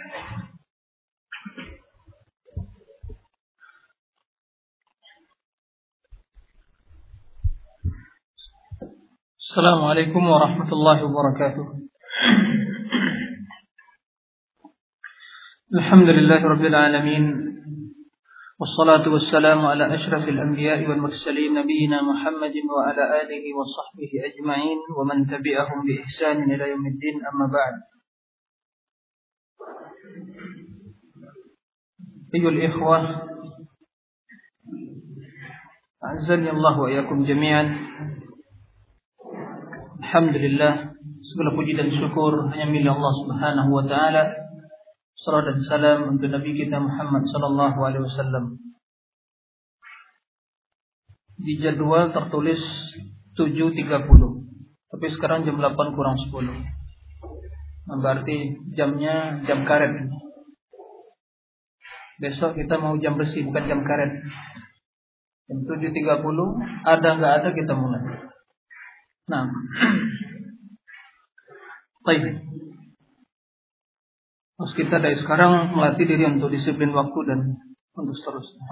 السلام 0.00 0.16
عليكم 9.84 10.22
ورحمة 10.28 10.72
الله 10.72 11.04
وبركاته. 11.04 11.66
الحمد 15.74 16.08
لله 16.08 16.40
رب 16.44 16.64
العالمين 16.64 17.24
والصلاة 18.60 19.04
والسلام 19.12 19.66
على 19.66 19.94
أشرف 19.94 20.24
الأنبياء 20.28 20.88
والمرسلين 20.88 21.54
نبينا 21.54 22.02
محمد 22.02 22.54
وعلى 22.72 23.04
آله 23.20 23.44
وصحبه 23.58 24.12
أجمعين 24.28 24.78
ومن 24.96 25.26
تبعهم 25.26 25.78
بإحسان 25.86 26.50
إلى 26.50 26.70
يوم 26.70 26.86
الدين 26.86 27.16
أما 27.32 27.46
بعد. 27.52 27.99
أيها 32.35 32.49
الإخوة 32.49 32.97
أعزني 36.05 36.49
الله 36.49 36.79
وإياكم 36.79 37.23
جميعا 37.23 37.85
Alhamdulillah 40.15 40.95
segala 41.27 41.51
puji 41.59 41.75
dan 41.75 41.91
syukur 41.91 42.47
hanya 42.47 42.71
milik 42.71 42.87
Allah 42.87 43.13
Subhanahu 43.19 43.67
wa 43.67 43.83
taala. 43.83 44.31
Salam 45.19 45.43
dan 45.43 45.59
salam 45.67 45.99
untuk 46.15 46.31
Nabi 46.31 46.55
kita 46.55 46.79
Muhammad 46.79 47.27
sallallahu 47.27 47.79
alaihi 47.83 48.07
wasallam. 48.07 48.55
Di 51.35 51.59
jadwal 51.59 52.15
tertulis 52.15 52.63
7.30. 53.35 53.75
Tapi 54.95 55.05
sekarang 55.19 55.43
jam 55.43 55.59
8 55.59 55.75
kurang 55.99 56.15
10. 56.15 56.31
Nah, 57.91 57.97
berarti 57.99 58.55
jamnya 58.71 59.43
jam 59.43 59.67
karet. 59.67 59.91
Besok 62.20 62.60
kita 62.60 62.76
mau 62.76 63.00
jam 63.00 63.16
bersih 63.16 63.48
bukan 63.48 63.64
jam 63.64 63.80
karet. 63.80 64.20
Jam 65.48 65.58
7.30 65.64 66.20
ada 66.84 67.08
nggak 67.16 67.32
ada 67.40 67.48
kita 67.56 67.72
mulai. 67.72 68.04
Nah. 69.32 69.48
Baik. 72.06 72.44
Terus 74.60 74.72
kita 74.76 75.00
dari 75.00 75.16
sekarang 75.16 75.72
melatih 75.72 76.04
diri 76.04 76.28
untuk 76.28 76.52
disiplin 76.52 76.92
waktu 76.92 77.18
dan 77.24 77.40
untuk 77.96 78.12
seterusnya. 78.20 78.64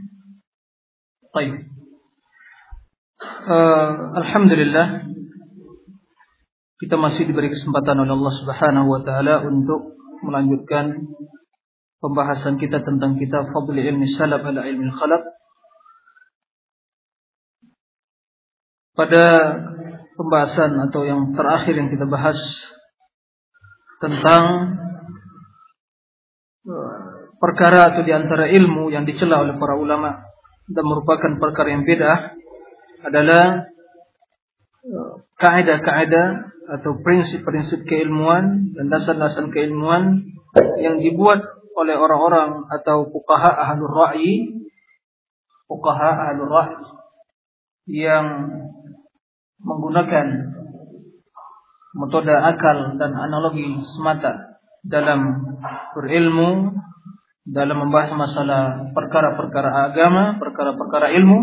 Baik. 1.36 1.52
Uh, 3.20 4.16
Alhamdulillah 4.16 5.04
kita 6.80 6.96
masih 6.96 7.28
diberi 7.28 7.52
kesempatan 7.52 8.00
oleh 8.00 8.16
Allah 8.16 8.34
Subhanahu 8.40 8.88
wa 8.88 9.00
taala 9.04 9.44
untuk 9.44 10.00
melanjutkan 10.24 10.96
pembahasan 12.00 12.56
kita 12.56 12.80
tentang 12.80 13.20
kitab 13.20 13.52
Fadl 13.52 13.76
Ilmi 13.76 14.08
Salaf 14.16 14.40
ala 14.40 14.64
Ilmi 14.64 14.88
Khalaq 14.88 15.22
Pada 18.96 19.24
pembahasan 20.20 20.76
atau 20.90 21.08
yang 21.08 21.32
terakhir 21.32 21.72
yang 21.72 21.88
kita 21.88 22.04
bahas 22.04 22.36
tentang 24.04 24.76
uh, 26.68 27.00
perkara 27.40 27.96
atau 27.96 28.04
di 28.04 28.12
antara 28.12 28.44
ilmu 28.44 28.92
yang 28.92 29.08
dicela 29.08 29.40
oleh 29.40 29.56
para 29.56 29.80
ulama 29.80 30.20
dan 30.68 30.84
merupakan 30.84 31.40
perkara 31.40 31.72
yang 31.72 31.88
beda 31.88 32.36
adalah 33.08 33.72
uh, 34.84 35.12
kaidah-kaidah 35.40 36.28
atau 36.76 37.00
prinsip-prinsip 37.00 37.88
keilmuan 37.88 38.76
dan 38.76 38.92
dasar-dasar 38.92 39.48
keilmuan 39.48 40.28
yang 40.84 41.00
dibuat 41.00 41.59
oleh 41.76 41.94
orang-orang 41.96 42.66
atau 42.70 43.06
fuqaha 43.10 43.50
ahlur 43.70 43.92
ra'yi 43.92 44.66
fuqaha 45.70 46.30
ahlur 46.30 46.50
ra'yi 46.50 46.78
yang 47.90 48.26
menggunakan 49.60 50.26
metode 51.94 52.30
akal 52.30 52.96
dan 52.96 53.12
analogi 53.18 53.66
semata 53.98 54.62
dalam 54.80 55.42
berilmu, 55.98 56.72
dalam 57.44 57.76
membahas 57.84 58.14
masalah 58.14 58.62
perkara-perkara 58.94 59.90
agama, 59.90 60.38
perkara-perkara 60.38 61.12
ilmu, 61.18 61.38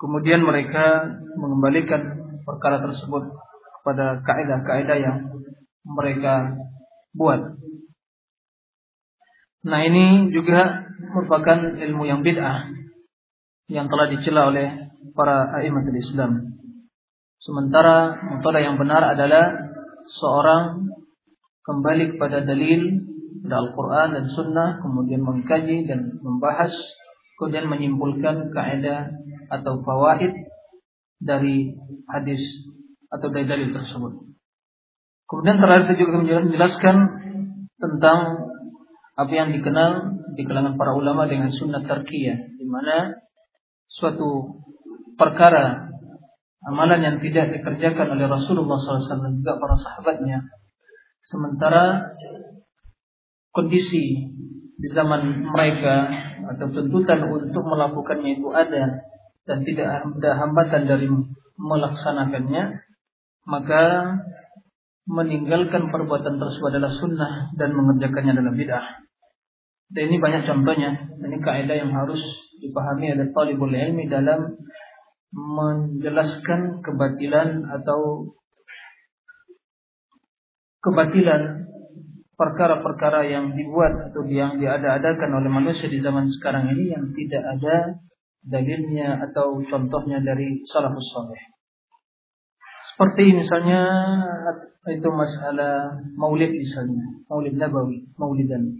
kemudian 0.00 0.42
mereka 0.42 1.06
mengembalikan 1.38 2.18
perkara 2.42 2.82
tersebut 2.82 3.30
kepada 3.80 4.18
kaidah-kaidah 4.26 4.98
yang 4.98 5.18
mereka 5.86 6.56
buat. 7.14 7.61
Nah 9.62 9.80
ini 9.86 10.34
juga 10.34 10.90
merupakan 11.14 11.78
ilmu 11.78 12.02
yang 12.06 12.26
bid'ah 12.26 12.66
yang 13.70 13.86
telah 13.86 14.10
dicela 14.10 14.50
oleh 14.50 14.90
para 15.14 15.54
a'immatul 15.54 15.98
Islam. 15.98 16.58
Sementara 17.42 18.18
metode 18.22 18.58
yang 18.62 18.78
benar 18.78 19.14
adalah 19.14 19.50
seorang 20.18 20.92
kembali 21.62 22.14
kepada 22.14 22.42
dalil 22.42 23.06
dari 23.42 23.54
Al-Quran 23.54 24.08
dan 24.14 24.24
Sunnah, 24.30 24.78
kemudian 24.78 25.22
mengkaji 25.22 25.86
dan 25.86 26.22
membahas, 26.22 26.70
kemudian 27.38 27.66
menyimpulkan 27.66 28.54
kaidah 28.54 29.10
atau 29.50 29.82
fawaid 29.82 30.30
dari 31.18 31.74
hadis 32.06 32.42
atau 33.10 33.30
dari 33.30 33.46
dalil 33.46 33.74
tersebut. 33.74 34.12
Kemudian 35.26 35.58
terakhir 35.58 35.96
juga 35.98 36.22
menjelaskan 36.22 36.96
tentang 37.78 38.51
apa 39.12 39.32
yang 39.32 39.52
dikenal 39.52 40.22
di 40.32 40.42
kalangan 40.48 40.80
para 40.80 40.96
ulama 40.96 41.28
dengan 41.28 41.52
sunnah 41.52 41.84
tarkiyah, 41.84 42.56
di 42.56 42.64
mana 42.64 43.20
suatu 43.88 44.60
perkara 45.20 45.92
amalan 46.64 47.00
yang 47.04 47.16
tidak 47.20 47.52
dikerjakan 47.52 48.16
oleh 48.16 48.26
Rasulullah 48.30 48.80
SAW 48.80 49.36
juga 49.36 49.60
para 49.60 49.76
sahabatnya. 49.76 50.38
Sementara 51.28 52.16
kondisi 53.52 54.32
di 54.80 54.88
zaman 54.90 55.46
mereka 55.52 56.08
atau 56.56 56.66
tuntutan 56.72 57.28
untuk 57.28 57.62
melakukannya 57.62 58.40
itu 58.40 58.48
ada 58.50 59.04
dan 59.44 59.58
tidak 59.62 59.86
ada 60.02 60.30
hambatan 60.40 60.82
dari 60.88 61.06
melaksanakannya, 61.60 62.82
maka 63.46 63.84
meninggalkan 65.06 65.90
perbuatan 65.90 66.38
tersebut 66.38 66.68
adalah 66.72 66.92
sunnah 66.94 67.32
dan 67.58 67.74
mengerjakannya 67.74 68.38
adalah 68.38 68.54
bid'ah. 68.54 68.86
Dan 69.92 70.02
ini 70.08 70.16
banyak 70.22 70.42
contohnya. 70.48 70.90
Ini 71.20 71.36
kaidah 71.42 71.76
yang 71.76 71.92
harus 71.92 72.22
dipahami 72.62 73.12
oleh 73.12 73.28
talibul 73.34 73.68
ilmi 73.68 74.08
dalam 74.08 74.56
menjelaskan 75.32 76.80
kebatilan 76.80 77.64
atau 77.68 78.32
kebatilan 80.80 81.68
perkara-perkara 82.36 83.28
yang 83.28 83.52
dibuat 83.54 84.10
atau 84.10 84.24
yang 84.26 84.58
diada-adakan 84.58 85.30
oleh 85.40 85.50
manusia 85.52 85.86
di 85.86 86.00
zaman 86.00 86.26
sekarang 86.40 86.72
ini 86.72 86.90
yang 86.90 87.04
tidak 87.14 87.42
ada 87.58 87.76
dalilnya 88.42 89.22
atau 89.30 89.62
contohnya 89.62 90.18
dari 90.24 90.64
salafus 90.66 91.06
saleh. 91.14 91.51
Seperti 93.02 93.34
misalnya 93.34 93.82
itu 94.86 95.10
masalah 95.10 95.98
maulid 96.14 96.54
misalnya, 96.54 97.02
maulid 97.26 97.58
nabawi, 97.58 98.06
maulidan 98.14 98.78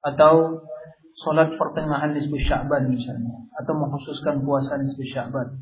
atau 0.00 0.64
salat 1.20 1.52
pertengahan 1.60 2.16
nisbu 2.16 2.40
Sya'ban 2.40 2.88
misalnya 2.88 3.36
atau 3.60 3.76
mengkhususkan 3.76 4.48
puasa 4.48 4.80
nisbu 4.80 5.04
Sya'ban 5.12 5.60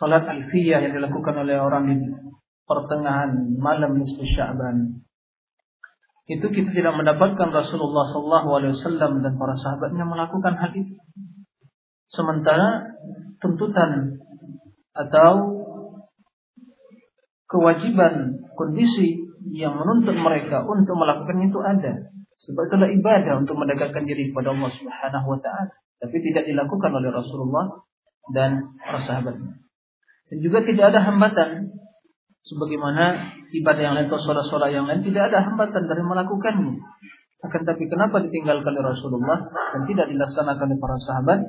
Salat 0.00 0.24
alfiyah 0.24 0.80
yang 0.80 0.96
dilakukan 0.96 1.44
oleh 1.44 1.60
orang 1.60 1.92
di 1.92 2.08
pertengahan 2.64 3.60
malam 3.60 4.00
nisfu 4.00 4.24
Sya'ban. 4.24 5.04
Itu 6.24 6.48
kita 6.48 6.72
tidak 6.72 6.96
mendapatkan 6.96 7.52
Rasulullah 7.52 8.08
SAW 8.08 9.20
dan 9.20 9.36
para 9.36 9.60
sahabatnya 9.60 10.08
melakukan 10.08 10.56
hal 10.56 10.72
itu. 10.72 10.96
Sementara 12.08 12.96
tuntutan 13.44 14.24
atau 14.96 15.60
kewajiban 17.50 18.46
kondisi 18.54 19.26
yang 19.50 19.74
menuntut 19.74 20.14
mereka 20.14 20.62
untuk 20.62 20.94
melakukan 20.94 21.36
itu 21.42 21.58
ada. 21.58 21.92
Sebab 22.40 22.62
itulah 22.72 22.88
ibadah 22.88 23.42
untuk 23.42 23.58
mendekatkan 23.58 24.08
diri 24.08 24.32
kepada 24.32 24.56
Allah 24.56 24.70
Subhanahu 24.72 25.26
wa 25.36 25.38
taala, 25.44 25.76
tapi 26.00 26.16
tidak 26.24 26.48
dilakukan 26.48 26.90
oleh 26.94 27.10
Rasulullah 27.12 27.84
dan 28.32 28.72
para 28.80 29.04
sahabatnya. 29.04 29.60
Dan 30.32 30.38
juga 30.40 30.64
tidak 30.64 30.94
ada 30.94 31.04
hambatan. 31.04 31.74
Sebagaimana 32.40 33.36
ibadah 33.52 33.82
yang 33.84 33.94
lain 34.00 34.08
atau 34.08 34.16
sholat-sholat 34.24 34.72
yang 34.72 34.88
lain 34.88 35.04
tidak 35.04 35.28
ada 35.28 35.44
hambatan 35.44 35.84
dari 35.84 36.00
melakukannya. 36.00 36.80
Akan 37.44 37.62
tapi 37.68 37.84
kenapa 37.84 38.24
ditinggalkan 38.24 38.72
oleh 38.72 38.96
Rasulullah 38.96 39.52
dan 39.76 39.84
tidak 39.84 40.08
dilaksanakan 40.08 40.64
oleh 40.72 40.80
para 40.80 40.96
sahabat? 41.04 41.40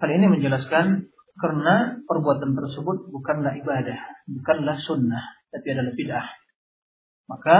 Hal 0.00 0.08
ini 0.08 0.26
menjelaskan 0.32 1.11
karena 1.40 2.02
perbuatan 2.04 2.52
tersebut 2.52 3.08
bukanlah 3.08 3.56
ibadah, 3.56 3.98
bukanlah 4.28 4.76
sunnah, 4.84 5.24
tapi 5.48 5.66
adalah 5.72 5.92
bid'ah. 5.96 6.28
Maka 7.30 7.56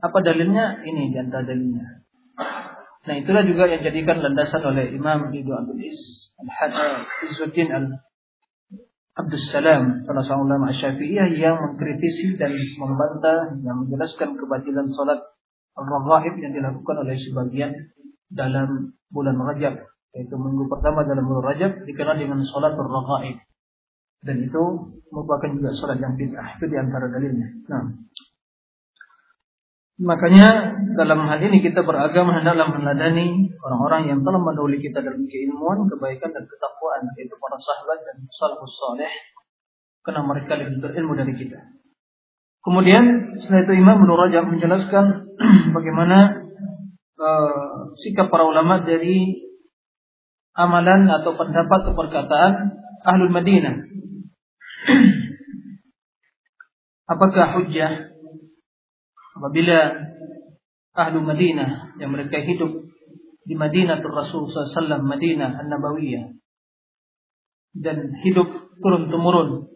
Apa 0.00 0.24
dalilnya? 0.24 0.80
Ini 0.80 1.12
di 1.12 1.18
antara 1.20 1.44
dalilnya. 1.44 2.00
Nah 3.04 3.14
itulah 3.16 3.44
juga 3.44 3.68
yang 3.68 3.84
jadikan 3.84 4.20
landasan 4.24 4.64
oleh 4.64 4.92
Imam 4.92 5.28
Ibnu 5.28 5.52
Abdul 5.52 5.80
Is 5.80 6.00
Al-Izzuddin 6.40 7.68
Al 7.68 8.00
Abdul 9.16 9.44
Salam 9.52 10.04
salah 10.08 10.24
seorang 10.24 10.48
ulama 10.48 10.72
Syafi'iyah 10.72 11.36
yang 11.36 11.56
mengkritisi 11.60 12.40
dan 12.40 12.52
membantah 12.80 13.60
yang 13.60 13.84
menjelaskan 13.84 14.40
kebatilan 14.40 14.88
salat 14.96 15.20
al-raghaib 15.76 16.40
yang 16.40 16.52
dilakukan 16.56 16.96
oleh 17.04 17.16
sebagian 17.20 17.72
dalam 18.32 18.96
bulan 19.12 19.36
Rajab 19.36 19.84
yaitu 20.16 20.34
minggu 20.34 20.66
pertama 20.66 21.06
dalam 21.06 21.26
bulan 21.26 21.54
Rajab 21.54 21.86
dikenal 21.86 22.18
dengan 22.18 22.42
salat 22.50 22.74
al-raghaib 22.74 23.38
dan 24.26 24.36
itu 24.42 24.62
merupakan 25.14 25.48
juga 25.54 25.70
salat 25.78 25.98
yang 26.02 26.18
bid'ah 26.18 26.60
itu 26.60 26.64
di 26.68 26.76
antara 26.76 27.08
dalilnya. 27.08 27.48
Nah, 27.72 27.82
Makanya 30.00 30.80
dalam 30.96 31.28
hal 31.28 31.44
ini 31.44 31.60
kita 31.60 31.84
beragama 31.84 32.40
hendaklah 32.40 32.72
meneladani 32.72 33.52
orang-orang 33.60 34.08
yang 34.08 34.18
telah 34.24 34.40
mendahului 34.40 34.80
kita 34.80 35.04
dalam 35.04 35.28
keilmuan, 35.28 35.84
kebaikan 35.92 36.32
dan 36.32 36.48
ketakwaan 36.48 37.04
yaitu 37.20 37.36
para 37.36 37.60
sahabat 37.60 38.00
dan 38.08 38.16
salafus 38.32 38.72
saleh 38.80 39.12
karena 40.00 40.24
mereka 40.24 40.56
lebih 40.56 40.80
berilmu 40.80 41.12
dari 41.20 41.36
kita. 41.36 41.60
Kemudian 42.64 43.04
setelah 43.44 43.60
itu 43.68 43.72
Imam 43.76 44.00
Ibnu 44.00 44.14
Rajab 44.16 44.44
menjelaskan 44.48 45.04
bagaimana 45.76 46.48
uh, 47.20 47.92
sikap 48.00 48.32
para 48.32 48.48
ulama 48.48 48.80
dari 48.80 49.49
amalan 50.56 51.06
atau 51.08 51.34
pendapat 51.34 51.78
atau 51.86 51.94
perkataan 51.94 52.52
Ahlul 53.00 53.32
Madinah. 53.32 53.74
Apakah 57.10 57.58
hujjah 57.58 58.10
apabila 59.34 59.78
ahlu 60.94 61.24
Madinah 61.24 61.96
yang 61.96 62.12
mereka 62.12 62.42
hidup 62.44 62.86
di 63.46 63.54
Madinah 63.56 64.04
Rasul 64.04 64.52
SAW 64.52 65.00
Madinah 65.00 65.64
An-Nabawiyah 65.64 66.38
dan 67.80 68.12
hidup 68.26 68.46
turun 68.82 69.08
temurun 69.08 69.70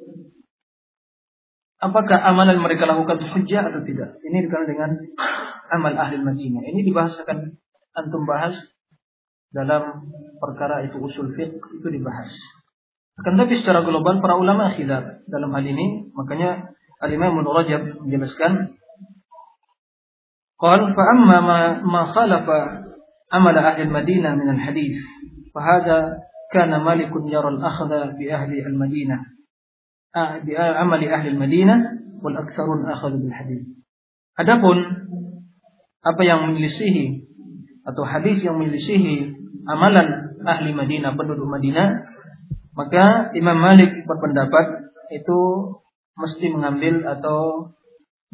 apakah 1.78 2.18
amalan 2.28 2.58
mereka 2.58 2.84
lakukan 2.84 3.22
hujjah 3.22 3.70
atau 3.70 3.80
tidak 3.86 4.18
ini 4.26 4.44
dikenal 4.44 4.66
dengan 4.66 4.90
amal 5.70 5.94
ahli 5.94 6.18
Madinah 6.18 6.62
ini 6.74 6.80
dibahasakan 6.82 7.56
antum 7.94 8.26
bahas 8.26 8.58
dalam 9.53 10.05
perkara 10.37 10.85
itu 10.85 11.01
usul 11.01 11.33
fiqh 11.33 11.57
itu 11.57 11.87
dibahas 11.89 12.29
akan 13.19 13.33
tapi 13.35 13.59
secara 13.59 13.83
global 13.83 14.21
para 14.23 14.39
ulama 14.39 14.71
khilaf 14.77 15.25
dalam 15.27 15.51
hal 15.51 15.65
ini 15.65 16.09
makanya 16.15 16.71
Al-Imam 16.99 17.39
Rajab 17.43 18.03
menjelaskan 18.03 18.79
قال 20.59 20.91
فأما 20.91 21.39
ما, 21.39 21.59
ما 21.87 22.11
خالف 22.11 22.43
عمل 23.31 23.57
أهل 23.57 23.81
المدينة 23.81 24.35
من 24.35 24.49
الحديث 24.49 24.97
فهذا 25.55 26.19
كان 26.51 26.83
مالك 26.83 27.11
يرى 27.15 27.47
الأخذ 27.47 27.89
بأهل 28.19 28.51
المدينة 28.67 29.17
بعمل 30.43 31.01
أهل 31.07 31.27
المدينة 31.27 31.75
والأكثرون 32.23 32.91
أخذوا 32.91 33.19
بالحديث 33.23 33.63
Adapun 34.39 34.79
apa 35.99 36.21
yang 36.23 36.47
menyelisihi 36.47 37.27
atau 37.83 38.07
hadis 38.07 38.39
yang 38.39 38.55
menyelisihi 38.55 39.32
amalan 39.64 40.38
ahli 40.44 40.70
Madinah 40.76 41.16
penduduk 41.16 41.48
Madinah 41.48 42.14
maka 42.74 43.30
Imam 43.38 43.58
Malik 43.58 44.02
berpendapat 44.04 44.90
itu 45.14 45.40
mesti 46.18 46.46
mengambil 46.50 47.06
atau 47.06 47.70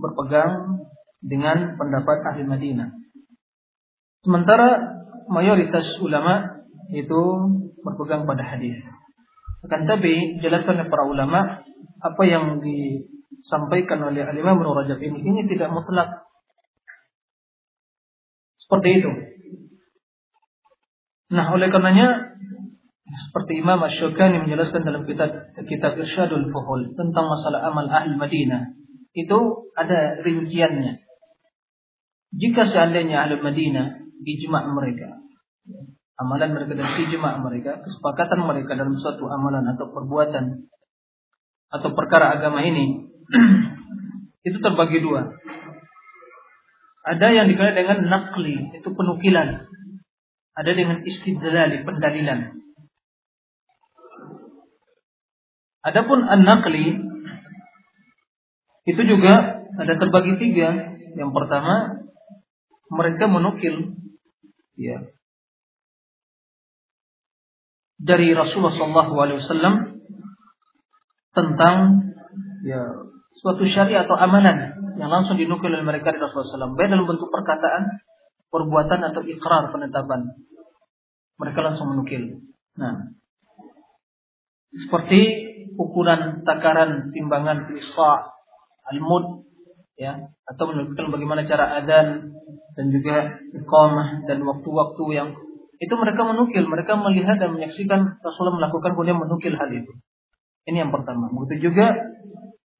berpegang 0.00 0.84
dengan 1.20 1.76
pendapat 1.76 2.24
ahli 2.32 2.44
Madinah. 2.48 2.88
Sementara 4.24 5.00
mayoritas 5.28 5.84
ulama 6.00 6.64
itu 6.92 7.22
berpegang 7.84 8.24
pada 8.24 8.44
hadis. 8.44 8.80
Akan 9.60 9.84
tapi 9.84 10.40
jelaskan 10.40 10.88
para 10.88 11.04
ulama 11.04 11.60
apa 12.00 12.22
yang 12.24 12.64
disampaikan 12.64 14.00
oleh 14.00 14.24
Al-Imam 14.24 14.60
Rajab 14.64 14.96
ini 15.00 15.20
ini 15.20 15.44
tidak 15.48 15.68
mutlak. 15.68 16.24
Seperti 18.56 19.04
itu. 19.04 19.10
Nah, 21.30 21.46
oleh 21.54 21.70
karenanya 21.70 22.36
seperti 23.10 23.62
Imam 23.62 23.78
Asy-Syukani 23.82 24.42
menjelaskan 24.46 24.82
dalam 24.86 25.02
kitab 25.06 25.54
kitab 25.66 25.98
Irsyadul 25.98 26.50
Fuhul 26.50 26.94
tentang 26.94 27.26
masalah 27.26 27.70
amal 27.70 27.86
ahli 27.90 28.14
Madinah, 28.14 28.74
itu 29.14 29.38
ada 29.74 30.22
rinciannya. 30.22 31.02
Jika 32.34 32.70
seandainya 32.70 33.26
ahli 33.26 33.42
Madinah 33.42 33.86
ijma' 34.22 34.70
mereka, 34.70 35.18
amalan 36.18 36.50
mereka 36.54 36.72
dan 36.78 36.88
ijma' 36.98 37.42
mereka, 37.42 37.82
kesepakatan 37.82 38.46
mereka 38.46 38.78
dalam 38.78 38.94
suatu 38.98 39.26
amalan 39.26 39.66
atau 39.74 39.90
perbuatan 39.90 40.70
atau 41.70 41.90
perkara 41.94 42.34
agama 42.38 42.62
ini 42.66 43.06
itu 44.48 44.58
terbagi 44.58 44.98
dua. 45.02 45.30
Ada 47.00 47.32
yang 47.32 47.46
dikenal 47.48 47.74
dengan 47.74 47.98
nakli, 48.06 48.76
itu 48.76 48.88
penukilan. 48.92 49.66
Ada 50.60 50.76
dengan 50.76 51.00
istidlali, 51.08 51.88
pendalilan. 51.88 52.52
Adapun 55.80 56.28
an-nakli 56.28 57.00
itu 58.84 59.02
juga 59.08 59.64
ada 59.80 59.94
terbagi 59.96 60.36
tiga. 60.36 61.00
Yang 61.16 61.32
pertama 61.32 62.04
mereka 62.92 63.24
menukil 63.24 63.96
ya 64.76 65.08
dari 67.96 68.36
Rasulullah 68.36 68.76
SAW 68.76 69.96
tentang 71.32 71.76
ya 72.68 72.84
suatu 73.40 73.64
syariat 73.64 74.04
atau 74.04 74.20
amalan 74.20 74.76
yang 75.00 75.08
langsung 75.08 75.40
dinukil 75.40 75.72
oleh 75.72 75.88
mereka 75.88 76.12
dari 76.12 76.20
Rasulullah 76.20 76.68
SAW 76.68 76.76
baik 76.76 76.92
dalam 76.92 77.08
bentuk 77.08 77.32
perkataan, 77.32 78.04
perbuatan 78.52 79.00
atau 79.08 79.24
ikrar 79.24 79.72
penetapan 79.72 80.36
mereka 81.40 81.64
langsung 81.64 81.96
menukil. 81.96 82.44
Nah, 82.76 83.16
seperti 84.76 85.20
ukuran 85.80 86.44
takaran 86.44 87.08
timbangan 87.16 87.72
isa 87.72 88.30
al-mud 88.92 89.48
ya 89.96 90.30
atau 90.44 90.64
menunjukkan 90.68 91.08
bagaimana 91.08 91.48
cara 91.48 91.80
adan 91.80 92.36
dan 92.76 92.86
juga 92.92 93.40
iqamah 93.56 94.28
dan 94.28 94.44
waktu-waktu 94.44 95.04
yang 95.16 95.28
itu 95.80 95.94
mereka 95.96 96.28
menukil, 96.28 96.68
mereka 96.68 96.92
melihat 97.00 97.40
dan 97.40 97.56
menyaksikan 97.56 98.20
Rasulullah 98.20 98.60
melakukan 98.60 98.92
kemudian 98.92 99.16
menukil 99.16 99.56
hal 99.56 99.72
itu. 99.72 99.96
Ini 100.68 100.84
yang 100.84 100.92
pertama. 100.92 101.32
Begitu 101.32 101.72
juga 101.72 101.96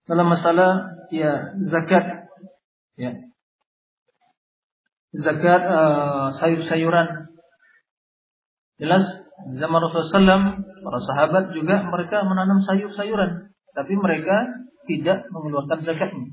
dalam 0.05 0.29
masalah 0.29 1.01
ya 1.09 1.57
zakat 1.65 2.29
ya. 3.01 3.17
Zakat 5.17 5.63
uh, 5.65 6.37
sayur-sayuran. 6.39 7.30
Jelas 8.81 9.05
zaman 9.61 9.79
Rasulullah 9.85 10.41
SAW, 10.41 10.45
para 10.81 10.99
sahabat 11.05 11.45
juga 11.53 11.85
mereka 11.85 12.25
menanam 12.25 12.65
sayur-sayuran, 12.65 13.53
tapi 13.77 13.93
mereka 14.01 14.49
tidak 14.89 15.29
mengeluarkan 15.29 15.85
zakatnya. 15.85 16.33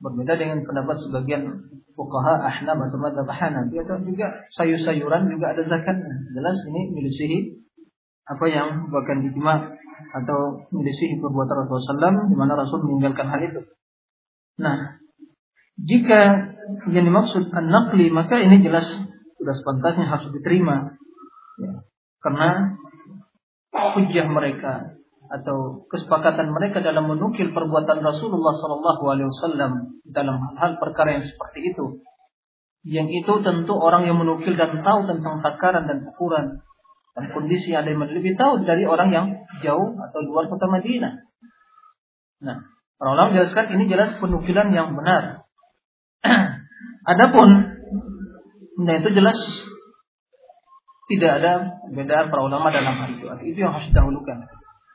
Berbeda 0.00 0.36
dengan 0.36 0.64
pendapat 0.64 0.96
sebagian 1.04 1.68
fuqaha 1.96 2.44
Ahnaf 2.44 2.76
atau 2.88 2.98
madzhab 3.00 3.28
Hanafi 3.28 3.76
atau 3.80 3.96
juga 4.04 4.44
sayur-sayuran 4.56 5.32
juga 5.32 5.56
ada 5.56 5.62
zakatnya. 5.64 6.16
Jelas 6.36 6.56
ini 6.68 6.92
milisihi 6.92 7.38
apa 8.26 8.44
yang 8.50 8.90
bahkan 8.92 9.24
ijma 9.24 9.76
atau 10.12 10.68
milisihi 10.74 11.16
perbuatan 11.22 11.64
Rasulullah 11.64 12.12
SAW 12.12 12.28
di 12.28 12.36
mana 12.36 12.52
Rasul 12.58 12.84
meninggalkan 12.84 13.30
hal 13.30 13.40
itu. 13.40 13.60
Nah, 14.60 15.00
jika 15.80 16.52
yang 16.92 17.04
dimaksud 17.08 17.52
an-naqli 17.52 18.12
maka 18.12 18.40
ini 18.40 18.60
jelas 18.60 18.84
sudah 19.40 19.54
sepantasnya 19.56 20.08
harus 20.08 20.28
diterima. 20.32 20.96
Ya. 21.56 21.72
Karena 22.20 22.76
hujah 23.72 24.26
mereka 24.28 24.96
atau 25.26 25.88
kesepakatan 25.90 26.54
mereka 26.54 26.78
dalam 26.80 27.10
menukil 27.10 27.50
perbuatan 27.50 27.98
Rasulullah 27.98 28.54
Wasallam 28.54 30.02
dalam 30.06 30.36
hal 30.54 30.78
perkara 30.78 31.18
yang 31.18 31.24
seperti 31.26 31.74
itu. 31.74 32.02
Yang 32.86 33.26
itu 33.26 33.32
tentu 33.42 33.74
orang 33.74 34.06
yang 34.06 34.22
menukil 34.22 34.54
dan 34.54 34.86
tahu 34.86 35.10
tentang 35.10 35.42
takaran 35.42 35.90
dan 35.90 36.06
ukuran 36.06 36.62
dan 37.16 37.32
kondisi 37.32 37.74
ada 37.74 37.88
yang 37.90 38.04
lebih 38.06 38.36
tahu 38.36 38.62
dari 38.62 38.84
orang 38.86 39.08
yang 39.10 39.26
jauh 39.64 39.96
atau 39.96 40.18
luar 40.22 40.46
kota 40.52 40.68
Madinah. 40.68 41.26
Nah, 42.44 42.60
para 43.00 43.08
ulama 43.16 43.32
menjelaskan 43.32 43.72
ini 43.72 43.88
jelas 43.88 44.14
penukilan 44.20 44.68
yang 44.70 44.92
benar. 44.92 45.48
Adapun, 47.16 47.48
nah 48.84 48.94
itu 49.00 49.08
jelas 49.16 49.40
tidak 51.06 51.30
ada 51.42 51.52
beda 51.94 52.26
para 52.30 52.42
ulama 52.42 52.70
dalam 52.74 52.94
hal 52.98 53.10
itu. 53.14 53.26
Itu 53.54 53.58
yang 53.62 53.72
harus 53.78 53.88
didahulukan. 53.94 54.42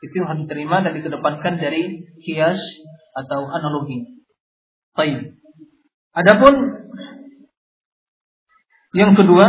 Itu 0.03 0.13
yang 0.19 0.27
harus 0.27 0.41
diterima 0.43 0.83
dan 0.83 0.91
dikedepankan 0.97 1.55
dari 1.61 2.03
kias 2.19 2.59
atau 3.15 3.47
analogi. 3.47 4.23
Baik. 4.91 5.39
Adapun 6.11 6.81
Yang 8.91 9.23
kedua, 9.23 9.47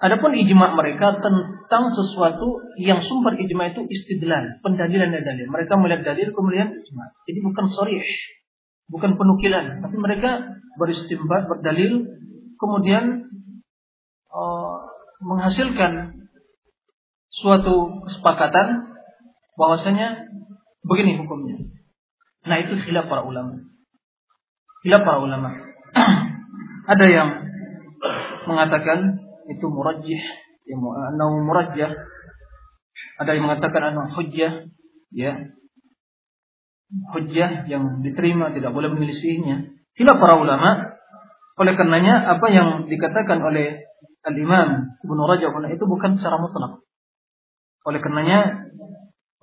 adapun 0.00 0.32
ijma 0.40 0.72
mereka 0.72 1.20
tentang 1.20 1.84
sesuatu 1.92 2.64
yang 2.80 3.04
sumber 3.04 3.36
ijma 3.36 3.76
itu 3.76 3.84
istidlal, 3.84 4.56
pendalilan 4.64 5.12
dan 5.12 5.20
dalil. 5.20 5.52
Mereka 5.52 5.76
melihat 5.76 6.00
dalil 6.16 6.32
kemudian 6.32 6.72
ijma. 6.72 7.04
Jadi 7.28 7.38
bukan 7.44 7.68
sorry, 7.76 8.00
bukan 8.88 9.20
penukilan, 9.20 9.84
tapi 9.84 9.96
mereka 10.00 10.48
beristimbat, 10.80 11.44
berdalil, 11.44 12.08
kemudian 12.56 13.28
uh, 14.32 14.73
menghasilkan 15.24 16.24
suatu 17.32 18.04
kesepakatan 18.06 18.94
bahwasanya 19.56 20.28
begini 20.84 21.18
hukumnya. 21.24 21.64
Nah 22.44 22.56
itu 22.60 22.76
khilaf 22.84 23.08
para 23.08 23.24
ulama. 23.24 23.64
Khilaf 24.84 25.02
para 25.02 25.18
ulama. 25.24 25.50
Ada 26.92 27.06
yang 27.08 27.28
mengatakan 28.44 29.24
itu 29.48 29.64
murajjih, 29.64 30.20
yang 30.68 30.80
anau 30.84 31.40
murajjah. 31.40 31.90
Ada 33.16 33.30
yang 33.32 33.48
mengatakan 33.48 33.94
anu 33.94 34.12
hujjah, 34.12 34.68
ya. 35.14 35.32
Hujjah 37.16 37.64
yang 37.66 38.04
diterima 38.04 38.52
tidak 38.52 38.76
boleh 38.76 38.92
menyelisihinya. 38.92 39.72
Khilaf 39.96 40.20
para 40.20 40.36
ulama. 40.36 41.00
Oleh 41.54 41.78
karenanya 41.78 42.34
apa 42.34 42.50
yang 42.50 42.90
dikatakan 42.90 43.38
oleh 43.40 43.86
Al-Imam 44.24 44.98
Ibnu 45.04 45.22
Rajab 45.28 45.52
itu 45.68 45.84
bukan 45.84 46.16
secara 46.16 46.40
mutlak. 46.40 46.80
Oleh 47.84 48.00
karenanya 48.00 48.72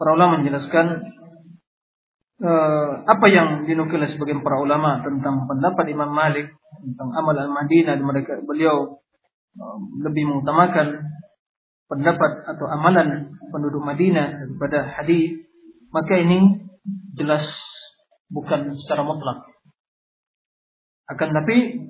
para 0.01 0.17
ulama 0.17 0.41
menjelaskan 0.41 1.13
uh, 2.41 2.91
apa 3.05 3.25
yang 3.29 3.69
dinukil 3.69 4.01
sebagian 4.09 4.41
para 4.41 4.57
ulama 4.57 5.05
tentang 5.05 5.45
pendapat 5.45 5.85
Imam 5.93 6.09
Malik 6.09 6.49
tentang 6.81 7.13
amal 7.13 7.37
al-Madinah 7.37 8.01
mereka 8.01 8.41
beliau 8.41 8.97
uh, 9.61 9.77
lebih 10.01 10.25
mengutamakan 10.25 11.05
pendapat 11.85 12.31
atau 12.49 12.65
amalan 12.65 13.37
penduduk 13.53 13.85
Madinah 13.85 14.41
daripada 14.41 14.89
hadis 14.89 15.45
maka 15.93 16.17
ini 16.17 16.65
jelas 17.13 17.45
bukan 18.31 18.73
secara 18.81 19.05
mutlak 19.05 19.45
akan 21.11 21.29
tapi 21.35 21.83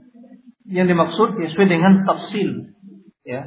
yang 0.67 0.89
dimaksud 0.89 1.37
sesuai 1.37 1.67
dengan 1.69 2.01
tafsil 2.03 2.73
ya 3.31 3.41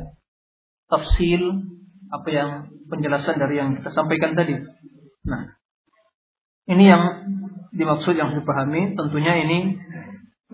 tafsil 0.89 1.69
apa 2.09 2.29
yang 2.31 2.51
penjelasan 2.89 3.37
dari 3.37 3.61
yang 3.61 3.77
kita 3.81 3.91
sampaikan 3.93 4.33
tadi. 4.33 4.57
Nah, 5.25 5.43
ini 6.69 6.85
yang 6.89 7.03
dimaksud 7.75 8.15
yang 8.15 8.33
dipahami. 8.37 8.95
Tentunya 8.95 9.35
ini 9.41 9.77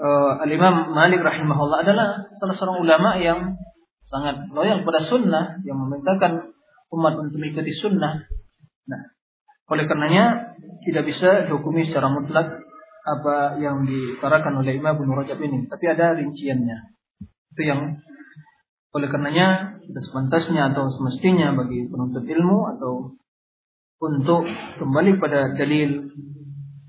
uh, 0.01 0.43
Al-Imam 0.43 0.95
Malik 0.95 1.21
rahimahullah 1.21 1.85
adalah 1.85 2.09
salah 2.41 2.55
seorang 2.57 2.79
ulama 2.83 3.11
yang 3.21 3.59
sangat 4.11 4.51
loyal 4.51 4.83
pada 4.83 5.07
sunnah, 5.07 5.61
yang 5.63 5.79
memintakan 5.79 6.51
umat 6.91 7.15
untuk 7.21 7.39
mengikuti 7.39 7.71
sunnah. 7.79 8.27
Nah, 8.91 9.03
oleh 9.71 9.87
karenanya 9.87 10.57
tidak 10.83 11.07
bisa 11.07 11.47
dihukumi 11.47 11.87
secara 11.87 12.11
mutlak 12.11 12.59
apa 13.01 13.57
yang 13.63 13.87
ditarakan 13.87 14.61
oleh 14.61 14.77
Imam 14.77 14.99
Ibnu 14.99 15.15
Rajab 15.15 15.39
ini, 15.41 15.71
tapi 15.71 15.85
ada 15.89 16.17
rinciannya. 16.19 16.79
Itu 17.55 17.63
yang 17.63 18.03
oleh 18.91 19.07
karenanya 19.07 19.79
sudah 19.87 20.03
sepantasnya 20.03 20.75
atau 20.75 20.91
semestinya 20.91 21.55
bagi 21.55 21.87
penuntut 21.87 22.27
ilmu 22.27 22.59
atau 22.75 23.15
untuk 24.01 24.49
kembali 24.81 25.21
pada 25.23 25.55
dalil 25.55 26.11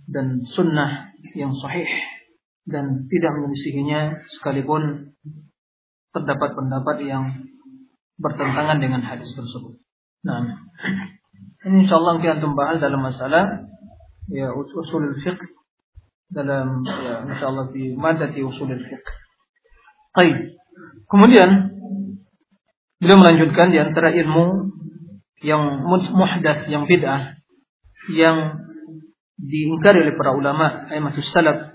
dan 0.10 0.42
sunnah 0.56 1.14
yang 1.38 1.54
sahih 1.54 1.88
dan 2.66 3.06
tidak 3.06 3.32
menyelisihinya 3.38 4.18
sekalipun 4.40 5.14
terdapat 6.12 6.50
pendapat 6.58 6.98
yang 7.06 7.24
bertentangan 8.20 8.78
dengan 8.82 9.02
hadis 9.02 9.32
tersebut. 9.34 9.78
Nah, 10.22 10.62
ini 11.66 11.86
insyaallah 11.86 12.22
kita 12.22 12.44
membahas 12.44 12.78
dalam 12.78 13.02
masalah 13.02 13.66
ya 14.30 14.54
usul 14.54 15.18
fiqh 15.22 15.42
dalam 16.32 16.86
ya 16.86 17.28
insyaallah 17.28 17.74
di 17.74 17.94
madati 17.98 18.42
usul 18.46 18.72
fiqh. 18.72 19.08
Baik. 20.16 20.60
Kemudian 21.08 21.81
Beliau 23.02 23.18
melanjutkan 23.18 23.74
di 23.74 23.82
antara 23.82 24.14
ilmu 24.14 24.70
yang 25.42 25.82
muhdath, 25.90 26.70
yang 26.70 26.86
bid'ah, 26.86 27.42
yang 28.14 28.62
diingkari 29.42 30.06
oleh 30.06 30.14
para 30.14 30.38
ulama 30.38 30.86
aimatus 30.94 31.26
salaf. 31.34 31.74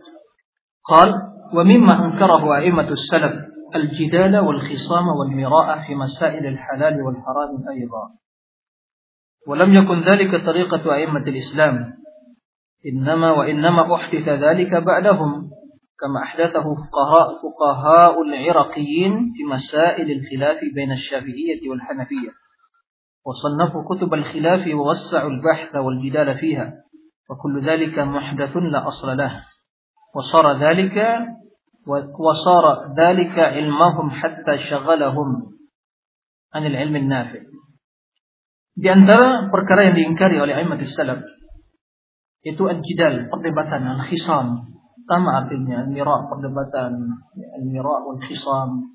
Qal 0.86 1.10
wa 1.50 1.62
mimma 1.66 2.14
ankarahu 2.14 2.54
aimatus 2.54 3.10
salaf 3.10 3.56
الجدال 3.74 4.36
والخصام 4.36 5.06
والمراء 5.08 5.68
في 5.86 5.94
مسائل 5.94 6.46
الحلال 6.46 7.02
والحرام 7.02 7.52
أيضا 7.70 8.04
ولم 9.46 9.74
يكن 9.74 10.00
ذلك 10.00 10.44
طريقة 10.46 10.94
أئمة 10.94 11.20
الإسلام 11.20 11.94
إنما 12.86 13.30
وإنما 13.30 13.94
أحدث 13.94 14.28
ذلك 14.28 14.74
بعدهم 14.74 15.45
كما 16.00 16.22
أحدثه 16.22 16.62
فقهاء 16.62 17.28
فقهاء 17.42 18.22
العراقيين 18.22 19.12
في 19.34 19.42
مسائل 19.44 20.10
الخلاف 20.10 20.58
بين 20.74 20.92
الشافعية 20.92 21.70
والحنفية. 21.70 22.30
وصنفوا 23.26 23.82
كتب 23.96 24.14
الخلاف 24.14 24.74
ووسعوا 24.74 25.30
البحث 25.30 25.76
والجدال 25.76 26.38
فيها 26.38 26.72
وكل 27.30 27.66
ذلك 27.66 27.98
محدث 27.98 28.56
لا 28.56 28.88
أصل 28.88 29.16
له. 29.16 29.44
وصار 30.14 30.58
ذلك 30.60 30.96
وصار 32.18 32.94
ذلك 32.98 33.38
علمهم 33.38 34.10
حتى 34.10 34.58
شغلهم 34.70 35.28
عن 36.54 36.66
العلم 36.66 36.96
النافع. 36.96 37.40
Di 38.76 38.92
antara 38.92 39.48
perkara 39.48 39.88
yang 39.88 39.96
diingkari 39.96 40.36
oleh 40.36 40.52
Aimat 40.52 40.84
Salaf 40.92 41.24
itu 42.44 42.60
al-jidal, 42.68 43.32
perdebatan, 43.32 43.88
al-khisam, 43.88 44.75
Sama 45.06 45.46
artinya 45.46 45.86
mira 45.86 46.26
perdebatan, 46.26 46.92
mira 47.62 47.94
wal 48.02 48.18
khisam 48.26 48.90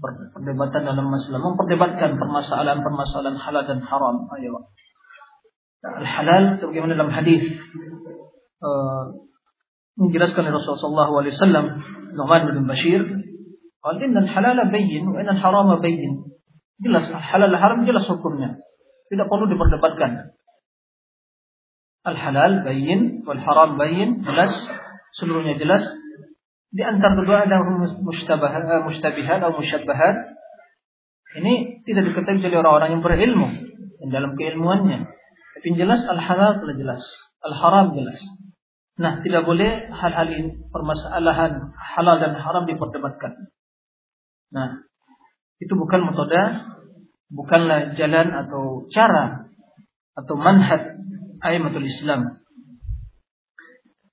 perdebatan 0.00 0.88
dalam 0.88 1.12
masalah 1.12 1.40
memperdebatkan 1.52 2.16
permasalahan-permasalahan 2.16 3.36
halal 3.36 3.64
dan 3.68 3.80
haram. 3.84 4.24
Ayo. 4.40 4.72
Al 5.84 6.06
halal 6.08 6.44
sebagaimana 6.62 6.96
dalam 6.96 7.12
hadis 7.12 7.44
uh, 8.64 9.04
menjelaskan 10.00 10.48
oleh 10.48 10.54
Rasulullah 10.56 11.10
SAW 11.12 11.76
Nu'man 12.16 12.42
bin 12.48 12.64
Bashir 12.64 13.02
Qal 13.82 13.98
inna 13.98 14.22
al-halal 14.22 14.70
bayyin 14.70 15.10
wa 15.10 15.18
inna 15.18 15.34
al-haram 15.34 15.74
bayyin. 15.82 16.22
Jelas 16.78 17.10
halal 17.10 17.50
haram 17.50 17.82
jelas 17.82 18.06
hukumnya. 18.06 18.62
Tidak 19.10 19.26
perlu 19.26 19.50
diperdebatkan. 19.50 20.38
Al-halal 22.06 22.62
bayyin 22.62 23.26
wal 23.26 23.42
haram 23.42 23.74
bayyin 23.74 24.22
jelas 24.22 24.54
seluruhnya 25.16 25.60
jelas. 25.60 25.84
Di 26.72 26.80
antara 26.80 27.16
kedua 27.20 27.44
ada 27.44 27.60
mustabihat, 28.00 28.62
eh, 28.64 28.82
mustabihat 28.88 29.38
atau 29.44 29.60
musyabbahat. 29.60 30.16
Ini 31.32 31.84
tidak 31.88 32.12
diketahui 32.12 32.44
oleh 32.44 32.60
orang-orang 32.60 32.90
yang 32.96 33.02
berilmu 33.04 33.48
dan 34.04 34.08
dalam 34.12 34.32
keilmuannya. 34.36 35.08
Tapi 35.56 35.68
jelas 35.76 36.04
al-halal 36.04 36.60
telah 36.60 36.76
jelas, 36.76 37.02
al-haram 37.40 37.96
jelas. 37.96 38.20
Nah, 39.00 39.24
tidak 39.24 39.48
boleh 39.48 39.88
hal-hal 39.88 40.28
ini 40.28 40.60
permasalahan 40.68 41.72
halal 41.72 42.16
dan 42.20 42.36
haram 42.36 42.68
diperdebatkan. 42.68 43.48
Nah, 44.52 44.84
itu 45.56 45.72
bukan 45.72 46.12
metode, 46.12 46.42
bukanlah 47.32 47.96
jalan 47.96 48.28
atau 48.36 48.84
cara 48.92 49.48
atau 50.12 50.34
manhaj 50.36 51.00
ayamatul 51.40 51.88
Islam. 51.88 52.41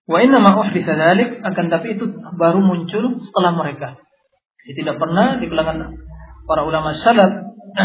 Wa 0.09 0.25
inna 0.25 0.41
ma 0.41 0.57
uhditsa 0.57 0.97
dzalik 0.97 1.45
akan 1.45 1.65
tapi 1.69 1.93
itu 1.93 2.09
baru 2.33 2.65
muncul 2.65 3.21
setelah 3.21 3.53
mereka. 3.53 4.01
Jadi 4.65 4.81
tidak 4.81 4.97
pernah 4.97 5.37
di 5.37 5.45
kalangan 5.45 5.93
para 6.49 6.65
ulama 6.65 6.97
salaf, 6.97 7.29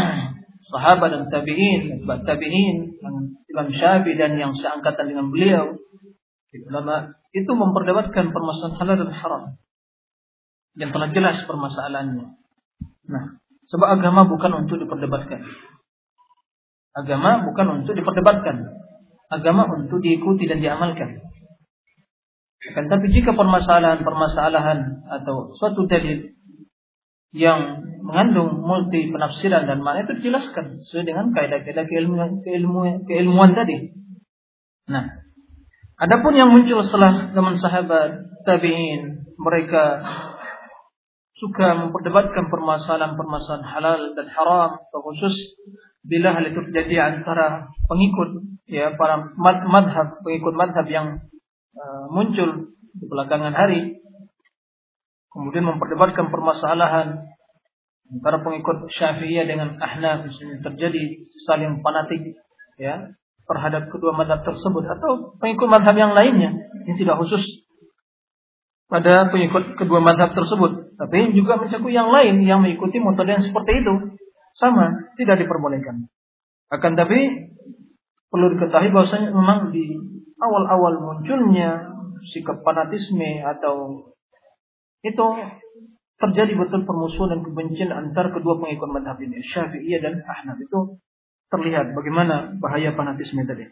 sahabat 0.73 1.09
dan 1.13 1.23
tabi'in, 1.29 2.01
tabi'in, 2.09 2.77
Imam 3.53 3.69
Syafi'i 3.77 4.17
dan 4.17 4.41
yang 4.41 4.57
seangkatan 4.57 5.05
dengan 5.05 5.29
beliau, 5.29 5.77
ulama 6.65 7.13
itu 7.37 7.51
memperdebatkan 7.53 8.33
permasalahan 8.33 8.79
halal 8.81 8.97
dan 9.05 9.11
haram. 9.13 9.43
Yang 10.81 10.91
telah 10.97 11.09
jelas 11.13 11.37
permasalahannya. 11.45 12.27
Nah, 13.05 13.25
sebab 13.69 14.01
agama 14.01 14.27
bukan 14.27 14.65
untuk 14.65 14.81
diperdebatkan. 14.81 15.45
Agama 16.95 17.47
bukan 17.47 17.83
untuk 17.83 17.95
diperdebatkan. 17.95 18.71
Agama 19.31 19.67
untuk 19.77 19.99
diikuti 19.99 20.47
dan 20.47 20.63
diamalkan. 20.63 21.34
Akan 22.65 22.89
tapi 22.89 23.13
jika 23.13 23.37
permasalahan-permasalahan 23.37 25.05
atau 25.05 25.53
suatu 25.61 25.85
dalil 25.85 26.33
yang 27.35 27.85
mengandung 28.01 28.63
multi 28.63 29.11
penafsiran 29.11 29.69
dan 29.69 29.85
makna 29.85 30.09
itu 30.09 30.23
dijelaskan 30.23 30.81
sesuai 30.87 31.05
dengan 31.05 31.35
kaidah-kaidah 31.35 31.85
keilmuan, 31.85 32.41
keilmuan, 32.41 33.05
keilmuan 33.05 33.53
tadi. 33.53 33.93
Nah, 34.89 35.05
adapun 35.99 36.33
yang 36.39 36.55
muncul 36.55 36.81
setelah 36.87 37.35
zaman 37.37 37.61
sahabat 37.61 38.23
tabi'in, 38.49 39.29
mereka 39.37 40.01
suka 41.37 41.75
memperdebatkan 41.75 42.49
permasalahan-permasalahan 42.49 43.67
halal 43.67 44.01
dan 44.15 44.27
haram, 44.31 44.81
terkhusus 44.89 45.35
bila 46.05 46.37
hal 46.37 46.45
itu 46.45 46.61
terjadi 46.71 47.19
antara 47.19 47.73
pengikut 47.89 48.45
ya 48.69 48.93
para 48.97 49.33
madhab 49.37 50.21
pengikut 50.21 50.53
madhab 50.53 50.87
yang 50.89 51.07
uh, 51.75 52.07
muncul 52.11 52.75
di 52.95 53.05
belakangan 53.11 53.55
hari 53.55 53.99
kemudian 55.35 55.67
memperdebatkan 55.67 56.31
permasalahan 56.31 57.27
antara 58.11 58.39
pengikut 58.45 58.87
Syafi'iyah 58.95 59.49
dengan 59.49 59.75
Ahnaf 59.83 60.29
misalnya 60.29 60.63
terjadi 60.63 61.03
saling 61.49 61.83
fanatik 61.83 62.39
ya 62.79 63.15
terhadap 63.45 63.93
kedua 63.93 64.17
madhab 64.17 64.41
tersebut 64.41 64.85
atau 64.89 65.37
pengikut 65.37 65.69
madhab 65.69 65.97
yang 65.97 66.13
lainnya. 66.17 66.55
Yang 66.89 67.05
tidak 67.05 67.17
khusus 67.21 67.43
pada 68.89 69.33
pengikut 69.33 69.77
kedua 69.81 70.01
madhab 70.01 70.37
tersebut 70.37 70.97
tapi 71.01 71.33
juga 71.35 71.59
mencakup 71.59 71.91
yang 71.91 72.13
lain 72.13 72.45
yang 72.45 72.61
mengikuti 72.63 73.01
metode 73.01 73.31
yang 73.35 73.45
seperti 73.45 73.85
itu. 73.85 73.95
Sama 74.55 75.11
tidak 75.19 75.43
diperbolehkan. 75.43 76.07
Akan 76.71 76.95
tapi 76.95 77.51
perlu 78.31 78.55
diketahui 78.55 78.95
bahwasanya 78.95 79.35
memang 79.35 79.75
di 79.75 79.99
awal-awal 80.41 80.99
munculnya 81.01 81.95
sikap 82.33 82.65
fanatisme 82.65 83.45
atau 83.45 84.09
itu 85.05 85.27
terjadi 86.17 86.53
betul 86.57 86.89
permusuhan 86.89 87.37
dan 87.37 87.41
kebencian 87.45 87.91
antar 87.93 88.33
kedua 88.33 88.57
pengikut 88.63 88.89
madhab 88.89 89.21
ini 89.21 89.45
Syafi'iyah 89.45 90.01
dan 90.01 90.15
Ahnaf 90.25 90.57
itu 90.57 91.03
terlihat 91.53 91.93
bagaimana 91.93 92.57
bahaya 92.57 92.97
fanatisme 92.97 93.45
tadi. 93.45 93.69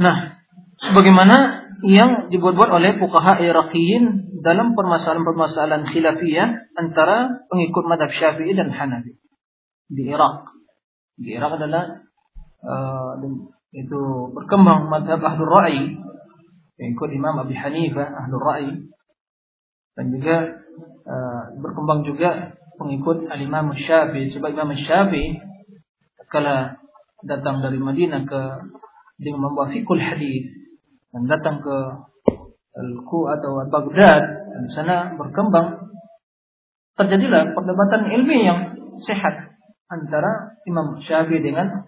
Nah, 0.00 0.40
sebagaimana 0.80 1.36
yang 1.80 2.28
dibuat-buat 2.28 2.68
oleh 2.68 3.00
fuqaha 3.00 3.40
Iraqiyin 3.40 4.36
dalam 4.44 4.76
permasalahan-permasalahan 4.76 5.88
khilafiyah 5.88 6.76
antara 6.76 7.44
pengikut 7.48 7.84
madhab 7.88 8.12
Syafi'i 8.12 8.52
dan 8.52 8.68
Hanafi 8.68 9.16
di 9.88 10.02
Irak. 10.08 10.48
Di 11.16 11.36
Irak 11.36 11.56
adalah 11.60 12.04
uh, 12.64 13.12
itu 13.70 14.02
berkembang 14.34 14.90
madhab 14.90 15.22
ahlul 15.22 15.46
ra'i 15.46 15.94
pengikut 16.80 17.10
Imam 17.12 17.36
Abi 17.44 17.54
Hanifah 17.54 18.08
ahlul 18.26 18.42
ra'i. 18.42 18.72
Dan 19.94 20.16
juga 20.16 20.36
uh, 21.04 21.42
berkembang 21.60 22.08
juga 22.08 22.56
pengikut 22.80 23.28
al-Imam 23.28 23.76
Syafi'i. 23.76 24.32
Sebab 24.32 24.56
Imam 24.56 24.72
Syafi'i 24.72 25.36
kala 26.30 26.78
datang 27.26 27.60
dari 27.60 27.76
Madinah 27.76 28.24
ke 28.24 28.42
dengan 29.20 29.50
membawa 29.50 29.68
fikul 29.68 30.00
hadis 30.00 30.48
dan 31.12 31.28
datang 31.28 31.60
ke 31.60 31.76
Al-Ku 32.70 33.28
atau 33.28 33.60
Baghdad 33.68 34.22
dan 34.54 34.60
di 34.64 34.72
sana 34.72 34.96
berkembang 35.18 35.90
terjadilah 36.96 37.52
perdebatan 37.52 38.08
ilmi 38.08 38.38
yang 38.40 38.60
sehat 39.04 39.58
antara 39.90 40.56
Imam 40.64 41.02
Syafi'i 41.04 41.44
dengan 41.44 41.84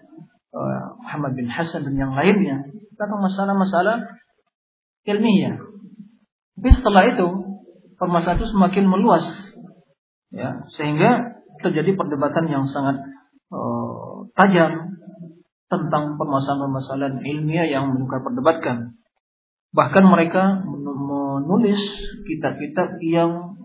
Muhammad 0.53 1.33
bin 1.33 1.49
Hasan 1.49 1.81
dan 1.81 1.95
yang 1.97 2.13
lainnya 2.13 2.61
tentang 2.93 3.19
masalah-masalah 3.25 4.05
ilmiah. 5.09 5.57
Tapi 6.53 6.69
setelah 6.69 7.09
itu 7.09 7.27
permasalahan 7.97 8.37
itu 8.37 8.47
semakin 8.53 8.85
meluas, 8.85 9.25
ya 10.29 10.61
sehingga 10.77 11.41
terjadi 11.65 11.97
perdebatan 11.97 12.45
yang 12.53 12.69
sangat 12.69 13.01
uh, 13.49 14.29
tajam 14.37 14.93
tentang 15.73 16.21
permasalahan-permasalahan 16.21 17.25
ilmiah 17.25 17.65
yang 17.65 17.89
mereka 17.89 18.21
perdebatkan. 18.21 18.77
Bahkan 19.73 20.05
mereka 20.05 20.61
menulis 20.69 21.81
kitab-kitab 22.29 23.01
yang 23.01 23.57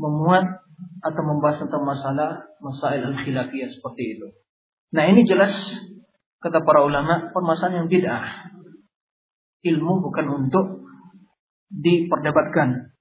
memuat 0.00 0.64
atau 1.04 1.22
membahas 1.22 1.68
tentang 1.68 1.84
masalah 1.84 2.48
masail 2.64 3.12
al-khilafiyah 3.12 3.68
seperti 3.68 4.16
itu. 4.16 4.28
Nah 4.96 5.04
ini 5.04 5.28
jelas 5.28 5.52
Kata 6.44 6.60
para 6.60 6.84
ulama, 6.84 7.32
permasalahan 7.32 7.84
yang 7.84 7.88
bid'ah. 7.88 8.52
Ilmu 9.64 10.04
bukan 10.04 10.44
untuk 10.44 10.84
diperdebatkan. 11.72 12.92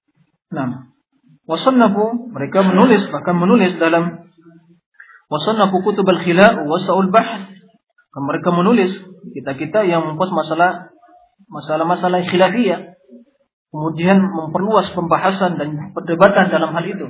Nah, 0.56 0.88
wasannafu 1.44 2.32
mereka 2.32 2.64
menulis 2.64 3.04
bahkan 3.12 3.36
menulis 3.36 3.76
dalam 3.76 4.32
wasannafu 5.28 5.84
kutub 5.84 6.08
al-khila 6.08 6.64
wa 6.64 6.78
sa'ul 6.80 7.12
bahth. 7.12 7.52
Mereka 8.16 8.48
menulis 8.56 8.96
kita-kita 9.36 9.84
yang 9.92 10.08
membahas 10.08 10.32
masalah 10.32 10.72
masalah-masalah 11.52 12.24
khilafiyah 12.24 12.94
kemudian 13.74 14.22
memperluas 14.22 14.94
pembahasan 14.94 15.58
dan 15.58 15.92
perdebatan 15.98 16.54
dalam 16.54 16.72
hal 16.78 16.86
itu. 16.86 17.10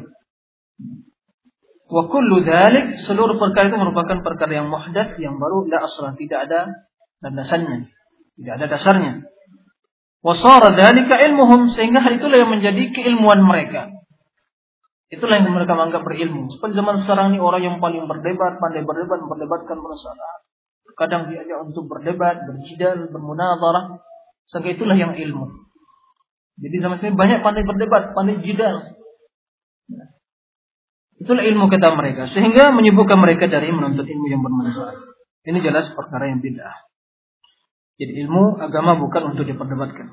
Wa 1.93 2.09
kullu 2.09 2.41
dhalik 2.41 3.05
seluruh 3.05 3.37
perkara 3.37 3.69
itu 3.69 3.77
merupakan 3.77 4.17
perkara 4.25 4.49
yang 4.49 4.73
muhdats 4.73 5.13
yang 5.21 5.37
baru 5.37 5.69
la 5.69 5.85
aslah 5.85 6.17
tidak 6.17 6.49
ada 6.49 6.89
landasannya, 7.21 7.93
tidak 8.41 8.53
ada 8.57 8.65
dasarnya. 8.65 9.11
Wa 10.25 10.33
sara 10.33 10.73
dzalika 10.73 11.21
ilmuhum 11.21 11.69
sehingga 11.77 12.01
hal 12.01 12.17
itulah 12.17 12.41
yang 12.41 12.49
menjadi 12.49 12.89
keilmuan 12.97 13.45
mereka. 13.45 13.93
Itulah 15.13 15.37
yang 15.37 15.53
mereka 15.53 15.77
menganggap 15.77 16.01
berilmu. 16.09 16.49
Seperti 16.57 16.73
zaman 16.73 17.05
sekarang 17.05 17.37
ini 17.37 17.37
orang 17.37 17.61
yang 17.61 17.77
paling 17.77 18.09
berdebat, 18.09 18.57
pandai 18.57 18.81
berdebat, 18.81 19.21
memperdebatkan 19.21 19.77
masalah. 19.77 20.41
Kadang 20.97 21.29
diajak 21.29 21.61
untuk 21.69 21.85
berdebat, 21.85 22.41
berjidal, 22.49 23.13
bermunadharah. 23.13 24.01
Sehingga 24.49 24.73
itulah 24.73 24.97
yang 24.97 25.13
ilmu. 25.13 25.69
Jadi 26.57 26.75
zaman 26.81 26.97
ini 26.97 27.13
banyak 27.13 27.39
pandai 27.45 27.61
berdebat, 27.61 28.17
pandai 28.17 28.41
jidal. 28.41 28.92
Itulah 31.23 31.43
ilmu 31.47 31.71
kata 31.71 31.95
mereka. 31.95 32.27
Sehingga 32.35 32.75
menyibukkan 32.75 33.15
mereka 33.15 33.47
dari 33.47 33.71
menuntut 33.71 34.03
ilmu 34.03 34.27
yang 34.27 34.43
bermanfaat. 34.43 35.15
Ini 35.47 35.59
jelas 35.63 35.91
perkara 35.95 36.27
yang 36.27 36.43
bid'ah. 36.43 36.83
Jadi 37.95 38.27
ilmu 38.27 38.59
agama 38.59 38.99
bukan 38.99 39.31
untuk 39.31 39.47
diperdebatkan. 39.47 40.11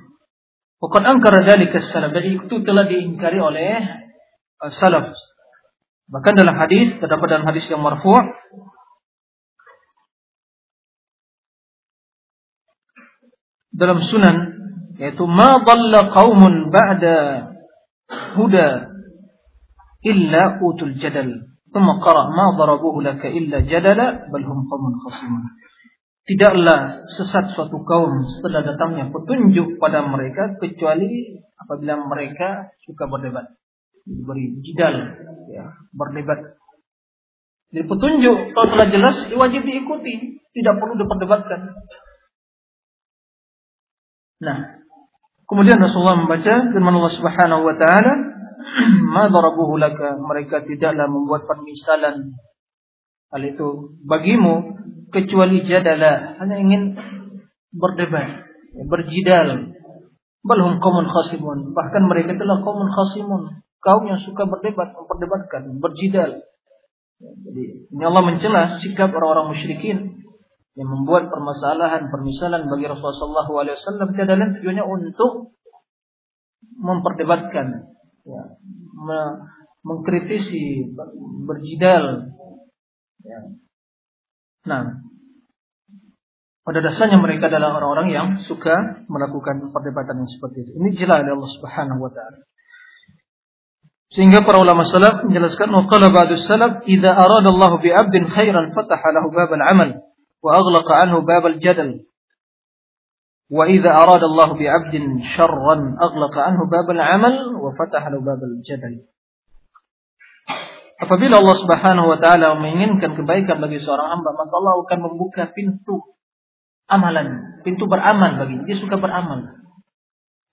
Bukan 0.79 1.03
angkara 1.03 1.42
dari 1.42 1.66
salaf. 1.90 2.14
Jadi 2.14 2.38
itu 2.38 2.55
telah 2.62 2.87
diingkari 2.87 3.42
oleh 3.42 3.83
uh, 4.62 4.70
salaf. 4.70 5.11
Bahkan 6.11 6.35
dalam 6.38 6.55
hadis, 6.55 6.94
terdapat 7.03 7.27
dalam 7.27 7.46
hadis 7.46 7.66
yang 7.66 7.83
marfu' 7.83 8.18
dalam 13.70 14.03
sunan 14.05 14.37
yaitu 15.01 15.25
ma 15.25 15.64
dhalla 15.64 16.12
qaumun 16.12 16.68
ba'da 16.68 17.49
huda 18.37 18.89
illa 20.05 20.61
utul 20.61 20.97
jadal. 21.01 21.51
Thumma 21.71 22.03
qara 22.03 22.33
ma 22.35 22.57
darabuhu 22.59 22.99
laka 23.05 23.31
illa 23.31 23.63
jadala 23.63 24.27
bal 24.29 24.45
hum 24.45 24.67
qaumun 24.67 24.95
khasimun. 25.07 25.45
Tidaklah 26.27 27.11
sesat 27.19 27.57
suatu 27.57 27.83
kaum 27.83 28.23
setelah 28.29 28.63
datangnya 28.63 29.11
petunjuk 29.11 29.81
pada 29.83 30.05
mereka 30.05 30.55
kecuali 30.61 31.41
apabila 31.59 32.07
mereka 32.07 32.71
suka 32.87 33.09
berdebat. 33.09 33.57
Beri 34.07 34.59
jidal, 34.63 35.17
ya, 35.51 35.65
berdebat. 35.95 36.59
Jadi 37.71 37.87
petunjuk 37.87 38.39
kalau 38.55 38.69
telah 38.75 38.89
jelas 38.91 39.17
wajib 39.31 39.63
diikuti, 39.63 40.43
tidak 40.51 40.75
perlu 40.83 40.99
diperdebatkan. 40.99 41.61
Nah, 44.41 44.59
kemudian 45.47 45.79
Rasulullah 45.79 46.19
membaca 46.19 46.55
firman 46.75 46.95
Allah 46.99 47.15
Subhanahu 47.15 47.63
wa 47.63 47.75
taala 47.77 48.13
ma 49.15 49.27
mereka 50.21 50.63
tidaklah 50.63 51.07
membuat 51.11 51.47
permisalan 51.47 52.39
hal 53.31 53.43
itu 53.47 53.99
bagimu 54.07 54.79
kecuali 55.11 55.63
jadala 55.67 56.39
hanya 56.39 56.57
ingin 56.59 56.95
berdebat 57.75 58.51
berjidal. 58.87 59.75
Balhum 60.41 60.81
qaumun 60.81 61.07
khasimun. 61.11 61.59
Bahkan 61.77 62.03
mereka 62.09 62.33
itulah 62.39 62.65
qaumun 62.65 62.89
khasimun. 62.89 63.43
Kaum 63.81 64.05
yang 64.09 64.21
suka 64.21 64.45
berdebat 64.49 64.93
memperdebatkan 64.93 65.81
berjidal. 65.81 66.45
Jadi 67.21 67.93
ini 67.93 68.03
Allah 68.05 68.25
mencela 68.25 68.81
sikap 68.81 69.13
orang-orang 69.13 69.53
musyrikin 69.53 70.25
yang 70.73 70.89
membuat 70.89 71.29
permasalahan 71.29 72.09
permisalan 72.09 72.65
bagi 72.65 72.89
Rasulullah 72.89 73.45
SAW 73.45 74.17
tiada 74.17 74.41
lain 74.41 74.57
tujuannya 74.57 74.85
untuk 74.85 75.53
memperdebatkan. 76.81 77.93
Ya, 78.25 78.43
mengkritisi, 79.85 80.93
berjidal. 81.49 82.37
Ya. 83.25 83.41
Nah, 84.69 85.01
pada 86.61 86.79
dasarnya 86.85 87.17
mereka 87.17 87.49
adalah 87.49 87.81
orang-orang 87.81 88.09
yang 88.13 88.29
suka 88.45 89.05
melakukan 89.09 89.73
perdebatan 89.73 90.23
yang 90.25 90.31
seperti 90.31 90.69
itu. 90.69 90.71
Ini 90.77 90.89
jelas 90.95 91.25
dari 91.25 91.33
Allah 91.33 91.53
Subhanahu 91.57 92.01
wa 92.05 92.13
taala. 92.13 92.45
Sehingga 94.11 94.43
para 94.43 94.59
ulama 94.59 94.83
salaf 94.91 95.23
menjelaskan 95.23 95.71
waqala 95.71 96.11
ba'du 96.11 96.35
salaf 96.43 96.83
idza 96.83 97.15
arada 97.15 97.47
Allah 97.47 97.73
bi 97.79 97.95
'abdin 97.95 98.27
khairan 98.27 98.75
fataha 98.75 99.15
lahu 99.15 99.31
bab 99.31 99.55
al-'amal 99.55 100.03
wa 100.43 100.51
aghlaqa 100.51 100.93
'anhu 101.07 101.23
bab 101.23 101.47
al-jadal 101.47 102.10
وإذا 103.50 103.91
أراد 103.94 104.24
الله 104.24 104.50
بعبد 104.54 104.94
شرا 105.38 105.76
أغلق 106.02 106.34
عنه 106.38 106.60
باب 106.65 106.88
العمل 106.89 107.36
وفتح 107.56 108.02
له 108.08 108.20
باب 108.20 108.41
الجدل 108.44 108.96
Apabila 110.96 111.44
Allah 111.44 111.58
Subhanahu 111.60 112.08
wa 112.08 112.18
taala 112.24 112.56
menginginkan 112.56 113.20
kebaikan 113.20 113.60
bagi 113.60 113.84
seorang 113.84 114.15
hamba, 114.15 114.32
maka 114.32 114.54
Allah 114.56 114.80
akan 114.80 115.00
membuka 115.04 115.44
pintu 115.52 116.15
amalan, 116.88 117.60
pintu 117.68 117.84
beramal 117.84 118.39
bagi 118.39 118.63
dia 118.63 118.80
suka 118.80 118.96
beramal. 118.96 119.44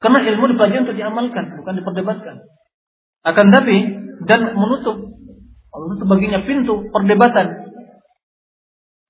Karena 0.03 0.19
ilmu 0.35 0.51
dipelajari 0.51 0.83
untuk 0.83 0.99
diamalkan, 0.99 1.63
bukan 1.63 1.75
diperdebatkan. 1.79 2.37
Akan 3.23 3.55
tapi 3.55 3.87
dan 4.27 4.59
menutup 4.59 4.99
menutup 5.71 6.07
baginya 6.11 6.43
pintu 6.43 6.91
perdebatan 6.91 7.71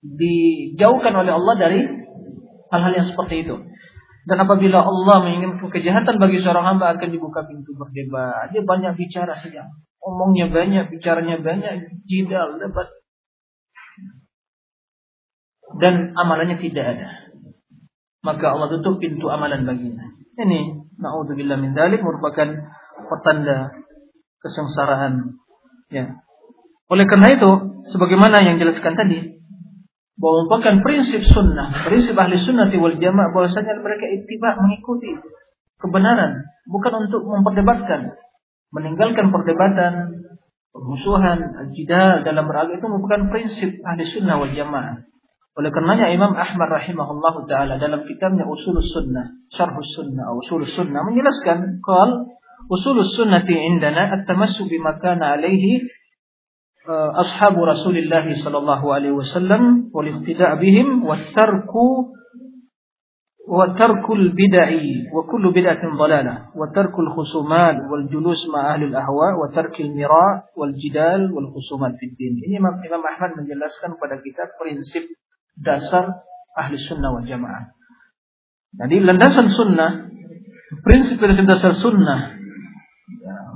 dijauhkan 0.05 1.17
oleh 1.17 1.33
Allah 1.33 1.55
dari 1.57 1.81
hal-hal 2.69 2.93
yang 2.93 3.09
seperti 3.09 3.49
itu. 3.49 3.57
Dan 4.28 4.44
apabila 4.44 4.84
Allah 4.84 5.24
menginginkan 5.24 5.72
kejahatan 5.72 6.20
bagi 6.20 6.44
seorang 6.44 6.76
hamba 6.76 7.00
akan 7.00 7.10
dibuka 7.16 7.48
pintu 7.48 7.72
berdebat. 7.80 8.52
Dia 8.52 8.60
banyak 8.60 9.00
bicara 9.00 9.40
saja. 9.40 9.72
Omongnya 10.04 10.52
banyak, 10.52 10.92
bicaranya 10.92 11.40
banyak, 11.40 12.04
jidal, 12.04 12.60
debat. 12.60 12.92
Dan 15.80 16.12
amalannya 16.20 16.60
tidak 16.60 16.86
ada. 17.00 17.10
Maka 18.28 18.52
Allah 18.52 18.68
tutup 18.76 19.00
pintu 19.00 19.32
amalan 19.32 19.64
baginya. 19.64 20.04
Ini 20.36 20.92
naudzubillah 21.00 21.56
min 21.56 21.72
dzalik 21.72 22.04
merupakan 22.04 22.68
pertanda 23.08 23.72
kesengsaraan. 24.44 25.40
Ya. 25.88 26.20
Oleh 26.92 27.08
karena 27.08 27.32
itu, 27.32 27.52
sebagaimana 27.96 28.44
yang 28.44 28.60
jelaskan 28.60 29.00
tadi, 29.00 29.37
bahwa 30.18 30.50
merupakan 30.50 30.76
prinsip 30.82 31.22
sunnah, 31.30 31.86
prinsip 31.86 32.18
ahli 32.18 32.42
sunnah 32.42 32.70
wal 32.74 32.98
jamaah 32.98 33.30
bahwasanya 33.32 33.78
mereka 33.78 34.06
ittiba 34.18 34.58
mengikuti 34.58 35.14
kebenaran, 35.78 36.42
bukan 36.66 36.94
untuk 37.06 37.22
memperdebatkan, 37.22 38.18
meninggalkan 38.74 39.30
perdebatan, 39.30 39.94
permusuhan, 40.74 41.70
jidal 41.78 42.26
dalam 42.26 42.50
beragama 42.50 42.82
itu 42.82 42.86
merupakan 42.90 43.22
prinsip 43.30 43.70
ahli 43.86 44.04
sunnah 44.10 44.42
wal 44.42 44.50
jamaah. 44.50 45.06
Oleh 45.58 45.74
karenanya 45.74 46.14
Imam 46.14 46.38
Ahmad 46.38 46.70
rahimahullah 46.70 47.36
taala 47.50 47.82
dalam 47.82 48.06
kitabnya 48.06 48.46
Usulus 48.46 48.94
Sunnah, 48.94 49.42
Syarhus 49.50 49.90
Sunnah, 49.98 50.30
Usulus 50.38 50.70
Sunnah 50.78 51.02
menjelaskan 51.02 51.82
qal 51.82 52.30
Usulus 52.70 53.18
Sunnati 53.18 53.58
indana 53.58 54.06
at-tamassu 54.22 54.70
bima 54.70 55.02
kana 55.02 55.34
alaihi 55.34 55.82
أصحاب 57.15 57.63
رسول 57.63 57.99
الله 57.99 58.45
صلى 58.45 58.59
الله 58.59 58.95
عليه 58.95 59.11
وسلم 59.11 59.91
والاقتداء 59.95 60.55
بهم 60.55 61.05
والترك 61.05 61.73
وترك 63.49 64.11
البدع 64.11 64.69
وكل 65.15 65.45
بدعة 65.51 65.97
ضلالة 65.99 66.35
وترك 66.57 66.99
الخصومات 66.99 67.77
والجلوس 67.91 68.41
مع 68.55 68.75
أهل 68.75 68.83
الأهواء 68.83 69.33
وترك 69.43 69.81
المراء 69.81 70.35
والجدال 70.57 71.33
والخصومات 71.33 71.93
في 71.99 72.07
الدين 72.07 72.35
ini 72.51 72.59
Imam, 72.59 72.79
Imam 72.83 73.03
Ahmad 73.03 73.35
menjelaskan 73.39 73.99
pada 73.99 74.19
kita 74.23 74.55
prinsip 74.59 75.07
dasar 75.59 76.23
ahli 76.55 76.79
sunnah 76.87 77.19
wal 77.19 77.27
jamaah 77.27 77.75
jadi 78.79 79.03
landasan 79.03 79.51
sunnah 79.51 80.07
prinsip-prinsip 80.87 81.47
dasar 81.47 81.75
sunnah 81.79 82.36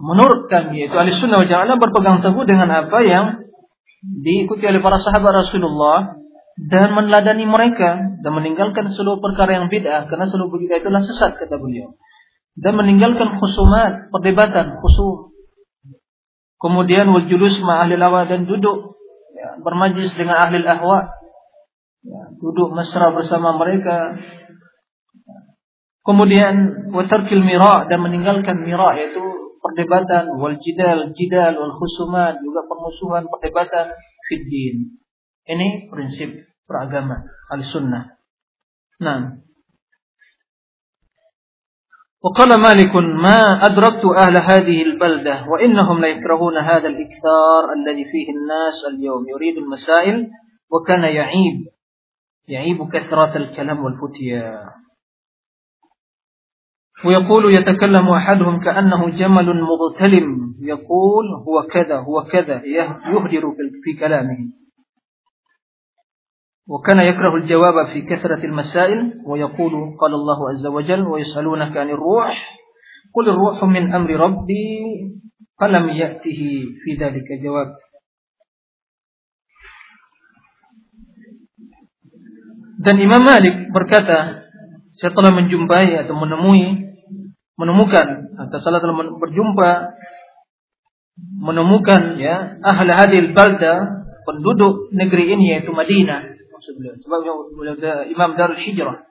menurut 0.02 0.50
kami 0.50 0.86
yaitu 0.86 0.98
ahli 0.98 1.14
sunnah 1.14 1.46
wal 1.46 1.50
jamaah 1.50 1.78
berpegang 1.78 2.26
teguh 2.26 2.44
dengan 2.50 2.74
apa 2.74 2.98
yang 3.06 3.26
diikuti 4.02 4.66
oleh 4.66 4.82
para 4.82 4.98
sahabat 4.98 5.46
Rasulullah 5.46 6.18
dan 6.58 6.98
meneladani 6.98 7.46
mereka 7.46 8.18
dan 8.20 8.32
meninggalkan 8.34 8.90
seluruh 8.98 9.22
perkara 9.22 9.62
yang 9.62 9.70
bid'ah 9.70 10.10
karena 10.10 10.26
seluruh 10.28 10.58
bid'ah 10.58 10.82
itulah 10.82 11.06
sesat 11.06 11.38
kata 11.38 11.62
beliau. 11.62 11.94
Dan 12.52 12.76
meninggalkan 12.76 13.40
khusumat 13.40 14.12
perdebatan 14.12 14.82
khusum 14.84 15.32
kemudian 16.62 17.10
wal 17.10 17.26
julus 17.26 17.58
ma 17.66 17.82
ahli 17.82 17.98
lawa 17.98 18.30
dan 18.30 18.46
duduk 18.46 19.00
ya, 19.34 19.58
bermajlis 19.64 20.14
dengan 20.14 20.38
ahli 20.46 20.62
ahwa. 20.62 21.10
Ya, 22.02 22.22
duduk 22.38 22.74
mesra 22.74 23.14
bersama 23.14 23.58
mereka. 23.58 24.18
Kemudian 26.02 26.90
watarkil 26.98 27.46
mira 27.46 27.86
dan 27.86 28.02
meninggalkan 28.02 28.66
mira 28.66 28.98
yaitu 28.98 29.31
perdebatan 29.71 30.36
wal 30.36 30.60
jidal 30.60 31.15
jidal 31.15 31.55
wal 31.55 31.75
khusumat 31.79 32.43
juga 32.43 32.67
permusuhan 32.67 33.23
perdebatan 33.31 33.95
fiddin 34.27 34.99
ini 35.47 35.88
prinsip 35.88 36.51
beragama 36.67 37.23
al-sunnah. 37.49 38.19
Nah 38.99 39.41
وقال 42.21 42.62
مالك 42.62 42.93
ما 42.95 43.65
أدركت 43.65 44.05
أهل 44.05 44.38
هذه 44.38 44.81
البلدة 44.81 45.45
وإنهم 45.49 46.01
لا 46.01 46.07
يكرهون 46.07 46.57
هذا 46.57 46.88
الإكثار 46.88 47.62
الذي 47.81 48.05
فيه 48.05 48.27
الناس 48.29 48.77
اليوم 48.93 49.25
يريد 49.29 49.57
المسائل 49.57 50.29
وكان 50.71 51.03
يعيب 51.03 51.65
يعيب 52.47 52.89
كثرة 52.93 53.38
الكلام 53.38 53.84
والفتيا 53.84 54.69
ويقول 57.06 57.44
يتكلم 57.54 58.10
أحدهم 58.10 58.60
كأنه 58.60 59.10
جمل 59.10 59.48
مغتلم. 59.62 60.28
يقول 60.62 61.26
هو 61.48 61.68
كذا 61.74 61.98
هو 61.98 62.24
كذا 62.24 62.62
يهدر 62.66 63.44
في 63.84 63.92
كلامه. 64.00 64.38
وكان 66.68 67.00
يكره 67.00 67.36
الجواب 67.36 67.88
في 67.94 68.02
كثرة 68.02 68.46
المسائل 68.46 69.14
ويقول 69.26 69.74
قال 70.02 70.14
الله 70.14 70.40
عز 70.50 70.66
وجل 70.66 71.02
ويسألونك 71.08 71.78
عن 71.78 71.90
الروح 71.90 72.36
قل 73.14 73.30
الروح 73.30 73.64
من 73.64 73.94
أمر 73.94 74.10
ربي 74.10 74.80
فلم 75.60 75.90
يأته 75.90 76.42
في 76.84 76.92
ذلك 77.00 77.28
جواب. 77.44 77.70
Dan 82.82 82.98
Imam 82.98 83.22
Malik 83.22 83.70
berkata, 83.70 84.42
saya 84.98 85.14
telah 85.14 85.30
menjumpai 85.30 86.02
atau 86.02 86.18
menemui 86.18 86.90
menemukan 87.62 88.34
atau 88.41 88.58
salah 88.58 88.82
telah 88.82 88.97
berjumpa 89.21 89.93
menemukan 91.38 92.17
ya 92.17 92.58
ahli 92.65 92.89
hadil 92.89 93.38
balda 93.38 94.02
penduduk 94.26 94.89
negeri 94.89 95.38
ini 95.38 95.58
yaitu 95.58 95.69
Madinah. 95.69 96.34
Maksud 96.50 96.74
beliau 96.78 96.95
sebab 96.97 97.19
beliau 97.54 97.76
Imam 98.10 98.34
Darul 98.34 98.58
Hijrah. 98.58 99.06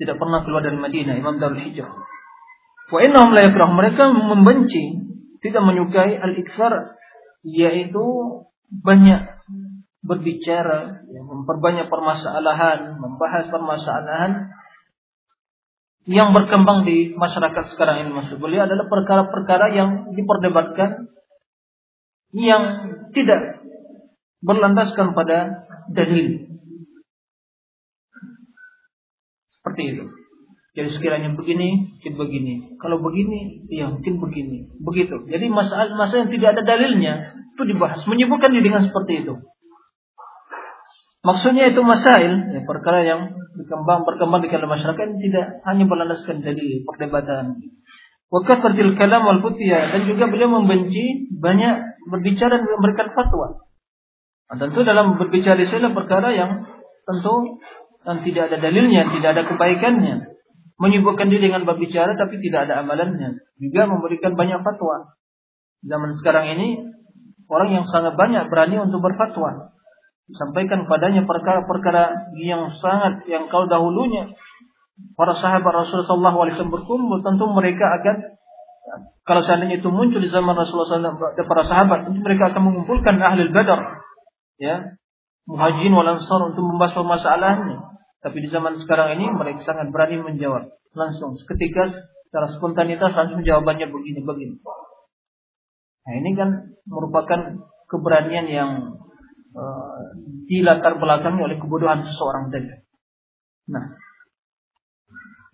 Tidak 0.00 0.16
pernah 0.16 0.42
keluar 0.42 0.66
dari 0.66 0.78
Madinah 0.80 1.14
Imam 1.14 1.38
Darul 1.38 1.62
Hijrah. 1.62 1.94
Wa 2.90 2.98
innahum 3.06 3.30
la 3.30 3.46
yakrah 3.46 3.70
mereka 3.70 4.10
membenci 4.10 4.98
tidak 5.40 5.62
menyukai 5.62 6.18
al-iktsar 6.18 6.98
yaitu 7.46 8.04
banyak 8.70 9.40
berbicara 10.00 11.04
ya, 11.06 11.20
memperbanyak 11.22 11.92
permasalahan 11.92 12.96
membahas 12.96 13.48
permasalahan 13.52 14.52
yang 16.08 16.32
berkembang 16.32 16.88
di 16.88 17.12
masyarakat 17.12 17.76
sekarang 17.76 18.06
ini 18.06 18.10
maksud 18.16 18.40
beliau 18.40 18.64
adalah 18.64 18.88
perkara-perkara 18.88 19.76
yang 19.76 20.16
diperdebatkan 20.16 21.12
yang 22.32 22.62
tidak 23.12 23.60
berlandaskan 24.40 25.12
pada 25.12 25.68
dalil. 25.92 26.48
Seperti 29.60 29.82
itu. 29.92 30.04
Jadi 30.70 30.88
sekiranya 30.96 31.34
begini, 31.34 31.98
mungkin 31.98 32.14
begini. 32.16 32.54
Kalau 32.78 33.02
begini, 33.02 33.66
ya 33.68 33.90
mungkin 33.90 34.22
begini. 34.22 34.70
Begitu. 34.78 35.26
Jadi 35.26 35.50
masalah-masalah 35.50 36.24
yang 36.24 36.32
tidak 36.32 36.48
ada 36.56 36.62
dalilnya 36.62 37.14
itu 37.52 37.62
dibahas. 37.66 38.00
Menyebutkan 38.06 38.54
dengan 38.54 38.86
seperti 38.86 39.26
itu. 39.26 39.34
Maksudnya 41.20 41.68
itu 41.68 41.84
masail, 41.84 42.48
ya, 42.48 42.60
perkara 42.64 43.04
yang 43.04 43.36
berkembang 43.52 44.08
berkembang 44.08 44.40
di 44.40 44.48
dalam 44.48 44.72
masyarakat 44.72 45.20
tidak 45.20 45.46
hanya 45.68 45.84
berlandaskan 45.84 46.40
dari 46.40 46.80
perdebatan. 46.80 47.60
Wakat 48.32 48.64
tertil 48.64 48.96
kalam 48.96 49.28
wal 49.28 49.42
dan 49.60 50.00
juga 50.08 50.32
beliau 50.32 50.48
membenci 50.48 51.28
banyak 51.28 51.74
berbicara 52.08 52.56
dan 52.56 52.68
memberikan 52.72 53.12
fatwa. 53.12 53.68
Nah, 54.48 54.56
tentu 54.56 54.80
dalam 54.80 55.20
berbicara 55.20 55.60
di 55.60 55.68
sana 55.68 55.92
perkara 55.92 56.32
yang 56.32 56.64
tentu 57.04 57.60
dan 58.00 58.24
tidak 58.24 58.48
ada 58.48 58.56
dalilnya, 58.56 59.12
tidak 59.12 59.30
ada 59.36 59.42
kebaikannya. 59.44 60.14
Menyibukkan 60.80 61.28
diri 61.28 61.52
dengan 61.52 61.68
berbicara 61.68 62.16
tapi 62.16 62.40
tidak 62.40 62.64
ada 62.64 62.80
amalannya. 62.80 63.36
Juga 63.60 63.84
memberikan 63.84 64.32
banyak 64.32 64.64
fatwa. 64.64 65.12
Zaman 65.84 66.16
sekarang 66.16 66.48
ini 66.56 66.80
orang 67.52 67.68
yang 67.76 67.84
sangat 67.84 68.16
banyak 68.16 68.48
berani 68.48 68.80
untuk 68.80 69.04
berfatwa 69.04 69.76
sampaikan 70.36 70.86
padanya 70.86 71.26
perkara-perkara 71.26 72.34
yang 72.38 72.74
sangat 72.78 73.26
yang 73.26 73.48
kau 73.48 73.66
dahulunya. 73.66 74.34
Para 75.16 75.32
sahabat 75.32 75.72
Rasulullah 75.72 76.36
SAW 76.36 76.68
berkumpul 76.68 77.24
tentu 77.24 77.48
mereka 77.48 77.88
akan 78.00 78.16
kalau 79.24 79.46
seandainya 79.46 79.80
itu 79.80 79.88
muncul 79.88 80.20
di 80.20 80.28
zaman 80.28 80.52
Rasulullah 80.52 81.14
SAW 81.14 81.40
para 81.48 81.62
sahabat 81.64 82.10
tentu 82.10 82.20
mereka 82.20 82.52
akan 82.52 82.62
mengumpulkan 82.68 83.16
ahli 83.16 83.48
badar 83.48 84.04
ya. 84.60 84.98
Muhajirin 85.48 85.96
wal 85.96 86.06
ansar 86.06 86.52
untuk 86.52 86.62
membahas 86.62 86.94
permasalahannya. 86.94 87.78
Tapi 88.20 88.36
di 88.44 88.48
zaman 88.52 88.76
sekarang 88.84 89.16
ini 89.16 89.32
mereka 89.32 89.64
sangat 89.64 89.88
berani 89.88 90.20
menjawab 90.20 90.68
langsung. 90.92 91.34
Seketika 91.40 91.90
secara 92.30 92.46
spontanitas 92.54 93.10
langsung 93.10 93.42
jawabannya 93.42 93.90
begini 93.90 94.22
begini 94.22 94.62
nah 96.00 96.14
ini 96.14 96.30
kan 96.38 96.78
merupakan 96.86 97.66
keberanian 97.90 98.46
yang 98.46 98.70
uh, 99.54 100.14
dilatar 100.46 100.98
belakangi 100.98 101.40
oleh 101.46 101.56
kebodohan 101.58 102.06
seseorang 102.06 102.50
tadi. 102.50 102.70
Nah, 103.70 103.94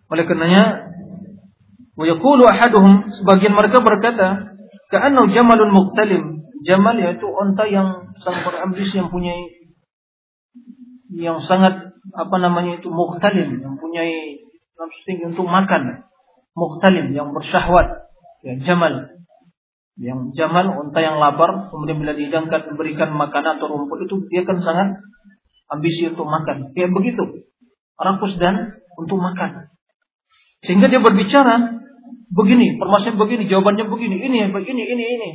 oleh 0.09 0.25
karenanya 0.25 0.87
Wa 1.97 2.05
ahaduhum 2.05 3.09
sebagian 3.17 3.57
mereka 3.57 3.81
berkata, 3.81 4.53
"Ka'annahu 4.93 5.33
jamalun 5.33 5.73
muqtalim." 5.73 6.45
Jamal 6.61 7.01
yaitu 7.01 7.25
onta 7.25 7.65
yang 7.65 8.13
sangat 8.21 8.43
berambisi 8.45 9.01
yang 9.01 9.09
punya 9.09 9.33
yang 11.09 11.41
sangat 11.47 11.95
apa 12.13 12.37
namanya 12.37 12.81
itu 12.81 12.93
muqtalim, 12.93 13.65
yang 13.65 13.81
punya 13.81 14.05
nafsu 14.77 15.01
tinggi 15.09 15.33
untuk 15.33 15.49
makan. 15.49 16.05
Muqtalim 16.53 17.17
yang 17.17 17.33
bersyahwat. 17.33 18.13
Ya, 18.45 18.61
jamal. 18.61 19.16
Yang 19.97 20.37
jamal 20.37 20.77
onta 20.77 21.01
yang 21.01 21.17
lapar 21.17 21.73
kemudian 21.73 21.97
bila 21.97 22.13
dihidangkan 22.13 22.69
memberikan 22.73 23.17
makanan 23.17 23.57
atau 23.57 23.73
rumput 23.73 24.05
itu 24.05 24.29
dia 24.29 24.45
kan 24.45 24.61
sangat 24.61 25.01
ambisi 25.73 26.13
untuk 26.13 26.29
makan. 26.29 26.77
Kayak 26.77 26.93
begitu. 26.93 27.25
Rakus 27.97 28.37
dan 28.37 28.77
untuk 29.01 29.17
makan. 29.17 29.73
Sehingga 30.65 30.93
dia 30.93 31.01
berbicara 31.01 31.81
begini, 32.33 32.77
permasalahan 32.77 33.17
begini, 33.17 33.49
jawabannya 33.49 33.87
begini, 33.89 34.17
ini, 34.21 34.39
begini, 34.53 34.83
ini, 34.85 35.05
ini. 35.17 35.31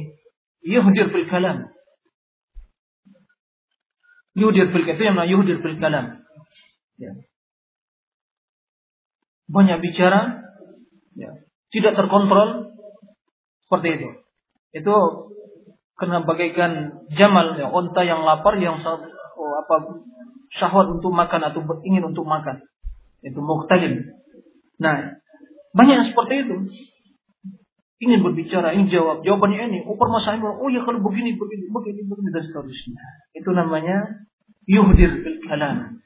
Yuhdir 0.62 1.10
fil 1.10 1.26
kalam. 1.26 1.74
Yuhdir 4.38 4.69
fil 4.69 4.86
itu 4.86 5.02
yang 5.02 5.17
yuhdir 5.26 5.58
fil 5.65 5.78
kalam. 5.82 6.21
Ya. 7.02 7.17
Banyak 9.50 9.82
bicara, 9.82 10.45
ya. 11.17 11.32
tidak 11.74 11.97
terkontrol, 11.97 12.78
seperti 13.65 13.88
itu. 13.97 14.10
Itu 14.72 14.96
karena 16.00 16.26
bagaikan 16.26 17.06
jamal, 17.14 17.60
ya, 17.60 17.70
onta 17.70 18.02
yang 18.02 18.26
lapar, 18.26 18.58
yang 18.58 18.82
oh, 18.82 19.54
apa 19.62 19.76
syahwat 20.52 21.00
untuk 21.00 21.14
makan 21.14 21.42
atau 21.48 21.62
ingin 21.86 22.12
untuk 22.12 22.28
makan. 22.28 22.64
Itu 23.22 23.40
muhtalim. 23.40 24.18
Nah, 24.82 25.22
banyak 25.72 25.96
yang 26.02 26.08
seperti 26.10 26.34
itu. 26.48 26.56
Ingin 28.02 28.26
berbicara, 28.26 28.74
ingin 28.74 28.90
jawab. 28.90 29.22
Jawabannya 29.22 29.70
ini. 29.70 29.80
Oh 29.86 29.94
permasalahan. 29.94 30.42
Oh 30.42 30.68
ya 30.74 30.82
kalau 30.82 31.06
begini, 31.06 31.38
begini, 31.38 31.70
begini, 31.70 32.02
begini. 32.02 32.30
Dan 32.34 32.44
seterusnya. 32.50 33.04
Itu 33.38 33.54
namanya 33.54 34.26
yuhdir 34.66 35.22
bil 35.22 35.38
kalam. 35.46 36.02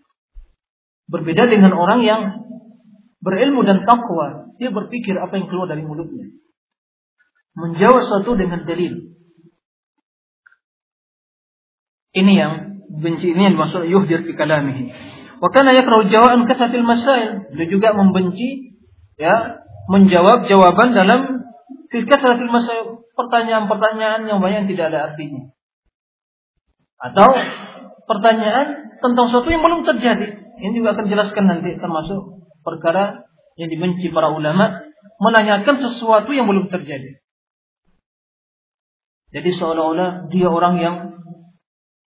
Berbeda 1.07 1.47
dengan 1.47 1.71
orang 1.71 2.03
yang 2.03 2.21
berilmu 3.23 3.63
dan 3.63 3.87
takwa. 3.87 4.51
Dia 4.59 4.75
berpikir 4.75 5.15
apa 5.15 5.39
yang 5.39 5.47
keluar 5.47 5.71
dari 5.71 5.87
mulutnya. 5.87 6.35
Menjawab 7.55 8.03
sesuatu 8.07 8.35
dengan 8.35 8.67
dalil. 8.67 9.15
Ini 12.15 12.31
yang 12.35 12.53
benci 12.91 13.31
ini 13.31 13.41
yang 13.51 13.53
dimaksud 13.59 13.87
yuhdir 13.87 14.23
fi 14.23 14.31
kalamihi. 14.35 14.91
Wa 15.39 15.51
kana 15.51 15.75
yakrahu 15.75 16.07
jawab 16.07 16.47
kasatil 16.47 16.83
masail. 16.83 17.51
Dia 17.55 17.67
juga 17.67 17.91
membenci 17.91 18.79
ya 19.19 19.63
menjawab 19.91 20.47
jawaban 20.47 20.95
dalam 20.95 21.47
filkatratil 21.91 22.51
masail 22.51 23.07
pertanyaan-pertanyaan 23.15 24.27
yang 24.27 24.39
banyak 24.43 24.71
tidak 24.75 24.91
ada 24.91 25.11
artinya. 25.11 25.51
Atau 26.99 27.29
pertanyaan 28.07 28.99
tentang 28.99 29.31
sesuatu 29.31 29.51
yang 29.51 29.63
belum 29.63 29.83
terjadi. 29.83 30.27
Ini 30.55 30.71
juga 30.71 30.95
akan 30.95 31.05
jelaskan 31.11 31.45
nanti 31.51 31.75
termasuk 31.75 32.47
perkara 32.63 33.27
yang 33.59 33.67
dibenci 33.67 34.11
para 34.11 34.31
ulama 34.31 34.87
menanyakan 35.19 35.75
sesuatu 35.83 36.31
yang 36.31 36.47
belum 36.47 36.71
terjadi. 36.71 37.19
Jadi 39.35 39.49
seolah-olah 39.59 40.31
dia 40.31 40.47
orang 40.47 40.79
yang 40.79 40.95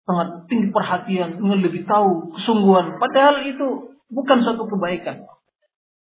sangat 0.07 0.47
tinggi 0.47 0.71
perhatian, 0.71 1.43
ingin 1.43 1.59
lebih 1.59 1.83
tahu 1.83 2.31
kesungguhan. 2.39 2.95
Padahal 2.95 3.43
itu 3.43 3.99
bukan 4.07 4.39
suatu 4.47 4.63
kebaikan. 4.71 5.27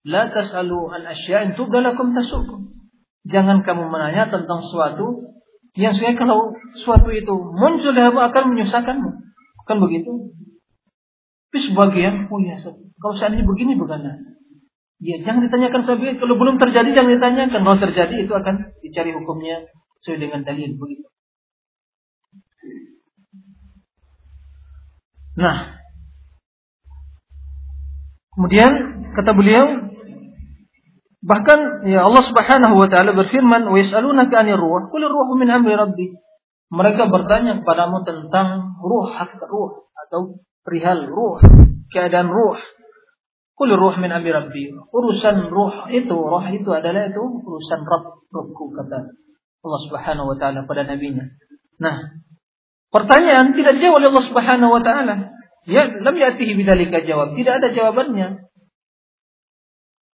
La 0.05 0.29
tasalu 0.29 0.93
an 0.93 1.09
asya'in 1.09 1.57
tubdalakum 1.57 2.13
tasukum. 2.13 2.69
Jangan 3.25 3.65
kamu 3.65 3.89
menanya 3.89 4.29
tentang 4.29 4.61
sesuatu 4.61 5.33
yang 5.73 5.97
saya 5.97 6.13
kalau 6.21 6.53
suatu 6.85 7.09
itu 7.09 7.33
muncul 7.33 7.97
akan 7.97 8.45
menyusahkanmu. 8.53 9.11
Kan 9.65 9.77
begitu? 9.81 10.37
Tapi 11.49 11.59
sebagian, 11.73 12.29
oh 12.29 12.39
ya, 12.45 12.61
kalau 13.01 13.15
seandainya 13.17 13.49
begini 13.49 13.81
bagaimana? 13.81 14.21
Ya, 15.01 15.17
jangan 15.25 15.49
ditanyakan 15.49 15.81
sebagian. 15.89 16.17
Kalau 16.21 16.37
belum 16.37 16.61
terjadi, 16.61 16.93
jangan 16.93 17.11
ditanyakan. 17.17 17.61
Kalau 17.65 17.81
terjadi, 17.81 18.15
itu 18.21 18.33
akan 18.33 18.77
dicari 18.85 19.17
hukumnya 19.17 19.65
sesuai 20.07 20.23
dengan 20.23 20.47
dalil. 20.47 20.79
Begitu. 20.79 21.11
Nah, 25.35 25.83
kemudian 28.39 28.71
kata 29.19 29.35
beliau, 29.35 29.87
Bahkan 31.27 31.91
ya 31.91 32.07
Allah 32.07 32.23
Subhanahu 32.23 32.79
wa 32.79 32.87
taala 32.87 33.11
berfirman, 33.11 33.67
"Wa 33.67 33.77
yas'alunaka 33.83 34.47
ruhu 34.47 35.35
min 35.35 35.51
amri 35.51 35.75
rabbi." 35.75 36.15
Mereka 36.71 37.11
bertanya 37.11 37.59
kepadamu 37.63 38.07
tentang 38.07 38.79
ruh, 38.79 39.11
hak 39.11 39.35
ruh 39.51 39.91
atau 40.07 40.39
perihal 40.63 41.11
ruh, 41.11 41.43
keadaan 41.91 42.31
ruh. 42.31 42.55
Qul 43.59 43.75
ruh 43.75 43.99
min 43.99 44.15
amri 44.15 44.31
rabbi. 44.31 44.71
Urusan 44.71 45.51
ruh 45.51 45.91
itu, 45.91 46.15
ruh 46.15 46.47
itu 46.47 46.71
adalah 46.71 47.11
itu 47.11 47.23
urusan 47.23 47.81
Rabb, 47.83 48.23
Rabbku 48.31 48.65
kata 48.71 49.26
Allah 49.67 49.81
Subhanahu 49.91 50.27
wa 50.31 50.37
taala 50.39 50.63
pada 50.65 50.87
nabinya. 50.87 51.27
Nah, 51.83 52.23
pertanyaan 52.95 53.53
tidak 53.59 53.77
dijawab 53.77 53.99
oleh 53.99 54.09
Allah 54.15 54.27
Subhanahu 54.31 54.71
wa 54.71 54.83
taala. 54.83 55.15
Ya, 55.67 55.91
lam 55.91 56.15
ya'tihi 56.15 56.55
bidzalika 56.55 57.03
jawab. 57.03 57.35
Tidak 57.35 57.55
ada 57.59 57.69
jawabannya. 57.75 58.47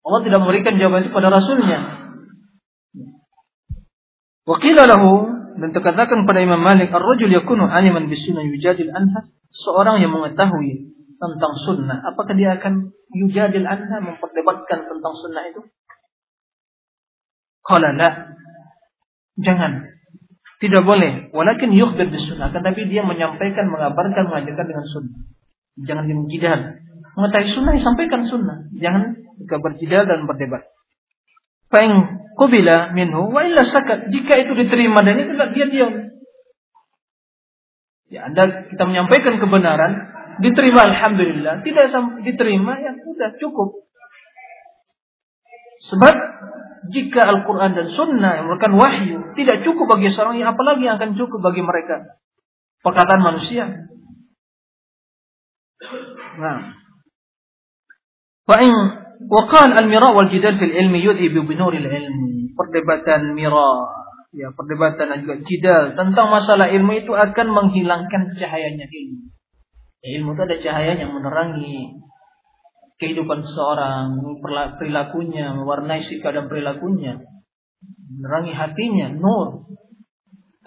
Allah 0.01 0.21
tidak 0.23 0.39
memberikan 0.47 0.79
jawaban 0.79 1.05
itu 1.05 1.13
pada 1.13 1.29
Rasulnya. 1.29 1.79
Wakila 4.47 4.89
lahu 4.89 5.29
dan 5.61 5.71
terkatakan 5.77 6.25
pada 6.25 6.41
Imam 6.41 6.63
Malik, 6.63 6.89
ar-rajul 6.89 7.29
yakunu 7.29 7.69
aliman 7.69 8.09
bisunnah 8.09 8.47
yujadil 8.47 8.89
anha, 8.95 9.29
seorang 9.53 10.01
yang 10.01 10.15
mengetahui 10.15 10.95
tentang 11.21 11.53
sunnah, 11.69 12.01
apakah 12.09 12.33
dia 12.33 12.57
akan 12.57 12.97
yujadil 13.13 13.69
anha 13.69 14.01
memperdebatkan 14.01 14.89
tentang 14.89 15.15
sunnah 15.21 15.45
itu? 15.53 15.61
Qala 17.61 17.93
la. 17.93 18.11
Jangan. 19.41 19.73
Tidak 20.61 20.83
boleh. 20.85 21.33
Walakin 21.33 21.73
yukhbir 21.73 22.13
bisunnah, 22.13 22.53
tetapi 22.53 22.85
dia 22.93 23.01
menyampaikan, 23.01 23.73
mengabarkan, 23.73 24.29
mengajarkan 24.29 24.67
dengan 24.69 24.87
sunnah. 24.93 25.21
Jangan 25.81 26.05
dimujidal. 26.05 26.61
Mengetahui 27.17 27.49
sunnah, 27.57 27.73
sampaikan 27.81 28.29
sunnah. 28.29 28.69
Jangan 28.77 29.17
berjidal 29.49 30.05
dan 30.05 30.29
berdebat. 30.29 30.69
Fa'in 31.73 32.21
kubila 32.37 32.93
minhu 32.93 33.31
wa 33.31 33.41
illa 33.47 33.65
sakat. 33.65 34.13
Jika 34.13 34.45
itu 34.45 34.53
diterima 34.59 35.01
dan 35.01 35.17
itu 35.17 35.33
dia 35.57 35.67
diam. 35.71 35.93
Ya, 38.11 38.27
Anda 38.27 38.67
kita 38.67 38.91
menyampaikan 38.91 39.39
kebenaran, 39.39 40.11
diterima 40.43 40.83
alhamdulillah, 40.83 41.63
tidak 41.63 41.95
diterima 42.27 42.75
ya 42.83 42.93
sudah 42.99 43.39
cukup. 43.39 43.87
Sebab 45.95 46.15
jika 46.89 47.21
Al-Quran 47.21 47.77
dan 47.77 47.87
Sunnah 47.93 48.41
yang 48.41 48.45
merupakan 48.49 48.73
wahyu 48.73 49.37
tidak 49.37 49.61
cukup 49.69 49.97
bagi 49.97 50.09
seorang 50.17 50.41
yang 50.41 50.57
apalagi 50.57 50.89
yang 50.89 50.97
akan 50.97 51.13
cukup 51.21 51.45
bagi 51.45 51.61
mereka 51.61 52.17
perkataan 52.81 53.21
manusia. 53.21 53.69
Nah, 56.41 56.59
fa'in 58.49 58.73
al-mira 59.77 60.09
wal 60.17 60.33
jidal 60.33 60.57
fil 60.57 60.73
ilmi 60.73 61.05
yudhibu 61.05 61.45
binuril 61.45 61.85
ilmi. 61.85 62.57
Perdebatan 62.57 63.37
mira, 63.37 63.73
ya 64.37 64.53
perdebatan 64.53 65.07
dan 65.09 65.19
juga 65.25 65.37
jidal 65.45 65.97
tentang 65.97 66.29
masalah 66.29 66.69
ilmu 66.69 66.93
itu 66.97 67.13
akan 67.13 67.47
menghilangkan 67.53 68.37
cahayanya 68.37 68.89
ilmu. 68.89 69.33
Ilmu 70.01 70.29
itu 70.33 70.43
ada 70.45 70.57
cahaya 70.61 70.93
yang 70.97 71.13
menerangi 71.13 72.01
kehidupan 73.01 73.41
seseorang, 73.41 74.21
perilakunya, 74.77 75.57
mewarnai 75.57 76.05
sikap 76.05 76.37
dan 76.37 76.53
perilakunya, 76.53 77.25
menerangi 78.13 78.53
hatinya, 78.53 79.09
nur. 79.17 79.65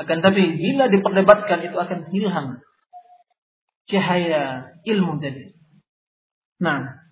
Akan 0.01 0.25
tapi 0.25 0.57
bila 0.57 0.89
diperdebatkan 0.89 1.61
itu 1.61 1.77
akan 1.77 2.09
hilang 2.09 2.57
cahaya 3.85 4.73
ilmu 4.81 5.21
tadi. 5.21 5.53
Nah, 6.57 7.03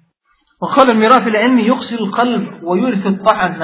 mira 0.98 1.22
fil 1.22 1.38
ilmi 1.38 1.70
yuqsil 1.70 2.10
qalb 2.10 2.66
wa 2.66 2.74
yurithu 2.74 3.22
ta'an. 3.22 3.62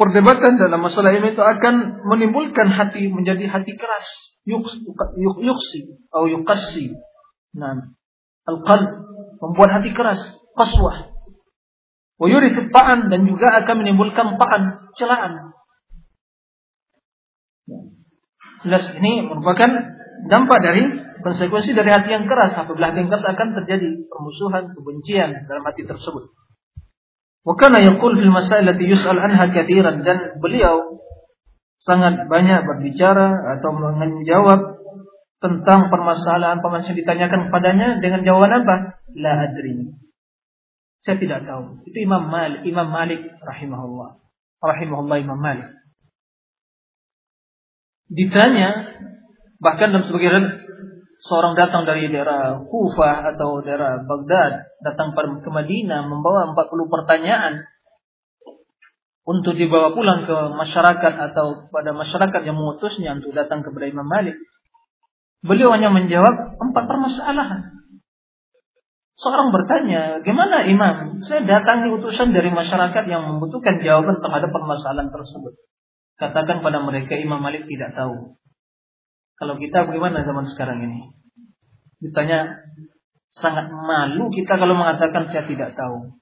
Perdebatan 0.00 0.56
dalam 0.56 0.80
masalah 0.80 1.12
ilmu 1.12 1.36
itu 1.36 1.44
akan 1.44 2.04
menimbulkan 2.08 2.72
hati 2.72 3.08
menjadi 3.08 3.48
hati 3.48 3.76
keras. 3.76 4.08
Yuqsi 4.48 5.80
atau 6.08 6.24
yuqassi. 6.24 6.96
Nah, 7.52 7.92
al-qalb 8.48 8.88
membuat 9.44 9.80
hati 9.80 9.92
keras, 9.92 10.39
qaswah. 10.56 11.10
Wa 12.20 12.26
ta'an 12.28 13.08
dan 13.08 13.20
juga 13.24 13.48
akan 13.64 13.74
menimbulkan 13.80 14.36
ta'an, 14.36 14.62
celaan. 15.00 15.32
Jelas 18.60 18.84
ini 18.92 19.24
merupakan 19.24 19.72
dampak 20.28 20.58
dari 20.60 20.84
konsekuensi 21.24 21.72
dari 21.72 21.88
hati 21.88 22.12
yang 22.12 22.28
keras. 22.28 22.52
Apabila 22.52 22.92
hati 22.92 23.08
yang 23.08 23.12
akan 23.12 23.48
terjadi 23.56 23.88
permusuhan, 24.04 24.68
kebencian 24.76 25.32
dalam 25.48 25.64
hati 25.64 25.88
tersebut. 25.88 26.28
Wa 27.40 27.56
kana 27.56 27.80
yaqul 27.80 28.20
fil 28.20 28.28
masail 28.28 28.68
allati 28.68 28.84
yus'al 28.84 29.16
anha 29.16 29.48
katsiran 29.48 30.04
dan 30.04 30.36
beliau 30.44 31.00
sangat 31.80 32.28
banyak 32.28 32.60
berbicara 32.68 33.56
atau 33.56 33.72
menjawab 33.72 34.60
tentang 35.40 35.88
permasalahan-permasalahan 35.88 37.00
ditanyakan 37.00 37.48
kepadanya 37.48 37.88
dengan 38.04 38.20
jawaban 38.28 38.60
apa? 38.60 38.76
La 39.16 39.48
adri. 39.48 39.88
Saya 41.00 41.16
tidak 41.16 41.48
tahu. 41.48 41.80
Itu 41.88 41.96
Imam 42.04 42.28
Malik, 42.28 42.60
Imam 42.68 42.88
Malik 42.92 43.24
rahimahullah. 43.40 44.20
Rahimahullah 44.60 45.18
Imam 45.24 45.40
Malik. 45.40 45.68
Ditanya 48.10 49.00
bahkan 49.62 49.94
dalam 49.94 50.04
sebagian 50.04 50.66
seorang 51.24 51.56
datang 51.56 51.88
dari 51.88 52.10
daerah 52.10 52.58
Kufah 52.68 53.32
atau 53.32 53.64
daerah 53.64 54.02
Baghdad 54.04 54.76
datang 54.84 55.14
ke 55.16 55.48
Madinah 55.48 56.04
membawa 56.04 56.52
40 56.52 56.68
pertanyaan 56.90 57.54
untuk 59.24 59.54
dibawa 59.54 59.94
pulang 59.94 60.26
ke 60.26 60.36
masyarakat 60.58 61.12
atau 61.30 61.70
pada 61.70 61.94
masyarakat 61.94 62.40
yang 62.42 62.56
mengutusnya 62.58 63.14
untuk 63.14 63.30
datang 63.36 63.62
kepada 63.62 63.86
Imam 63.86 64.08
Malik. 64.08 64.36
Beliau 65.40 65.72
hanya 65.72 65.88
menjawab 65.88 66.60
empat 66.60 66.84
permasalahan. 66.84 67.79
Seorang 69.20 69.52
bertanya, 69.52 70.24
gimana 70.24 70.64
imam? 70.64 71.20
Saya 71.28 71.44
datangi 71.44 71.92
utusan 71.92 72.32
dari 72.32 72.48
masyarakat 72.48 73.04
yang 73.04 73.28
membutuhkan 73.28 73.84
jawaban 73.84 74.16
terhadap 74.16 74.48
permasalahan 74.48 75.12
tersebut. 75.12 75.60
Katakan 76.16 76.64
pada 76.64 76.80
mereka 76.80 77.20
Imam 77.20 77.40
Malik 77.40 77.68
tidak 77.68 77.92
tahu. 77.92 78.40
Kalau 79.36 79.54
kita 79.60 79.88
bagaimana 79.88 80.24
zaman 80.24 80.48
sekarang 80.48 80.84
ini? 80.84 81.12
Ditanya, 82.00 82.64
sangat 83.36 83.68
malu 83.68 84.32
kita 84.32 84.56
kalau 84.56 84.72
mengatakan 84.72 85.28
saya 85.28 85.44
tidak 85.44 85.76
tahu. 85.76 86.16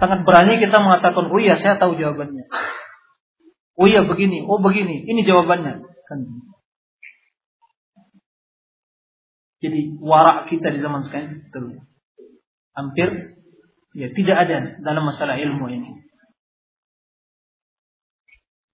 Sangat 0.00 0.24
berani 0.24 0.56
kita 0.60 0.80
mengatakan, 0.80 1.28
oh 1.28 1.40
iya 1.40 1.60
saya 1.60 1.76
tahu 1.76 2.00
jawabannya. 2.00 2.48
Oh 3.76 3.84
iya 3.84 4.08
begini, 4.08 4.40
oh 4.40 4.56
begini, 4.60 5.04
ini 5.04 5.20
jawabannya. 5.24 5.84
Kan. 5.84 6.18
Jadi 9.64 9.96
warak 9.96 10.52
kita 10.52 10.68
di 10.76 10.84
zaman 10.84 11.08
sekarang 11.08 11.40
itu 11.40 11.80
hampir 12.76 13.08
ya 13.96 14.12
tidak 14.12 14.36
ada 14.44 14.56
dalam 14.84 15.08
masalah 15.08 15.40
ilmu 15.40 15.72
ini. 15.72 16.04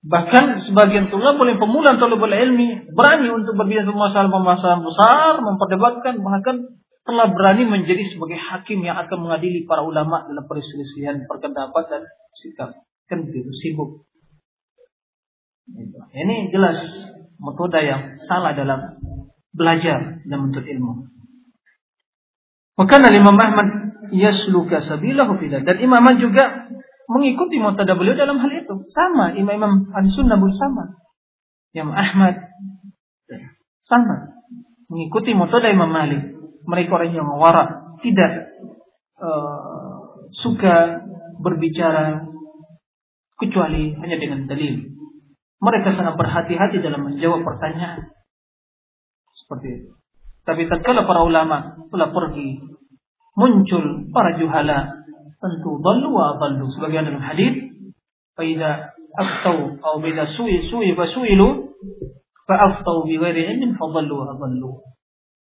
Bahkan 0.00 0.66
sebagian 0.66 1.12
tulab 1.12 1.36
boleh 1.38 1.60
pemula 1.60 1.94
tulabul 2.00 2.32
ilmi 2.32 2.90
berani 2.90 3.28
untuk 3.30 3.54
berbicara 3.54 3.86
masalah-masalah 3.86 4.80
besar, 4.82 5.32
memperdebatkan 5.44 6.24
bahkan 6.24 6.56
telah 7.04 7.28
berani 7.30 7.68
menjadi 7.68 8.08
sebagai 8.10 8.40
hakim 8.40 8.80
yang 8.82 8.96
akan 8.96 9.28
mengadili 9.28 9.68
para 9.68 9.84
ulama 9.84 10.26
dalam 10.26 10.42
perselisihan 10.48 11.22
pendapat 11.28 11.84
dan 11.86 12.02
sikap. 12.34 12.82
Kan 13.06 13.28
sibuk. 13.60 14.08
Ini 16.10 16.50
jelas 16.50 16.80
metode 17.38 17.78
yang 17.84 18.18
salah 18.26 18.56
dalam 18.56 18.98
belajar 19.54 20.22
dan 20.24 20.36
menuntut 20.40 20.66
ilmu. 20.66 21.10
Maka 22.78 22.96
Imam 23.12 23.36
Ahmad 23.36 23.68
yasluka 24.14 24.80
sabilahu 24.80 25.36
fila 25.36 25.60
dan 25.60 25.76
Imam 25.84 26.00
Ahmad 26.00 26.16
juga 26.22 26.70
mengikuti 27.10 27.58
metode 27.58 27.92
beliau 27.98 28.16
dalam 28.16 28.38
hal 28.38 28.50
itu. 28.54 28.86
Sama 28.94 29.34
Imam-imam 29.34 29.90
Al-Sunnah 29.90 30.38
pun 30.38 30.52
sama. 30.54 30.84
Imam 31.74 31.92
Ahmad 31.94 32.50
sama 33.84 34.40
mengikuti 34.90 35.32
metode 35.32 35.70
Imam 35.70 35.88
Malik. 35.88 36.34
Mereka 36.66 36.90
orang 36.92 37.14
yang 37.14 37.30
warak, 37.40 37.98
tidak 38.04 38.52
uh, 39.16 40.28
suka 40.38 41.02
berbicara 41.40 42.26
kecuali 43.40 43.96
hanya 43.96 44.16
dengan 44.20 44.44
dalil. 44.44 44.92
Mereka 45.60 45.96
sangat 45.96 46.14
berhati-hati 46.20 46.84
dalam 46.84 47.08
menjawab 47.08 47.42
pertanyaan. 47.42 48.12
Seperti 49.44 49.68
itu. 49.80 49.90
Tapi 50.44 50.66
tatkala 50.66 51.04
para 51.04 51.20
ulama 51.24 51.78
telah 51.92 52.10
pergi, 52.10 52.60
muncul 53.36 54.10
para 54.10 54.36
juhala, 54.36 55.00
tentu 55.40 55.80
dalu 55.80 56.08
wa 56.12 56.36
dalu. 56.36 56.68
Sebagian 56.72 57.08
dalam 57.08 57.24
hadis, 57.24 57.70
"Faida 58.36 58.92
aftau 59.16 59.80
atau 59.80 59.98
bida 60.00 60.28
sui 60.36 60.70
sui 60.70 60.94
fa 60.94 61.08
suilu 61.08 61.74
fa 62.46 62.56
aftau 62.72 63.04
bi 63.08 63.18
ghairi 63.20 63.56
ilmin 63.56 63.76
fa 63.76 63.86
dallu 63.88 64.14
wa 64.16 64.36
dallu." 64.36 64.84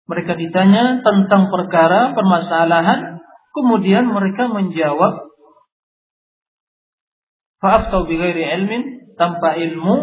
Mereka 0.09 0.33
ditanya 0.41 1.05
tentang 1.05 1.53
perkara 1.53 2.17
permasalahan, 2.17 3.21
kemudian 3.53 4.09
mereka 4.09 4.49
menjawab 4.49 5.29
fa 7.61 7.69
aftau 7.83 8.09
bi 8.09 8.17
ghairi 8.17 8.41
ilmin 8.57 9.15
tanpa 9.21 9.53
ilmu, 9.53 9.95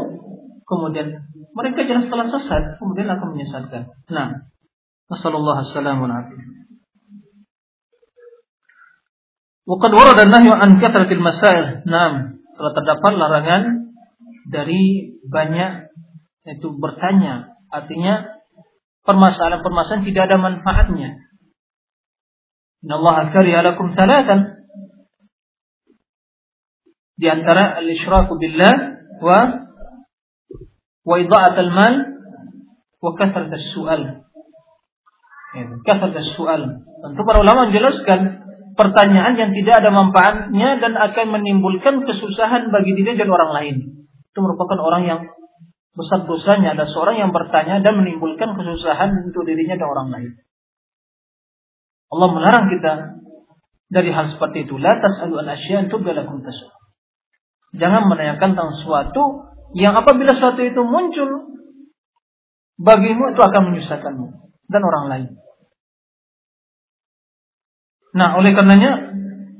kemudian 0.63 1.27
mereka 1.57 1.89
jelas 1.89 2.05
telah 2.13 2.29
sesat, 2.29 2.77
kemudian 2.77 3.09
akan 3.09 3.33
menyesatkan. 3.33 3.89
Nah, 4.13 4.45
Nasallallahu 5.07 5.59
alaihi 5.63 5.71
wasallam. 5.71 5.99
Waqad 9.67 9.93
warada 9.95 10.27
nahyu 10.27 10.55
an 10.55 10.79
kathratil 10.83 11.23
masail. 11.23 11.87
Naam, 11.87 12.43
telah 12.55 12.73
terdapat 12.75 13.13
larangan 13.15 13.63
dari 14.51 15.15
banyak 15.27 15.91
itu 16.47 16.69
bertanya. 16.79 17.55
Artinya 17.71 18.43
permasalahan-permasalahan 19.07 20.07
tidak 20.07 20.23
ada 20.31 20.37
manfaatnya. 20.39 21.19
Innallaha 22.83 23.35
kariha 23.35 23.63
lakum 23.63 23.95
thalathan. 23.95 24.71
Di 27.17 27.27
antara 27.31 27.79
al-isyraku 27.83 28.39
billah 28.39 28.75
wa 29.19 29.66
wa 31.07 31.17
idha'at 31.23 31.55
al-mal 31.55 31.95
wa 32.99 33.11
kathrat 33.15 33.55
as-su'al. 33.55 34.03
Ya, 35.55 35.65
kathrat 35.87 36.15
as-su'al. 36.19 36.63
Tentu 36.83 37.23
para 37.23 37.39
ulama 37.41 37.71
menjelaskan 37.71 38.43
pertanyaan 38.75 39.39
yang 39.39 39.51
tidak 39.55 39.87
ada 39.87 39.91
manfaatnya 39.95 40.83
dan 40.83 40.99
akan 40.99 41.27
menimbulkan 41.39 42.03
kesusahan 42.05 42.75
bagi 42.75 42.93
diri 42.99 43.15
dan 43.15 43.31
orang 43.31 43.51
lain. 43.55 43.77
Itu 44.35 44.39
merupakan 44.43 44.77
orang 44.83 45.03
yang 45.07 45.21
besar 45.97 46.29
dosanya 46.29 46.77
ada 46.77 46.85
seorang 46.85 47.17
yang 47.17 47.31
bertanya 47.33 47.81
dan 47.81 47.97
menimbulkan 47.97 48.53
kesusahan 48.53 49.33
untuk 49.33 49.49
dirinya 49.49 49.81
dan 49.81 49.89
orang 49.89 50.09
lain. 50.13 50.31
Allah 52.13 52.29
melarang 52.31 52.67
kita 52.69 52.93
dari 53.89 54.11
hal 54.13 54.35
seperti 54.35 54.69
itu. 54.69 54.77
La 54.77 54.99
tas'alu 55.01 55.41
an 55.41 55.49
tasu. 56.45 56.67
Jangan 57.77 58.03
menanyakan 58.13 58.55
tentang 58.55 58.71
sesuatu 58.79 59.46
yang 59.77 59.93
apabila 59.93 60.33
suatu 60.41 60.65
itu 60.65 60.81
muncul 60.81 61.53
bagimu 62.81 63.37
itu 63.37 63.41
akan 63.45 63.63
menyusahkanmu 63.73 64.27
dan 64.73 64.81
orang 64.81 65.05
lain. 65.13 65.29
Nah, 68.17 68.41
oleh 68.41 68.57
karenanya 68.57 69.13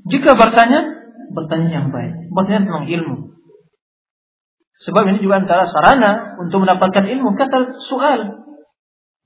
jika 0.09 0.33
bertanya, 0.33 1.05
bertanya 1.37 1.69
yang 1.69 1.87
baik, 1.93 2.33
bertanya 2.33 2.65
tentang 2.65 2.89
ilmu. 2.89 3.17
Sebab 4.89 5.03
ini 5.13 5.19
juga 5.21 5.45
antara 5.45 5.69
sarana 5.69 6.41
untuk 6.41 6.65
mendapatkan 6.65 7.05
ilmu. 7.05 7.37
Kata 7.37 7.77
soal 7.89 8.49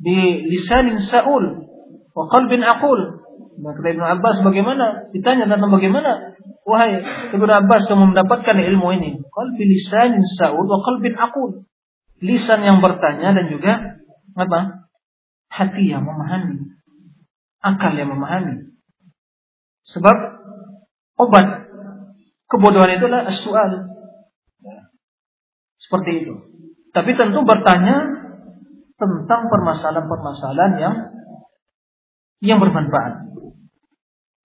di 0.03 0.47
lisanin 0.51 0.99
saul 1.07 1.69
wa 2.11 2.25
qalbin 2.31 2.67
aqul. 2.67 3.23
Nah, 3.61 3.77
kata 3.77 3.89
Ibnu 3.93 4.05
Abbas 4.05 4.41
bagaimana? 4.41 5.13
Ditanya 5.13 5.45
tentang 5.45 5.69
bagaimana 5.69 6.33
Wahai 6.71 7.03
Ibnu 7.35 7.51
Abbas 7.51 7.89
kamu 7.89 8.15
mendapatkan 8.15 8.55
ilmu 8.55 8.89
ini. 9.01 9.11
Qalbi 9.27 9.63
lisanin 9.65 10.23
sa'ud 10.23 10.67
wa 10.69 10.79
qalbin 10.85 11.17
aqul. 11.17 11.67
Lisan 12.21 12.63
yang 12.63 12.85
bertanya 12.85 13.33
dan 13.33 13.49
juga 13.49 13.97
apa? 14.37 14.87
Hati 15.51 15.89
yang 15.89 16.05
memahami. 16.05 16.79
Akal 17.65 17.97
yang 17.97 18.13
memahami. 18.13 18.77
Sebab 19.89 20.17
obat 21.17 21.67
kebodohan 22.47 22.95
itu 22.95 23.09
adalah 23.09 23.27
as-su'al. 23.27 23.91
Seperti 25.81 26.11
itu. 26.23 26.35
Tapi 26.93 27.17
tentu 27.17 27.41
bertanya 27.43 28.05
tentang 29.01 29.49
permasalahan-permasalahan 29.49 30.75
yang 30.77 30.95
yang 32.45 32.59
bermanfaat 32.61 33.30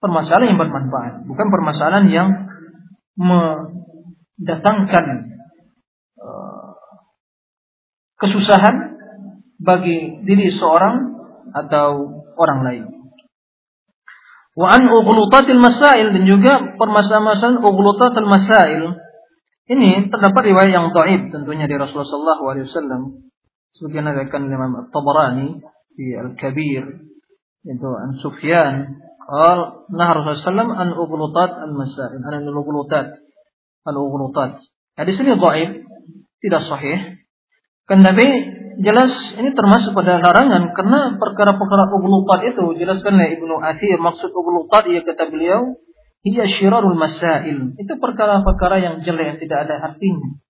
permasalahan 0.05 0.53
yang 0.53 0.61
bermanfaat, 0.61 1.25
bukan 1.25 1.47
permasalahan 1.49 2.05
yang 2.13 2.29
mendatangkan 3.17 5.05
uh, 6.21 6.77
kesusahan 8.21 9.01
bagi 9.57 10.21
diri 10.29 10.53
seorang 10.53 11.17
atau 11.57 12.21
orang 12.37 12.61
lain. 12.61 12.85
Wa 14.53 14.77
an 14.77 14.85
ughlutatil 14.87 15.57
masail 15.57 16.13
dan 16.13 16.23
juga 16.29 16.77
permasalahan 16.77 17.57
ughlutatil 17.65 18.29
masail. 18.29 19.01
Ini 19.65 20.13
terdapat 20.13 20.53
riwayat 20.53 20.69
yang 20.69 20.93
dhaif 20.93 21.33
tentunya 21.33 21.65
dari 21.65 21.81
Rasulullah 21.81 22.37
SAW 22.37 23.25
Sebagian 23.75 24.05
akan 24.07 24.41
Imam 24.45 24.87
Tabarani 24.93 25.57
di 25.97 26.13
Al-Kabir 26.15 26.85
itu 27.65 27.89
An 27.97 28.11
Sufyan 28.21 29.01
قال 29.25 29.57
نهى 29.89 30.11
الرسول 30.11 30.35
صلى 30.37 30.45
الله 30.45 30.53
عليه 30.53 30.53
وسلم 30.53 30.69
al 30.69 31.71
masail 31.73 32.11
المسائل 32.21 32.45
ughlutat 32.53 33.07
al 33.89 33.95
الاغلطات 33.97 34.53
Hadis 34.95 35.17
ini 35.19 35.33
ضعيف 35.35 35.71
tidak 36.45 36.61
sahih. 36.69 36.99
Kendati 37.89 38.27
jelas 38.85 39.13
ini 39.37 39.49
termasuk 39.57 39.97
pada 39.97 40.21
larangan 40.21 40.77
karena 40.77 41.17
perkara-perkara 41.17 41.89
ughlutat 41.89 42.53
itu 42.53 42.63
jelaskan 42.77 43.17
oleh 43.17 43.33
Ibnu 43.37 43.55
Athir 43.65 43.97
maksud 43.97 44.29
ughlutat 44.29 44.85
ia 44.89 45.01
ya, 45.01 45.09
kata 45.09 45.33
beliau 45.33 45.73
ia 46.25 46.45
syirarul 46.49 46.97
masail. 46.97 47.77
Itu 47.77 47.93
perkara-perkara 48.01 48.81
yang 48.81 48.95
jelek 49.05 49.25
yang 49.25 49.39
tidak 49.41 49.59
ada 49.69 49.75
artinya. 49.93 50.41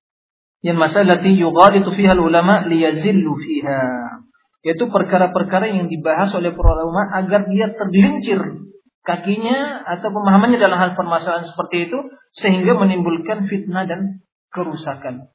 Yang 0.63 0.77
masalah 0.79 1.19
lati 1.19 1.35
yughalitu 1.35 1.91
fiha 1.91 2.15
ulama 2.15 2.63
liyazillu 2.65 3.35
fiha. 3.39 3.83
Yaitu 4.63 4.87
perkara-perkara 4.87 5.69
yang 5.69 5.91
dibahas 5.91 6.31
oleh 6.33 6.55
para 6.55 6.81
ulama 6.81 7.11
agar 7.19 7.45
dia 7.51 7.69
tergelincir 7.75 8.64
kakinya 9.05 9.85
atau 9.85 10.09
pemahamannya 10.09 10.57
dalam 10.57 10.81
hal 10.81 10.97
permasalahan 10.97 11.45
seperti 11.45 11.87
itu 11.87 11.97
sehingga 12.41 12.73
menimbulkan 12.73 13.45
fitnah 13.45 13.85
dan 13.85 14.25
kerusakan. 14.49 15.29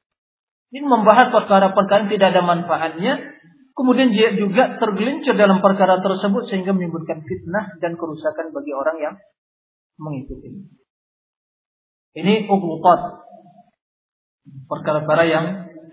Ini 0.71 0.83
membahas 0.83 1.31
perkara-perkara 1.31 2.07
yang 2.07 2.11
tidak 2.11 2.27
ada 2.35 2.43
manfaatnya, 2.43 3.13
kemudian 3.75 4.11
dia 4.11 4.35
juga 4.35 4.75
tergelincir 4.79 5.35
dalam 5.39 5.63
perkara 5.63 6.03
tersebut 6.03 6.47
sehingga 6.51 6.75
menimbulkan 6.75 7.23
fitnah 7.23 7.79
dan 7.79 7.95
kerusakan 7.95 8.51
bagi 8.51 8.71
orang 8.75 8.97
yang 8.99 9.15
mengikuti. 9.99 10.67
Ini 12.11 12.51
ughlutat. 12.51 13.23
Perkara-perkara 14.67 15.23
yang 15.27 15.45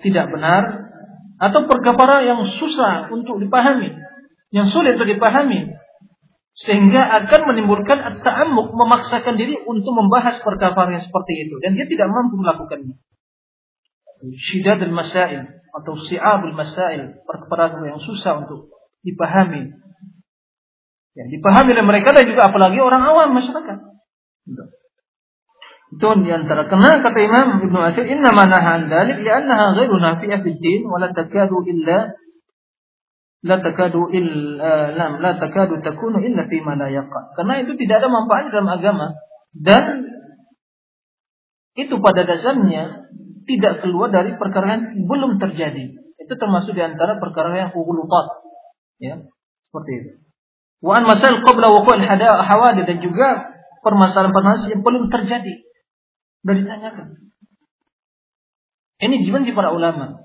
tidak 0.03 0.35
benar 0.35 0.91
atau 1.39 1.71
perkara 1.71 2.27
yang 2.27 2.43
susah 2.59 3.07
untuk 3.15 3.39
dipahami, 3.39 3.95
yang 4.51 4.67
sulit 4.67 4.99
untuk 4.99 5.07
dipahami, 5.07 5.78
sehingga 6.59 7.07
akan 7.23 7.41
menimbulkan 7.55 7.99
at-ta'ammuk 8.03 8.75
memaksakan 8.75 9.39
diri 9.39 9.55
untuk 9.63 9.95
membahas 9.95 10.43
perkara 10.43 10.91
seperti 10.99 11.47
itu 11.47 11.55
dan 11.63 11.79
dia 11.79 11.87
tidak 11.87 12.11
mampu 12.11 12.35
melakukannya. 12.35 12.99
Syidad 14.51 14.83
al-masail 14.83 15.63
atau 15.71 15.95
si'ab 16.11 16.43
al-masail, 16.43 17.23
perkara 17.23 17.79
yang 17.87 18.03
susah 18.03 18.43
untuk 18.43 18.75
dipahami. 19.07 19.71
Ya, 21.15 21.25
dipahami 21.31 21.79
oleh 21.79 21.87
mereka 21.87 22.11
dan 22.11 22.27
juga 22.27 22.51
apalagi 22.51 22.79
orang 22.83 23.03
awam 23.07 23.39
masyarakat. 23.39 23.79
Itu 25.89 26.09
di 26.21 26.31
antara 26.35 26.69
karena 26.69 27.01
kata 27.01 27.19
Imam 27.23 27.65
Ibnu 27.65 27.79
Athir 27.81 28.05
inna 28.11 28.35
ma 28.35 28.45
nahan 28.45 28.91
dzalik 28.91 29.25
li'annaha 29.25 29.79
ghairu 29.79 29.97
nafi'ah 29.97 30.43
fid 30.45 30.59
din 30.61 30.85
takadu 31.15 31.65
illa 31.65 32.13
la 33.47 33.63
takadu 33.63 34.11
illa 34.11 34.91
lam 34.95 35.23
la 35.23 35.39
takadu 35.39 35.79
takunu 35.79 36.19
illa 36.19 36.47
fi 36.51 36.59
ma 36.63 36.75
la 36.75 36.91
yaqa. 36.91 37.39
Karena 37.39 37.63
itu 37.63 37.79
tidak 37.79 38.03
ada 38.03 38.09
manfaat 38.11 38.51
dalam 38.51 38.69
agama 38.71 39.07
dan 39.55 40.07
itu 41.79 41.95
pada 42.03 42.27
dasarnya 42.27 43.07
tidak 43.47 43.81
keluar 43.81 44.11
dari 44.11 44.35
perkara 44.35 44.77
yang 44.77 45.07
belum 45.07 45.39
terjadi. 45.39 45.95
Itu 46.19 46.35
termasuk 46.35 46.75
di 46.75 46.83
antara 46.83 47.17
perkara 47.23 47.55
yang 47.55 47.71
ghulutat. 47.71 48.45
Ya, 48.99 49.23
seperti 49.71 49.93
itu. 49.95 50.11
Wa 50.83 50.99
an 50.99 51.07
masal 51.07 51.39
qabla 51.47 51.71
wuqu'il 51.71 52.03
hawadith 52.03 52.87
dan 52.87 52.99
juga 52.99 53.55
permasalahan-permasalahan 53.87 54.75
yang 54.75 54.83
belum 54.83 55.07
terjadi. 55.09 55.55
Sudah 56.43 56.55
ditanyakan. 56.59 57.07
Ini 58.99 59.15
dibenci 59.23 59.55
para 59.55 59.71
ulama. 59.71 60.19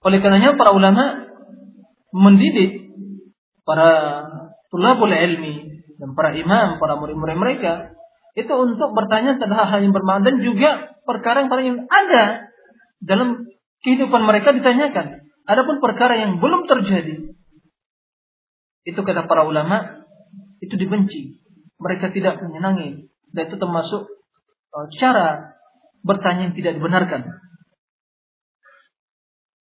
Oleh 0.00 0.18
karenanya 0.24 0.56
para 0.56 0.72
ulama 0.72 1.27
mendidik 2.18 2.90
para 3.62 3.90
tulabul 4.74 5.14
ilmi 5.14 5.86
dan 5.98 6.14
para 6.18 6.34
imam, 6.34 6.82
para 6.82 6.98
murid-murid 6.98 7.38
mereka 7.38 7.94
itu 8.34 8.50
untuk 8.50 8.94
bertanya 8.94 9.38
tentang 9.38 9.66
hal-hal 9.66 9.80
yang 9.82 9.94
bermakna 9.94 10.30
dan 10.30 10.36
juga 10.42 10.70
perkara 11.02 11.46
yang 11.46 11.50
paling 11.50 11.86
ada 11.86 12.24
dalam 13.02 13.46
kehidupan 13.82 14.22
mereka 14.26 14.54
ditanyakan. 14.54 15.26
Adapun 15.48 15.80
perkara 15.80 16.18
yang 16.18 16.42
belum 16.42 16.68
terjadi 16.68 17.34
itu 18.84 19.00
kata 19.00 19.26
para 19.26 19.46
ulama 19.46 20.04
itu 20.60 20.74
dibenci. 20.76 21.40
Mereka 21.78 22.10
tidak 22.10 22.42
menyenangi 22.42 23.06
dan 23.32 23.42
itu 23.48 23.56
termasuk 23.56 24.18
Oh, 24.68 24.86
cara 25.00 25.58
bertanya 26.04 26.52
yang 26.52 26.56
tidak 26.56 26.76
dibenarkan. 26.76 27.20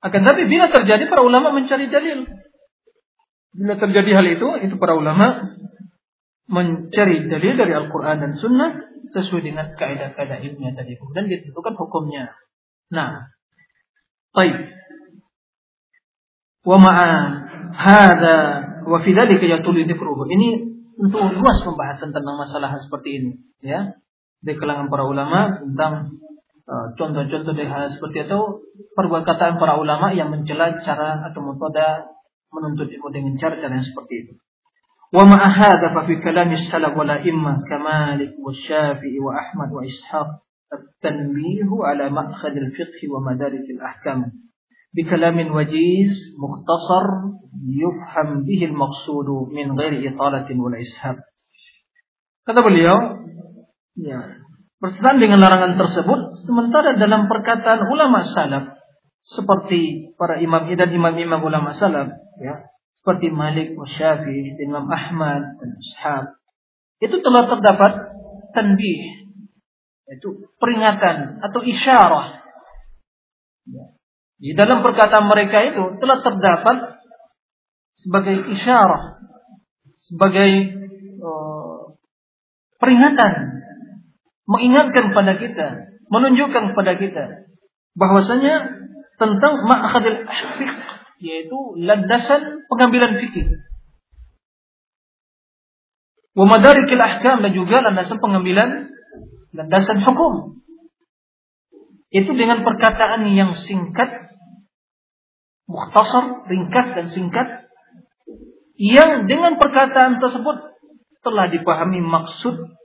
Akan 0.04 0.22
tapi 0.24 0.46
bila 0.46 0.70
terjadi 0.70 1.10
para 1.10 1.24
ulama 1.24 1.56
mencari 1.56 1.88
dalil. 1.88 2.28
Bila 3.58 3.74
terjadi 3.82 4.12
hal 4.14 4.26
itu, 4.30 4.48
itu 4.70 4.76
para 4.78 4.94
ulama 4.94 5.58
mencari 6.48 7.26
dalil 7.26 7.54
dari 7.58 7.74
Al-Quran 7.74 8.18
dan 8.22 8.32
Sunnah 8.38 8.72
sesuai 9.12 9.42
dengan 9.42 9.74
kaidah-kaidah 9.74 10.40
ilmiah 10.46 10.78
tadi. 10.78 10.94
Dan 11.12 11.26
ditentukan 11.26 11.74
hukumnya. 11.74 12.38
Nah, 12.94 13.34
baik. 14.32 14.56
Wa 16.62 16.78
ma'a 16.78 17.10
hadha 17.74 18.38
wa 18.86 18.98
fi 19.02 19.10
dzalika 19.12 19.46
yatulu 19.50 19.82
Ini 20.30 20.50
untuk 21.02 21.22
luas 21.34 21.58
pembahasan 21.66 22.14
tentang 22.14 22.36
masalah 22.38 22.78
seperti 22.78 23.10
ini, 23.22 23.32
ya 23.62 23.98
di 24.42 24.54
kalangan 24.54 24.88
para 24.88 25.06
ulama 25.06 25.62
tentang 25.66 26.22
uh, 26.70 26.88
contoh-contoh 26.94 27.54
uh, 27.58 27.70
hal 27.70 27.90
seperti 27.90 28.30
itu 28.30 28.40
perkataan 28.94 29.58
para 29.58 29.82
ulama 29.82 30.14
yang 30.14 30.30
mencela 30.30 30.78
cara 30.86 31.26
atau 31.30 31.42
metode 31.42 31.88
menuntut 32.57 32.89
ilmu 32.89 33.09
dengan 33.13 33.35
cara-cara 33.41 33.81
yang 33.81 33.87
seperti 33.87 34.15
itu. 34.27 34.35
Wa 35.13 35.29
ma'a 35.29 35.49
hadza 35.53 35.93
fa 35.93 36.09
fi 36.09 36.15
kalam 36.21 36.53
salaf 36.69 36.97
wal 36.97 37.09
a'imma 37.09 37.65
kamalik 37.69 38.33
wa 38.41 38.53
Syafi'i 38.53 39.21
wa 39.21 39.37
Ahmad 39.37 39.71
wa 39.73 39.85
Ishaq 39.85 40.31
التنبيه 40.73 41.69
على 41.69 42.09
مأخذ 42.09 42.55
الفقه 42.57 43.01
ومدارك 43.13 43.67
الأحكام 43.77 44.33
بكلام 44.97 45.37
وجيز 45.53 46.13
مختصر 46.41 47.07
يفهم 47.85 48.45
به 48.49 48.61
المقصود 48.65 49.29
من 49.53 49.81
غير 49.81 49.93
إطالة 50.09 50.49
ولا 50.49 50.79
إسهاب 50.81 51.17
kata 52.49 52.65
beliau 52.65 53.23
Ya. 53.93 54.41
Bersetan 54.81 55.23
dengan 55.23 55.39
larangan 55.39 55.79
tersebut, 55.79 56.43
sementara 56.43 56.99
dalam 56.99 57.31
perkataan 57.31 57.87
ulama 57.87 58.25
salaf 58.27 58.73
seperti 59.28 60.14
para 60.16 60.40
imam 60.40 60.72
dan 60.72 60.88
imam-imam 60.88 61.44
ulama 61.44 61.76
salaf, 61.76 62.16
ya, 62.40 62.72
seperti 62.96 63.28
Malik, 63.32 63.76
Syafi'i, 63.76 64.56
Imam 64.64 64.88
Ahmad 64.88 65.60
dan 65.60 65.70
Ashab, 65.76 66.26
itu 67.04 67.20
telah 67.20 67.44
terdapat 67.52 67.94
tanbih, 68.56 69.00
itu 70.08 70.28
peringatan 70.58 71.44
atau 71.44 71.60
isyarah. 71.60 72.40
Ya. 73.68 73.86
Di 74.40 74.52
dalam 74.56 74.80
perkataan 74.80 75.28
mereka 75.28 75.76
itu 75.76 75.84
telah 76.00 76.24
terdapat 76.24 77.04
sebagai 78.00 78.48
isyarah, 78.56 79.20
sebagai 80.08 80.50
uh, 81.20 82.00
peringatan 82.80 83.34
mengingatkan 84.48 85.12
kepada 85.12 85.34
kita, 85.36 85.68
menunjukkan 86.08 86.64
kepada 86.72 86.94
kita 86.96 87.24
bahwasanya 87.98 88.88
tentang 89.18 89.54
ma'khadil 89.66 90.26
fiqh 90.30 90.78
yaitu 91.18 91.58
landasan 91.82 92.66
pengambilan 92.70 93.18
fikih. 93.18 93.50
Wa 96.38 96.46
madarikil 96.46 97.02
ahkam 97.02 97.42
dan 97.42 97.52
juga 97.54 97.82
landasan 97.82 98.22
pengambilan 98.22 98.94
landasan 99.58 100.06
hukum. 100.06 100.62
Itu 102.14 102.32
dengan 102.38 102.64
perkataan 102.64 103.26
yang 103.34 103.58
singkat, 103.58 104.32
mukhtasar, 105.66 106.46
ringkas 106.48 106.88
dan 106.94 107.06
singkat 107.12 107.68
yang 108.78 109.26
dengan 109.26 109.58
perkataan 109.58 110.22
tersebut 110.22 110.78
telah 111.26 111.50
dipahami 111.50 112.00
maksud 112.00 112.78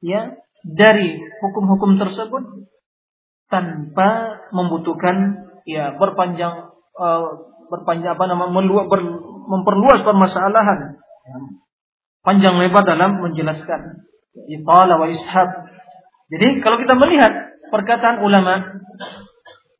ya 0.00 0.40
dari 0.64 1.20
hukum-hukum 1.20 2.00
tersebut 2.00 2.64
tanpa 3.52 4.40
membutuhkan 4.56 5.46
ya 5.64 5.96
berpanjang 5.96 6.72
uh, 6.96 7.24
berpanjang 7.72 8.14
apa 8.14 8.24
nama 8.28 8.48
meluas 8.52 8.86
ber, 8.86 9.00
memperluas 9.48 10.04
permasalahan 10.04 11.00
ya, 11.00 11.36
panjang 12.24 12.56
lebar 12.60 12.84
dalam 12.84 13.20
menjelaskan. 13.20 14.08
Itala 14.34 14.98
wa 14.98 15.06
ishab 15.08 15.48
jadi 16.32 16.58
kalau 16.64 16.80
kita 16.80 16.96
melihat 16.96 17.32
perkataan 17.68 18.24
ulama 18.24 18.80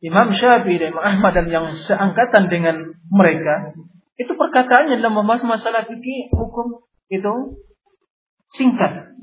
Imam 0.04 0.36
Syafi'i 0.36 0.76
dan 0.76 0.92
Imam 0.92 1.02
Ahmad 1.02 1.32
dan 1.32 1.48
yang 1.48 1.66
seangkatan 1.72 2.52
dengan 2.52 2.92
mereka 3.08 3.72
itu 4.20 4.30
perkataannya 4.36 5.00
dalam 5.00 5.18
membahas 5.18 5.42
masalah 5.42 5.88
fikih 5.88 6.30
hukum 6.30 6.84
itu 7.08 7.58
singkat. 8.54 9.16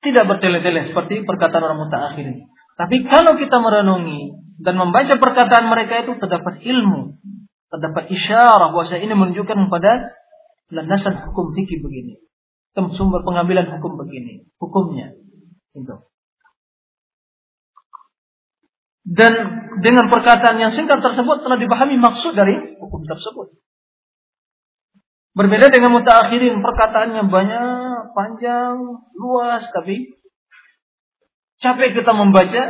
Tidak 0.00 0.24
bertele-tele 0.24 0.88
seperti 0.88 1.28
perkataan 1.28 1.60
orang 1.60 1.86
mutaakhirin. 1.86 2.48
Tapi 2.74 3.04
kalau 3.04 3.36
kita 3.36 3.60
merenungi 3.60 4.32
dan 4.60 4.74
membaca 4.76 5.16
perkataan 5.16 5.72
mereka 5.72 6.04
itu 6.04 6.20
terdapat 6.20 6.60
ilmu, 6.60 7.16
terdapat 7.72 8.12
isyarah 8.12 8.70
bahwa 8.76 8.84
ini 8.92 9.14
menunjukkan 9.16 9.56
kepada 9.68 10.12
landasan 10.68 11.32
hukum 11.32 11.56
fikih 11.56 11.80
begini, 11.80 12.20
sumber 12.76 13.24
pengambilan 13.24 13.72
hukum 13.78 13.96
begini, 13.96 14.44
hukumnya. 14.60 15.16
Itu. 15.72 16.10
Dan 19.10 19.32
dengan 19.80 20.12
perkataan 20.12 20.60
yang 20.60 20.76
singkat 20.76 21.00
tersebut 21.00 21.42
telah 21.42 21.58
dipahami 21.58 21.96
maksud 21.96 22.36
dari 22.36 22.78
hukum 22.78 23.02
tersebut. 23.08 23.58
Berbeda 25.34 25.72
dengan 25.72 25.94
mutaakhirin, 25.94 26.58
perkataannya 26.60 27.22
banyak, 27.30 28.00
panjang, 28.12 28.76
luas, 29.16 29.62
tapi 29.72 30.14
capek 31.62 32.02
kita 32.02 32.12
membaca, 32.12 32.62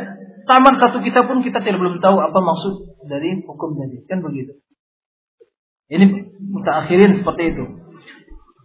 taman 0.46 0.78
satu 0.78 1.02
kita 1.02 1.26
pun 1.26 1.42
kita 1.42 1.62
tidak 1.62 1.82
belum 1.82 2.00
tahu 2.00 2.18
apa 2.22 2.40
maksud 2.40 2.74
dari 3.10 3.42
hukum 3.42 3.76
tadi. 3.78 4.06
Kan 4.06 4.22
begitu. 4.22 4.58
Ini 5.90 6.06
mutaakhirin 6.42 7.22
seperti 7.22 7.54
itu. 7.54 7.66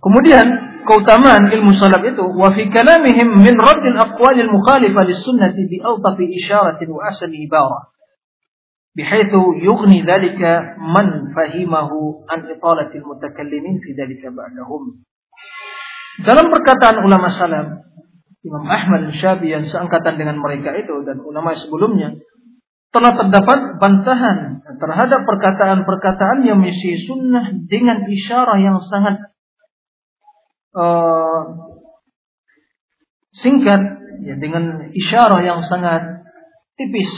Kemudian 0.01 0.47
keutamaan 0.89 1.53
ilmu 1.53 1.76
salaf 1.76 2.01
itu 2.01 2.24
wa 2.24 2.49
fi 2.57 2.68
kalamihim 2.72 3.37
min 3.37 3.55
raddil 3.61 3.99
aqwalil 4.01 4.49
mukhalifah 4.49 5.05
lis 5.05 5.20
sunnati 5.20 5.68
bi 5.68 5.76
awtafi 5.85 6.24
isyaratin 6.41 6.89
wa 6.89 7.09
asli 7.09 7.45
ibarah 7.45 7.91
بحيث 8.91 9.33
يغني 9.62 10.03
ذلك 10.03 10.41
من 10.83 11.07
فهمه 11.31 11.91
عن 12.31 12.39
إطالة 12.51 12.91
المتكلمين 12.91 13.76
في 13.87 13.91
ذلك 13.95 14.22
بعدهم 14.26 14.83
dalam 16.26 16.53
perkataan 16.53 17.01
ulama 17.07 17.31
salam 17.33 17.81
Imam 18.46 18.66
Ahmad 18.70 19.10
dan 19.10 19.14
Syafi'i 19.18 19.58
yang 19.58 19.66
seangkatan 19.66 20.22
dengan 20.22 20.38
mereka 20.38 20.72
itu 20.78 21.02
dan 21.02 21.18
ulama 21.26 21.58
sebelumnya 21.58 22.14
telah 22.93 23.18
terdapat 23.18 23.82
bantahan 23.82 24.64
terhadap 24.80 25.26
perkataan-perkataan 25.28 26.48
yang 26.48 26.62
misi 26.62 27.04
sunnah 27.04 27.52
dengan 27.68 28.06
isyarah 28.08 28.56
yang 28.62 28.78
sangat 28.80 29.36
uh, 30.78 31.41
singkat 33.36 33.82
ya 34.24 34.39
dengan 34.39 34.93
isyarah 34.96 35.43
yang 35.43 35.60
sangat 35.68 36.24
tipis 36.80 37.12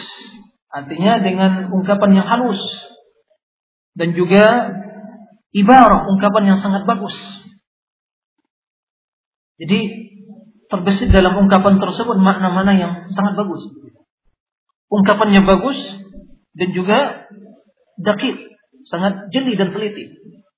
Artinya 0.68 1.24
dengan 1.24 1.72
ungkapan 1.72 2.22
yang 2.22 2.28
halus 2.28 2.60
dan 3.96 4.12
juga 4.14 4.76
ibarat 5.56 6.12
ungkapan 6.12 6.54
yang 6.54 6.60
sangat 6.60 6.84
bagus. 6.84 7.16
Jadi 9.58 9.80
terbesit 10.68 11.10
dalam 11.12 11.36
ungkapan 11.36 11.80
tersebut 11.80 12.18
makna-makna 12.20 12.74
yang 12.76 12.94
sangat 13.12 13.40
bagus. 13.40 13.64
Ungkapannya 14.88 15.44
bagus 15.44 15.80
dan 16.56 16.70
juga 16.72 17.28
dakik, 18.00 18.56
sangat 18.88 19.32
jeli 19.32 19.56
dan 19.60 19.76
teliti. 19.76 20.12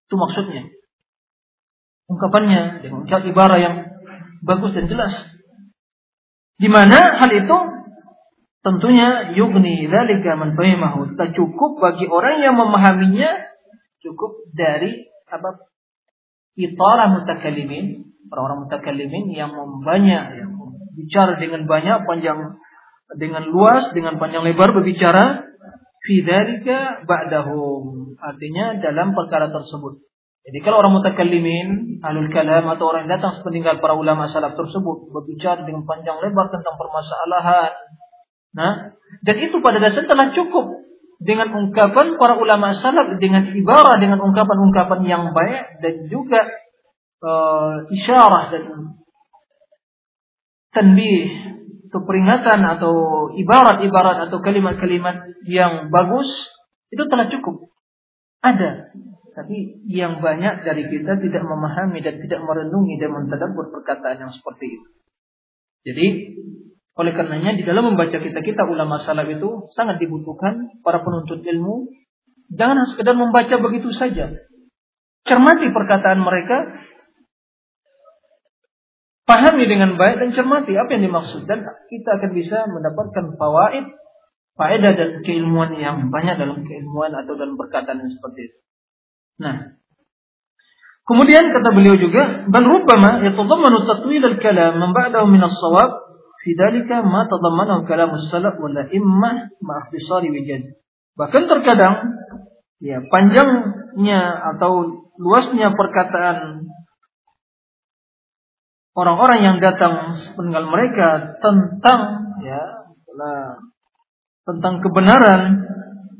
Itu 0.05 0.15
maksudnya. 0.17 0.69
Ungkapannya 2.09 2.81
dengan 2.81 3.05
ibarat 3.05 3.59
yang 3.61 3.75
bagus 4.41 4.73
dan 4.73 4.85
jelas. 4.89 5.13
Di 6.59 6.67
mana 6.67 7.21
hal 7.21 7.31
itu 7.31 7.57
Tentunya 8.59 9.31
yugni 9.39 9.87
dzalika 9.87 10.35
man 10.35 10.59
fahimahu. 10.59 11.15
Cukup 11.15 11.79
bagi 11.79 12.11
orang 12.11 12.43
yang 12.43 12.59
memahaminya 12.59 13.47
cukup 14.03 14.51
dari 14.51 15.07
apa? 15.31 15.63
Itara 16.59 17.07
mutakallimin, 17.07 18.08
orang-orang 18.29 18.69
mutakallimin 18.69 19.25
yang 19.33 19.51
membanyak 19.53 20.39
yang 20.39 20.51
bicara 20.95 21.37
dengan 21.37 21.65
banyak 21.65 22.05
panjang 22.05 22.39
dengan 23.17 23.43
luas 23.49 23.89
dengan 23.91 24.21
panjang 24.21 24.45
lebar 24.45 24.73
berbicara 24.73 25.49
fi 26.05 26.13
dzalika 26.21 27.05
ba'dahum. 27.09 28.15
Artinya 28.21 28.77
dalam 28.79 29.17
perkara 29.17 29.49
tersebut. 29.49 30.05
Jadi 30.49 30.65
kalau 30.65 30.81
orang 30.81 30.97
mutakallimin, 30.97 32.01
alul 32.01 32.31
kalam 32.31 32.65
atau 32.73 32.85
orang 32.89 33.05
yang 33.05 33.21
datang 33.21 33.37
sepeninggal 33.37 33.77
para 33.83 33.93
ulama 33.93 34.31
salaf 34.31 34.57
tersebut 34.57 35.13
berbicara 35.13 35.61
dengan 35.67 35.85
panjang 35.85 36.17
lebar 36.17 36.49
tentang 36.49 36.73
permasalahan 36.79 37.73
Nah, 38.53 38.97
dan 39.21 39.35
itu 39.37 39.61
pada 39.61 39.77
dasarnya 39.77 40.09
telah 40.09 40.27
cukup 40.33 40.65
dengan 41.21 41.51
ungkapan 41.53 42.17
para 42.17 42.39
ulama 42.39 42.73
salaf 42.79 43.19
dengan 43.21 43.45
ibarat 43.53 43.99
dengan 44.01 44.23
ungkapan-ungkapan 44.23 44.99
yang 45.05 45.23
baik 45.35 45.83
dan 45.83 46.07
juga 46.09 46.39
uh, 47.23 47.87
isyarah 47.91 48.51
dan 48.51 48.63
tanbih 50.73 51.49
atau 51.89 52.05
peringatan 52.05 52.61
atau 52.61 52.93
ibarat-ibarat 53.33 54.29
atau 54.29 54.37
kalimat-kalimat 54.45 55.25
yang 55.49 55.89
bagus 55.89 56.29
itu 56.93 57.01
telah 57.09 57.25
cukup. 57.33 57.73
Ada. 58.45 58.93
Tapi 59.33 59.87
yang 59.89 60.21
banyak 60.21 60.67
dari 60.67 60.85
kita 60.85 61.17
tidak 61.17 61.43
memahami 61.47 62.03
dan 62.03 62.21
tidak 62.21 62.41
merenungi 62.43 62.99
dan 63.01 63.09
mentadabbur 63.15 63.71
perkataan 63.73 64.21
yang 64.21 64.31
seperti 64.33 64.77
itu. 64.77 64.89
Jadi 65.89 66.07
oleh 66.99 67.15
karenanya 67.15 67.55
di 67.55 67.63
dalam 67.63 67.95
membaca 67.95 68.19
kita-kita 68.19 68.67
ulama 68.67 68.99
salaf 68.99 69.31
itu 69.31 69.71
sangat 69.71 70.03
dibutuhkan 70.03 70.75
para 70.83 70.99
penuntut 70.99 71.39
ilmu. 71.39 71.87
Jangan 72.51 72.83
sekedar 72.91 73.15
membaca 73.15 73.55
begitu 73.63 73.95
saja. 73.95 74.35
Cermati 75.23 75.71
perkataan 75.71 76.19
mereka. 76.19 76.59
Pahami 79.29 79.69
dengan 79.69 79.93
baik 79.93 80.17
dan 80.17 80.33
cermati 80.33 80.73
apa 80.73 80.89
yang 80.97 81.13
dimaksud. 81.13 81.45
Dan 81.45 81.61
kita 81.61 82.09
akan 82.17 82.31
bisa 82.33 82.65
mendapatkan 82.65 83.37
fawaid, 83.37 83.85
faedah 84.57 84.91
dan 84.97 85.21
keilmuan 85.21 85.77
yang 85.77 86.09
banyak 86.09 86.33
dalam 86.33 86.65
keilmuan 86.65 87.13
atau 87.13 87.37
dalam 87.37 87.53
perkataan 87.53 88.01
yang 88.01 88.09
seperti 88.09 88.49
itu. 88.49 88.57
Nah, 89.37 89.77
kemudian 91.05 91.53
kata 91.53 91.69
beliau 91.77 91.93
juga, 92.01 92.49
bal 92.49 92.65
rubbama 92.65 93.21
yatadammanu 93.21 93.85
tatwil 93.85 94.23
al-kalam 94.33 94.81
man 94.81 94.97
ba'dahu 94.97 95.29
min 95.29 95.45
as-shawab 95.45 96.09
fi 96.41 96.49
dalika 96.57 97.05
ma 97.05 97.29
tadammanahu 97.29 97.85
kalam 97.85 98.09
salaf 98.33 98.57
wal 98.57 98.73
a'immah 98.73 99.53
ma 99.61 99.73
ikhtisari. 99.85 100.33
Bahkan 101.13 101.43
terkadang 101.45 102.17
ya 102.81 103.03
panjangnya 103.05 104.19
atau 104.57 105.05
luasnya 105.19 105.75
perkataan 105.75 106.65
orang-orang 108.99 109.39
yang 109.39 109.57
datang 109.63 110.19
sepeninggal 110.19 110.67
mereka 110.67 111.39
tentang 111.39 112.01
ya 112.43 112.61
tentang 114.43 114.83
kebenaran 114.83 115.63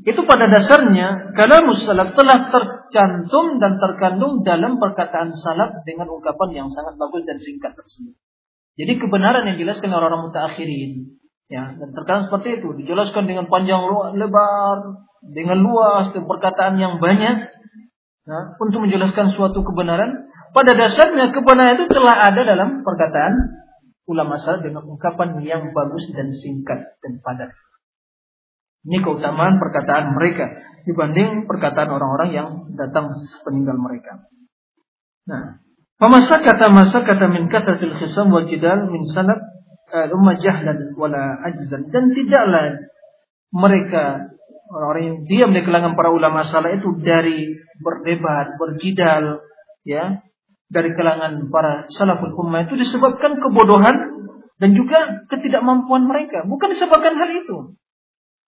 itu 0.08 0.22
pada 0.24 0.48
dasarnya 0.48 1.36
kalam 1.36 1.76
salaf 1.84 2.16
telah 2.16 2.48
tercantum 2.48 3.60
dan 3.60 3.78
terkandung 3.78 4.48
dalam 4.48 4.80
perkataan 4.80 5.36
salaf 5.36 5.84
dengan 5.84 6.08
ungkapan 6.08 6.50
yang 6.56 6.68
sangat 6.72 6.96
bagus 6.96 7.28
dan 7.28 7.38
singkat 7.38 7.76
tersebut. 7.76 8.16
Jadi 8.80 8.96
kebenaran 8.96 9.44
yang 9.44 9.60
dijelaskan 9.60 9.92
orang-orang 9.92 10.32
mutakhirin, 10.32 11.20
ya, 11.52 11.76
dan 11.76 11.92
terkadang 11.92 12.32
seperti 12.32 12.64
itu 12.64 12.72
dijelaskan 12.80 13.28
dengan 13.28 13.52
panjang 13.52 13.84
lebar, 14.16 15.04
dengan 15.20 15.60
luas 15.60 16.16
dan 16.16 16.24
perkataan 16.24 16.80
yang 16.80 17.04
banyak, 17.04 17.52
ya, 18.24 18.40
untuk 18.56 18.80
menjelaskan 18.88 19.36
suatu 19.36 19.68
kebenaran. 19.68 20.29
Pada 20.50 20.72
dasarnya 20.74 21.30
kebenaran 21.30 21.78
itu 21.78 21.86
telah 21.94 22.16
ada 22.30 22.42
dalam 22.42 22.82
perkataan 22.82 23.34
ulama 24.10 24.42
salaf 24.42 24.66
dengan 24.66 24.86
ungkapan 24.90 25.38
yang 25.46 25.70
bagus 25.70 26.10
dan 26.18 26.34
singkat 26.34 26.98
dan 27.06 27.22
padat. 27.22 27.54
Ini 28.90 29.06
keutamaan 29.06 29.62
perkataan 29.62 30.18
mereka 30.18 30.50
dibanding 30.88 31.46
perkataan 31.46 31.94
orang-orang 31.94 32.30
yang 32.34 32.48
datang 32.74 33.14
peninggal 33.46 33.78
mereka. 33.78 34.26
Nah, 35.30 35.62
Famasakata 36.00 36.72
masakata 36.72 37.28
min 37.28 37.52
katratil 37.52 37.92
khisam 38.00 38.32
wa 38.32 38.48
jidal 38.48 38.88
min 38.88 39.04
sanad 39.12 39.36
umma 40.16 40.40
jahlan 40.40 40.96
wala 40.96 41.44
ajzan 41.44 41.92
dan 41.92 42.16
tidaklah 42.16 42.88
mereka 43.52 44.32
orang-orang 44.72 45.04
yang 45.04 45.20
diam 45.28 45.52
di 45.52 45.62
kalangan 45.68 46.00
para 46.00 46.14
ulama 46.16 46.48
salah 46.48 46.72
itu 46.72 46.96
dari 47.04 47.52
berdebat, 47.84 48.56
berjidal 48.56 49.44
ya 49.84 50.24
dari 50.70 50.94
kalangan 50.94 51.50
para 51.50 51.90
salaful 51.98 52.34
ummah 52.38 52.70
itu 52.70 52.78
disebabkan 52.78 53.42
kebodohan 53.42 53.96
dan 54.62 54.70
juga 54.78 55.26
ketidakmampuan 55.34 56.06
mereka, 56.06 56.46
bukan 56.46 56.78
disebabkan 56.78 57.18
hal 57.18 57.30
itu. 57.34 57.58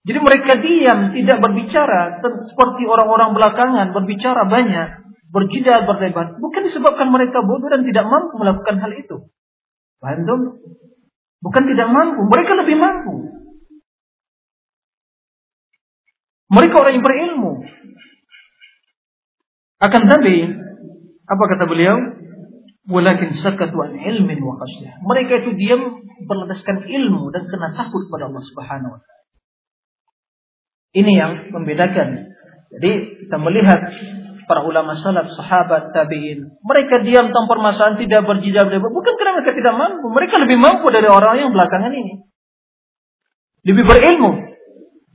Jadi 0.08 0.20
mereka 0.24 0.58
diam, 0.64 1.00
tidak 1.14 1.38
berbicara 1.44 2.24
seperti 2.48 2.88
orang-orang 2.88 3.36
belakangan 3.36 3.88
berbicara 3.92 4.48
banyak 4.48 5.08
berjidal 5.28 5.84
berdebat 5.84 6.40
bukan 6.40 6.62
disebabkan 6.64 7.12
mereka 7.12 7.44
bodoh 7.44 7.68
dan 7.68 7.84
tidak 7.84 8.08
mampu 8.08 8.40
melakukan 8.40 8.80
hal 8.80 8.92
itu. 8.96 9.28
Dong? 10.00 10.42
Bukan 11.44 11.64
tidak 11.70 11.88
mampu, 11.92 12.22
mereka 12.26 12.52
lebih 12.58 12.78
mampu. 12.80 13.16
Mereka 16.48 16.76
orang 16.80 16.94
yang 16.96 17.06
berilmu. 17.06 17.54
Akan 19.78 20.10
tapi, 20.10 20.48
apa 21.28 21.44
kata 21.44 21.68
beliau? 21.68 21.96
Walakin 22.88 23.36
sakatu 23.44 23.76
an 23.84 24.00
ilmin 24.00 24.40
wa 24.40 24.56
khasyah. 24.64 25.04
Mereka 25.04 25.44
itu 25.44 25.52
diam 25.60 26.00
berlandaskan 26.24 26.88
ilmu 26.88 27.36
dan 27.36 27.44
kena 27.52 27.76
takut 27.76 28.08
pada 28.08 28.32
Allah 28.32 28.44
Subhanahu 28.48 28.96
wa 28.96 29.00
taala. 29.04 29.24
Ini 30.96 31.12
yang 31.12 31.32
membedakan. 31.52 32.32
Jadi 32.72 32.92
kita 33.28 33.38
melihat 33.44 33.92
para 34.48 34.64
ulama 34.64 34.96
salaf, 35.04 35.28
sahabat, 35.36 35.92
tabi'in. 35.92 36.48
Mereka 36.64 37.04
diam 37.04 37.36
tanpa 37.36 37.60
permasalahan, 37.60 38.00
tidak 38.00 38.24
berjidal. 38.24 38.72
Bukan 38.72 39.14
karena 39.20 39.44
mereka 39.44 39.52
tidak 39.52 39.76
mampu. 39.76 40.08
Mereka 40.08 40.36
lebih 40.48 40.58
mampu 40.64 40.88
dari 40.88 41.12
orang 41.12 41.36
yang 41.36 41.52
belakangan 41.52 41.92
ini. 41.92 42.24
Lebih 43.68 43.84
berilmu. 43.84 44.32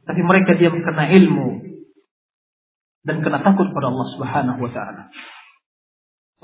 Tapi 0.04 0.20
mereka 0.20 0.60
diam 0.60 0.76
karena 0.76 1.08
ilmu. 1.08 1.48
Dan 3.02 3.24
karena 3.24 3.40
takut 3.40 3.72
pada 3.72 3.88
Allah 3.88 4.08
subhanahu 4.12 4.60
wa 4.60 4.70
ta'ala. 4.70 5.02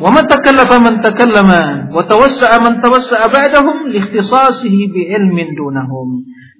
ومن 0.01 0.23
تكلف 0.27 0.69
من 0.73 0.93
تكلم 1.01 1.49
وتوسع 1.95 2.49
من 2.65 2.73
توسع 2.81 3.19
بعدهم 3.37 3.77
لاختصاصه 3.93 4.77
بعلم 4.93 5.37
دونهم 5.57 6.07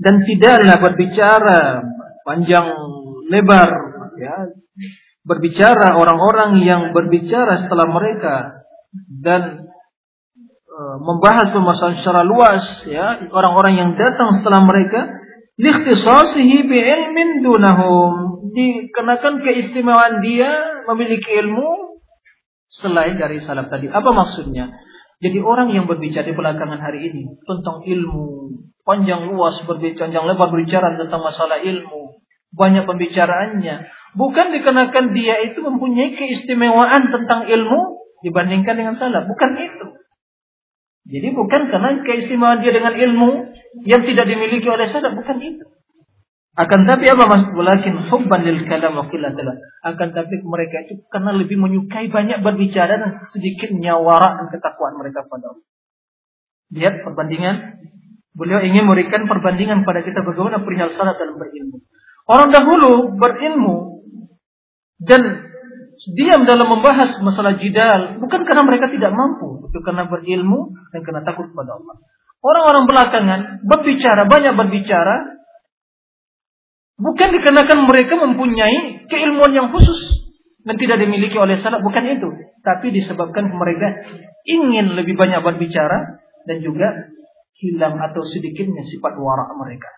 dan 0.03 0.25
tidaklah 0.25 0.77
berbicara 0.83 1.61
panjang 2.27 2.67
lebar 3.29 3.69
ya 4.19 4.51
berbicara 5.23 5.95
orang-orang 5.95 6.59
yang 6.61 6.91
berbicara 6.91 7.63
setelah 7.63 7.87
mereka 7.87 8.67
dan 9.23 9.71
e, 10.67 10.79
membahas 10.99 11.55
permasalahan 11.55 12.03
secara 12.03 12.21
luas 12.27 12.63
ya 12.89 13.31
orang-orang 13.31 13.73
yang 13.79 13.89
datang 13.95 14.41
setelah 14.41 14.65
mereka 14.67 15.07
likhtisasihi 15.55 16.67
bi 16.67 16.77
ilmin 16.77 17.29
dunahum 17.45 18.11
dikenakan 18.51 19.39
keistimewaan 19.39 20.19
dia 20.19 20.83
memiliki 20.91 21.31
ilmu 21.39 21.76
selain 22.68 23.16
dari 23.16 23.40
salaf 23.40 23.72
tadi 23.72 23.88
apa 23.88 24.10
maksudnya 24.12 24.70
jadi 25.18 25.42
orang 25.42 25.74
yang 25.74 25.88
berbicara 25.88 26.28
di 26.28 26.36
belakangan 26.36 26.78
hari 26.78 27.10
ini 27.10 27.40
tentang 27.42 27.82
ilmu 27.82 28.54
panjang 28.84 29.26
luas 29.28 29.64
berbicara 29.64 30.08
panjang 30.08 30.24
lebar 30.28 30.48
berbicara 30.52 30.94
tentang 31.00 31.24
masalah 31.24 31.58
ilmu 31.64 32.22
banyak 32.52 32.84
pembicaraannya 32.88 33.98
Bukan 34.16 34.46
dikenakan 34.56 35.12
dia 35.12 35.36
itu 35.52 35.60
mempunyai 35.60 36.16
keistimewaan 36.16 37.12
tentang 37.12 37.44
ilmu 37.44 37.80
dibandingkan 38.24 38.74
dengan 38.74 38.94
salaf. 38.96 39.28
Bukan 39.28 39.50
itu. 39.60 39.86
Jadi 41.08 41.28
bukan 41.36 41.68
karena 41.68 42.02
keistimewaan 42.04 42.64
dia 42.64 42.72
dengan 42.72 42.96
ilmu 42.96 43.52
yang 43.84 44.02
tidak 44.02 44.24
dimiliki 44.24 44.64
oleh 44.64 44.88
salaf. 44.88 45.12
Bukan 45.12 45.38
itu. 45.44 45.66
Akan 46.58 46.90
tapi 46.90 47.06
apa 47.06 47.22
mas? 47.30 47.54
Walakin 47.54 48.10
hubban 48.10 48.42
lil 48.42 48.66
kalam 48.66 48.98
wa 48.98 49.06
Akan 49.06 50.08
tapi 50.10 50.42
mereka 50.42 50.82
itu 50.82 51.06
karena 51.06 51.30
lebih 51.38 51.54
menyukai 51.54 52.10
banyak 52.10 52.42
berbicara 52.42 52.98
dan 52.98 53.10
sedikit 53.30 53.70
nyawara 53.70 54.42
dan 54.42 54.46
ketakwaan 54.50 54.98
mereka 54.98 55.22
pada 55.30 55.54
Allah. 55.54 55.66
Lihat 56.74 57.06
perbandingan. 57.06 57.78
Beliau 58.34 58.58
ingin 58.62 58.90
memberikan 58.90 59.30
perbandingan 59.30 59.86
pada 59.86 60.02
kita 60.02 60.26
bagaimana 60.26 60.62
perihal 60.66 60.90
salat 60.98 61.14
dalam 61.18 61.38
berilmu. 61.38 61.78
Orang 62.26 62.50
dahulu 62.50 63.14
berilmu 63.18 64.02
dan 64.98 65.46
diam 66.10 66.42
dalam 66.42 66.70
membahas 66.70 67.22
masalah 67.22 67.54
jidal 67.58 68.18
bukan 68.18 68.46
karena 68.46 68.62
mereka 68.66 68.90
tidak 68.90 69.14
mampu, 69.14 69.62
itu 69.70 69.78
karena 69.82 70.10
berilmu 70.10 70.74
dan 70.90 71.06
karena 71.06 71.22
takut 71.22 71.50
kepada 71.50 71.78
Allah. 71.78 72.02
Orang-orang 72.38 72.84
belakangan 72.86 73.40
berbicara, 73.66 74.30
banyak 74.30 74.54
berbicara 74.54 75.37
bukan 76.98 77.28
dikarenakan 77.32 77.86
mereka 77.86 78.18
mempunyai 78.18 79.06
keilmuan 79.06 79.54
yang 79.54 79.70
khusus 79.70 80.18
dan 80.66 80.76
tidak 80.76 81.00
dimiliki 81.00 81.38
oleh 81.38 81.56
salaf, 81.62 81.80
bukan 81.80 82.04
itu, 82.18 82.28
tapi 82.60 82.92
disebabkan 82.92 83.48
mereka 83.48 84.04
ingin 84.44 84.98
lebih 84.98 85.16
banyak 85.16 85.40
berbicara 85.40 86.20
dan 86.44 86.60
juga 86.60 87.08
hilang 87.58 87.96
atau 87.98 88.22
sedikitnya 88.26 88.84
sifat 88.84 89.16
warak 89.16 89.50
mereka. 89.56 89.90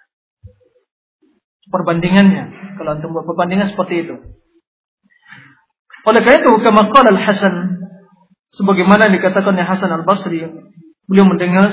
Perbandingannya, 1.71 2.77
kalau 2.79 2.99
untuk 2.99 3.11
perbandingan 3.35 3.73
seperti 3.73 4.07
itu. 4.07 4.17
Oleh 6.09 6.21
karena 6.25 6.41
itu, 6.41 6.53
kama 6.65 6.89
al-Hasan 6.89 7.55
sebagaimana 8.57 9.13
dikatakan 9.13 9.55
oleh 9.55 9.67
Hasan 9.69 9.93
al-Basri, 9.93 10.43
beliau 11.07 11.27
mendengar 11.29 11.71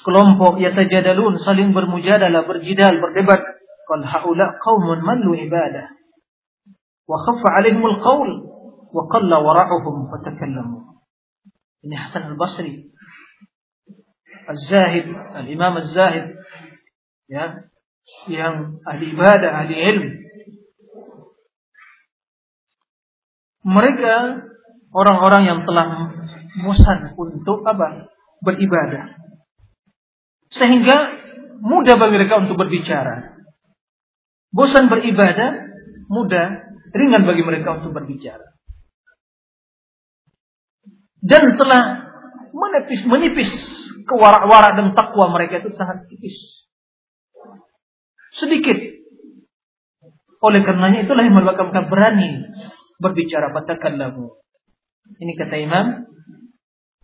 sekelompok 0.00 0.62
yatajadalun 0.62 1.40
saling 1.42 1.74
bermujadalah, 1.74 2.46
berjidal, 2.46 2.94
berdebat. 3.02 3.42
Qaumun 3.86 5.00
mallu 5.00 5.38
ibadah 5.38 5.86
wa 7.06 7.16
khaffa 7.22 7.48
alaihimul 7.62 8.02
qaul 8.02 8.30
wa 8.90 9.02
qalla 9.06 9.38
wara'uhum 9.40 10.10
fatakallamu. 10.10 10.98
Ini 11.86 11.94
Hasan 11.94 12.34
al-Basri. 12.34 12.90
Az-Zahid, 14.46 15.10
al-Imam 15.10 15.74
ya, 17.26 17.66
yang 18.30 18.78
ahli 18.86 19.04
ibadah, 19.10 19.50
ahli 19.66 19.74
ilmu 19.74 20.26
mereka 23.66 24.46
orang-orang 24.94 25.42
yang 25.42 25.60
telah 25.66 26.14
bosan 26.62 27.18
untuk 27.18 27.66
apa? 27.66 28.06
Beribadah. 28.46 29.18
Sehingga 30.54 30.96
mudah 31.58 31.98
bagi 31.98 32.14
mereka 32.14 32.46
untuk 32.46 32.54
berbicara. 32.54 33.35
Bosan 34.56 34.88
beribadah, 34.88 35.68
mudah, 36.08 36.46
ringan 36.96 37.28
bagi 37.28 37.44
mereka 37.44 37.76
untuk 37.76 37.92
berbicara. 37.92 38.56
Dan 41.20 41.60
telah 41.60 41.82
menipis, 42.56 43.04
menipis 43.04 43.50
kewarak-warak 44.08 44.80
dan 44.80 44.86
takwa 44.96 45.28
mereka 45.36 45.60
itu 45.60 45.76
sangat 45.76 46.08
tipis. 46.08 46.64
Sedikit. 48.40 48.78
Oleh 50.40 50.64
karenanya 50.64 51.04
itulah 51.04 51.24
yang 51.26 51.36
menyebabkan 51.36 51.92
berani 51.92 52.46
berbicara 52.96 53.52
fatakallamu. 53.52 54.40
Ini 55.20 55.32
kata 55.36 55.56
Imam 55.58 55.86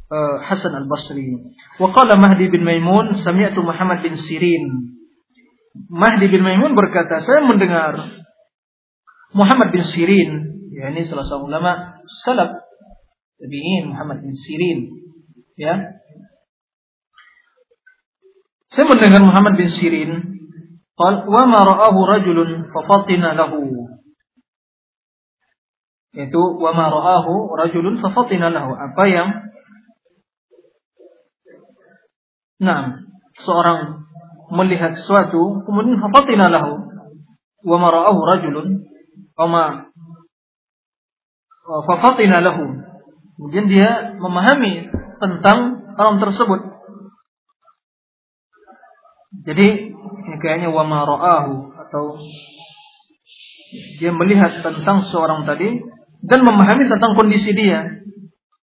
uh, 0.08 0.36
Hasan 0.44 0.72
Al-Basri. 0.72 1.36
Wa 1.80 1.88
qala 1.90 2.16
Mahdi 2.16 2.48
bin 2.52 2.64
Maimun 2.64 3.20
sami'tu 3.20 3.60
Muhammad 3.60 4.04
bin 4.04 4.14
Sirin. 4.16 4.64
Mahdi 5.72 6.28
bin 6.28 6.44
Maimun 6.44 6.76
berkata, 6.76 7.24
saya 7.24 7.44
mendengar 7.48 7.96
Muhammad 9.32 9.72
bin 9.72 9.88
Sirin, 9.88 10.32
ya 10.68 10.92
ini 10.92 11.08
salah 11.08 11.24
seorang 11.24 11.48
ulama 11.48 11.72
salaf 12.28 12.50
tabi'in 13.40 13.88
Muhammad 13.88 14.20
bin 14.20 14.36
Sirin, 14.36 14.92
ya. 15.56 15.96
Saya 18.72 18.84
mendengar 18.88 19.24
Muhammad 19.24 19.56
bin 19.56 19.72
Sirin, 19.72 20.10
qal 20.92 21.24
wa 21.24 21.42
ma 21.48 21.64
ra'ahu 21.64 21.98
rajulun 22.04 22.68
fa 22.68 22.80
fatina 22.84 23.32
lahu 23.32 23.82
yaitu 26.12 26.40
wa 26.60 26.76
ma 26.76 26.92
ra'ahu 26.92 27.56
rajulun 27.56 28.04
fa 28.04 28.12
fatina 28.12 28.52
lahu. 28.52 28.76
Apa 28.76 29.04
yang? 29.08 29.28
Nah, 32.60 33.00
seorang 33.42 34.06
melihat 34.52 34.92
sesuatu 35.00 35.64
kemudian 35.64 35.96
fa 35.98 36.12
fatina 36.12 36.52
lahu 36.52 36.84
wa 37.64 37.76
ma 37.80 37.88
ra'ahu 37.88 38.20
rajulun 38.28 38.84
wa 39.40 39.46
ma 39.48 39.62
lahu 42.28 42.64
kemudian 43.40 43.66
dia 43.66 44.12
memahami 44.20 44.92
tentang 45.18 45.88
orang 45.96 46.20
tersebut 46.20 46.60
jadi 49.42 49.96
kayaknya 50.38 50.68
wa 50.68 50.84
ma 50.84 51.08
ra'ahu 51.08 51.72
atau 51.88 52.20
dia 53.72 54.12
melihat 54.12 54.60
tentang 54.60 55.08
seorang 55.08 55.48
tadi 55.48 55.80
dan 56.22 56.40
memahami 56.44 56.86
tentang 56.86 57.16
kondisi 57.16 57.56
dia. 57.56 58.04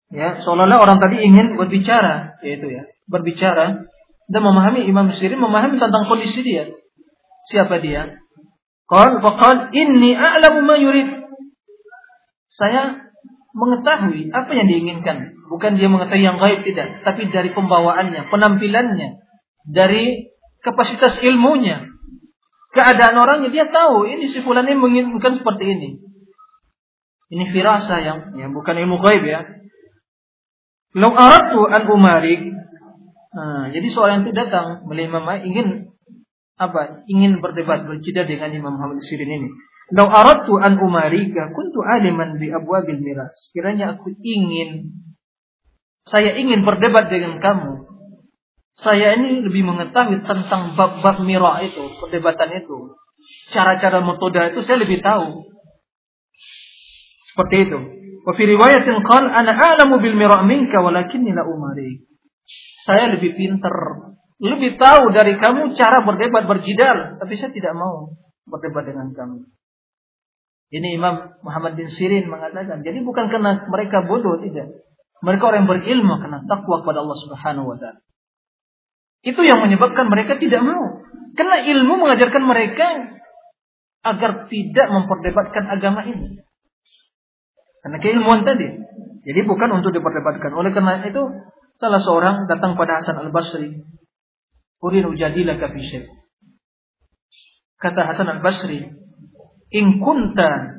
Ya, 0.08 0.40
seolah-olah 0.40 0.80
orang 0.80 1.00
tadi 1.04 1.20
ingin 1.20 1.60
berbicara, 1.60 2.40
yaitu 2.40 2.72
ya, 2.72 2.84
berbicara 3.12 3.87
dan 4.28 4.42
memahami 4.44 4.84
Imam 4.88 5.08
Sirin 5.16 5.40
memahami 5.40 5.80
tentang 5.80 6.04
kondisi 6.08 6.44
dia. 6.44 6.68
Siapa 7.48 7.80
dia? 7.80 8.20
Qal 8.88 9.24
faqal 9.24 9.72
inni 9.72 10.16
a'lamu 10.16 10.68
ma 10.68 10.76
yurid. 10.76 11.08
Saya 12.52 13.08
mengetahui 13.56 14.32
apa 14.32 14.52
yang 14.52 14.68
diinginkan. 14.68 15.36
Bukan 15.48 15.80
dia 15.80 15.88
mengetahui 15.88 16.24
yang 16.28 16.38
gaib 16.44 16.68
tidak, 16.68 17.08
tapi 17.08 17.32
dari 17.32 17.56
pembawaannya, 17.56 18.28
penampilannya, 18.28 19.24
dari 19.64 20.28
kapasitas 20.60 21.24
ilmunya, 21.24 21.88
keadaan 22.76 23.16
orangnya 23.16 23.50
dia 23.52 23.66
tahu 23.72 24.12
ini 24.12 24.28
si 24.28 24.44
fulan 24.44 24.68
ini 24.68 24.76
menginginkan 24.76 25.40
seperti 25.40 25.64
ini. 25.72 25.90
Ini 27.28 27.44
firasa 27.52 28.00
yang 28.04 28.36
ya, 28.36 28.48
bukan 28.52 28.76
ilmu 28.76 29.00
gaib 29.00 29.24
ya. 29.24 29.44
Lau 30.96 31.12
aratu 31.12 31.68
an 31.68 31.84
umarik. 31.92 32.40
Nah, 33.38 33.70
jadi 33.70 33.86
seorang 33.94 34.26
itu 34.26 34.34
datang 34.34 34.82
melihat 34.90 35.14
Imam 35.14 35.30
ingin 35.46 35.94
apa? 36.58 37.06
Ingin 37.06 37.38
berdebat 37.38 37.86
bercida 37.86 38.26
dengan 38.26 38.50
Imam 38.50 38.74
Muhammad 38.74 39.06
Sirin 39.06 39.30
ini. 39.30 39.50
Lau 39.94 40.10
aratu 40.10 40.58
an 40.58 40.82
umarika 40.82 41.54
kuntu 41.54 41.86
aliman 41.86 42.42
bi 42.42 42.50
abwabil 42.50 42.98
miras. 42.98 43.38
Kiranya 43.54 43.94
aku 43.94 44.10
ingin 44.26 44.90
saya 46.10 46.34
ingin 46.34 46.66
berdebat 46.66 47.14
dengan 47.14 47.38
kamu. 47.38 47.86
Saya 48.78 49.18
ini 49.22 49.42
lebih 49.46 49.66
mengetahui 49.66 50.22
tentang 50.26 50.78
bab-bab 50.78 51.22
mirah 51.22 51.62
itu, 51.66 51.94
perdebatan 52.02 52.58
itu. 52.58 52.98
cara-cara 53.52 54.00
metode 54.06 54.40
itu 54.54 54.60
saya 54.64 54.78
lebih 54.80 55.04
tahu. 55.04 55.52
Seperti 57.34 57.56
itu. 57.68 57.80
Wa 58.24 58.32
fi 58.38 58.44
riwayatin 58.46 59.04
qal 59.04 59.26
ana 59.30 59.52
a'lamu 59.52 60.00
bil 60.00 60.16
mira' 60.16 60.46
minka 60.48 60.80
walakinni 60.80 61.36
la 61.36 61.44
umari. 61.44 62.08
Saya 62.88 63.12
lebih 63.12 63.36
pintar, 63.36 63.76
lebih 64.40 64.80
tahu 64.80 65.12
dari 65.12 65.36
kamu 65.36 65.76
cara 65.76 66.08
berdebat 66.08 66.48
berjidal, 66.48 67.20
tapi 67.20 67.36
saya 67.36 67.52
tidak 67.52 67.76
mau 67.76 68.16
berdebat 68.48 68.88
dengan 68.88 69.12
kamu. 69.12 69.44
Ini 70.72 70.96
Imam 70.96 71.36
Muhammad 71.44 71.76
bin 71.76 71.92
Sirin 71.92 72.32
mengatakan, 72.32 72.84
jadi 72.84 73.04
bukan 73.04 73.28
karena 73.28 73.68
mereka 73.68 74.08
bodoh 74.08 74.40
tidak. 74.40 74.88
Mereka 75.20 75.44
orang 75.44 75.66
yang 75.66 75.70
berilmu 75.72 76.16
karena 76.22 76.40
takwa 76.48 76.84
kepada 76.84 77.04
Allah 77.04 77.18
Subhanahu 77.28 77.68
wa 77.76 77.78
taala. 77.80 78.00
Itu 79.26 79.42
yang 79.44 79.60
menyebabkan 79.66 80.08
mereka 80.08 80.38
tidak 80.38 80.62
mau. 80.62 81.04
Karena 81.34 81.66
ilmu 81.66 81.94
mengajarkan 82.00 82.44
mereka 82.46 82.88
agar 84.06 84.48
tidak 84.48 84.88
memperdebatkan 84.88 85.64
agama 85.68 86.06
ini. 86.06 86.40
Karena 87.82 87.98
keilmuan 88.00 88.46
tadi. 88.46 88.68
Jadi 89.28 89.40
bukan 89.44 89.70
untuk 89.82 89.92
diperdebatkan. 89.92 90.54
Oleh 90.56 90.72
karena 90.72 91.04
itu, 91.04 91.24
salah 91.78 92.02
seorang 92.02 92.50
datang 92.50 92.76
pada 92.76 93.02
Hasan 93.02 93.18
al-Basri. 93.30 93.86
Urin 94.82 95.06
ujadilah 95.10 95.58
fi 95.58 95.82
Kata 97.78 98.02
Hasan 98.10 98.28
al-Basri, 98.30 98.82
"In 99.74 100.02
kunta 100.02 100.78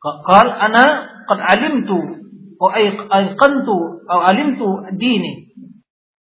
qal 0.00 0.48
ana 0.48 0.84
qad 1.28 1.38
alimtu 1.42 1.98
wa 2.60 2.70
ayqantu 2.76 4.06
aw 4.06 4.20
alimtu 4.30 4.94
dini 4.96 5.48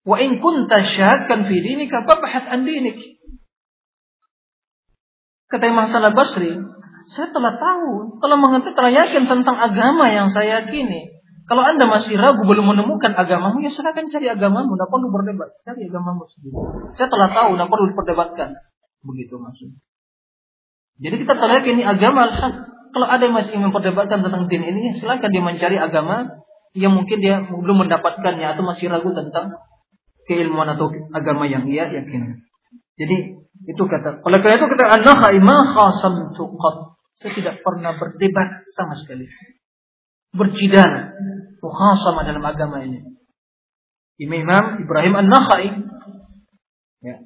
Wa 0.08 0.16
in 0.24 0.40
kunta 0.40 0.88
syahadkan 0.88 1.44
fi 1.52 1.56
dinika 1.60 2.08
fabhath 2.08 2.48
an 2.48 2.64
dinik. 2.64 3.20
Kata 5.52 5.68
Imam 5.68 5.84
Hasan 5.84 6.16
Basri, 6.16 6.52
saya 7.12 7.28
telah 7.28 7.60
tahu, 7.60 8.16
telah 8.16 8.36
mengerti, 8.40 8.72
telah 8.72 8.88
yakin 8.88 9.28
tentang 9.28 9.56
agama 9.60 10.08
yang 10.08 10.32
saya 10.32 10.64
yakini. 10.64 11.17
Kalau 11.48 11.64
anda 11.64 11.88
masih 11.88 12.12
ragu 12.20 12.44
belum 12.44 12.76
menemukan 12.76 13.16
agamamu, 13.16 13.64
ya 13.64 13.72
silakan 13.72 14.12
cari 14.12 14.28
agamamu, 14.28 14.76
tidak 14.76 14.88
perlu 14.92 15.08
berdebat. 15.08 15.48
Cari 15.64 15.88
agamamu 15.88 16.28
sendiri. 16.28 16.56
Saya 16.92 17.08
telah 17.08 17.28
tahu, 17.32 17.56
tidak 17.56 17.68
perlu 17.72 17.84
diperdebatkan. 17.88 18.48
Begitu 19.00 19.34
maksudnya. 19.40 19.80
Jadi 20.98 21.14
kita 21.24 21.32
yakin 21.32 21.72
ini 21.80 21.84
agama 21.88 22.28
al 22.28 22.52
Kalau 22.88 23.06
ada 23.08 23.22
yang 23.24 23.36
masih 23.36 23.52
ingin 23.56 23.72
memperdebatkan 23.72 24.20
tentang 24.20 24.44
din 24.48 24.60
ini, 24.60 24.92
silakan 25.00 25.28
dia 25.32 25.40
mencari 25.44 25.76
agama 25.80 26.44
yang 26.76 26.92
mungkin 26.92 27.16
dia 27.20 27.40
belum 27.48 27.88
mendapatkannya 27.88 28.44
atau 28.52 28.62
masih 28.64 28.92
ragu 28.92 29.08
tentang 29.16 29.56
keilmuan 30.28 30.68
atau 30.76 30.92
agama 31.16 31.48
yang 31.48 31.64
ia 31.64 31.88
yakini. 31.88 32.44
Jadi 33.00 33.16
itu 33.64 33.82
kata. 33.88 34.20
Oleh 34.20 34.38
karena 34.44 34.60
itu 34.60 34.68
kata 34.68 34.84
qat. 36.36 36.76
Saya 37.18 37.32
tidak 37.34 37.54
pernah 37.64 37.96
berdebat 37.96 38.48
sama 38.76 38.94
sekali 39.00 39.26
Berjidal, 40.33 40.91
mukhasama 41.61 42.25
dalam 42.25 42.41
agama 42.41 42.81
ini. 42.81 43.05
Imam 44.17 44.81
Ibrahim 44.81 45.13
An-Nakhai 45.25 45.67
ya. 47.01 47.17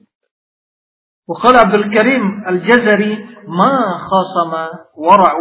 وقال 1.28 1.56
عبد 1.60 1.76
الكريم 1.76 2.24
الجزري 2.48 3.12
ما 3.52 3.74
خاصم 4.00 4.54
ورع 4.96 5.34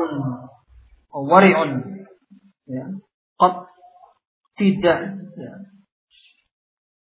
ورع 1.15 1.57
ya. 2.67 2.87
قد 3.39 3.55
tidak 4.59 4.99
ya 5.39 5.53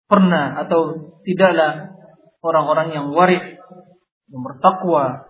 pernah 0.06 0.62
atau 0.62 1.12
tidaklah 1.26 1.98
orang-orang 2.46 2.94
yang 2.94 3.08
waris, 3.10 3.58
yang 4.30 4.42
bertakwa, 4.46 5.29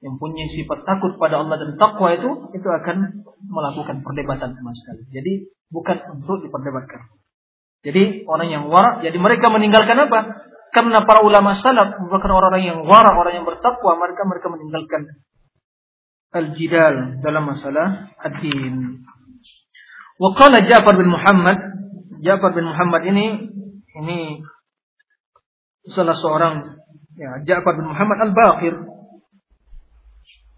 yang 0.00 0.16
punya 0.16 0.48
sifat 0.48 0.88
takut 0.88 1.20
pada 1.20 1.44
Allah 1.44 1.60
dan 1.60 1.76
takwa 1.76 2.08
itu 2.16 2.48
itu 2.56 2.68
akan 2.68 3.24
melakukan 3.44 4.00
perdebatan 4.00 4.56
sama 4.56 4.72
sekali. 4.72 5.04
Jadi 5.12 5.32
bukan 5.68 5.96
untuk 6.16 6.40
diperdebatkan. 6.40 7.20
Jadi 7.80 8.24
orang 8.28 8.48
yang 8.48 8.64
warak, 8.68 9.04
jadi 9.04 9.16
mereka 9.16 9.48
meninggalkan 9.48 9.96
apa? 9.96 10.48
Karena 10.72 11.04
para 11.04 11.24
ulama 11.24 11.56
salaf 11.56 11.96
merupakan 12.00 12.32
orang-orang 12.36 12.64
yang 12.64 12.78
warak, 12.84 13.12
orang 13.16 13.40
yang 13.40 13.46
bertakwa, 13.48 13.96
mereka 13.96 14.22
mereka 14.28 14.46
meninggalkan 14.52 15.02
al-jidal 16.30 17.20
dalam 17.24 17.44
masalah 17.48 18.12
ad-din. 18.20 19.04
Wa 20.20 20.36
Ja'far 20.36 20.94
bin 21.00 21.08
Muhammad, 21.08 21.58
Ja'far 22.20 22.52
bin 22.52 22.68
Muhammad 22.68 23.02
ini 23.08 23.48
ini 23.96 24.18
salah 25.88 26.16
seorang 26.20 26.76
ya, 27.16 27.40
Ja'far 27.48 27.80
bin 27.80 27.88
Muhammad 27.88 28.28
Al-Baqir 28.28 28.76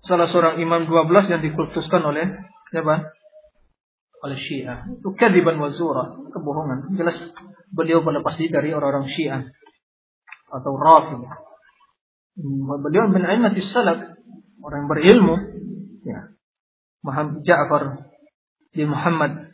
salah 0.03 0.29
seorang 0.31 0.59
imam 0.59 0.87
12 0.91 1.33
yang 1.33 1.41
dikultuskan 1.43 2.03
oleh 2.03 2.27
siapa? 2.71 3.15
oleh 4.23 4.39
Syiah. 4.39 4.87
Itu 4.87 5.19
kadiban 5.19 5.59
wazura, 5.59 6.15
kebohongan. 6.31 6.95
Jelas 6.95 7.19
beliau 7.75 8.07
pasti 8.23 8.47
dari 8.47 8.71
orang-orang 8.71 9.11
Syiah 9.11 9.43
atau 10.47 10.73
Rafid. 10.79 11.27
Beliau 12.87 13.11
bin 13.11 13.27
Aimatis 13.27 13.69
Salaf, 13.75 13.99
orang 14.63 14.87
yang 14.87 14.89
berilmu. 14.89 15.37
Ya. 16.07 16.21
Muhammad 17.03 17.43
Ja'far 17.43 17.83
bin 18.71 18.89
Muhammad 18.95 19.51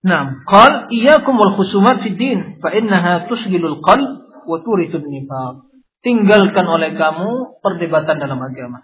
Nah, 0.00 0.32
qal 0.48 0.88
iyyakum 0.88 1.36
wal 1.36 1.60
khusumat 1.60 2.00
fid 2.00 2.16
din 2.16 2.56
fa 2.64 2.72
innaha 2.72 3.28
tusghilul 3.28 3.84
qalb 3.84 4.19
wa 4.50 4.58
turithun 4.66 5.06
nifaq. 5.06 5.70
Tinggalkan 6.02 6.66
oleh 6.66 6.96
kamu 6.98 7.60
perdebatan 7.62 8.18
dalam 8.18 8.40
agama. 8.42 8.82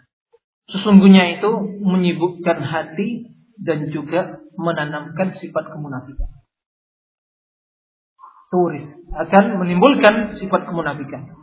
Sesungguhnya 0.71 1.41
itu 1.41 1.51
menyibukkan 1.83 2.63
hati 2.63 3.35
dan 3.59 3.91
juga 3.91 4.45
menanamkan 4.55 5.35
sifat 5.41 5.65
kemunafikan. 5.73 6.31
Turis 8.47 8.87
akan 9.11 9.45
menimbulkan 9.59 10.39
sifat 10.39 10.71
kemunafikan. 10.71 11.35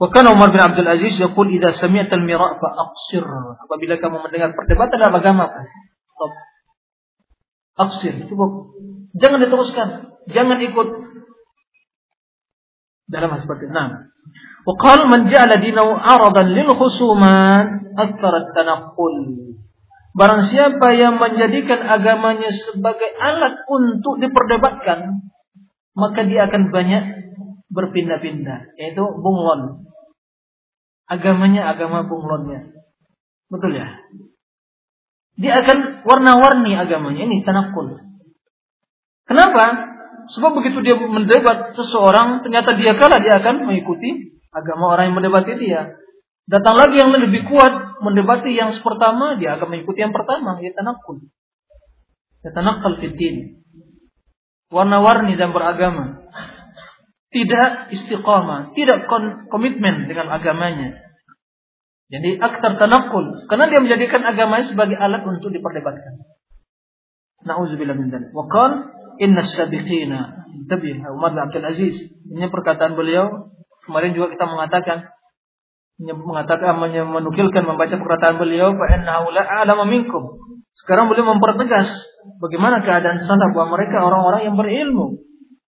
Bahkan 0.00 0.24
Umar 0.30 0.50
bin 0.50 0.62
Abdul 0.62 0.88
Aziz 0.88 1.20
yaqul 1.20 1.52
idza 1.52 1.76
sami'tal 1.76 2.24
mira' 2.24 2.56
fa 2.58 2.68
aqsir. 2.72 3.24
Apabila 3.66 3.98
kamu 4.00 4.16
mendengar 4.24 4.50
perdebatan 4.56 4.96
dalam 4.98 5.14
agama, 5.14 5.44
stop. 6.10 6.32
Aqsir, 7.74 8.30
cukup 8.30 8.74
Jangan 9.14 9.38
diteruskan. 9.46 9.88
Jangan 10.26 10.58
ikut 10.58 10.88
dalam 13.08 13.28
hal 13.32 13.40
seperti 13.42 13.68
itu. 13.68 13.74
Nah. 13.74 14.10
Man 15.04 15.28
ja'ala 15.28 15.60
dinahu 15.60 15.92
aradan 15.92 16.56
lil 16.56 16.72
khusuman 16.72 17.92
aktsara 18.00 18.48
tanaqqul. 18.56 19.14
Barang 20.14 20.46
siapa 20.46 20.94
yang 20.94 21.18
menjadikan 21.18 21.84
agamanya 21.84 22.48
sebagai 22.54 23.12
alat 23.18 23.66
untuk 23.66 24.22
diperdebatkan, 24.22 25.26
maka 25.98 26.20
dia 26.24 26.46
akan 26.46 26.70
banyak 26.70 27.02
berpindah-pindah, 27.74 28.78
yaitu 28.78 29.02
bunglon. 29.02 29.90
Agamanya 31.10 31.74
agama 31.74 32.06
bunglonnya. 32.06 32.72
Betul 33.50 33.76
ya? 33.76 34.00
Dia 35.34 35.60
akan 35.66 36.06
warna-warni 36.06 36.78
agamanya. 36.78 37.26
Ini 37.26 37.42
tanakul. 37.42 37.98
Kenapa? 39.26 39.93
Sebab 40.32 40.56
begitu 40.56 40.80
dia 40.80 40.96
mendebat 40.96 41.76
seseorang, 41.76 42.40
ternyata 42.40 42.72
dia 42.78 42.96
kalah, 42.96 43.20
dia 43.20 43.36
akan 43.42 43.68
mengikuti 43.68 44.40
agama 44.54 44.96
orang 44.96 45.12
yang 45.12 45.16
mendebati 45.20 45.52
dia. 45.60 45.98
Datang 46.44 46.76
lagi 46.76 47.00
yang 47.00 47.12
lebih 47.12 47.48
kuat 47.48 48.00
mendebati 48.04 48.52
yang 48.52 48.72
pertama, 48.80 49.36
dia 49.36 49.56
akan 49.56 49.68
mengikuti 49.68 50.00
yang 50.04 50.12
pertama, 50.12 50.60
ya 50.60 50.72
tanakul. 50.76 51.24
Ya 52.44 52.52
tanakal 52.52 53.00
fitin. 53.00 53.64
Warna-warni 54.68 55.36
dan 55.40 55.52
beragama. 55.52 56.24
Tidak 57.32 57.90
istiqamah, 57.90 58.76
tidak 58.78 59.10
komitmen 59.50 60.06
dengan 60.06 60.30
agamanya. 60.30 61.04
Jadi 62.12 62.38
aktar 62.38 62.76
tanakul. 62.78 63.48
Karena 63.48 63.66
dia 63.66 63.80
menjadikan 63.80 64.22
agamanya 64.22 64.70
sebagai 64.70 64.94
alat 65.00 65.24
untuk 65.24 65.50
diperdebatkan. 65.50 66.28
Na'udzubillah 67.48 67.96
min 67.96 68.12
dzalik. 68.12 68.30
Wa 68.30 68.46
Inna 69.20 69.42
sabiqina. 69.44 70.44
Tabih 70.64 70.96
Umar 71.12 71.34
bin 71.34 71.40
Abdul 71.44 71.66
Aziz. 71.66 71.96
Ini 72.30 72.48
perkataan 72.48 72.96
beliau. 72.96 73.52
Kemarin 73.84 74.16
juga 74.16 74.32
kita 74.32 74.48
mengatakan 74.48 75.12
mengatakan 76.00 76.74
menukilkan 76.82 77.62
membaca 77.62 77.94
perkataan 77.94 78.42
beliau 78.42 78.74
fa 78.74 78.86
innahu 78.98 79.30
minkum. 79.86 80.42
Sekarang 80.74 81.06
beliau 81.06 81.38
mempertegas 81.38 81.86
bagaimana 82.42 82.82
keadaan 82.82 83.22
sana 83.22 83.54
bahwa 83.54 83.78
mereka 83.78 84.02
orang-orang 84.02 84.42
yang 84.50 84.56
berilmu. 84.58 85.22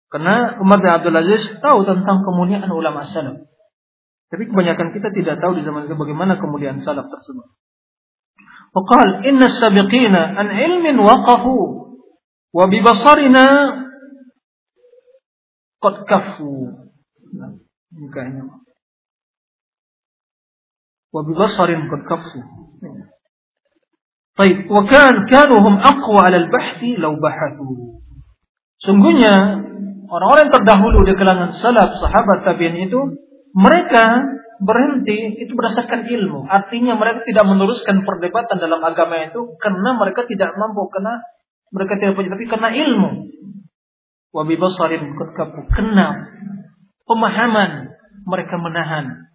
Karena 0.06 0.62
Umar 0.62 0.78
bin 0.78 0.90
Abdul 0.94 1.18
Aziz 1.18 1.42
tahu 1.58 1.82
tentang 1.82 2.22
kemuliaan 2.22 2.70
ulama 2.70 3.02
salaf. 3.02 3.50
Tapi 4.30 4.46
kebanyakan 4.46 4.94
kita 4.94 5.10
tidak 5.10 5.42
tahu 5.42 5.58
di 5.58 5.66
zaman 5.66 5.90
itu 5.90 5.98
bagaimana 5.98 6.38
kemuliaan 6.38 6.78
salaf 6.86 7.10
tersebut. 7.10 7.50
Waqal 8.74 9.26
inna 9.26 9.50
sabiqina 9.50 10.38
an 10.38 10.54
ilmin 10.54 10.98
waqafu 11.02 11.83
Wabibasarina 12.54 13.46
Kot 15.82 16.06
kafu 16.06 16.70
mukanya 17.94 18.46
Wabibasarin 21.10 21.90
kot 21.90 22.02
kafu 22.06 22.38
Baik, 24.34 24.66
Wakan 24.66 25.30
kanuhum 25.30 25.78
aqwa 25.78 26.26
'ala 26.26 26.42
al-bahthi 26.42 26.98
law. 26.98 27.14
Sungguhnya 28.82 29.62
orang-orang 30.10 30.50
terdahulu 30.50 31.06
di 31.06 31.14
kalangan 31.14 31.54
salaf, 31.62 32.02
sahabat 32.02 32.42
tabi'in 32.42 32.90
itu 32.90 32.98
mereka 33.54 34.26
berhenti 34.58 35.38
itu 35.38 35.54
berdasarkan 35.54 36.10
ilmu. 36.10 36.50
Artinya 36.50 36.98
mereka 36.98 37.22
tidak 37.30 37.46
meneruskan 37.46 38.02
perdebatan 38.02 38.58
dalam 38.58 38.82
agama 38.82 39.22
itu 39.22 39.54
karena 39.62 39.90
mereka 40.02 40.26
tidak 40.26 40.50
mampu 40.58 40.82
kena 40.90 41.22
mereka 41.74 41.98
tidak 41.98 42.14
punya 42.14 42.30
tapi 42.30 42.46
karena 42.46 42.70
ilmu. 42.70 43.10
Wa 44.30 44.42
bi 44.46 44.54
basarin 44.54 45.14
kena 45.74 46.08
pemahaman 47.02 47.90
mereka 48.30 48.54
menahan. 48.62 49.26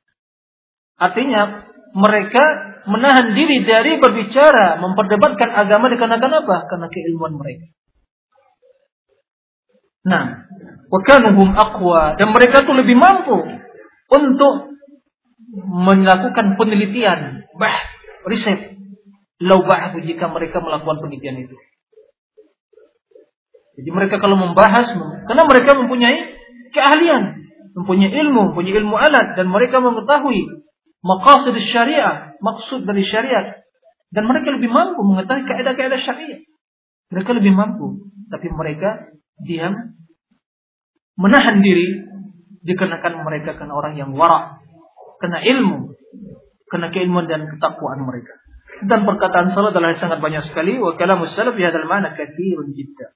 Artinya 0.95 1.67
mereka 1.95 2.43
menahan 2.87 3.35
diri 3.35 3.67
dari 3.67 3.99
berbicara, 3.99 4.79
memperdebatkan 4.79 5.49
agama 5.51 5.91
dikarenakan 5.91 6.31
apa? 6.43 6.57
Karena 6.71 6.87
keilmuan 6.87 7.35
mereka. 7.35 7.67
Nah, 10.07 10.47
wakanuhum 10.87 11.53
aqwa 11.59 12.15
dan 12.15 12.31
mereka 12.31 12.63
tuh 12.63 12.75
lebih 12.75 12.95
mampu 12.95 13.35
untuk 14.09 14.53
melakukan 15.67 16.55
penelitian, 16.55 17.43
bah, 17.59 17.77
riset. 18.31 18.79
Lau 19.39 19.63
jika 20.03 20.27
mereka 20.27 20.59
melakukan 20.59 20.99
penelitian 20.99 21.47
itu. 21.47 21.55
Jadi 23.80 23.89
mereka 23.95 24.19
kalau 24.19 24.36
membahas, 24.36 24.91
karena 25.25 25.43
mereka 25.47 25.71
mempunyai 25.80 26.19
keahlian, 26.75 27.23
mempunyai 27.80 28.11
ilmu, 28.11 28.51
mempunyai 28.51 28.75
ilmu 28.75 28.95
alat, 28.99 29.39
dan 29.39 29.47
mereka 29.47 29.80
mengetahui 29.80 30.67
maqasid 30.99 31.55
syariah, 31.71 32.36
maksud 32.43 32.84
dari 32.84 33.07
syariat. 33.07 33.63
Dan 34.09 34.25
mereka 34.25 34.51
lebih 34.57 34.73
mampu 34.73 34.99
mengetahui 35.05 35.45
kaidah-kaidah 35.45 36.01
syariah. 36.01 36.41
Mereka 37.13 37.30
lebih 37.38 37.53
mampu. 37.53 38.09
Tapi 38.30 38.47
mereka 38.51 39.09
diam, 39.41 39.95
menahan 41.17 41.61
diri, 41.61 42.09
dikarenakan 42.65 43.23
mereka 43.23 43.55
karena 43.55 43.73
orang 43.73 43.93
yang 43.95 44.11
warak, 44.13 44.59
karena 45.23 45.39
ilmu, 45.41 45.93
karena 46.69 46.88
keilmuan 46.93 47.25
dan 47.25 47.47
ketakwaan 47.47 48.03
mereka. 48.03 48.34
Dan 48.80 49.03
perkataan 49.03 49.51
salat 49.51 49.75
adalah 49.75 49.97
sangat 49.99 50.23
banyak 50.23 50.47
sekali. 50.47 50.80
Wa 50.80 50.95
kalamus 50.95 51.36
salaf 51.36 51.57
fi 51.59 51.67
hadzal 51.67 51.84
ma'na 51.84 52.15
katsirun 52.15 52.71
jiddan. 52.71 53.11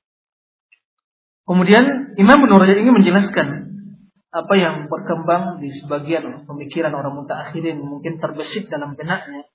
Kemudian 1.43 2.15
Imam 2.15 2.39
Ibnu 2.39 2.55
Rajab 2.55 2.77
ingin 2.79 2.95
menjelaskan 2.95 3.47
apa 4.33 4.53
yang 4.57 4.89
berkembang 4.89 5.61
di 5.61 5.69
sebagian 5.69 6.49
pemikiran 6.49 6.89
orang 6.89 7.13
mutaakhirin 7.21 7.77
mungkin 7.77 8.17
terbesit 8.17 8.71
dalam 8.71 8.97
benaknya. 8.97 9.45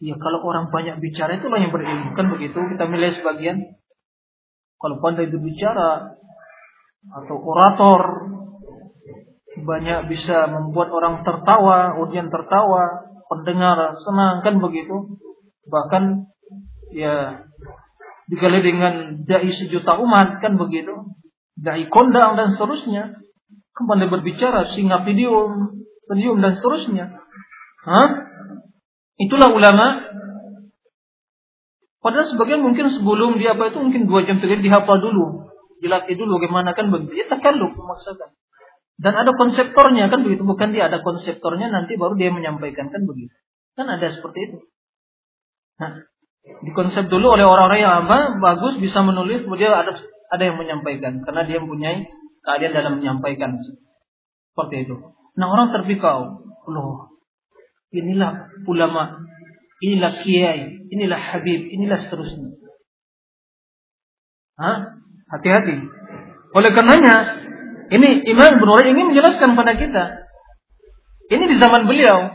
Ya 0.00 0.16
kalau 0.16 0.40
orang 0.46 0.70
banyak 0.70 1.02
bicara 1.02 1.36
itulah 1.36 1.60
yang 1.60 1.74
berilmu 1.74 2.14
kan 2.14 2.30
begitu 2.30 2.56
kita 2.56 2.84
milih 2.86 3.20
sebagian. 3.20 3.76
Kalau 4.80 4.96
pandai 5.02 5.28
berbicara 5.28 6.16
atau 7.04 7.36
orator 7.36 8.00
banyak 9.60 10.08
bisa 10.08 10.48
membuat 10.48 10.88
orang 10.88 11.20
tertawa, 11.20 12.00
ujian 12.00 12.32
tertawa, 12.32 13.12
pendengar 13.28 13.98
senang 14.00 14.40
kan 14.40 14.56
begitu. 14.56 15.20
Bahkan 15.68 16.32
ya 16.96 17.44
dikali 18.30 18.62
dengan 18.62 19.26
dai 19.26 19.50
sejuta 19.52 20.00
umat 20.00 20.40
kan 20.40 20.56
begitu. 20.56 21.19
Dai 21.60 21.84
kondang 21.92 22.40
dan 22.40 22.56
seterusnya 22.56 23.20
kembali 23.76 24.08
berbicara 24.08 24.72
singa 24.72 25.04
video, 25.04 25.52
video 26.08 26.32
dan 26.40 26.56
seterusnya. 26.56 27.20
Hah? 27.84 28.08
Itulah 29.20 29.52
ulama. 29.52 30.08
Padahal 32.00 32.32
sebagian 32.32 32.64
mungkin 32.64 32.88
sebelum 32.88 33.36
dia 33.36 33.52
apa 33.52 33.68
itu 33.68 33.76
mungkin 33.76 34.08
dua 34.08 34.24
jam 34.24 34.40
tiga 34.40 34.56
dihafal 34.56 35.04
dulu, 35.04 35.52
dilatih 35.84 36.16
dulu 36.16 36.40
bagaimana 36.40 36.72
kan 36.72 36.88
begitu. 36.88 37.28
Takalluf 37.28 37.76
memaksakan. 37.76 38.32
Dan 39.00 39.12
ada 39.16 39.32
konseptornya 39.36 40.08
kan 40.08 40.24
begitu, 40.24 40.44
bukan 40.44 40.72
dia 40.72 40.88
ada 40.88 41.00
konseptornya 41.04 41.72
nanti 41.72 41.96
baru 42.00 42.16
dia 42.16 42.32
menyampaikan 42.32 42.88
kan 42.88 43.04
begitu. 43.04 43.32
Kan 43.76 43.88
ada 43.88 44.12
seperti 44.12 44.48
itu. 44.48 44.58
Nah, 45.80 46.04
dikonsep 46.64 47.08
dulu 47.08 47.36
oleh 47.36 47.44
orang-orang 47.48 47.80
yang 47.80 47.94
apa 48.04 48.36
bagus 48.40 48.76
bisa 48.76 49.00
menulis, 49.00 49.44
kemudian 49.44 49.72
ada 49.72 49.96
ada 50.30 50.42
yang 50.46 50.56
menyampaikan 50.56 51.20
karena 51.26 51.42
dia 51.44 51.58
mempunyai 51.58 52.06
keahlian 52.46 52.72
dalam 52.72 52.92
menyampaikan 53.02 53.58
seperti 54.54 54.86
itu. 54.88 54.96
Nah 55.36 55.46
orang 55.50 55.74
terpikau, 55.74 56.46
loh 56.70 57.10
inilah 57.90 58.50
ulama, 58.70 59.26
inilah 59.82 60.22
kiai, 60.22 60.86
inilah 60.90 61.18
habib, 61.18 61.60
inilah 61.70 61.98
seterusnya. 62.06 62.54
Hah? 64.60 65.00
Hati-hati. 65.30 65.76
Oleh 66.50 66.70
karenanya, 66.74 67.14
ini 67.90 68.26
Imam 68.26 68.58
Ibn 68.58 68.70
ingin 68.90 69.14
menjelaskan 69.14 69.54
pada 69.54 69.78
kita. 69.78 70.26
Ini 71.30 71.44
di 71.46 71.56
zaman 71.62 71.86
beliau, 71.86 72.34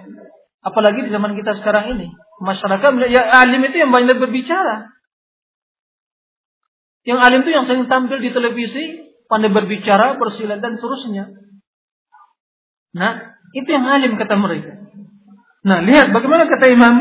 apalagi 0.64 1.04
di 1.04 1.12
zaman 1.12 1.36
kita 1.36 1.60
sekarang 1.60 2.00
ini. 2.00 2.08
Masyarakat 2.40 2.92
ya 3.12 3.24
alim 3.44 3.64
itu 3.68 3.80
yang 3.80 3.92
banyak 3.92 4.20
berbicara. 4.20 4.95
Yang 7.06 7.20
alim 7.22 7.40
itu 7.46 7.52
yang 7.54 7.66
sering 7.70 7.86
tampil 7.86 8.18
di 8.18 8.34
televisi, 8.34 9.14
pandai 9.30 9.54
berbicara, 9.54 10.18
bersilat 10.18 10.58
dan 10.58 10.82
seterusnya. 10.82 11.30
Nah, 12.98 13.12
itu 13.54 13.70
yang 13.70 13.86
alim 13.86 14.18
kata 14.18 14.36
mereka. 14.36 14.74
Nah, 15.66 15.86
lihat 15.86 16.10
bagaimana 16.10 16.50
kata 16.50 16.66
Imam, 16.70 16.96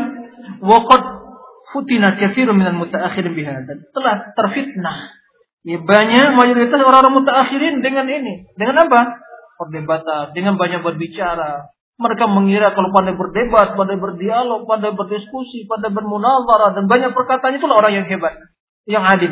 waqad 0.61 1.01
futina 1.73 2.15
katsirun 2.21 2.53
minal 2.53 2.77
mutaakhirin 2.77 3.33
bihadzal. 3.33 3.77
Telah 3.91 4.15
terfitnah. 4.37 4.97
Ya 5.65 5.81
banyak 5.81 6.37
mayoritas 6.37 6.77
orang-orang 6.77 7.25
mutaakhirin 7.25 7.81
dengan 7.81 8.05
ini. 8.05 8.45
Dengan 8.53 8.85
apa? 8.85 9.17
Perdebatan, 9.57 10.37
dengan 10.37 10.61
banyak 10.61 10.85
berbicara. 10.85 11.73
Mereka 11.95 12.27
mengira 12.27 12.75
kalau 12.75 12.91
pandai 12.91 13.15
berdebat, 13.15 13.73
pandai 13.73 13.97
berdialog, 13.97 14.67
pandai 14.67 14.93
berdiskusi, 14.93 15.63
pandai 15.65 15.89
bermunazarah 15.95 16.75
dan 16.75 16.85
banyak 16.91 17.15
perkataan 17.15 17.55
itulah 17.55 17.79
orang 17.79 18.03
yang 18.03 18.05
hebat, 18.05 18.35
yang 18.83 19.01
adil. 19.07 19.31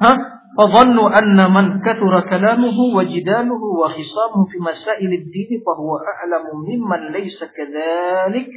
Hah? 0.00 0.34
فظنوا 0.54 1.18
أن 1.18 1.38
من 1.50 1.66
كثر 1.82 2.14
كلامه 2.30 2.76
وجداله 2.96 3.62
وخصامه 3.80 4.40
في 4.50 4.58
مسائل 4.58 5.10
الدين 5.12 5.50
فهو 5.66 5.90
أعلم 5.98 6.44
ممن 6.68 7.00
ليس 7.12 7.38
كذلك 7.44 8.50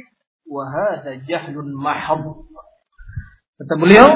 وهذا 0.46 1.12
جهل 1.28 1.56
محض 1.74 2.24
kata 3.58 3.74
beliau 3.74 4.06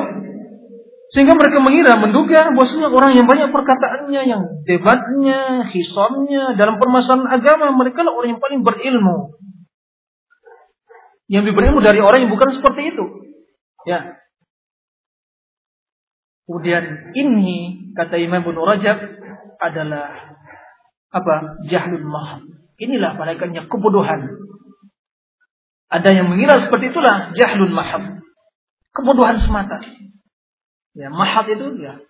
sehingga 1.11 1.35
mereka 1.35 1.59
mengira 1.59 1.99
menduga 1.99 2.55
bahwasanya 2.55 2.95
orang 2.95 3.19
yang 3.19 3.27
banyak 3.27 3.51
perkataannya 3.51 4.23
yang 4.23 4.43
debatnya 4.63 5.67
hisamnya 5.67 6.55
dalam 6.55 6.79
permasalahan 6.79 7.27
agama 7.43 7.75
mereka 7.75 8.07
lah 8.07 8.15
orang 8.15 8.39
yang 8.39 8.43
paling 8.43 8.63
berilmu 8.63 9.35
yang 11.27 11.43
lebih 11.43 11.59
berilmu 11.59 11.83
dari 11.83 11.99
orang 11.99 12.23
yang 12.23 12.31
bukan 12.31 12.55
seperti 12.55 12.95
itu 12.95 13.05
ya 13.83 14.15
Kemudian 16.48 17.12
ini 17.12 17.92
kata 17.92 18.16
Imam 18.16 18.40
Ibnu 18.40 18.64
Rajab 18.64 18.98
adalah 19.60 20.40
apa? 21.12 21.60
Jahlul 21.68 22.08
mahal. 22.08 22.48
Inilah 22.80 23.20
malaikatnya 23.20 23.68
kebodohan. 23.68 24.32
Ada 25.92 26.16
yang 26.16 26.32
mengira 26.32 26.64
seperti 26.64 26.96
itulah 26.96 27.36
jahlul 27.36 27.76
mahal. 27.76 28.24
Kebodohan 28.96 29.44
semata. 29.44 29.84
Ya, 30.96 31.12
mahal 31.14 31.46
itu 31.46 31.78
ya 31.78 32.02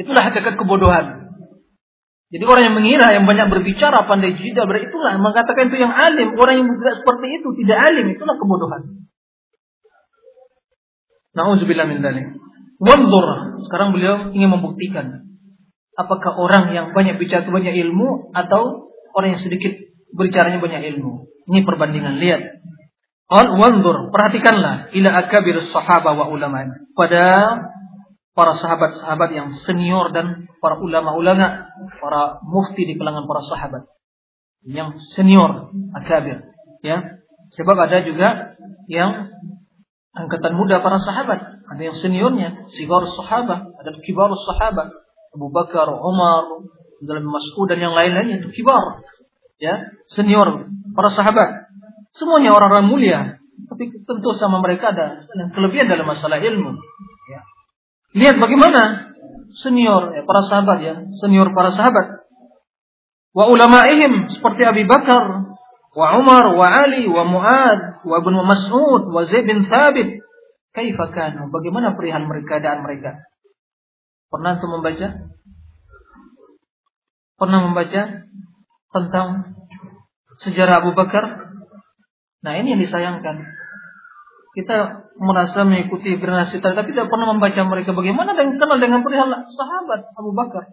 Itulah 0.00 0.32
hakikat 0.32 0.56
kebodohan. 0.56 1.29
Jadi 2.30 2.44
orang 2.46 2.62
yang 2.70 2.76
mengira, 2.78 3.06
yang 3.10 3.26
banyak 3.26 3.50
berbicara, 3.50 4.06
pandai 4.06 4.38
berarti 4.38 4.86
itulah 4.86 5.18
mengatakan 5.18 5.66
itu 5.66 5.82
yang 5.82 5.90
alim. 5.90 6.38
Orang 6.38 6.54
yang 6.62 6.66
tidak 6.78 7.02
seperti 7.02 7.26
itu 7.26 7.48
tidak 7.66 7.78
alim, 7.90 8.06
itulah 8.14 8.38
kebodohan. 8.38 8.82
Nauzubillah 11.34 11.86
min 11.90 11.98
dzalik. 12.06 12.38
Wanzur. 12.78 13.26
Sekarang 13.66 13.90
beliau 13.90 14.30
ingin 14.30 14.46
membuktikan 14.46 15.26
apakah 15.98 16.32
orang 16.38 16.70
yang 16.70 16.86
banyak 16.94 17.18
bicara 17.18 17.44
itu 17.44 17.52
banyak 17.52 17.74
ilmu 17.76 18.30
atau 18.32 18.94
orang 19.12 19.36
yang 19.36 19.42
sedikit 19.42 19.74
berbicaranya 20.14 20.62
banyak 20.62 20.86
ilmu. 20.96 21.28
Ini 21.50 21.66
perbandingan, 21.66 22.22
lihat. 22.22 22.62
Wanzur, 23.30 24.10
perhatikanlah 24.10 24.90
ila 24.90 25.10
akabir 25.18 25.58
sahabat 25.70 26.14
wa 26.18 26.26
ulama. 26.30 26.66
Pada 26.94 27.26
para 28.40 28.56
sahabat-sahabat 28.56 29.36
yang 29.36 29.52
senior 29.68 30.16
dan 30.16 30.48
para 30.64 30.80
ulama-ulama, 30.80 31.68
para 32.00 32.40
mufti 32.40 32.88
di 32.88 32.96
kalangan 32.96 33.28
para 33.28 33.44
sahabat 33.44 33.84
yang 34.64 34.96
senior, 35.12 35.68
akabir, 35.92 36.48
ya. 36.80 37.20
Sebab 37.52 37.76
ada 37.76 38.00
juga 38.00 38.56
yang 38.88 39.28
angkatan 40.16 40.56
muda 40.56 40.80
para 40.80 41.04
sahabat. 41.04 41.60
ada 41.70 41.82
yang 41.84 42.00
seniornya, 42.00 42.66
sigar 42.72 43.04
sahabat, 43.12 43.76
ada 43.76 43.90
kibar 44.00 44.32
sahabat, 44.32 44.88
Abu 45.36 45.52
Bakar, 45.52 45.86
Umar, 45.86 46.64
dalam 47.04 47.28
Mas'ud 47.28 47.68
dan 47.68 47.78
yang 47.78 47.92
lain-lainnya 47.92 48.40
itu 48.40 48.50
kibar. 48.56 49.04
Ya, 49.60 49.92
senior 50.16 50.66
para 50.96 51.12
sahabat. 51.12 51.68
Semuanya 52.16 52.56
orang-orang 52.56 52.88
mulia, 52.88 53.20
tapi 53.68 53.92
tentu 54.02 54.30
sama 54.40 54.64
mereka 54.64 54.96
ada 54.96 55.20
kelebihan 55.52 55.92
dalam 55.92 56.08
masalah 56.08 56.40
ilmu. 56.40 56.74
Lihat 58.10 58.42
bagaimana 58.42 59.14
senior 59.62 60.14
ya, 60.14 60.22
para 60.26 60.42
sahabat 60.50 60.78
ya, 60.82 60.94
senior 61.22 61.54
para 61.54 61.70
sahabat. 61.74 62.26
Wa 63.30 63.46
ulama'ihim 63.46 64.34
seperti 64.34 64.66
Abi 64.66 64.82
Bakar, 64.82 65.22
wa 65.94 66.06
Umar, 66.18 66.54
wa 66.58 66.66
Ali, 66.66 67.06
wa 67.06 67.22
Muad, 67.22 68.02
wa 68.02 68.14
Ibnu 68.18 68.40
Mas'ud, 68.42 69.02
wa 69.10 69.22
Zaid 69.26 69.46
bin 69.46 69.70
Thabit. 69.70 70.18
Kaifa 70.70 71.10
kanu? 71.10 71.50
Bagaimana 71.50 71.98
perihal 71.98 72.30
mereka 72.30 72.58
keadaan 72.58 72.86
mereka? 72.86 73.26
Pernah 74.30 74.58
untuk 74.58 74.70
membaca? 74.70 75.08
Pernah 77.34 77.58
membaca 77.66 78.02
tentang 78.94 79.28
sejarah 80.46 80.82
Abu 80.82 80.94
Bakar? 80.94 81.50
Nah 82.46 82.52
ini 82.54 82.78
yang 82.78 82.82
disayangkan. 82.86 83.59
Kita 84.50 85.06
merasa 85.14 85.62
mengikuti 85.62 86.18
generasi 86.18 86.58
tadi, 86.58 86.74
tapi 86.74 86.90
tidak 86.90 87.06
pernah 87.06 87.30
membaca 87.30 87.60
mereka 87.70 87.94
bagaimana 87.94 88.34
dan 88.34 88.58
kenal 88.58 88.82
dengan 88.82 89.06
perihal 89.06 89.30
sahabat 89.30 90.10
Abu 90.18 90.34
Bakar. 90.34 90.66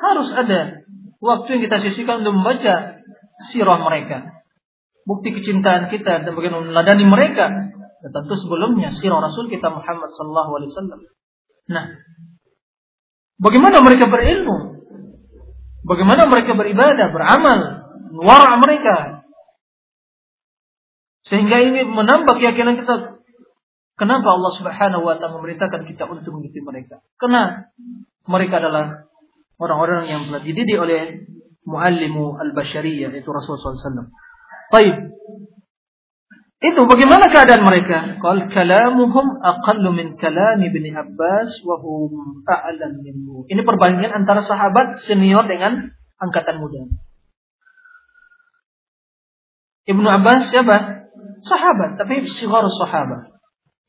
Harus 0.00 0.32
ada 0.32 0.80
waktu 1.20 1.48
yang 1.56 1.62
kita 1.68 1.76
sisihkan 1.84 2.24
untuk 2.24 2.40
membaca 2.40 3.04
sirah 3.52 3.78
mereka. 3.84 4.44
Bukti 5.04 5.36
kecintaan 5.36 5.92
kita 5.92 6.24
dan 6.24 6.32
bagaimana 6.32 6.64
meladani 6.64 7.04
mereka. 7.04 7.52
Dan 8.00 8.10
tentu 8.12 8.36
sebelumnya 8.40 8.96
sirah 8.96 9.20
Rasul 9.20 9.52
kita 9.52 9.68
Muhammad 9.68 10.12
sallallahu 10.16 10.50
alaihi 10.56 10.70
wasallam. 10.72 11.00
Nah, 11.68 11.84
bagaimana 13.40 13.84
mereka 13.84 14.08
berilmu? 14.08 14.56
Bagaimana 15.84 16.32
mereka 16.32 16.56
beribadah, 16.56 17.12
beramal, 17.12 17.60
wara 18.24 18.56
mereka. 18.56 19.13
Sehingga 21.24 21.56
ini 21.60 21.88
menambah 21.88 22.36
keyakinan 22.36 22.80
kita 22.84 23.14
Kenapa 23.94 24.26
Allah 24.26 24.52
Subhanahu 24.58 25.06
wa 25.06 25.14
taala 25.22 25.38
memerintahkan 25.38 25.86
kita 25.86 26.10
untuk 26.10 26.34
mengikuti 26.34 26.58
mereka? 26.66 26.98
Karena 27.14 27.70
mereka 28.26 28.58
adalah 28.58 29.06
orang-orang 29.54 30.10
yang 30.10 30.20
telah 30.26 30.42
dididik 30.42 30.82
oleh 30.82 31.30
muallimu 31.62 32.34
al-bashariyah 32.42 33.14
yaitu 33.14 33.30
Rasulullah 33.30 33.78
SAW. 33.78 34.10
Baik. 34.74 35.14
Itu 36.58 36.80
bagaimana 36.90 37.30
keadaan 37.30 37.62
mereka? 37.62 38.18
Qal 38.18 38.50
kalamuhum 38.50 39.38
aqallu 39.38 39.94
min 39.94 40.18
kalam 40.18 40.58
Ibnu 40.58 40.90
Abbas 40.90 41.62
wa 41.62 41.76
hum 41.78 42.42
a'lam 42.50 42.98
minhu. 42.98 43.46
Ini 43.46 43.62
perbandingan 43.62 44.26
antara 44.26 44.42
sahabat 44.42 45.06
senior 45.06 45.46
dengan 45.46 45.94
angkatan 46.18 46.58
muda. 46.58 46.82
Ibnu 49.86 50.08
Abbas 50.08 50.50
siapa? 50.50 51.03
Sahabat, 51.44 52.00
tapi 52.00 52.24
sigar 52.40 52.64
sahabat. 52.66 53.36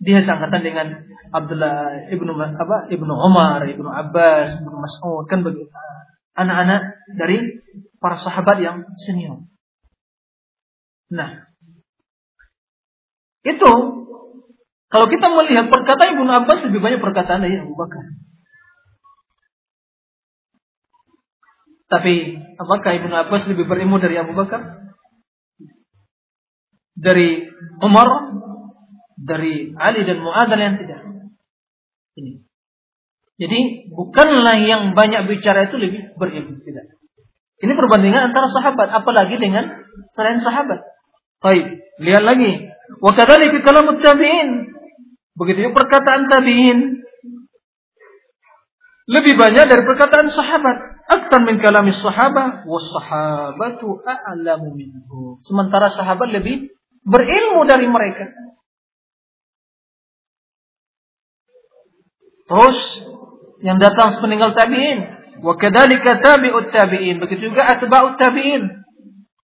Dia 0.04 0.20
seangkatan 0.28 0.62
dengan 0.62 0.88
Abdullah 1.32 2.12
ibnu 2.12 2.36
apa 2.36 2.92
ibnu 2.92 3.14
Umar, 3.16 3.64
ibnu 3.64 3.88
Abbas, 3.88 4.60
ibnu 4.60 4.76
Mas'ud 4.76 5.24
kan 5.32 5.40
begitu 5.40 5.72
anak-anak 6.36 7.00
dari 7.16 7.64
para 8.04 8.20
sahabat 8.20 8.60
yang 8.60 8.84
senior. 9.08 9.48
Nah, 11.10 11.48
itu 13.48 13.72
kalau 14.92 15.08
kita 15.08 15.28
melihat 15.32 15.72
perkataan 15.72 16.20
Ibnu 16.20 16.32
Abbas 16.32 16.60
lebih 16.70 16.84
banyak 16.84 17.00
perkataan 17.02 17.42
dari 17.42 17.56
Abu 17.58 17.74
Bakar. 17.74 18.04
Tapi 21.86 22.42
apakah 22.60 22.92
Ibnu 23.00 23.16
Abbas 23.16 23.48
lebih 23.48 23.66
berilmu 23.70 24.02
dari 24.02 24.20
Abu 24.20 24.36
Bakar? 24.36 24.85
Dari 26.96 27.44
Umar? 27.84 28.08
Dari 29.16 29.72
Ali 29.76 30.02
dan 30.08 30.20
Mu'adz 30.24 30.56
yang 30.56 30.80
tidak? 30.80 31.02
Ini. 32.16 32.44
Jadi 33.36 33.60
bukanlah 33.92 34.64
yang 34.64 34.96
banyak 34.96 35.28
bicara 35.28 35.68
itu 35.68 35.76
lebih 35.76 36.16
berilmu, 36.16 36.64
tidak. 36.64 36.96
Ini 37.60 37.72
perbandingan 37.76 38.32
antara 38.32 38.48
sahabat, 38.52 38.92
apalagi 38.92 39.36
dengan 39.40 39.84
selain 40.16 40.40
sahabat. 40.40 40.84
Baik, 41.44 41.84
lihat 42.00 42.24
lagi. 42.24 42.72
Wa 43.04 43.12
kadzalika 43.12 43.60
kalamut 43.64 44.00
tabi'in. 44.00 44.72
Begitu 45.36 45.68
juga 45.68 45.84
perkataan 45.84 46.32
tabi'in. 46.32 47.04
Lebih 49.06 49.34
banyak 49.38 49.66
dari 49.70 49.84
perkataan 49.86 50.32
sahabat. 50.34 50.78
Aktar 51.06 51.40
min 51.46 51.62
kalami 51.62 51.94
sahabat. 51.94 52.66
Wa 52.66 52.80
sahabatu 52.82 54.02
a'lamu 54.02 54.74
minhu. 54.74 55.38
Sementara 55.46 55.94
sahabat 55.94 56.34
lebih 56.34 56.75
berilmu 57.06 57.62
dari 57.70 57.86
mereka. 57.86 58.26
Terus 62.46 62.78
yang 63.66 63.82
datang 63.82 64.18
sepeninggal 64.18 64.54
tabi'in. 64.54 65.00
Wa 65.42 65.58
kadzalika 65.58 66.22
tabi'ut 66.22 66.70
tabi'in. 66.74 67.18
Begitu 67.22 67.54
juga 67.54 67.66
atba'ut 67.78 68.18
tabi'in. 68.18 68.86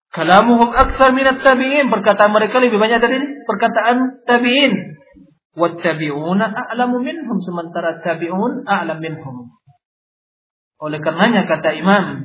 Kalamuhum 0.09 0.73
aktsar 0.73 1.15
minat 1.15 1.39
tabi'in. 1.43 1.87
Perkataan 1.87 2.31
mereka 2.31 2.59
lebih 2.59 2.79
banyak 2.79 2.99
dari 2.99 3.17
perkataan 3.47 4.23
tabi'in. 4.27 4.99
Wattabi'una 5.55 6.45
a'lamu 6.51 6.99
minhum. 7.03 7.39
Sementara 7.43 8.03
tabi'un 8.03 8.67
a'lam 8.67 8.99
minhum. 8.99 9.51
Oleh 10.79 10.99
karenanya 11.03 11.43
kata 11.43 11.75
Imam 11.75 12.23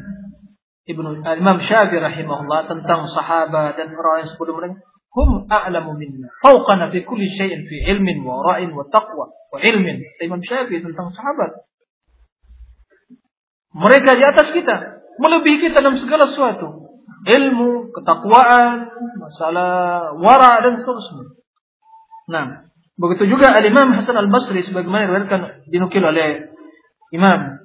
Ibnu 0.87 1.27
Imam 1.27 1.59
Syafi'i 1.59 1.99
rahimahullah 1.99 2.71
tentang 2.71 3.11
sahabat 3.11 3.75
dan 3.75 3.91
orang 3.97 4.23
yang 4.23 4.31
sebelum 4.31 4.55
mereka 4.63 4.94
hum 5.15 5.47
a'lamu 5.47 5.95
minna 5.95 6.29
fawqana 6.43 6.91
fi 6.91 7.07
kulli 7.07 7.31
syai'in 7.39 7.65
fi 7.71 7.77
ilmin 7.95 8.27
wa 8.27 8.43
ra'in 8.43 8.75
wa 8.75 8.85
taqwa 8.91 9.31
wa 9.31 9.59
ilmin 9.63 10.03
Imam 10.19 10.43
Syafi'i 10.43 10.83
tentang 10.83 11.15
sahabat 11.15 11.65
mereka 13.75 14.15
di 14.15 14.23
atas 14.23 14.55
kita, 14.55 15.03
melebihi 15.19 15.59
kita 15.59 15.83
dalam 15.83 15.99
segala 15.99 16.31
sesuatu. 16.31 16.95
Ilmu, 17.27 17.91
ketakwaan, 17.91 18.87
masalah 19.19 20.15
wara 20.15 20.63
dan 20.63 20.79
seterusnya. 20.79 21.35
Nah, 22.31 22.71
begitu 22.95 23.27
juga 23.27 23.51
Al-Imam 23.51 23.99
Hasan 23.99 24.15
Al-Basri 24.15 24.63
sebagaimana 24.63 25.11
diriwayatkan 25.11 25.67
dinukil 25.69 26.07
oleh 26.07 26.55
Imam 27.11 27.59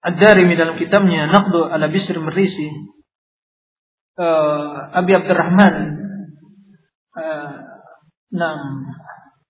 Ad-Darimi 0.00 0.56
dalam 0.56 0.80
kitabnya 0.80 1.28
Naqdu 1.28 1.68
ala 1.68 1.92
Bisr 1.92 2.16
Merisi 2.22 2.70
uh, 4.16 4.96
Abi 4.96 5.12
Abdurrahman 5.12 6.05
uh, 7.16 7.52
nah, 8.30 8.60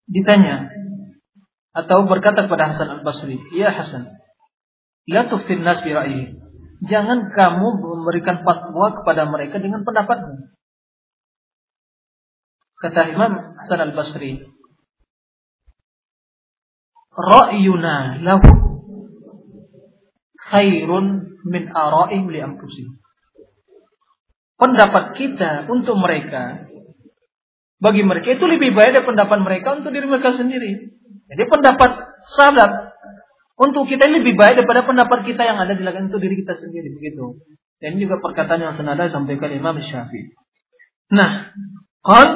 ditanya 0.07 0.71
atau 1.77 2.09
berkata 2.09 2.49
kepada 2.49 2.73
Hasan 2.73 2.89
Al-Basri, 3.03 3.37
"Ya 3.53 3.75
Hasan, 3.75 4.17
La 5.07 5.31
tuftin 5.31 5.63
nas 5.63 5.87
Jangan 6.87 7.33
kamu 7.33 7.67
memberikan 7.79 8.43
fatwa 8.45 8.93
kepada 9.01 9.25
mereka 9.31 9.63
dengan 9.63 9.87
pendapatmu. 9.87 10.53
Kata 12.77 13.01
Imam 13.09 13.57
Hasan 13.57 13.81
al-Basri, 13.81 14.45
Ra'yuna 17.17 18.21
lahu 18.21 18.51
khairun 20.53 21.41
min 21.49 21.73
ara'im 21.73 22.29
li. 22.29 22.45
Pendapat 24.61 25.17
kita 25.17 25.65
untuk 25.73 25.97
mereka 25.97 26.69
bagi 27.77 28.03
mereka 28.03 28.33
itu 28.33 28.45
lebih 28.49 28.73
baik 28.73 28.97
dari 28.97 29.05
pendapat 29.05 29.39
mereka 29.45 29.77
untuk 29.77 29.93
diri 29.93 30.07
mereka 30.09 30.33
sendiri. 30.33 30.97
Jadi 31.27 31.43
pendapat 31.51 31.91
sahabat 32.37 32.71
untuk 33.57 33.89
kita 33.89 34.09
ini 34.09 34.25
lebih 34.25 34.37
baik 34.37 34.61
daripada 34.61 34.85
pendapat 34.85 35.25
kita 35.25 35.43
yang 35.45 35.57
ada 35.61 35.73
di 35.73 35.81
belakang 35.81 36.13
untuk 36.13 36.21
diri 36.21 36.37
kita 36.41 36.57
sendiri 36.57 36.93
begitu. 36.93 37.41
Dan 37.81 37.97
ini 37.97 38.09
juga 38.09 38.21
perkataan 38.21 38.61
yang 38.61 38.75
senada 38.77 39.09
sampaikan 39.13 39.53
Imam 39.53 39.77
Syafi'i. 39.77 40.33
Nah, 41.13 41.53
kan 42.01 42.29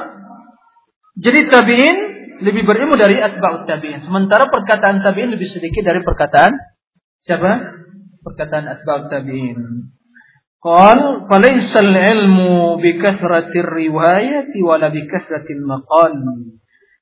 jadi 1.16 1.48
tabi'in 1.48 1.96
lebih 2.40 2.64
berilmu 2.64 2.96
dari 2.96 3.20
atba'ut 3.20 3.68
tabi'in. 3.68 4.04
Sementara 4.04 4.48
perkataan 4.48 5.04
tabi'in 5.04 5.32
lebih 5.32 5.48
sedikit 5.52 5.84
dari 5.84 6.00
perkataan 6.00 6.52
siapa? 7.24 7.80
Perkataan 8.24 8.64
atba'ut 8.68 9.12
tabi'in. 9.12 9.92
قال 10.62 10.98
فليس 11.30 11.76
العلم 11.76 12.36
بكثرة 12.76 13.52
الرواية 13.56 14.52
ولا 14.68 14.88
بكثرة 14.88 15.46
المقال 15.50 16.12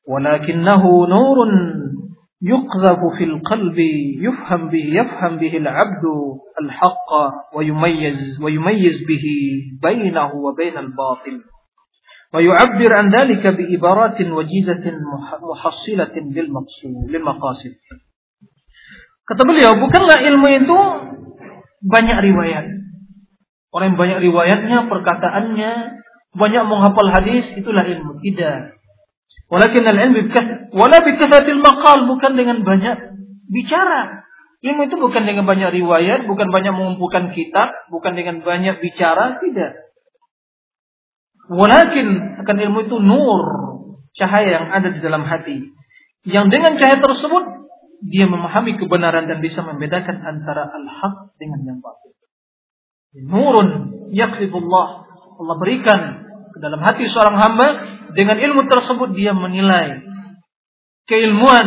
ولكنه 0.09 0.83
نور 1.07 1.39
يقذف 2.43 3.01
في 3.19 3.25
القلب 3.25 3.79
يفهم 4.23 4.69
به 4.69 4.85
يفهم 4.95 5.37
به 5.37 5.57
العبد 5.57 6.05
الحق 6.63 7.11
ويميز 7.57 8.41
ويميز 8.43 8.97
به 9.09 9.25
بينه 9.83 10.35
وبين 10.35 10.79
الباطل 10.79 11.37
ويعبر 12.35 12.97
عن 12.97 13.09
ذلك 13.11 13.47
بعبارات 13.47 14.21
وجيزة 14.21 14.85
محصلة 15.51 16.15
للمقصود 16.17 17.11
للمقاصد. 17.11 17.75
Kata 19.29 19.45
beliau 19.45 19.77
bukanlah 19.77 20.25
ilmu 20.25 20.49
itu 20.57 20.79
banyak 21.85 22.19
riwayat. 22.33 22.65
Orang 23.69 23.95
yang 23.95 24.01
banyak 24.01 24.19
riwayatnya, 24.25 24.89
perkataannya, 24.89 25.73
banyak 26.33 26.63
menghafal 26.65 27.09
hadis, 27.13 27.53
itulah 27.53 27.85
ilmu. 27.85 28.17
Tidak. 28.21 28.79
Walakin 29.49 29.85
al-ilm 29.85 30.29
wala 30.77 30.99
bi 31.05 31.13
maqal, 31.61 31.99
bukan 32.09 32.33
dengan 32.37 32.65
banyak 32.65 32.97
bicara. 33.49 34.29
Ilmu 34.59 34.91
itu 34.91 34.97
bukan 34.99 35.23
dengan 35.23 35.47
banyak 35.47 35.71
riwayat, 35.71 36.27
bukan 36.27 36.49
banyak 36.51 36.73
mengumpulkan 36.75 37.31
kitab, 37.33 37.71
bukan 37.89 38.13
dengan 38.19 38.43
banyak 38.43 38.83
bicara, 38.83 39.39
tidak. 39.39 39.89
Walakin 41.49 42.43
akan 42.45 42.57
ilmu 42.69 42.79
itu 42.91 42.97
nur, 43.01 43.45
cahaya 44.19 44.61
yang 44.61 44.67
ada 44.69 44.93
di 44.93 45.01
dalam 45.01 45.25
hati. 45.25 45.73
Yang 46.29 46.47
dengan 46.53 46.77
cahaya 46.77 46.99
tersebut 47.01 47.45
dia 48.05 48.27
memahami 48.27 48.77
kebenaran 48.77 49.31
dan 49.31 49.39
bisa 49.41 49.63
membedakan 49.63 50.23
antara 50.23 50.69
al-haq 50.69 51.35
dengan 51.41 51.63
yang 51.65 51.79
batil. 51.81 52.18
Nurun 53.17 53.69
yaklibullah. 54.13 54.89
Allah 55.39 55.57
berikan 55.61 56.01
ke 56.51 56.59
dalam 56.59 56.83
hati 56.83 57.07
seorang 57.09 57.39
hamba 57.39 57.69
dengan 58.13 58.37
ilmu 58.41 58.67
tersebut 58.67 59.15
dia 59.15 59.31
menilai 59.37 60.09
keilmuan 61.09 61.67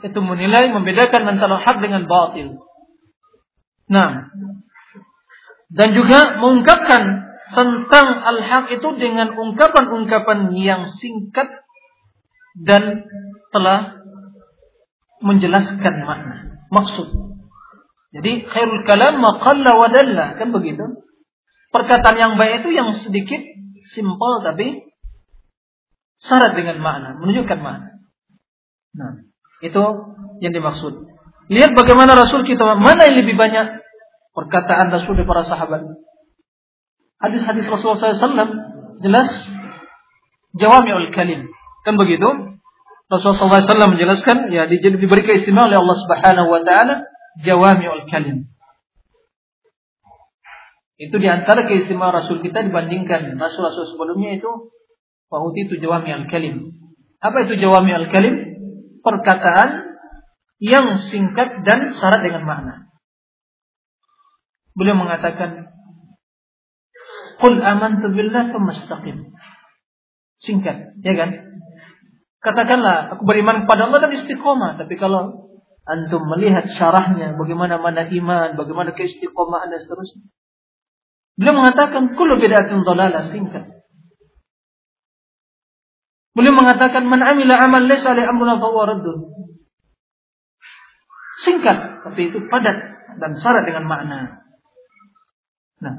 itu 0.00 0.16
menilai 0.22 0.72
membedakan 0.72 1.36
antara 1.36 1.60
hak 1.60 1.76
dengan 1.84 2.08
batil. 2.08 2.56
Nah, 3.90 4.32
dan 5.68 5.92
juga 5.92 6.40
mengungkapkan 6.40 7.02
tentang 7.52 8.08
al-haq 8.22 8.70
itu 8.80 8.88
dengan 8.96 9.34
ungkapan-ungkapan 9.34 10.54
yang 10.56 10.88
singkat 10.96 11.50
dan 12.56 13.04
telah 13.50 13.98
menjelaskan 15.20 15.94
makna, 16.06 16.64
maksud. 16.72 17.29
Jadi 18.10 18.42
khairul 18.42 18.82
kalam 18.86 19.22
maqalla 19.22 19.78
wa 19.78 19.86
dalla, 19.86 20.34
kan 20.34 20.50
begitu? 20.50 21.06
Perkataan 21.70 22.16
yang 22.18 22.32
baik 22.34 22.66
itu 22.66 22.74
yang 22.74 22.98
sedikit 22.98 23.38
simpel 23.94 24.42
tapi 24.42 24.90
syarat 26.18 26.58
dengan 26.58 26.82
makna, 26.82 27.14
menunjukkan 27.22 27.58
makna. 27.62 28.02
Nah, 28.98 29.22
itu 29.62 29.82
yang 30.42 30.50
dimaksud. 30.50 31.06
Lihat 31.50 31.70
bagaimana 31.78 32.18
Rasul 32.18 32.42
kita, 32.42 32.66
mana 32.74 33.06
yang 33.06 33.22
lebih 33.22 33.38
banyak 33.38 33.78
perkataan 34.34 34.90
Rasul 34.90 35.14
dari 35.14 35.26
para 35.30 35.46
sahabat. 35.46 35.82
Hadis-hadis 37.22 37.66
Rasulullah 37.70 38.18
SAW 38.18 38.54
jelas 39.06 39.30
jawami'ul 40.58 41.14
kalim. 41.14 41.46
Kan 41.86 41.94
begitu? 41.94 42.26
Rasulullah 43.06 43.62
SAW 43.62 43.94
menjelaskan, 43.94 44.50
ya 44.50 44.66
diberi 44.66 45.22
keistimewaan 45.22 45.70
oleh 45.70 45.78
Allah 45.78 45.98
Subhanahu 45.98 46.48
Wa 46.50 46.62
Taala 46.66 46.94
jawami'ul 47.42 48.04
kalim. 48.08 48.48
Itu 51.00 51.16
di 51.16 51.28
antara 51.28 51.64
keistimewaan 51.64 52.12
Rasul 52.12 52.44
kita 52.44 52.60
dibandingkan 52.68 53.40
Rasul-Rasul 53.40 53.96
sebelumnya 53.96 54.36
itu 54.36 54.72
Wahuti 55.30 55.70
itu 55.70 55.78
jawami'ul 55.78 56.26
kalim. 56.26 56.74
Apa 57.22 57.46
itu 57.46 57.54
jawami'ul 57.54 58.10
kalim? 58.10 58.50
perkataan 59.00 59.96
yang 60.60 61.00
singkat 61.08 61.64
dan 61.64 61.96
syarat 61.96 62.20
dengan 62.20 62.44
makna. 62.44 62.74
Beliau 64.76 64.92
mengatakan, 64.92 65.72
Qul 67.40 67.64
amantu 67.64 68.12
billah 68.12 68.52
famastaqim. 68.52 69.32
Singkat, 70.44 71.00
ya 71.00 71.14
kan? 71.16 71.30
Katakanlah, 72.44 73.16
aku 73.16 73.24
beriman 73.24 73.64
kepada 73.64 73.88
Allah 73.88 74.04
dan 74.04 74.12
istiqomah. 74.20 74.76
Tapi 74.76 75.00
kalau 75.00 75.49
antum 75.90 76.22
melihat 76.30 76.70
syarahnya, 76.78 77.34
bagaimana 77.34 77.82
mana 77.82 78.06
iman, 78.06 78.54
bagaimana 78.54 78.94
keistiqomahan 78.94 79.74
dan 79.74 79.82
seterusnya. 79.82 80.30
Beliau 81.34 81.58
mengatakan, 81.58 82.14
kullu 82.14 82.38
bid'atin 82.38 82.86
dhalalah, 82.86 83.26
singkat. 83.34 83.80
Beliau 86.30 86.54
mengatakan 86.54 87.10
man 87.10 87.26
amila 87.26 87.58
amal 87.58 87.90
laysa 87.90 88.14
li 88.14 88.22
amruna 88.22 88.62
fa 88.62 88.70
Singkat, 91.40 92.06
tapi 92.06 92.30
itu 92.30 92.38
padat 92.46 92.76
dan 93.18 93.32
syarat 93.40 93.64
dengan 93.66 93.88
makna. 93.88 94.44
Nah, 95.80 95.94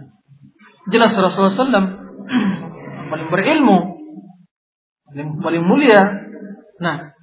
jelas 0.93 1.17
Rasulullah 1.17 1.57
SAW 1.57 1.87
paling 3.11 3.27
berilmu, 3.33 3.77
paling, 5.09 5.29
paling 5.41 5.63
mulia. 5.65 6.01
Nah, 6.77 7.17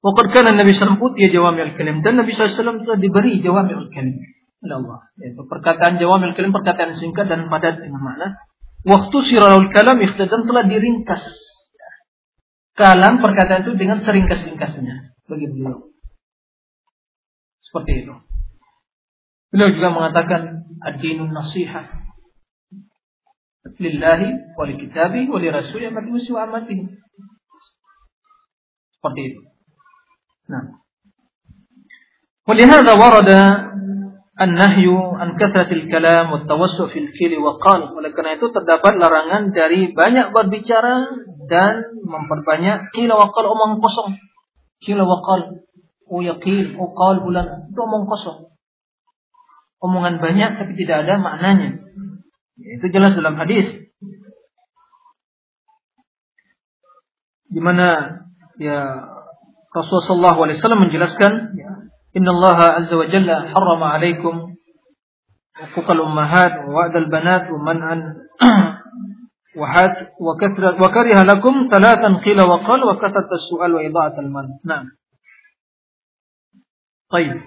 Waqad 0.00 0.26
kana 0.32 0.56
Nabi 0.56 0.72
putih 0.76 1.28
jawami 1.28 1.60
al-kalim 1.60 2.00
dan 2.00 2.16
Nabi 2.16 2.32
SAW 2.32 2.88
telah 2.88 2.96
diberi 2.96 3.44
jawami 3.44 3.76
al-kalim 3.76 4.16
oleh 4.64 4.76
Allah. 4.80 4.98
Yaitu 5.20 5.44
perkataan 5.44 6.00
jawami 6.00 6.32
al-kalim 6.32 6.56
perkataan 6.56 6.96
singkat 6.96 7.28
dan 7.28 7.52
padat 7.52 7.84
dengan 7.84 8.00
makna. 8.00 8.40
Waktu 8.80 9.16
sirahul 9.28 9.68
kalam 9.76 10.00
ikhtidan 10.00 10.48
telah 10.48 10.64
diringkas 10.64 11.20
kalam 12.80 13.20
perkataan 13.20 13.68
itu 13.68 13.76
dengan 13.76 14.00
seringkas-ringkasnya 14.00 15.12
bagi 15.28 15.46
beliau. 15.52 15.92
Seperti 17.60 18.08
itu. 18.08 18.14
Beliau 19.52 19.68
juga 19.76 19.92
mengatakan 19.92 20.64
ad-dinun 20.80 21.28
nasihat 21.28 21.92
lillahi 23.76 24.56
wa 24.56 24.64
li 24.64 24.74
kitabi 24.80 25.28
wa 25.28 25.36
li 25.36 25.48
rasuli 25.52 25.92
wa 25.92 26.40
amati. 26.48 26.76
Seperti 28.96 29.20
itu. 29.28 29.49
Nah. 30.49 30.81
ولهذا 32.45 32.91
ورد 32.93 33.29
An-nahyu 34.35 35.15
an 35.15 35.39
kathratil 35.39 35.87
kalam 35.87 36.27
wa 36.27 36.43
tawassu 36.43 36.91
fil 36.91 37.07
kili 37.15 37.39
wa 37.39 37.55
qal. 37.55 37.95
Oleh 37.95 38.11
karena 38.11 38.35
itu 38.35 38.51
terdapat 38.51 38.99
larangan 38.99 39.55
dari 39.55 39.95
banyak 39.95 40.35
berbicara 40.35 41.07
dan 41.47 41.87
memperbanyak 42.03 42.91
kila 42.91 43.15
wa 43.15 43.31
qal 43.31 43.47
omong 43.47 43.79
kosong. 43.79 44.19
Kila 44.83 45.07
wa 45.07 45.23
qal. 45.23 45.63
Oh 46.11 46.19
yaqil, 46.19 46.75
oh 46.75 46.91
qal 46.91 47.23
bulan. 47.23 47.71
Itu 47.71 47.79
omong 47.79 48.11
kosong. 48.11 48.51
Omongan 49.79 50.19
banyak 50.19 50.51
tapi 50.59 50.73
tidak 50.83 51.07
ada 51.07 51.15
maknanya. 51.15 51.79
Itu 52.59 52.91
jelas 52.91 53.15
dalam 53.15 53.39
hadis. 53.39 53.87
Di 57.47 57.63
mana 57.63 58.19
ya 58.59 58.99
Rasulullah 59.70 60.34
SAW 60.34 60.82
menjelaskan 60.82 61.32
Inna 62.10 62.30
Allah 62.34 62.82
Azza 62.82 62.98
wa 62.98 63.06
Jalla 63.06 63.46
harrama 63.50 63.94
alaikum 63.94 64.50
حقوق 65.60 65.90
الأمهات 65.90 66.52
ووعد 66.68 66.96
البنات 66.96 67.50
ومنعا 67.50 67.96
وحات 69.60 69.96
وكثرة 70.20 70.82
وكره 70.82 71.22
لكم 71.22 71.68
ثلاثا 71.70 72.08
قيل 72.24 72.40
وقال 72.40 72.84
وكثرة 72.84 73.28
السؤال 73.32 73.74
وإضاعة 73.74 74.16
المال 74.18 74.46
نعم 74.64 74.86
طيب 77.10 77.40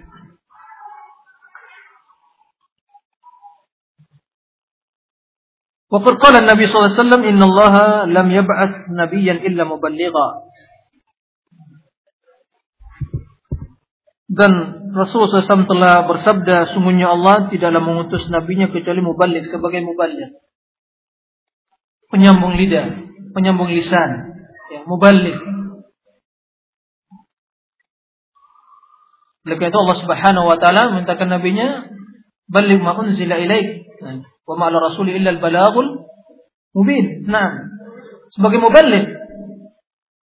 وقد 5.92 6.14
قال 6.14 6.36
النبي 6.36 6.68
صلى 6.68 6.78
الله 6.80 6.92
عليه 6.94 7.02
وسلم 7.02 7.22
إن 7.24 7.42
الله 7.44 8.06
لم 8.06 8.32
يبعث 8.32 8.74
نبيا 8.90 9.34
إلا 9.34 9.64
مبلغا 9.64 10.28
Dan 14.34 14.52
Rasulullah 14.98 15.46
SAW 15.46 15.70
telah 15.70 16.10
bersabda, 16.10 16.74
sungguhnya 16.74 17.14
Allah 17.14 17.54
tidaklah 17.54 17.82
mengutus 17.86 18.26
nabinya 18.34 18.66
kecuali 18.74 19.02
mubalik 19.06 19.46
sebagai 19.46 19.86
mubalik. 19.86 20.42
Penyambung 22.10 22.58
lidah, 22.58 22.94
penyambung 23.38 23.70
lisan, 23.70 24.10
ya, 24.74 24.82
mubalik. 24.90 25.38
Oleh 29.44 29.56
karena 29.60 29.70
itu 29.70 29.80
Allah 29.82 29.98
Subhanahu 30.02 30.46
wa 30.50 30.58
taala 30.58 30.96
mintakan 30.98 31.30
nabinya 31.30 31.90
balik 32.48 32.80
ma 32.80 32.96
unzila 32.96 33.38
ilaik 33.38 33.86
wa 34.50 34.56
ma 34.56 34.72
rasuli 34.72 35.20
illa 35.20 35.36
al-balaghul 35.36 36.10
mubin. 36.74 37.28
Nah, 37.28 37.70
sebagai 38.34 38.58
mubalik 38.58 39.04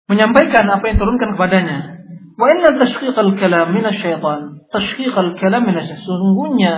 menyampaikan 0.10 0.66
apa 0.72 0.86
yang 0.88 0.98
turunkan 0.98 1.36
kepadanya 1.36 1.99
Wa 2.40 2.48
inna 2.56 2.72
tashqiqal 2.80 3.36
kalam 3.36 3.76
minasyaitan. 3.76 4.64
Tashqiqal 4.72 5.36
kalam 5.36 5.68
minasyaitan. 5.68 6.00
Sesungguhnya 6.00 6.74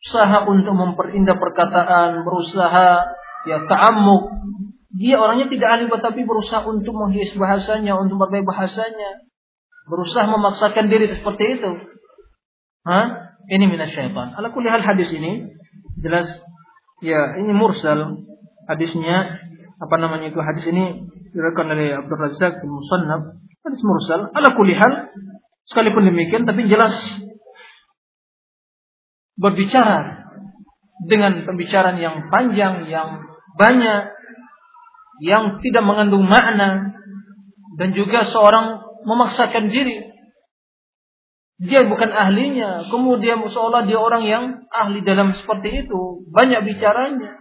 usaha 0.00 0.48
untuk 0.48 0.72
memperindah 0.72 1.36
perkataan, 1.36 2.24
berusaha 2.24 2.88
ya 3.44 3.68
ta'ammuk. 3.68 4.32
Dia 4.96 5.20
orangnya 5.20 5.52
tidak 5.52 5.68
ahli 5.68 5.84
tetapi 5.92 6.24
berusaha 6.24 6.64
untuk 6.64 6.96
menghias 6.96 7.36
bahasanya, 7.36 8.00
untuk 8.00 8.16
berbagai 8.16 8.48
bahasanya. 8.48 9.28
Berusaha 9.92 10.24
memaksakan 10.24 10.88
diri 10.88 11.12
seperti 11.12 11.60
itu. 11.60 11.70
Hah? 12.88 13.36
Ini 13.52 13.68
minasyaitan. 13.68 14.40
Ala 14.40 14.48
kulli 14.56 14.72
hal 14.72 14.80
hadis 14.80 15.12
ini 15.12 15.52
jelas 16.00 16.28
ya 17.04 17.36
ini 17.38 17.52
mursal 17.52 18.24
hadisnya 18.70 19.38
apa 19.78 19.96
namanya 19.98 20.30
itu 20.30 20.40
hadis 20.40 20.64
ini 20.70 21.06
diriwayatkan 21.30 21.66
oleh 21.74 21.88
Abdul 21.94 22.18
Razak 22.18 22.60
bin 22.62 22.70
Musannaf 22.70 23.22
hadis 23.64 23.82
mursal 23.82 24.30
ala 24.34 24.48
kulli 24.54 24.74
hal 24.76 25.12
sekalipun 25.68 26.08
demikian 26.08 26.48
tapi 26.48 26.66
jelas 26.66 26.94
berbicara 29.38 30.26
dengan 31.06 31.46
pembicaraan 31.46 32.02
yang 32.02 32.26
panjang 32.26 32.90
yang 32.90 33.22
banyak 33.54 34.02
yang 35.22 35.62
tidak 35.62 35.82
mengandung 35.82 36.26
makna 36.26 36.94
dan 37.78 37.94
juga 37.94 38.26
seorang 38.30 38.82
memaksakan 39.06 39.70
diri. 39.70 40.10
Dia 41.58 41.82
bukan 41.90 42.10
ahlinya 42.14 42.86
kemudian 42.86 43.42
seolah 43.42 43.82
dia 43.86 43.98
orang 43.98 44.22
yang 44.26 44.44
ahli 44.70 45.02
dalam 45.02 45.34
seperti 45.34 45.86
itu 45.86 46.22
banyak 46.30 46.62
bicaranya. 46.70 47.34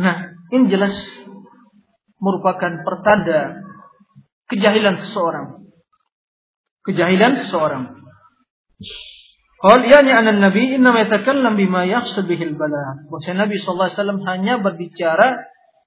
Nah 0.00 0.16
ini 0.52 0.64
jelas 0.72 0.96
merupakan 2.16 2.72
pertanda 2.88 3.65
kejahilan 4.52 4.96
seseorang 5.06 5.66
kejahilan 6.86 7.32
seseorang 7.46 7.96
Qal 9.56 9.80
yani 9.88 10.12
anan 10.12 10.44
nabi 10.44 10.76
inna 10.76 10.92
yatakallam 10.92 11.56
bima 11.56 11.88
yaqsad 11.88 12.28
bihil 12.28 12.60
bala. 12.60 13.08
Bahwa 13.08 13.32
Nabi 13.40 13.56
sallallahu 13.56 13.88
alaihi 13.88 13.98
wasallam 13.98 14.20
hanya 14.28 14.54
berbicara 14.60 15.28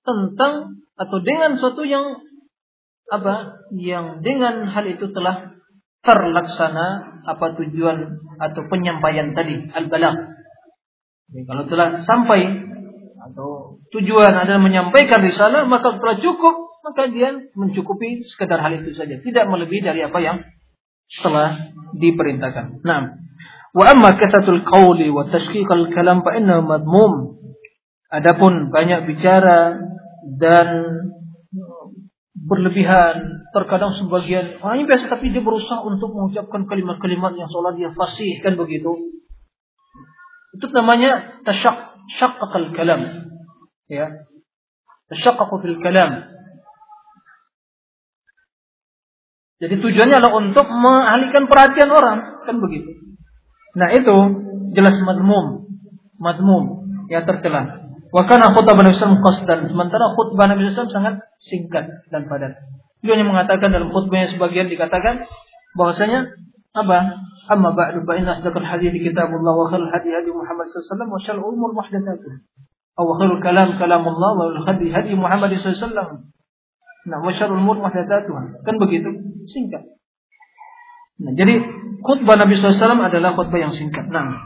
tentang 0.02 0.82
atau 0.98 1.18
dengan 1.22 1.54
sesuatu 1.56 1.86
yang 1.86 2.18
apa? 3.14 3.62
Yang 3.78 4.26
dengan 4.26 4.66
hal 4.74 4.86
itu 4.90 5.14
telah 5.14 5.54
terlaksana 6.02 6.88
apa 7.30 7.46
tujuan 7.62 8.20
atau 8.42 8.62
penyampaian 8.72 9.38
tadi 9.38 9.70
al-balagh. 9.70 10.18
kalau 11.46 11.64
telah 11.70 12.02
sampai 12.02 12.42
atau 13.30 13.78
tujuan 13.94 14.34
adalah 14.34 14.64
menyampaikan 14.64 15.22
risalah 15.22 15.68
maka 15.70 16.00
telah 16.00 16.18
cukup 16.24 16.69
maka 16.86 17.12
dia 17.12 17.36
mencukupi 17.56 18.24
sekedar 18.36 18.60
hal 18.64 18.80
itu 18.80 18.96
saja 18.96 19.20
tidak 19.20 19.46
melebihi 19.48 19.84
dari 19.84 20.02
apa 20.04 20.20
yang 20.22 20.38
telah 21.22 21.74
diperintahkan. 21.98 22.86
Nah, 22.86 23.18
Wa 23.70 23.94
amma 23.94 24.18
kasatul 24.18 24.66
qawli 24.66 25.14
wa 25.14 25.30
tashqiqal 25.30 25.94
kalam 25.94 26.26
fa 26.26 26.34
innahu 26.34 26.66
madmum. 26.66 27.14
Adapun 28.10 28.74
banyak 28.74 29.06
bicara 29.06 29.78
dan 30.42 30.68
berlebihan, 32.34 33.46
terkadang 33.54 33.94
sebagian 34.02 34.58
orang 34.66 34.90
biasa 34.90 35.14
tapi 35.14 35.30
dia 35.30 35.46
berusaha 35.46 35.86
untuk 35.86 36.18
mengucapkan 36.18 36.66
kalimat-kalimat 36.66 37.38
yang 37.38 37.46
seolah 37.54 37.78
dia 37.78 37.94
fasih 37.94 38.42
kan 38.42 38.58
begitu. 38.58 38.90
Itu 40.58 40.66
namanya 40.74 41.38
tasyaq 41.46 41.78
syaqqal 42.18 42.74
kalam. 42.74 43.30
Ya. 43.86 44.26
Tasyaqqu 45.14 45.56
fil 45.62 45.78
kalam. 45.78 46.26
Jadi 49.60 49.76
tujuannya 49.84 50.16
adalah 50.16 50.40
untuk 50.40 50.66
mengalihkan 50.72 51.52
perhatian 51.52 51.92
orang, 51.92 52.48
kan 52.48 52.56
begitu. 52.64 52.96
Nah 53.76 53.92
itu 53.92 54.16
jelas 54.72 54.96
madmum, 55.04 55.68
madmum 56.16 56.64
yang 57.12 57.28
tercela. 57.28 57.92
Wa 58.10 58.26
kana 58.26 58.56
khutbah 58.56 58.74
Nabi 58.74 58.98
SAW 58.98 59.22
qasdan. 59.22 59.70
Sementara 59.70 60.16
khutbah 60.18 60.50
Nabi 60.50 60.74
sangat 60.74 61.22
singkat 61.38 62.08
dan 62.10 62.26
padat. 62.26 62.58
Dia 63.06 63.16
hanya 63.16 63.28
mengatakan 63.28 63.70
dalam 63.70 63.94
khutbahnya 63.94 64.34
sebagian 64.34 64.68
dikatakan 64.68 65.30
bahwasanya 65.78 66.26
apa? 66.74 67.22
Amma 67.50 67.74
ba'du 67.74 68.06
fa 68.06 68.14
inna 68.14 68.38
asdaqal 68.38 68.62
hadits 68.62 68.94
kitabullah 68.94 69.54
wa 69.58 69.66
khairul 69.74 69.90
hadi 69.90 70.10
hadi 70.14 70.30
Muhammad 70.30 70.70
sallallahu 70.70 70.86
alaihi 70.86 70.94
wasallam 70.94 71.10
wa 71.10 71.20
syarrul 71.22 71.50
umur 71.58 71.72
muhdatsatuh. 71.74 72.34
Aw 73.00 73.08
khairul 73.18 73.42
kalam 73.42 73.70
kalamullah 73.78 74.32
wa 74.38 74.44
khairul 74.46 74.66
hadi 74.70 74.88
hadi 74.94 75.12
Muhammad 75.18 75.50
sallallahu 75.58 75.66
alaihi 75.66 75.82
wasallam. 75.82 76.10
Nah, 77.08 77.24
wa 77.24 77.32
syarrul 77.32 77.64
umur 77.64 77.80
muhdatsatuh. 77.80 78.64
Kan 78.68 78.76
begitu? 78.82 79.08
Singkat. 79.48 79.84
Nah, 81.20 81.32
jadi 81.36 81.60
khutbah 82.04 82.40
Nabi 82.40 82.60
SAW 82.60 83.00
adalah 83.00 83.36
khutbah 83.36 83.60
yang 83.60 83.76
singkat. 83.76 84.08
Nah, 84.08 84.40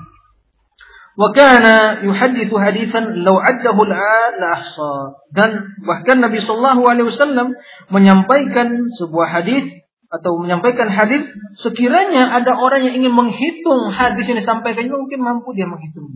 hadithan 2.58 3.22
law 3.22 3.38
addahu 3.38 3.82
al 3.86 3.94
la 4.42 4.50
ahsa. 4.58 4.94
Dan 5.30 5.78
bahkan 5.86 6.18
Nabi 6.18 6.42
sallallahu 6.42 6.82
alaihi 6.90 7.14
wasallam 7.14 7.54
menyampaikan 7.94 8.90
sebuah 8.98 9.30
hadis 9.30 9.70
atau 10.10 10.38
menyampaikan 10.42 10.90
hadis 10.94 11.26
sekiranya 11.62 12.38
ada 12.38 12.54
orang 12.54 12.86
yang 12.86 13.02
ingin 13.02 13.14
menghitung 13.14 13.94
hadis 13.94 14.26
yang 14.30 14.38
disampaikan 14.42 14.90
mungkin 14.90 15.22
mampu 15.22 15.54
dia 15.54 15.70
menghitung. 15.70 16.10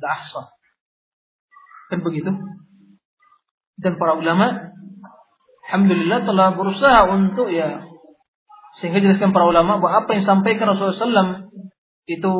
La 0.00 0.20
ahsa. 0.20 0.52
Kan 1.88 2.04
begitu? 2.04 2.32
Dan 3.80 3.96
para 3.96 4.20
ulama 4.20 4.72
alhamdulillah 5.72 6.28
telah 6.28 6.52
berusaha 6.52 7.08
untuk 7.08 7.48
ya 7.48 7.88
sehingga 8.80 9.00
jelaskan 9.00 9.32
para 9.32 9.48
ulama 9.48 9.80
bahwa 9.80 10.04
apa 10.04 10.16
yang 10.16 10.20
disampaikan 10.24 10.68
Rasulullah 10.68 11.00
SAW 11.00 11.32
itu 12.08 12.32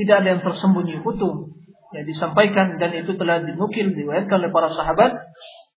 tidak 0.00 0.16
ada 0.24 0.28
yang 0.36 0.42
tersembunyi 0.42 1.00
utuh. 1.04 1.54
Ya, 1.94 2.02
disampaikan 2.02 2.82
dan 2.82 2.90
itu 2.98 3.14
telah 3.14 3.44
dinukil 3.44 3.94
diriwayatkan 3.94 4.36
oleh 4.42 4.50
para 4.50 4.74
sahabat. 4.74 5.22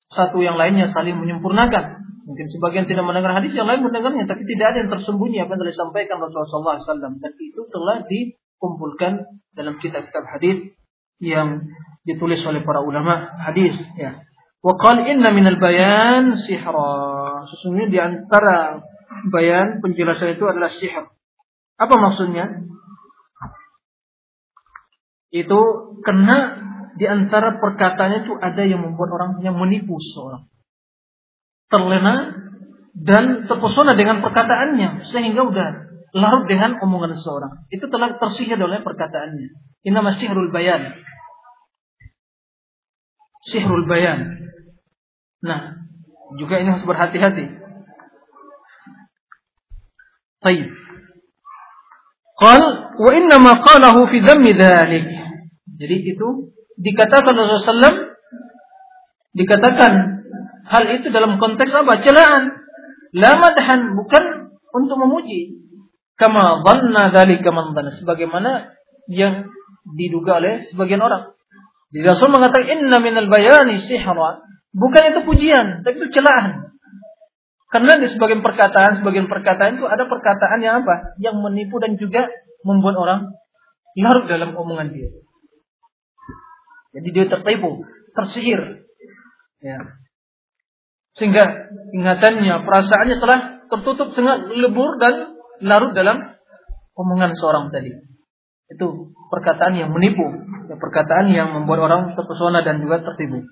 Satu 0.09 0.41
yang 0.41 0.57
lainnya 0.57 0.89
saling 0.89 1.19
menyempurnakan. 1.19 2.01
Mungkin 2.25 2.47
sebagian 2.49 2.89
tidak 2.89 3.05
mendengar 3.07 3.39
hadis, 3.39 3.55
yang 3.55 3.69
lain 3.69 3.85
mendengarnya, 3.85 4.27
tapi 4.27 4.43
tidak 4.43 4.75
ada 4.75 4.77
yang 4.83 4.91
tersembunyi 4.91 5.37
apa 5.45 5.55
yang 5.55 5.59
telah 5.63 5.73
disampaikan 5.75 6.15
Rasulullah 6.19 6.79
SAW. 6.81 7.21
Dan 7.21 7.31
itu 7.37 7.61
telah 7.69 7.97
dikumpulkan 8.03 9.11
dalam 9.53 9.77
kitab-kitab 9.77 10.23
hadis 10.25 10.73
yang 11.21 11.69
ditulis 12.03 12.41
oleh 12.43 12.65
para 12.65 12.81
ulama 12.81 13.37
hadis. 13.37 13.77
Ya. 13.95 14.25
Waqal 14.65 15.05
inna 15.05 15.29
minal 15.31 15.61
bayan 15.61 16.37
sihra. 16.41 17.45
Sesungguhnya 17.53 17.87
di 17.93 17.99
antara 18.01 18.81
bayan 19.29 19.79
penjelasan 19.79 20.33
itu 20.33 20.43
adalah 20.49 20.73
sihir. 20.73 21.05
Apa 21.77 21.95
maksudnya? 21.95 22.65
Itu 25.29 25.61
karena 26.01 26.65
di 26.97 27.05
antara 27.05 27.61
perkataannya 27.61 28.25
itu 28.25 28.33
ada 28.41 28.63
yang 28.65 28.81
membuat 28.81 29.13
orang 29.13 29.31
menipu 29.45 30.01
seorang. 30.01 30.49
Terlena 31.69 32.33
dan 32.97 33.45
terpesona 33.45 33.93
dengan 33.93 34.25
perkataannya 34.25 35.13
sehingga 35.13 35.45
udah 35.45 35.67
larut 36.17 36.49
dengan 36.49 36.81
omongan 36.81 37.13
seorang. 37.21 37.69
Itu 37.69 37.85
telah 37.93 38.17
tersihir 38.17 38.57
oleh 38.57 38.81
perkataannya. 38.81 39.49
Ini 39.85 39.93
nama 39.93 40.17
sihrul 40.17 40.49
bayan. 40.49 40.97
Sihrul 43.53 43.85
bayan. 43.85 44.46
Nah, 45.43 45.87
juga 46.37 46.59
ini 46.59 46.73
harus 46.73 46.85
berhati-hati. 46.85 47.45
Baik. 50.41 50.67
Qal 52.37 52.61
wa 52.97 53.11
inna 53.13 53.37
ma 53.41 53.57
qalahu 53.61 54.09
fi 54.09 54.21
dhammi 54.21 54.51
dhalik. 54.53 55.05
Jadi 55.77 55.95
itu 56.13 56.27
dikatakan 56.77 57.33
Rasulullah 57.33 57.93
SAW, 57.93 57.97
dikatakan 59.33 59.91
hal 60.69 60.83
itu 60.93 61.09
dalam 61.09 61.41
konteks 61.41 61.73
apa? 61.73 62.01
Celaan. 62.01 62.43
La 63.17 63.33
madhan 63.39 63.97
bukan 63.97 64.53
untuk 64.73 64.97
memuji. 65.01 65.63
Kama 66.17 66.65
dhanna 66.65 67.13
dhalika 67.13 67.49
man 67.53 67.73
dhanna 67.77 67.93
sebagaimana 67.97 68.73
yang 69.09 69.49
diduga 69.97 70.41
oleh 70.41 70.65
sebagian 70.69 71.01
orang. 71.01 71.33
Jadi 71.93 72.03
Rasul 72.03 72.29
mengatakan 72.29 72.67
inna 72.67 72.99
minal 72.99 73.31
bayani 73.31 73.79
sihran 73.87 74.43
bukan 74.73 75.03
itu 75.13 75.19
pujian 75.23 75.85
tapi 75.85 75.95
itu 75.99 76.09
celaan 76.15 76.67
karena 77.67 77.99
di 77.99 78.07
sebagian 78.07 78.39
perkataan, 78.39 79.03
sebagian 79.03 79.27
perkataan 79.27 79.75
itu 79.75 79.83
ada 79.83 80.07
perkataan 80.07 80.63
yang 80.63 80.87
apa? 80.87 81.19
Yang 81.19 81.35
menipu 81.43 81.83
dan 81.83 81.99
juga 81.99 82.31
membuat 82.63 82.95
orang 82.95 83.19
larut 83.99 84.25
dalam 84.31 84.55
omongan 84.55 84.95
dia. 84.95 85.11
Jadi 86.95 87.07
dia 87.11 87.25
tertipu, 87.27 87.83
tersihir. 88.15 88.87
Ya. 89.59 89.99
Sehingga 91.19 91.43
ingatannya, 91.91 92.63
perasaannya 92.63 93.17
telah 93.19 93.39
tertutup 93.67 94.15
sangat 94.15 94.47
lebur 94.47 94.95
dan 94.95 95.35
larut 95.59 95.91
dalam 95.91 96.39
omongan 96.95 97.35
seorang 97.35 97.67
tadi. 97.67 97.91
Itu 98.71 99.11
perkataan 99.27 99.75
yang 99.75 99.91
menipu, 99.91 100.23
perkataan 100.71 101.35
yang 101.35 101.51
membuat 101.51 101.83
orang 101.83 102.01
terpesona 102.15 102.63
dan 102.63 102.79
juga 102.79 103.03
tertipu. 103.03 103.43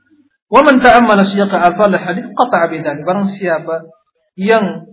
Wa 0.45 0.61
man 0.61 0.77
ta'ammala 0.81 1.25
siyaqa 1.25 1.57
al 1.73 1.97
hadits 1.97 2.29
qata'a 2.29 2.69
bidzalik. 2.69 3.01
Barang 3.01 3.29
siapa 3.33 3.89
yang 4.37 4.85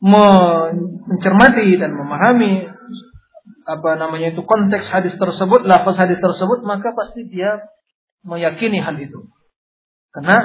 mencermati 0.00 1.76
dan 1.76 1.92
memahami 1.96 2.68
apa 3.64 3.90
namanya 3.96 4.36
itu 4.36 4.44
konteks 4.44 4.92
hadis 4.92 5.16
tersebut, 5.16 5.64
lafaz 5.64 5.96
hadis 5.96 6.20
tersebut, 6.20 6.60
maka 6.68 6.92
pasti 6.92 7.24
dia 7.28 7.64
meyakini 8.24 8.80
hal 8.80 8.96
itu. 9.00 9.28
Karena 10.12 10.36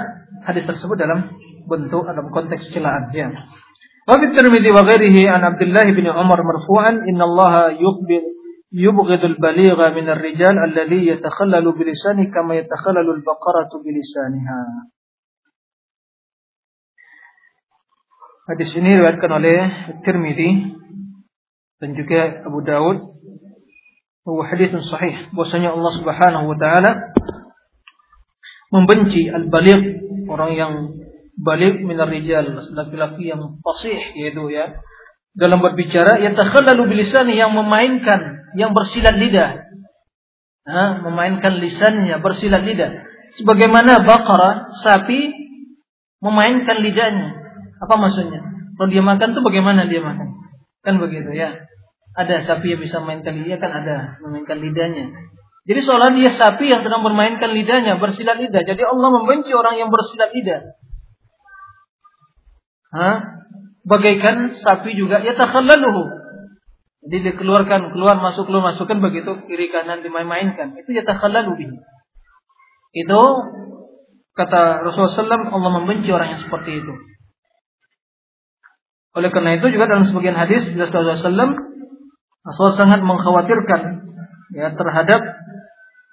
hadis 0.47 0.63
tersebut 0.63 0.95
dalam 0.95 1.35
bentuk 1.67 2.07
dalam 2.07 2.31
konteks 2.31 2.71
celaan 2.71 3.11
ya. 3.11 3.29
Wa 4.07 4.17
fi 4.17 4.25
Tirmidzi 4.33 4.71
wa 4.73 4.81
ghairihi 4.87 5.29
an 5.29 5.45
Abdullah 5.45 5.85
bin 5.93 6.07
Umar 6.09 6.39
marfu'an 6.41 7.05
inna 7.05 7.27
Allah 7.27 7.77
yuqbil 7.77 8.38
yubghidul 8.69 9.37
baligha 9.41 9.89
min 9.97 10.05
ar-rijal 10.05 10.53
alladhi 10.53 11.09
yatakhallalu 11.09 11.73
bilisani 11.73 12.29
kama 12.29 12.61
yatakhallalu 12.61 13.21
al-baqaratu 13.21 13.81
bilisaniha. 13.81 14.61
Hadis 18.49 18.73
ini 18.73 18.97
diriwayatkan 18.97 19.29
oleh 19.29 19.57
Tirmidzi 20.01 20.49
dan 21.77 21.89
juga 21.93 22.41
Abu 22.49 22.65
Daud. 22.65 22.97
Bahwa 24.25 24.45
hadis 24.45 24.69
sahih 24.73 25.33
bahwasanya 25.33 25.73
Allah 25.73 25.93
Subhanahu 25.97 26.45
wa 26.53 26.57
taala 26.57 26.91
membenci 28.69 29.25
al-baligh 29.29 29.81
orang 30.29 30.51
yang 30.53 30.73
balik 31.39 31.81
minar 31.81 32.11
rijal 32.11 32.45
laki-laki 32.75 33.31
yang 33.31 33.57
fasih 33.63 33.97
yaitu 34.13 34.53
ya 34.53 34.77
dalam 35.37 35.61
berbicara 35.61 36.17
yatakhallalu 36.21 36.89
bilisani 36.95 37.37
yang 37.37 37.53
memainkan 37.53 38.51
yang 38.57 38.73
bersilat 38.73 39.17
lidah. 39.17 39.69
Ha, 40.69 41.01
memainkan 41.01 41.57
lisannya 41.57 42.21
bersilat 42.21 42.61
lidah. 42.61 43.05
Sebagaimana 43.41 44.05
bakara 44.05 44.73
sapi 44.81 45.33
memainkan 46.21 46.81
lidahnya. 46.81 47.29
Apa 47.79 47.95
maksudnya? 47.95 48.41
Kalau 48.77 48.89
dia 48.89 49.03
makan 49.03 49.37
tuh 49.37 49.43
bagaimana 49.45 49.85
dia 49.85 50.01
makan? 50.01 50.39
Kan 50.81 50.97
begitu 50.97 51.29
ya. 51.35 51.67
Ada 52.17 52.43
sapi 52.45 52.73
yang 52.73 52.81
bisa 52.81 53.01
memainkan 53.01 53.37
lidah 53.37 53.57
kan 53.61 53.71
ada 53.71 53.95
memainkan 54.25 54.57
lidahnya. 54.59 55.13
Jadi 55.69 55.79
seolah 55.85 56.09
dia 56.17 56.33
sapi 56.33 56.65
yang 56.65 56.81
sedang 56.81 57.05
bermainkan 57.05 57.53
lidahnya 57.53 58.01
bersilat 58.01 58.41
lidah. 58.41 58.65
Jadi 58.65 58.81
Allah 58.81 59.09
membenci 59.13 59.53
orang 59.53 59.77
yang 59.77 59.93
bersilat 59.93 60.33
lidah. 60.33 60.61
Ha? 62.89 63.09
Bagaikan 63.89 64.53
sapi 64.61 64.93
juga 64.93 65.25
ya 65.25 65.33
takhallaluhu 65.33 66.19
jadi 66.99 67.31
dikeluarkan 67.31 67.95
keluar 67.95 68.19
masuk 68.19 68.51
keluar 68.51 68.75
masukkan 68.75 68.99
begitu 68.99 69.31
kiri 69.47 69.71
kanan 69.71 70.03
dimain-mainkan. 70.03 70.75
Itu 70.75 70.91
ya 70.91 71.07
takhallalu 71.07 71.55
bihi. 71.55 71.77
Itu 72.91 73.21
kata 74.35 74.83
Rasulullah 74.83 75.15
SAW 75.15 75.47
Allah 75.47 75.71
membenci 75.79 76.11
orang 76.11 76.35
yang 76.35 76.41
seperti 76.43 76.83
itu. 76.83 76.93
Oleh 79.15 79.31
karena 79.31 79.55
itu 79.57 79.71
juga 79.71 79.87
dalam 79.87 80.11
sebagian 80.11 80.35
hadis 80.35 80.67
Rasulullah 80.75 81.17
SAW 81.17 81.55
Rasulullah 82.45 82.77
sangat 82.77 82.99
mengkhawatirkan 83.03 83.81
ya 84.59 84.75
terhadap 84.75 85.21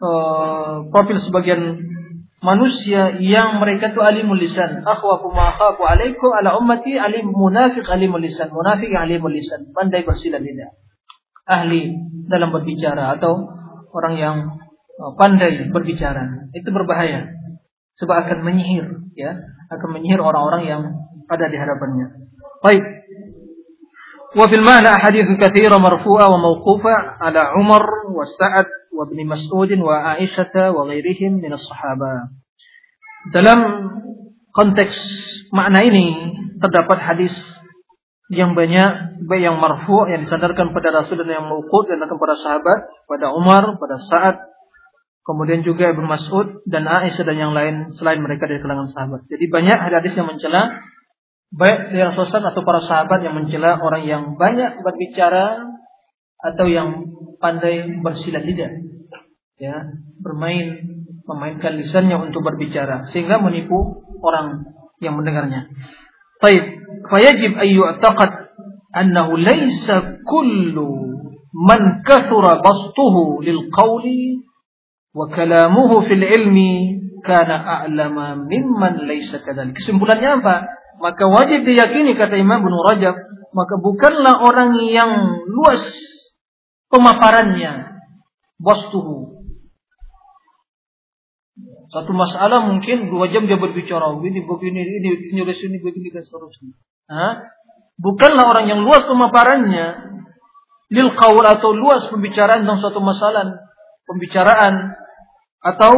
uh, 0.00 0.86
profil 0.94 1.18
sebagian 1.18 1.82
manusia 2.46 3.18
yang 3.18 3.58
mereka 3.58 3.90
itu 3.90 3.98
alimul 3.98 4.38
lisan. 4.38 4.86
Akhwafu 4.86 5.34
ma 5.34 5.50
akhafu 5.50 5.82
alaikum 5.82 6.30
ala 6.30 6.54
ummati 6.54 6.94
alim 6.94 7.34
munafiq 7.34 7.82
alimul 7.90 8.22
lisan. 8.22 8.54
Munafiq 8.54 8.94
alimul 8.94 9.34
lisan. 9.34 9.74
Pandai 9.74 10.06
bersilat 10.06 10.38
lidah. 10.38 10.70
Ahli 11.46 11.90
dalam 12.30 12.54
berbicara 12.54 13.18
atau 13.18 13.50
orang 13.90 14.14
yang 14.14 14.36
uh, 15.02 15.12
pandai 15.18 15.66
berbicara. 15.74 16.46
Itu 16.54 16.70
berbahaya. 16.70 17.34
Sebab 17.98 18.14
akan 18.14 18.38
menyihir 18.46 18.86
ya, 19.18 19.34
akan 19.72 19.88
menyihir 19.90 20.22
orang-orang 20.22 20.62
yang 20.70 20.82
ada 21.26 21.50
di 21.50 21.58
hadapannya. 21.58 22.30
Baik. 22.62 22.84
وفي 24.31 24.55
المعنى 24.55 24.87
أحاديث 24.87 25.27
كثيرة 25.43 25.77
مرفوعة 25.77 26.25
وموقوفة 26.33 26.95
على 27.19 27.39
عمر 27.39 27.83
وسعد 28.15 28.65
وابن 28.95 29.27
مسعود 29.27 29.71
وعائشة 29.79 30.71
وغيرهم 30.71 31.31
من 31.43 31.51
الصحابة. 31.53 32.11
Dalam 33.35 33.59
konteks 34.55 34.95
makna 35.53 35.83
ini 35.85 36.33
terdapat 36.57 36.97
hadis 36.97 37.35
yang 38.31 38.55
banyak 38.55 39.19
baik 39.27 39.43
yang 39.43 39.59
marfu 39.59 40.07
yang 40.07 40.23
disandarkan 40.23 40.71
pada 40.71 41.03
Rasul 41.03 41.19
dan 41.19 41.29
yang 41.29 41.45
mauqut 41.51 41.91
dan 41.91 41.99
akan 41.99 42.15
para 42.15 42.35
sahabat 42.39 42.79
pada 43.05 43.35
Umar, 43.35 43.75
pada 43.75 43.99
Sa'ad, 43.99 44.35
kemudian 45.27 45.61
juga 45.67 45.91
Ibnu 45.91 46.07
Mas'ud 46.07 46.63
dan 46.63 46.87
Aisyah 46.87 47.27
dan 47.27 47.37
yang 47.37 47.51
lain 47.51 47.91
selain 47.99 48.23
mereka 48.23 48.47
dari 48.47 48.63
kalangan 48.63 48.87
sahabat. 48.89 49.27
Jadi 49.27 49.45
banyak 49.51 49.77
hadis 49.77 50.15
yang 50.15 50.31
mencela 50.31 50.81
baik 51.54 51.94
dari 51.94 52.02
Rasulullah 52.02 52.50
atau 52.50 52.64
para 52.66 52.80
sahabat 52.82 53.22
yang 53.22 53.34
mencela 53.38 53.78
orang 53.78 54.02
yang 54.02 54.22
banyak 54.34 54.82
berbicara 54.82 55.62
atau 56.42 56.66
yang 56.66 57.06
pandai 57.38 57.86
bersilat 58.02 58.42
lidah 58.42 58.72
ya 59.56 59.86
bermain 60.20 60.96
memainkan 61.26 61.78
lisannya 61.78 62.18
untuk 62.18 62.42
berbicara 62.44 63.08
sehingga 63.10 63.38
menipu 63.42 64.04
orang 64.22 64.66
yang 65.00 65.16
mendengarnya 65.18 65.70
Baik, 66.36 66.64
fayajib 67.08 67.56
ay 67.56 67.72
yu'taqad 67.72 68.30
annahu 68.92 69.40
laysa 69.40 70.20
kullu 70.28 71.16
man 71.56 72.04
kathura 72.04 72.60
bastuhu 72.60 73.40
lil 73.40 73.72
qawli 73.72 74.44
wa 75.16 75.32
kalamuhu 75.32 76.04
fil 76.04 76.20
ilmi 76.20 77.00
kana 77.24 77.56
a'lama 77.56 78.36
mimman 78.36 79.08
laysa 79.08 79.40
kadzalik. 79.40 79.80
Kesimpulannya 79.80 80.44
apa? 80.44 80.68
Maka 81.00 81.24
wajib 81.28 81.64
diyakini 81.64 82.16
kata 82.16 82.40
Imam 82.40 82.64
Ibnu 82.64 82.78
Rajab, 82.80 83.16
maka 83.52 83.74
bukanlah 83.80 84.40
orang 84.40 84.76
yang 84.88 85.40
luas 85.48 85.82
pemaparannya, 86.88 88.00
bastuhu. 88.60 89.36
Satu 91.92 92.12
masalah 92.12 92.66
mungkin 92.68 93.08
dua 93.08 93.30
jam 93.32 93.48
dia 93.48 93.56
berbicara, 93.56 94.12
ini 94.20 94.44
begini, 94.44 94.80
ini 94.84 94.96
ini 95.32 95.40
ini 95.40 95.78
begini 95.80 96.08
dan 96.12 96.22
seterusnya. 96.26 96.76
Hah? 97.08 97.32
Bukanlah 97.96 98.44
orang 98.52 98.66
yang 98.68 98.80
luas 98.84 99.08
pemaparannya, 99.08 99.86
lil 100.92 101.08
qaul 101.16 101.44
atau 101.46 101.72
luas 101.72 102.12
pembicaraan 102.12 102.68
tentang 102.68 102.84
suatu 102.84 103.00
masalah, 103.00 103.56
pembicaraan 104.04 104.92
atau 105.64 105.94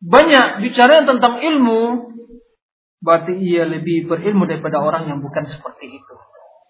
banyak 0.00 0.64
bicara 0.64 1.04
tentang 1.04 1.44
ilmu 1.44 2.09
berarti 3.00 3.32
ia 3.40 3.64
lebih 3.64 4.06
berilmu 4.06 4.44
daripada 4.44 4.80
orang 4.80 5.08
yang 5.08 5.18
bukan 5.24 5.48
seperti 5.48 6.00
itu. 6.00 6.14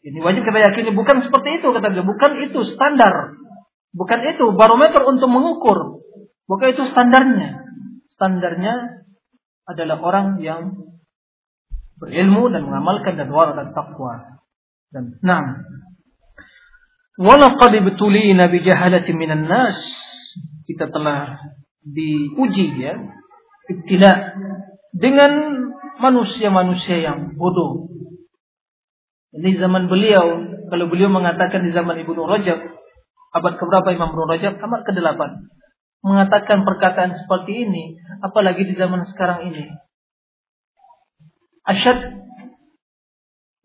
Ini 0.01 0.19
wajib 0.25 0.49
kita 0.49 0.59
yakini 0.65 0.97
bukan 0.97 1.29
seperti 1.29 1.61
itu 1.61 1.67
kata 1.77 1.93
dia, 1.93 2.07
bukan 2.07 2.33
itu 2.49 2.61
standar. 2.73 3.37
Bukan 3.91 4.19
itu 4.23 4.45
barometer 4.55 5.03
untuk 5.05 5.29
mengukur. 5.29 6.01
Bukan 6.47 6.67
itu 6.73 6.89
standarnya. 6.89 7.67
Standarnya 8.15 9.05
adalah 9.67 9.99
orang 10.01 10.41
yang 10.41 10.79
berilmu 11.99 12.49
dan 12.49 12.65
mengamalkan 12.65 13.19
dan 13.19 13.29
wara 13.29 13.53
dan 13.53 13.75
takwa. 13.77 14.41
Dan 14.89 15.21
enam. 15.21 15.45
Walaqad 17.21 17.77
ibtulina 17.83 18.49
bi 18.49 18.63
jahalati 18.65 19.13
minan 19.13 19.45
nas. 19.51 19.77
Kita 20.65 20.89
telah 20.89 21.37
diuji 21.83 22.79
ya. 22.79 22.95
Ibtila 23.69 24.11
dengan 24.91 25.31
manusia-manusia 26.03 26.99
yang 26.99 27.39
bodoh. 27.39 27.91
Ini 29.31 29.63
zaman 29.63 29.87
beliau, 29.87 30.43
kalau 30.67 30.91
beliau 30.91 31.07
mengatakan 31.07 31.63
di 31.63 31.71
zaman 31.71 32.03
Ibnu 32.03 32.27
Rajab, 32.27 32.59
abad 33.31 33.55
keberapa 33.63 33.95
Imam 33.95 34.11
Ibnu 34.11 34.27
Rajab? 34.27 34.59
Abad 34.59 34.81
ke-8. 34.83 35.21
Mengatakan 36.01 36.67
perkataan 36.67 37.15
seperti 37.15 37.69
ini, 37.69 37.95
apalagi 38.25 38.67
di 38.67 38.75
zaman 38.75 39.07
sekarang 39.07 39.53
ini. 39.55 39.71
Asyad 41.63 42.19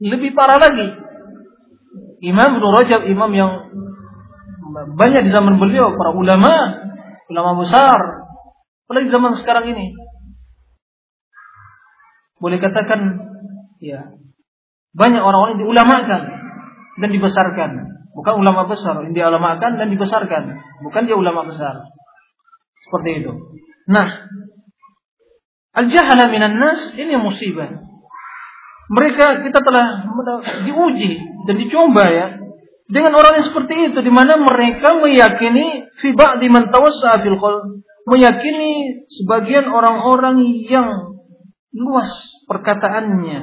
lebih 0.04 0.38
parah 0.38 0.62
lagi. 0.62 0.94
Imam 2.22 2.62
Ibnu 2.62 2.68
Rajab, 2.70 3.10
imam 3.10 3.32
yang 3.34 3.52
banyak 4.76 5.26
di 5.26 5.32
zaman 5.34 5.58
beliau, 5.58 5.98
para 5.98 6.14
ulama, 6.14 6.54
ulama 7.32 7.66
besar, 7.66 7.98
apalagi 8.86 9.10
zaman 9.10 9.40
sekarang 9.42 9.74
ini 9.74 10.05
boleh 12.40 12.58
katakan 12.60 13.00
ya 13.80 14.16
banyak 14.96 15.20
orang-orang 15.20 15.60
yang 15.60 15.64
diulamakan 15.68 16.22
dan 17.04 17.10
dibesarkan. 17.12 17.72
Bukan 18.16 18.34
ulama 18.40 18.64
besar, 18.64 18.96
yang 19.04 19.12
diulamakan 19.12 19.76
dan 19.76 19.92
dibesarkan. 19.92 20.44
Bukan 20.88 21.02
dia 21.04 21.20
ulama 21.20 21.44
besar. 21.44 21.84
Seperti 22.88 23.20
itu. 23.20 23.32
Nah, 23.92 24.08
al-jahala 25.76 26.32
minan 26.32 26.56
nas 26.56 26.96
ini 26.96 27.20
musibah. 27.20 27.76
Mereka 28.88 29.44
kita 29.44 29.60
telah 29.60 30.08
diuji 30.64 31.12
dan 31.50 31.56
dicoba 31.60 32.06
ya 32.08 32.28
dengan 32.86 33.18
orang 33.18 33.42
yang 33.42 33.46
seperti 33.50 33.74
itu 33.92 34.00
di 34.06 34.14
mana 34.14 34.38
mereka 34.38 34.94
meyakini 35.02 35.90
fi 35.98 36.14
ba'di 36.14 36.54
man 36.54 36.70
tawassa 36.70 37.18
fil 37.26 37.34
meyakini 38.06 39.04
sebagian 39.10 39.66
orang-orang 39.66 40.38
yang 40.70 41.15
luas 41.76 42.10
perkataannya. 42.48 43.40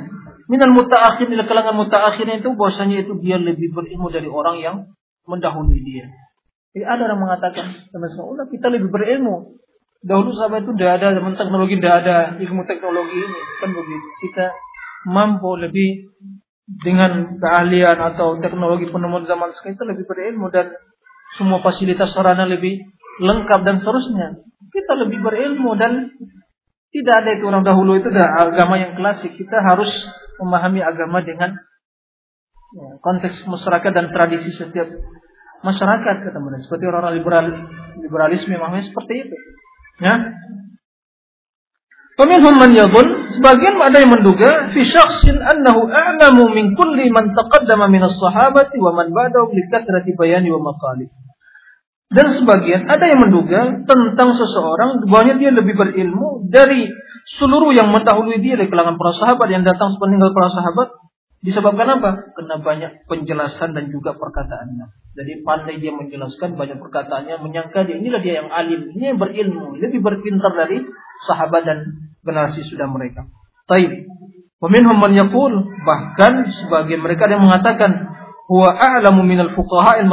Minal 0.49 0.73
mutaakhir 0.75 1.29
dari 1.29 1.45
kalangan 1.47 1.77
mutaakhir 1.77 2.27
itu 2.29 2.49
bahwasanya 2.57 3.07
itu 3.07 3.17
dia 3.23 3.39
lebih 3.39 3.73
berilmu 3.73 4.09
dari 4.09 4.27
orang 4.27 4.57
yang 4.59 4.77
mendahului 5.29 5.81
dia. 5.85 6.11
Jadi 6.73 6.85
ada 6.89 7.05
orang 7.13 7.21
mengatakan, 7.21 7.67
udah 7.93 8.47
kita 8.49 8.73
lebih 8.73 8.89
berilmu. 8.89 9.61
Dahulu 10.03 10.35
sahabat 10.35 10.67
itu 10.67 10.75
tidak 10.75 10.99
ada 10.99 11.15
zaman 11.15 11.39
teknologi, 11.39 11.79
tidak 11.79 11.95
ada 12.03 12.17
ilmu 12.43 12.63
teknologi 12.67 13.17
ini. 13.23 13.41
Kan 13.63 13.71
begitu. 13.71 14.07
Kita 14.27 14.51
mampu 15.07 15.55
lebih 15.55 16.11
dengan 16.83 17.39
keahlian 17.39 17.99
atau 18.01 18.41
teknologi 18.41 18.89
penemuan 18.91 19.29
zaman 19.29 19.53
sekarang 19.55 19.77
itu 19.79 19.85
lebih 19.85 20.05
berilmu 20.09 20.47
dan 20.51 20.73
semua 21.37 21.61
fasilitas 21.61 22.11
sarana 22.17 22.49
lebih 22.49 22.83
lengkap 23.21 23.61
dan 23.63 23.79
seterusnya. 23.79 24.43
Kita 24.73 24.93
lebih 24.97 25.21
berilmu 25.21 25.77
dan 25.77 26.17
Tidak 26.93 27.15
ada 27.25 27.33
itu 27.33 27.49
orang 27.49 27.65
dahulu 27.65 27.97
itu 27.97 28.13
adalah 28.13 28.53
agama 28.53 28.77
yang 28.77 28.93
klasik. 28.93 29.33
Kita 29.33 29.65
harus 29.65 29.89
memahami 30.45 30.85
agama 30.85 31.25
dengan 31.25 31.57
ya, 32.77 33.01
konteks 33.01 33.49
masyarakat 33.49 33.91
dan 33.97 34.13
tradisi 34.13 34.53
setiap 34.53 34.93
masyarakat 35.65 36.15
kata 36.29 36.37
mereka. 36.37 36.69
Seperti 36.69 36.85
orang-orang 36.93 37.15
liberal, 37.17 37.47
liberalisme 37.97 38.53
memahami 38.53 38.85
seperti 38.85 39.25
itu. 39.25 39.37
Ya. 40.05 40.21
Peminhum 42.13 42.61
man 42.61 42.77
sebagian 43.41 43.81
ada 43.81 43.97
yang 43.97 44.13
menduga 44.13 44.69
fi 44.77 44.85
syakhsin 44.85 45.41
annahu 45.41 45.89
a'lamu 45.89 46.45
min 46.53 46.77
kulli 46.77 47.09
man 47.09 47.33
taqaddama 47.33 47.89
min 47.89 48.05
as-sahabati 48.05 48.77
wa 48.77 48.93
man 48.93 49.17
ba'dahu 49.17 49.49
li 49.57 49.65
kathrati 49.73 50.13
bayani 50.13 50.53
wa 50.53 50.61
maqali. 50.61 51.09
Dan 52.13 52.27
sebagian 52.37 52.85
ada 52.85 53.05
yang 53.09 53.21
menduga 53.25 53.83
tentang 53.89 54.37
seseorang 54.37 55.01
bahwa 55.09 55.33
dia 55.41 55.49
lebih 55.49 55.73
berilmu 55.73 56.45
dari 56.53 56.85
seluruh 57.41 57.73
yang 57.73 57.89
mendahului 57.89 58.37
dia 58.45 58.61
dari 58.61 58.69
kalangan 58.69 59.01
para 59.01 59.13
sahabat 59.17 59.49
yang 59.49 59.65
datang 59.65 59.97
sepeninggal 59.97 60.37
para 60.37 60.49
sahabat 60.53 60.89
disebabkan 61.43 61.89
apa? 61.99 62.11
Karena 62.37 62.57
banyak 62.61 62.93
penjelasan 63.11 63.75
dan 63.75 63.91
juga 63.91 64.15
perkataannya. 64.15 64.87
Jadi 65.13 65.33
pandai 65.43 65.77
dia 65.83 65.93
menjelaskan 65.93 66.55
banyak 66.55 66.79
perkataannya, 66.79 67.43
menyangka 67.43 67.85
dia 67.85 67.99
inilah 67.99 68.21
dia 68.23 68.45
yang 68.45 68.49
alim, 68.49 68.93
ini 68.93 69.05
yang 69.13 69.19
berilmu, 69.19 69.77
lebih 69.77 70.01
berpintar 70.01 70.55
dari 70.55 70.85
sahabat 71.27 71.63
dan 71.67 71.79
generasi 72.23 72.63
sudah 72.69 72.87
mereka. 72.89 73.27
Taib. 73.67 73.91
Peminhum 74.63 74.95
man 74.95 75.11
bahkan 75.83 76.33
sebagian 76.47 77.03
mereka 77.03 77.27
yang 77.27 77.43
mengatakan 77.43 78.12
huwa 78.51 78.69
a'lamu 78.75 79.23
minal 79.23 79.55
fuqaha 79.55 80.03
al 80.03 80.09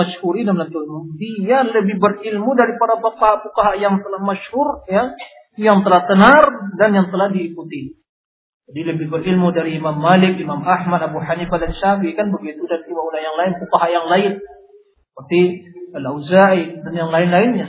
Dia 1.17 1.59
lebih 1.65 1.95
berilmu 1.97 2.51
dari 2.53 2.73
para 2.77 3.01
fuqaha 3.01 3.77
yang 3.81 4.01
telah 4.01 4.21
masyhur 4.21 4.85
ya, 4.85 5.13
yang 5.57 5.81
telah 5.81 6.05
tenar 6.05 6.43
dan 6.77 6.93
yang 6.93 7.07
telah 7.09 7.29
diikuti. 7.33 7.97
Jadi 8.69 8.81
lebih 8.85 9.09
berilmu 9.09 9.49
dari 9.49 9.81
Imam 9.81 9.97
Malik, 9.97 10.37
Imam 10.37 10.61
Ahmad, 10.61 11.01
Abu 11.01 11.17
Hanifah 11.17 11.57
dan 11.57 11.73
Syafi'i 11.73 12.13
kan 12.13 12.29
begitu 12.29 12.69
dan 12.69 12.85
ulama 12.85 13.17
yang 13.17 13.33
lain, 13.33 13.51
fuqaha 13.57 13.87
yang 13.89 14.05
lain 14.05 14.31
seperti 15.09 15.41
Al-Auza'i 15.97 16.85
dan 16.85 16.93
yang 16.93 17.09
lain-lainnya. 17.09 17.67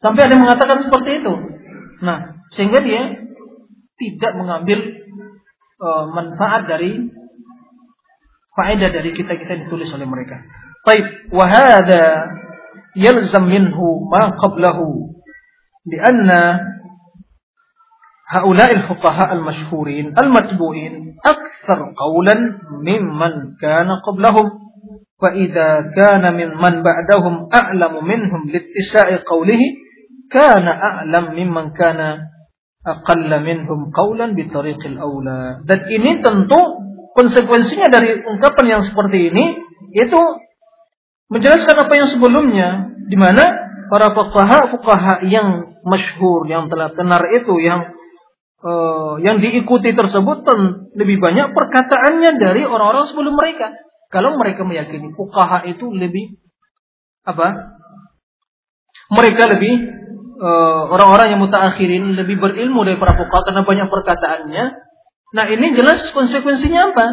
Sampai 0.00 0.24
ada 0.24 0.34
yang 0.34 0.44
mengatakan 0.46 0.88
seperti 0.88 1.10
itu. 1.20 1.32
Nah, 2.00 2.38
sehingga 2.54 2.80
dia 2.80 3.28
tidak 3.98 4.32
mengambil 4.38 4.78
uh, 5.82 6.04
manfaat 6.14 6.70
dari 6.70 7.10
faedah 8.58 8.90
dari 8.90 9.14
kita-kita 9.14 9.54
yang 9.54 9.62
ditulis 9.70 9.86
oleh 9.94 10.06
mereka. 10.10 10.42
Baik, 10.82 11.30
wa 11.30 11.46
hadha 11.46 12.26
yalzam 12.98 13.46
minhu 13.46 14.10
ma 14.10 14.34
qablahu 14.34 15.14
lianna 15.86 16.74
هؤلاء 18.28 18.70
الفقهاء 18.76 19.32
المشهورين 19.32 20.14
المتبوعين 20.22 21.16
أكثر 21.24 21.78
قولا 21.96 22.34
ممن 22.84 23.32
كان 23.60 23.88
قبلهم 24.06 24.46
فإذا 25.22 25.80
كان 25.96 26.36
من 26.36 26.48
من 26.60 26.74
بعدهم 26.82 27.48
أعلم 27.54 27.94
منهم 28.04 28.40
لاتساع 28.52 29.24
قوله 29.26 29.62
كان 30.30 30.66
أعلم 30.68 31.24
ممن 31.40 31.70
كان 31.70 32.18
أقل 32.86 33.30
منهم 33.44 33.90
قولا 33.96 34.26
بطريق 34.36 34.80
الأولى 34.86 35.40
dan 35.64 35.80
ini 35.88 36.20
tentu 36.20 36.60
konsekuensinya 37.18 37.90
dari 37.90 38.22
ungkapan 38.22 38.66
yang 38.70 38.82
seperti 38.86 39.34
ini 39.34 39.44
itu 39.90 40.20
menjelaskan 41.34 41.76
apa 41.82 41.92
yang 41.98 42.08
sebelumnya 42.14 42.94
di 43.10 43.18
mana 43.18 43.42
para 43.90 44.14
fuqaha 44.14 44.70
fuqaha 44.70 45.26
yang 45.26 45.74
masyhur 45.82 46.46
yang 46.46 46.70
telah 46.70 46.94
tenar 46.94 47.26
itu 47.34 47.58
yang 47.58 47.90
uh, 48.62 49.18
yang 49.18 49.42
diikuti 49.42 49.98
tersebut 49.98 50.46
lebih 50.94 51.18
banyak 51.18 51.50
perkataannya 51.58 52.38
dari 52.38 52.62
orang-orang 52.62 53.10
sebelum 53.10 53.34
mereka. 53.34 53.74
Kalau 54.14 54.38
mereka 54.38 54.62
meyakini 54.62 55.10
fuqaha 55.18 55.66
itu 55.66 55.90
lebih 55.90 56.38
apa 57.28 57.76
mereka 59.12 59.52
lebih 59.52 59.84
eh, 60.40 60.82
orang-orang 60.88 61.28
uh, 61.28 61.32
yang 61.36 61.40
mutaakhirin 61.44 62.16
lebih 62.16 62.40
berilmu 62.40 62.88
dari 62.88 62.96
para 62.96 63.20
fuqaha 63.20 63.52
karena 63.52 63.68
banyak 63.68 63.88
perkataannya 63.92 64.64
Nah 65.28 65.44
ini 65.52 65.76
jelas 65.76 66.08
konsekuensinya 66.12 66.94
apa? 66.94 67.06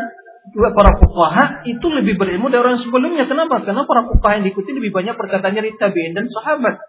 Para 0.55 0.91
fuqaha 1.01 1.65
itu 1.67 1.87
lebih 1.89 2.15
berilmu 2.15 2.47
dari 2.47 2.61
orang 2.63 2.79
sebelumnya. 2.79 3.27
Kenapa? 3.27 3.65
Karena 3.65 3.83
para 3.83 4.07
fuqaha 4.07 4.39
yang 4.39 4.45
diikuti 4.47 4.71
lebih 4.71 4.95
banyak 4.95 5.17
perkataannya 5.17 5.61
dari 5.65 5.73
tabi'in 5.75 6.13
dan 6.15 6.29
sahabat. 6.31 6.79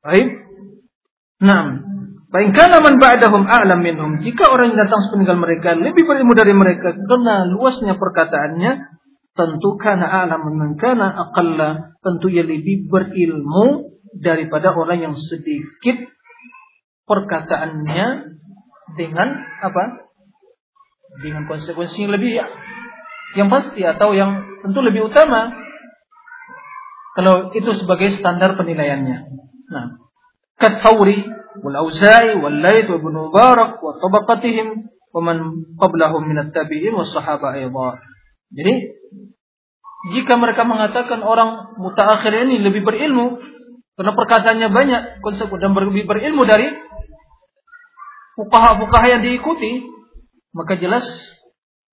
Baik. 0.00 0.28
Nah, 1.44 1.62
baik 2.32 2.50
kana 2.56 2.80
man 2.80 2.96
ba'dahum 2.96 3.46
a'lam 3.46 3.84
minhum. 3.84 4.24
Jika 4.24 4.48
orang 4.48 4.74
yang 4.74 4.88
datang 4.88 5.06
sepeninggal 5.06 5.38
mereka 5.38 5.76
lebih 5.76 6.02
berilmu 6.08 6.32
dari 6.34 6.56
mereka 6.56 6.96
karena 6.96 7.46
luasnya 7.46 7.94
perkataannya, 8.00 8.72
tentu 9.36 9.70
kana 9.76 10.08
a'lam 10.08 10.40
man 10.50 10.72
kana 10.80 11.14
aqalla, 11.30 11.94
tentu 12.00 12.26
ia 12.32 12.42
lebih 12.42 12.90
berilmu 12.90 13.92
daripada 14.18 14.74
orang 14.74 14.98
yang 15.04 15.14
sedikit 15.14 16.10
perkataannya 17.06 18.06
dengan 18.98 19.28
apa? 19.62 20.09
Dengan 21.20 21.44
konsekuensi 21.46 21.96
yang 22.00 22.12
lebih 22.16 22.32
yang 23.38 23.48
pasti 23.52 23.80
atau 23.86 24.10
yang 24.16 24.42
tentu 24.64 24.80
lebih 24.82 25.06
utama 25.06 25.54
kalau 27.14 27.50
itu 27.52 27.70
sebagai 27.76 28.16
standar 28.16 28.54
penilaiannya. 28.54 29.18
Nah, 29.70 29.86
kathauri 30.56 31.26
wal 31.60 31.76
Auza'i 31.86 32.38
wal 32.38 32.58
Laits 32.62 32.88
wa 32.88 32.96
Ibnu 33.02 33.18
Mubarak 33.28 33.82
wa 33.82 33.98
tabaqatihim 33.98 34.88
wa 35.10 35.20
man 35.20 35.36
qablahum 35.74 36.22
min 36.26 36.38
at-tabi'in 36.38 36.94
was 36.94 37.10
sahaba 37.10 37.58
aidha. 37.58 37.98
Jadi 38.54 38.74
jika 40.16 40.38
mereka 40.38 40.64
mengatakan 40.64 41.20
orang 41.20 41.76
mutaakhir 41.76 42.32
ini 42.48 42.62
lebih 42.62 42.86
berilmu 42.86 43.36
karena 43.98 44.16
perkataannya 44.16 44.68
banyak 44.72 45.02
dan 45.60 45.70
lebih 45.76 46.08
berilmu 46.08 46.42
dari 46.48 46.72
fuqaha-fuqaha 48.40 49.06
yang 49.12 49.22
diikuti 49.28 49.99
maka 50.50 50.78
jelas 50.78 51.04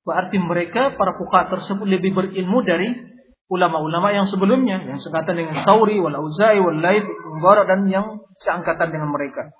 berarti 0.07 0.39
mereka 0.39 0.95
para 0.95 1.13
fuqaha 1.19 1.51
tersebut 1.51 1.83
lebih 1.83 2.15
berilmu 2.15 2.63
dari 2.63 2.89
ulama-ulama 3.47 4.11
yang 4.11 4.27
sebelumnya 4.27 4.83
yang 4.83 4.99
seangkatan 4.99 5.35
dengan 5.39 5.63
Tauri, 5.63 5.99
wal 5.99 6.15
Auza'i, 6.15 6.59
wal 6.59 6.79
dan 7.63 7.87
yang 7.87 8.23
seangkatan 8.43 8.91
dengan 8.91 9.11
mereka. 9.11 9.51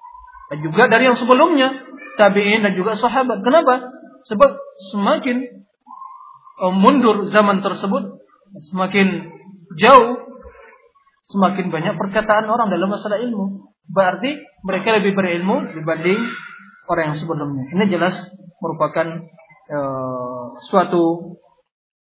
Dan 0.51 0.63
juga 0.63 0.87
dari 0.87 1.07
yang 1.07 1.19
sebelumnya 1.19 1.87
tabi'in 2.19 2.63
dan 2.63 2.73
juga 2.75 2.95
sahabat. 2.99 3.43
Kenapa? 3.43 3.91
Sebab 4.27 4.51
semakin 4.91 5.67
uh, 6.63 6.73
mundur 6.73 7.31
zaman 7.31 7.63
tersebut, 7.63 8.23
semakin 8.71 9.31
jauh, 9.79 10.11
semakin 11.31 11.71
banyak 11.71 11.95
perkataan 11.95 12.47
orang 12.47 12.71
dalam 12.71 12.91
masalah 12.91 13.19
ilmu. 13.19 13.71
Berarti 13.87 14.35
mereka 14.67 14.99
lebih 14.99 15.15
berilmu 15.15 15.75
dibanding 15.75 16.19
orang 16.87 17.13
yang 17.13 17.17
sebelumnya. 17.19 17.63
Ini 17.75 17.83
jelas 17.91 18.15
merupakan 18.63 19.27
e, 19.67 19.79
suatu 20.71 21.35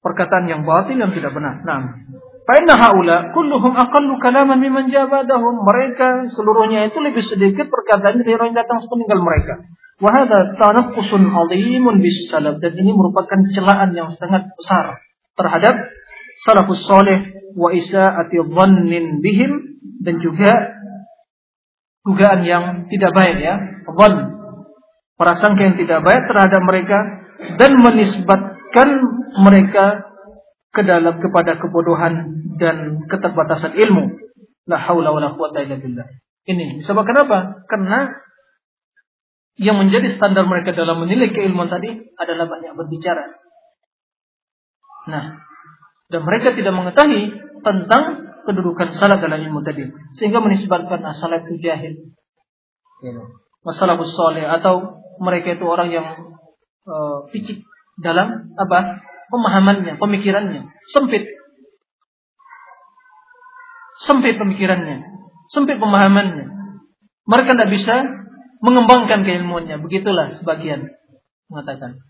perkataan 0.04 0.46
yang 0.46 0.62
batil 0.62 0.96
yang 0.96 1.10
tidak 1.10 1.34
benar. 1.34 1.64
Nah, 1.64 1.80
Fa'inna 2.48 2.80
haula 2.80 3.28
kulluhum 3.36 3.76
aqallu 3.76 4.16
kalaman 4.24 4.56
mimman 4.56 4.88
jabadahum. 4.88 5.68
Mereka 5.68 6.32
seluruhnya 6.32 6.88
itu 6.88 6.96
lebih 6.96 7.20
sedikit 7.28 7.68
perkataan 7.68 8.24
dari 8.24 8.32
orang 8.32 8.56
yang 8.56 8.64
datang 8.64 8.80
sepeninggal 8.80 9.20
mereka. 9.20 9.68
Wa 10.00 10.08
hadha 10.16 10.56
tanaqqusun 10.56 11.28
'azimun 11.28 12.00
bis 12.00 12.32
salaf. 12.32 12.56
Dan 12.56 12.72
ini 12.72 12.96
merupakan 12.96 13.36
celaan 13.52 13.92
yang 13.92 14.08
sangat 14.16 14.48
besar 14.56 14.96
terhadap 15.36 15.76
salafus 16.48 16.80
saleh 16.88 17.36
wa 17.52 17.68
isa'ati 17.68 18.40
dhannin 18.40 19.20
bihim 19.20 19.84
dan 20.00 20.16
juga 20.24 20.52
dugaan 22.08 22.48
yang 22.48 22.64
tidak 22.88 23.12
baik 23.12 23.44
ya. 23.44 23.60
Dhann 23.92 24.37
prasangka 25.18 25.60
yang 25.66 25.76
tidak 25.76 26.00
baik 26.06 26.22
terhadap 26.30 26.62
mereka 26.62 26.98
dan 27.58 27.70
menisbatkan 27.82 28.88
mereka 29.42 30.08
ke 30.70 30.86
dalam 30.86 31.18
kepada 31.18 31.58
kebodohan 31.58 32.38
dan 32.56 33.02
keterbatasan 33.10 33.74
ilmu. 33.74 34.14
La 34.70 34.78
haula 34.78 35.10
wala 35.10 35.34
quwata 35.34 35.64
illa 35.64 35.76
billah. 35.76 36.06
Ini 36.46 36.80
disebabkan 36.80 37.28
apa? 37.28 37.38
Karena 37.66 38.14
yang 39.58 39.74
menjadi 39.74 40.14
standar 40.14 40.46
mereka 40.46 40.70
dalam 40.70 41.02
menilai 41.02 41.34
keilmuan 41.34 41.66
tadi 41.66 41.90
adalah 42.14 42.46
banyak 42.46 42.78
berbicara. 42.78 43.26
Nah, 45.10 45.40
dan 46.08 46.20
mereka 46.22 46.54
tidak 46.54 46.72
mengetahui 46.72 47.32
tentang 47.64 48.02
kedudukan 48.46 48.96
salah 48.96 49.18
dalam 49.18 49.40
ilmu 49.44 49.60
tadi, 49.66 49.88
sehingga 50.16 50.38
menisbatkan 50.38 51.02
asal 51.04 51.32
itu 51.36 51.58
jahil. 51.58 52.14
Masalah 53.66 53.98
soleh 54.14 54.46
atau 54.46 55.04
mereka 55.18 55.58
itu 55.58 55.64
orang 55.66 55.88
yang 55.90 56.06
uh, 56.86 57.28
picik 57.30 57.62
dalam 57.98 58.54
apa 58.54 59.02
pemahamannya, 59.28 59.98
pemikirannya, 59.98 60.70
sempit, 60.94 61.26
sempit 64.06 64.38
pemikirannya, 64.38 65.04
sempit 65.52 65.76
pemahamannya. 65.76 66.46
Mereka 67.28 67.50
tidak 67.52 67.70
bisa 67.74 67.94
mengembangkan 68.64 69.22
keilmuannya. 69.22 69.82
Begitulah 69.84 70.40
sebagian 70.40 70.88
mengatakan. 71.52 72.00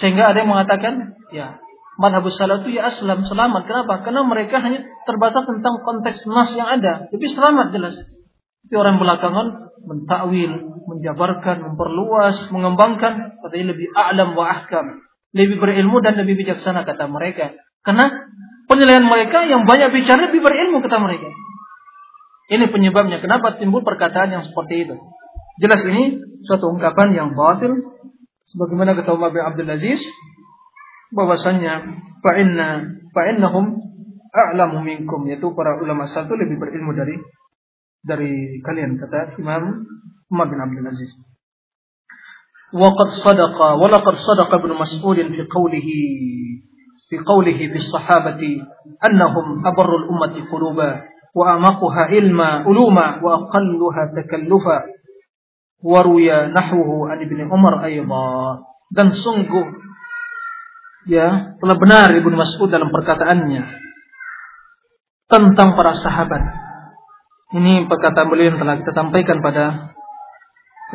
Sehingga 0.00 0.32
ada 0.32 0.46
yang 0.46 0.50
mengatakan, 0.50 1.18
ya, 1.34 1.60
madhabus 2.00 2.38
salaf 2.40 2.64
itu 2.64 2.80
ya 2.80 2.88
aslam, 2.88 3.26
selamat. 3.28 3.68
Kenapa? 3.68 4.06
Karena 4.06 4.24
mereka 4.24 4.62
hanya 4.62 4.86
terbatas 5.04 5.44
tentang 5.44 5.84
konteks 5.84 6.24
nas 6.30 6.50
yang 6.56 6.68
ada. 6.70 7.10
Tapi 7.10 7.26
selamat 7.28 7.66
jelas. 7.76 7.94
Tapi 8.66 8.74
orang 8.78 8.96
belakangan 9.02 9.46
mentakwil, 9.84 10.71
menjabarkan, 10.98 11.72
memperluas, 11.72 12.52
mengembangkan, 12.52 13.40
katanya 13.40 13.72
lebih 13.72 13.88
a'lam 13.92 14.36
wa 14.36 14.44
ahkam. 14.48 15.00
Lebih 15.32 15.56
berilmu 15.56 16.04
dan 16.04 16.20
lebih 16.20 16.44
bijaksana 16.44 16.84
kata 16.84 17.08
mereka. 17.08 17.56
Karena 17.80 18.28
penilaian 18.68 19.04
mereka 19.04 19.48
yang 19.48 19.64
banyak 19.64 19.90
bicara 19.90 20.28
lebih 20.28 20.44
berilmu 20.44 20.84
kata 20.84 20.98
mereka. 21.00 21.28
Ini 22.52 22.68
penyebabnya 22.68 23.24
kenapa 23.24 23.56
timbul 23.56 23.80
perkataan 23.80 24.28
yang 24.28 24.44
seperti 24.44 24.84
itu. 24.84 24.96
Jelas 25.62 25.80
ini 25.88 26.20
suatu 26.44 26.68
ungkapan 26.68 27.16
yang 27.16 27.32
batil 27.32 27.72
sebagaimana 28.52 28.92
kata 28.98 29.16
Umar 29.16 29.32
bin 29.32 29.40
Abdul 29.40 29.72
Aziz 29.72 30.00
bahwasanya 31.12 32.02
fa'inna 32.20 32.68
fa'innahum 33.12 33.80
a'lamu 34.32 34.80
minkum 34.80 35.28
yaitu 35.28 35.52
para 35.52 35.76
ulama 35.80 36.08
satu 36.08 36.32
lebih 36.36 36.56
berilmu 36.56 36.96
dari 36.96 37.20
dari 38.03 38.61
kalian 38.63 38.95
kata 38.97 39.39
Imam 39.41 39.83
Umar 40.31 40.47
bin 40.47 40.59
Abdul 40.59 40.87
Aziz. 40.87 41.11
وقد 42.67 43.09
صدق 43.23 43.57
ولقد 43.79 44.15
صدق 44.27 44.49
ابن 44.53 44.71
مسعود 44.75 45.15
في 45.15 45.41
قوله 45.47 45.87
في 47.09 47.17
قوله 47.23 47.57
في 47.57 47.77
الصحابة 47.79 48.41
أنهم 49.07 49.67
أبر 49.67 49.89
الأمة 49.95 50.51
قلوبا 50.51 50.91
وأعمقها 51.35 52.01
علما 52.11 52.49
علوما 52.67 53.23
وأقلها 53.23 54.03
تكلفا 54.19 54.79
وروي 55.83 56.27
نحوه 56.45 56.89
عن 57.11 57.17
ابن 57.21 57.39
عمر 57.51 57.73
أيضا 57.83 58.57
dan 58.87 59.11
sungguh 59.11 59.67
ya 61.11 61.59
telah 61.59 61.75
benar 61.75 62.07
Ibnu 62.07 62.35
Mas'ud 62.39 62.71
dalam 62.71 62.87
perkataannya 62.87 63.63
tentang 65.27 65.75
para 65.75 65.99
sahabat. 65.99 66.43
ini 67.52 67.84
perkataan 67.84 68.32
beliau 68.32 68.52
yang 68.52 68.60
telah 68.60 68.80
kita 68.80 68.92
sampaikan 68.96 69.44
pada 69.44 69.92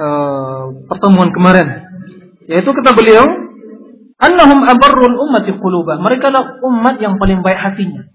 uh, 0.02 0.74
pertemuan 0.90 1.30
kemarin. 1.30 1.86
Yaitu 2.50 2.74
kata 2.74 2.98
beliau, 2.98 3.22
"Annahum 4.18 4.66
abarrul 4.66 5.18
ummati 5.22 5.54
quluba." 5.54 6.02
Mereka 6.02 6.34
adalah 6.34 6.58
umat 6.66 6.98
yang 6.98 7.22
paling 7.22 7.46
baik 7.46 7.62
hatinya. 7.62 8.10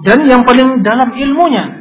Dan 0.00 0.24
yang 0.24 0.48
paling 0.48 0.80
dalam 0.80 1.12
ilmunya 1.12 1.80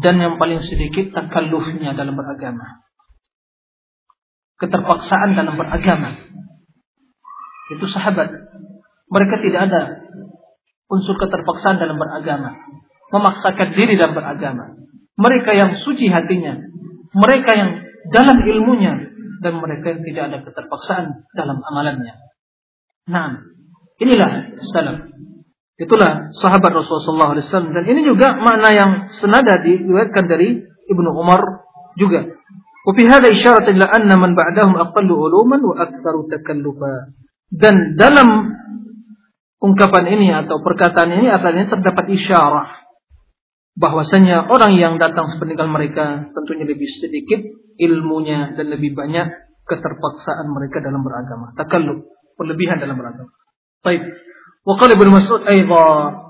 dan 0.00 0.16
yang 0.18 0.34
paling 0.40 0.64
sedikit 0.64 1.12
takallufnya 1.12 1.92
dalam 1.92 2.16
beragama. 2.16 2.82
Keterpaksaan 4.58 5.34
dalam 5.34 5.58
beragama. 5.58 6.14
Itu 7.74 7.84
sahabat. 7.90 8.30
Mereka 9.10 9.34
tidak 9.44 9.60
ada 9.70 9.80
unsur 10.88 11.18
keterpaksaan 11.20 11.82
dalam 11.82 12.00
beragama. 12.00 12.54
Memaksakan 13.14 13.78
diri 13.78 13.94
dalam 13.94 14.18
beragama. 14.18 14.74
Mereka 15.14 15.54
yang 15.54 15.78
suci 15.86 16.10
hatinya. 16.10 16.58
Mereka 17.14 17.50
yang 17.54 17.70
dalam 18.10 18.42
ilmunya. 18.42 19.14
Dan 19.38 19.62
mereka 19.62 19.94
yang 19.94 20.02
tidak 20.02 20.22
ada 20.34 20.38
keterpaksaan 20.42 21.30
dalam 21.30 21.62
amalannya. 21.62 22.18
Nah, 23.06 23.38
inilah 24.02 24.58
salam. 24.74 25.14
Itulah 25.78 26.34
sahabat 26.42 26.74
Rasulullah 26.74 27.38
SAW. 27.38 27.70
Dan 27.70 27.86
ini 27.86 28.02
juga 28.02 28.34
makna 28.34 28.74
yang 28.74 28.90
senada 29.22 29.62
diriwayatkan 29.62 30.26
dari 30.26 30.58
Ibnu 30.90 31.10
Umar 31.14 31.70
juga. 31.94 32.34
Ila 32.84 33.86
anna 33.88 34.14
man 34.20 34.36
ba'dahum 34.36 34.76
aqallu 34.76 35.14
uluman 35.16 35.60
wa 35.62 35.74
aktsaru 35.86 36.28
takallufa. 36.28 37.14
Dan 37.48 37.96
dalam 37.96 38.52
ungkapan 39.62 40.04
ini 40.12 40.28
atau 40.36 40.60
perkataan 40.60 41.16
ini 41.16 41.32
artinya 41.32 41.72
terdapat 41.72 42.12
isyarah 42.12 42.83
bahwasanya 43.74 44.46
orang 44.46 44.78
yang 44.78 44.94
datang 45.02 45.34
sepeninggal 45.34 45.66
mereka 45.66 46.30
tentunya 46.30 46.64
lebih 46.66 46.86
sedikit 47.02 47.42
ilmunya 47.78 48.54
dan 48.54 48.70
lebih 48.70 48.94
banyak 48.94 49.26
keterpaksaan 49.66 50.46
mereka 50.50 50.78
dalam 50.78 51.02
beragama. 51.02 51.56
Takalluf, 51.58 52.06
berlebihan 52.38 52.78
dalam 52.78 52.94
beragama. 52.94 53.32
Baik. 53.82 54.02
Wa 54.64 54.74
qala 54.78 54.96
Ibnu 54.96 55.10
Mas'ud 55.12 55.42
aidan 55.44 56.24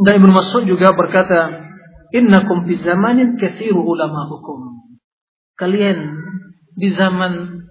dan 0.00 0.12
Ibnu 0.22 0.32
Mas'ud 0.32 0.64
juga 0.68 0.94
berkata, 0.94 1.66
"Innakum 2.14 2.68
fi 2.68 2.78
zamanin 2.78 3.40
katsiru 3.40 3.82
ulama 3.82 4.30
hukum." 4.30 4.86
Kalian 5.58 6.14
di 6.78 6.88
zaman 6.94 7.66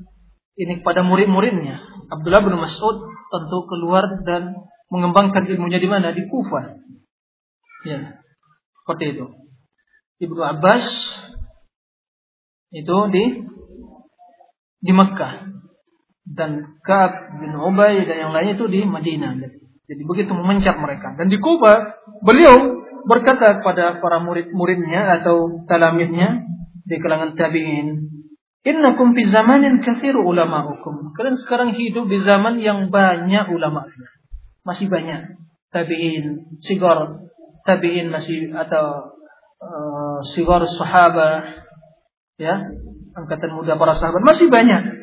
ini 0.60 0.84
kepada 0.84 1.02
murid-muridnya, 1.02 1.80
Abdullah 2.11 2.44
bin 2.44 2.60
Mas'ud 2.60 2.98
tentu 3.32 3.60
keluar 3.72 4.03
dan 4.28 4.68
mengembangkan 4.91 5.48
ilmunya 5.48 5.80
di 5.80 5.88
mana? 5.88 6.11
Di 6.11 6.28
Kufah. 6.28 6.76
Ya. 7.88 8.19
Seperti 8.90 9.22
itu. 9.22 9.26
Ibnu 10.26 10.41
Abbas 10.41 10.82
itu 12.74 12.98
di 13.14 13.24
di 14.82 14.90
Mekah 14.98 15.45
dan 16.26 16.82
Ka'ab 16.82 17.38
bin 17.38 17.53
Ubay 17.53 18.02
dan 18.10 18.18
yang 18.18 18.32
lainnya 18.34 18.57
itu 18.57 18.66
di 18.66 18.82
Madinah. 18.90 19.38
Jadi 19.86 20.02
begitu 20.10 20.34
memencap 20.34 20.82
mereka. 20.82 21.14
Dan 21.22 21.30
di 21.30 21.38
Kuba, 21.38 22.02
beliau 22.26 22.82
berkata 23.06 23.61
kepada 23.61 24.02
para 24.02 24.26
murid-muridnya 24.26 25.22
atau 25.22 25.70
talamidnya 25.70 26.49
di 26.82 26.98
kalangan 26.98 27.38
tabi'in, 27.38 28.10
Innakum 28.66 29.14
fi 29.14 29.22
zamanin 29.30 29.86
kathiru 29.86 30.26
hukum. 30.26 31.14
Kalian 31.14 31.38
sekarang 31.38 31.78
hidup 31.78 32.10
di 32.10 32.26
zaman 32.26 32.57
yang 32.57 32.90
banyak 32.90 33.53
ulama. 33.53 33.86
Masih 34.66 34.90
banyak. 34.90 35.38
Tabi'in, 35.70 36.57
sigar, 36.66 37.30
tabi'in 37.65 38.11
masih 38.11 38.53
atau 38.56 39.15
uh, 39.60 40.19
sigar 40.36 40.64
sahabat, 40.80 41.68
ya, 42.40 42.56
angkatan 43.15 43.52
muda 43.56 43.76
para 43.76 43.99
sahabat 43.99 44.23
masih 44.23 44.48
banyak. 44.48 44.99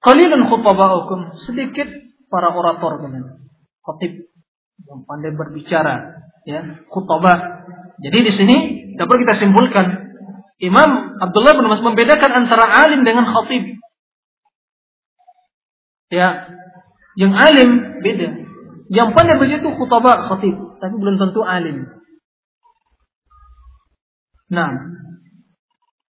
Qalilun 0.00 0.48
khutaba'ukum, 0.48 1.44
sedikit 1.44 1.86
para 2.32 2.54
orator 2.56 3.04
kalian 3.04 3.50
khatib 3.84 4.12
yang 4.88 5.00
pandai 5.04 5.32
berbicara, 5.36 6.24
ya, 6.48 6.80
khutbah. 6.88 7.68
Jadi 8.00 8.18
di 8.24 8.32
sini 8.32 8.56
dapat 8.96 9.16
kita 9.28 9.34
simpulkan 9.44 10.16
Imam 10.60 11.20
Abdullah 11.20 11.56
bin 11.56 11.68
Mas'ud 11.68 11.92
membedakan 11.92 12.44
antara 12.44 12.64
alim 12.84 13.04
dengan 13.04 13.28
khatib. 13.28 13.80
Ya, 16.10 16.48
yang 17.16 17.32
alim 17.36 18.00
beda. 18.00 18.28
Yang 18.90 19.08
pandai 19.14 19.36
begitu 19.36 19.68
khutbah 19.76 20.32
khatib, 20.32 20.56
tapi 20.80 20.94
belum 20.96 21.16
tentu 21.20 21.44
alim. 21.44 21.86
Nah, 24.50 24.70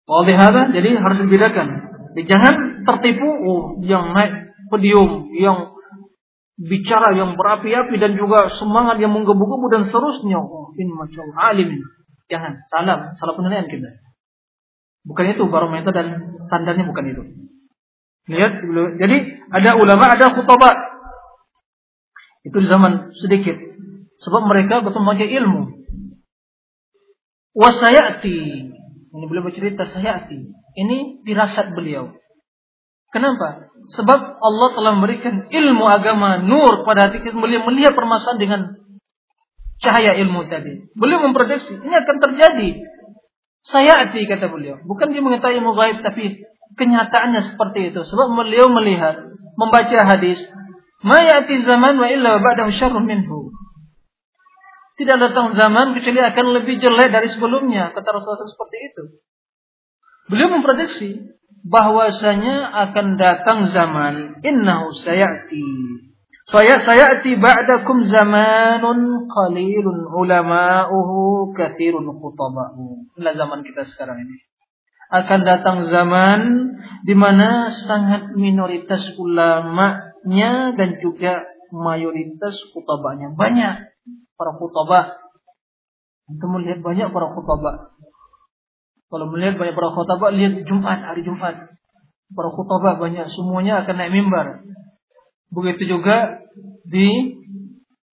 oleh 0.08 0.34
hada 0.38 0.70
jadi 0.70 1.00
harus 1.00 1.18
dibedakan. 1.24 1.90
Jangan 2.18 2.84
tertipu 2.86 3.26
oh, 3.26 3.62
yang 3.82 4.14
naik 4.14 4.54
podium, 4.70 5.28
yang 5.34 5.74
bicara 6.58 7.14
yang 7.14 7.38
berapi-api 7.38 7.94
dan 8.02 8.18
juga 8.18 8.50
semangat 8.58 8.98
yang 8.98 9.14
menggebu-gebu 9.14 9.66
dan 9.70 9.82
seterusnya. 9.90 10.38
Oh, 10.38 10.74
ini 10.74 10.90
macam 10.90 11.24
alim. 11.50 11.78
Jangan, 12.28 12.60
salah, 12.68 13.14
salah 13.16 13.34
penilaian 13.34 13.66
kita. 13.66 13.88
Bukan 15.06 15.24
itu 15.32 15.48
barometer 15.48 15.94
dan 15.94 16.36
standarnya 16.50 16.84
bukan 16.84 17.04
itu. 17.08 17.22
Lihat, 18.28 18.60
jadi 19.00 19.16
ada 19.56 19.80
ulama, 19.80 20.12
ada 20.12 20.36
khutbah. 20.36 20.76
Itu 22.44 22.60
di 22.60 22.68
zaman 22.68 23.16
sedikit. 23.16 23.56
Sebab 24.18 24.42
mereka 24.50 24.82
betul 24.82 25.02
memakai 25.06 25.30
ilmu. 25.30 25.86
Wasayati. 27.54 28.38
Ini 29.08 29.24
beliau 29.26 29.46
bercerita 29.46 29.86
sayati. 29.88 30.38
Ini 30.78 31.22
dirasat 31.26 31.74
beliau. 31.74 32.14
Kenapa? 33.08 33.72
Sebab 33.96 34.20
Allah 34.36 34.68
telah 34.76 34.92
memberikan 35.00 35.48
ilmu 35.48 35.84
agama 35.88 36.42
nur 36.44 36.84
pada 36.84 37.08
hati 37.08 37.24
kita. 37.24 37.34
Beliau 37.34 37.64
melihat 37.66 37.96
permasalahan 37.96 38.38
dengan 38.38 38.60
cahaya 39.80 40.18
ilmu 40.22 40.44
tadi. 40.50 40.92
Beliau 40.92 41.24
memprediksi 41.24 41.78
ini 41.78 41.94
akan 41.94 42.16
terjadi. 42.20 42.68
Saya 43.64 44.06
hati 44.06 44.26
kata 44.28 44.50
beliau. 44.50 44.82
Bukan 44.84 45.14
dia 45.14 45.22
mengetahui 45.24 45.62
ilmu 45.62 45.72
tapi 46.04 46.42
kenyataannya 46.76 47.54
seperti 47.54 47.94
itu. 47.94 48.00
Sebab 48.02 48.26
beliau 48.34 48.68
melihat, 48.70 49.18
membaca 49.58 49.98
hadis, 50.14 50.38
"Ma 51.02 51.22
ya'ti 51.22 51.64
zaman 51.64 51.96
wa 51.98 52.06
illa 52.10 52.38
ba'dahu 52.38 52.70
syarrun 52.76 53.06
minhu." 53.06 53.37
Tidak 54.98 55.14
datang 55.14 55.54
zaman 55.54 55.94
kecuali 55.94 56.18
akan 56.18 56.46
lebih 56.58 56.82
jelek 56.82 57.14
dari 57.14 57.30
sebelumnya. 57.30 57.94
Kata 57.94 58.08
Rasulullah 58.10 58.50
seperti 58.50 58.76
itu. 58.82 59.02
Beliau 60.26 60.50
memprediksi 60.58 61.38
bahwasanya 61.62 62.66
akan 62.90 63.06
datang 63.14 63.70
zaman 63.70 64.14
innahu 64.42 64.90
sayati 64.98 65.66
Saya 66.48 66.80
sayati 66.80 67.36
ba'dakum 67.36 68.08
zamanun 68.08 69.28
qalilun 69.28 69.98
ulama'uhu 70.16 71.52
kathirun 71.54 72.08
khutaba'u. 72.18 73.06
Inilah 73.20 73.34
zaman 73.36 73.62
kita 73.62 73.86
sekarang 73.86 74.24
ini. 74.24 74.48
Akan 75.14 75.44
datang 75.44 75.86
zaman 75.86 76.74
di 77.04 77.14
mana 77.14 77.70
sangat 77.86 78.32
minoritas 78.34 79.12
ulamanya 79.14 80.72
dan 80.74 80.98
juga 81.04 81.44
mayoritas 81.68 82.56
khutabanya. 82.72 83.36
Banyak 83.36 83.97
para 84.38 84.54
khutabah. 84.54 85.18
Untuk 86.30 86.48
melihat 86.54 86.78
banyak 86.80 87.10
para 87.10 87.26
khutabah. 87.34 87.98
Kalau 89.08 89.26
melihat 89.32 89.58
banyak 89.58 89.74
para 89.74 89.90
khutabah, 89.92 90.28
lihat 90.30 90.62
Jumat, 90.68 91.02
hari 91.02 91.26
Jumat. 91.26 91.74
Para 92.30 92.48
khutabah 92.52 93.00
banyak, 93.00 93.26
semuanya 93.32 93.82
akan 93.82 93.94
naik 93.96 94.12
mimbar 94.12 94.60
Begitu 95.48 95.96
juga 95.96 96.44
di 96.84 97.40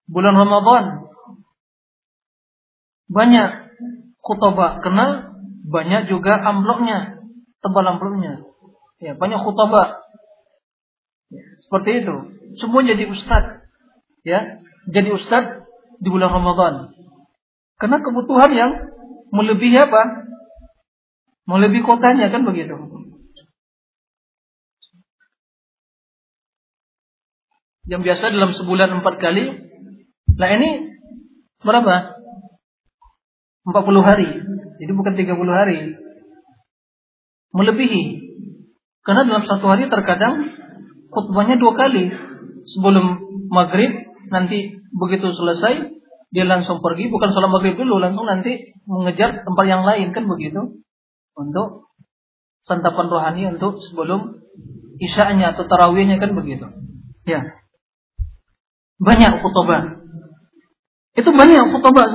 bulan 0.08 0.40
Ramadan. 0.40 1.12
Banyak 3.12 3.50
khutbah 4.24 4.82
kenal, 4.82 5.36
banyak 5.68 6.08
juga 6.08 6.40
amplopnya, 6.42 7.22
tebal 7.60 7.86
amplopnya. 7.86 8.48
Ya, 9.04 9.20
banyak 9.20 9.44
khutbah. 9.44 10.00
Ya, 11.28 11.44
seperti 11.68 12.08
itu. 12.08 12.16
Semua 12.64 12.88
jadi 12.88 13.04
ustad. 13.04 13.68
Ya, 14.24 14.64
jadi 14.90 15.12
ustad 15.12 15.65
di 16.00 16.10
bulan 16.12 16.32
Ramadan. 16.32 16.96
Karena 17.80 17.98
kebutuhan 18.00 18.52
yang 18.56 18.72
melebihi 19.36 19.78
apa? 19.78 20.28
Melebihi 21.46 21.84
kotanya 21.86 22.32
kan 22.32 22.48
begitu. 22.48 22.96
yang 27.86 28.02
biasa 28.02 28.34
dalam 28.34 28.52
sebulan 28.58 29.02
empat 29.02 29.16
kali. 29.22 29.46
Nah 30.36 30.50
ini 30.58 30.70
berapa? 31.62 32.18
40 33.66 34.06
hari. 34.06 34.30
Jadi 34.82 34.92
bukan 34.94 35.14
30 35.18 35.54
hari. 35.54 35.80
Melebihi. 37.56 38.04
Karena 39.06 39.22
dalam 39.26 39.46
satu 39.46 39.66
hari 39.70 39.88
terkadang 39.90 40.50
khutbahnya 41.14 41.62
dua 41.62 41.74
kali. 41.78 42.10
Sebelum 42.74 43.06
maghrib, 43.54 44.05
nanti 44.30 44.78
begitu 44.94 45.32
selesai, 45.34 45.96
dia 46.32 46.46
langsung 46.46 46.84
pergi. 46.84 47.08
Bukan 47.08 47.32
sholat 47.32 47.50
maghrib 47.50 47.80
dulu, 47.80 48.02
langsung 48.02 48.28
nanti 48.28 48.76
mengejar 48.86 49.46
tempat 49.46 49.66
yang 49.66 49.84
lain. 49.88 50.12
Kan 50.12 50.28
begitu. 50.28 50.84
Untuk 51.36 51.86
santapan 52.66 53.08
rohani 53.08 53.44
untuk 53.56 53.80
sebelum 53.86 54.42
isya'nya 54.98 55.54
atau 55.56 55.70
tarawihnya 55.70 56.18
kan 56.18 56.34
begitu. 56.34 56.66
Ya. 57.28 57.62
Banyak 58.98 59.44
khutbah. 59.44 60.02
Itu 61.16 61.30
banyak 61.32 61.64
khutbah. 61.72 62.08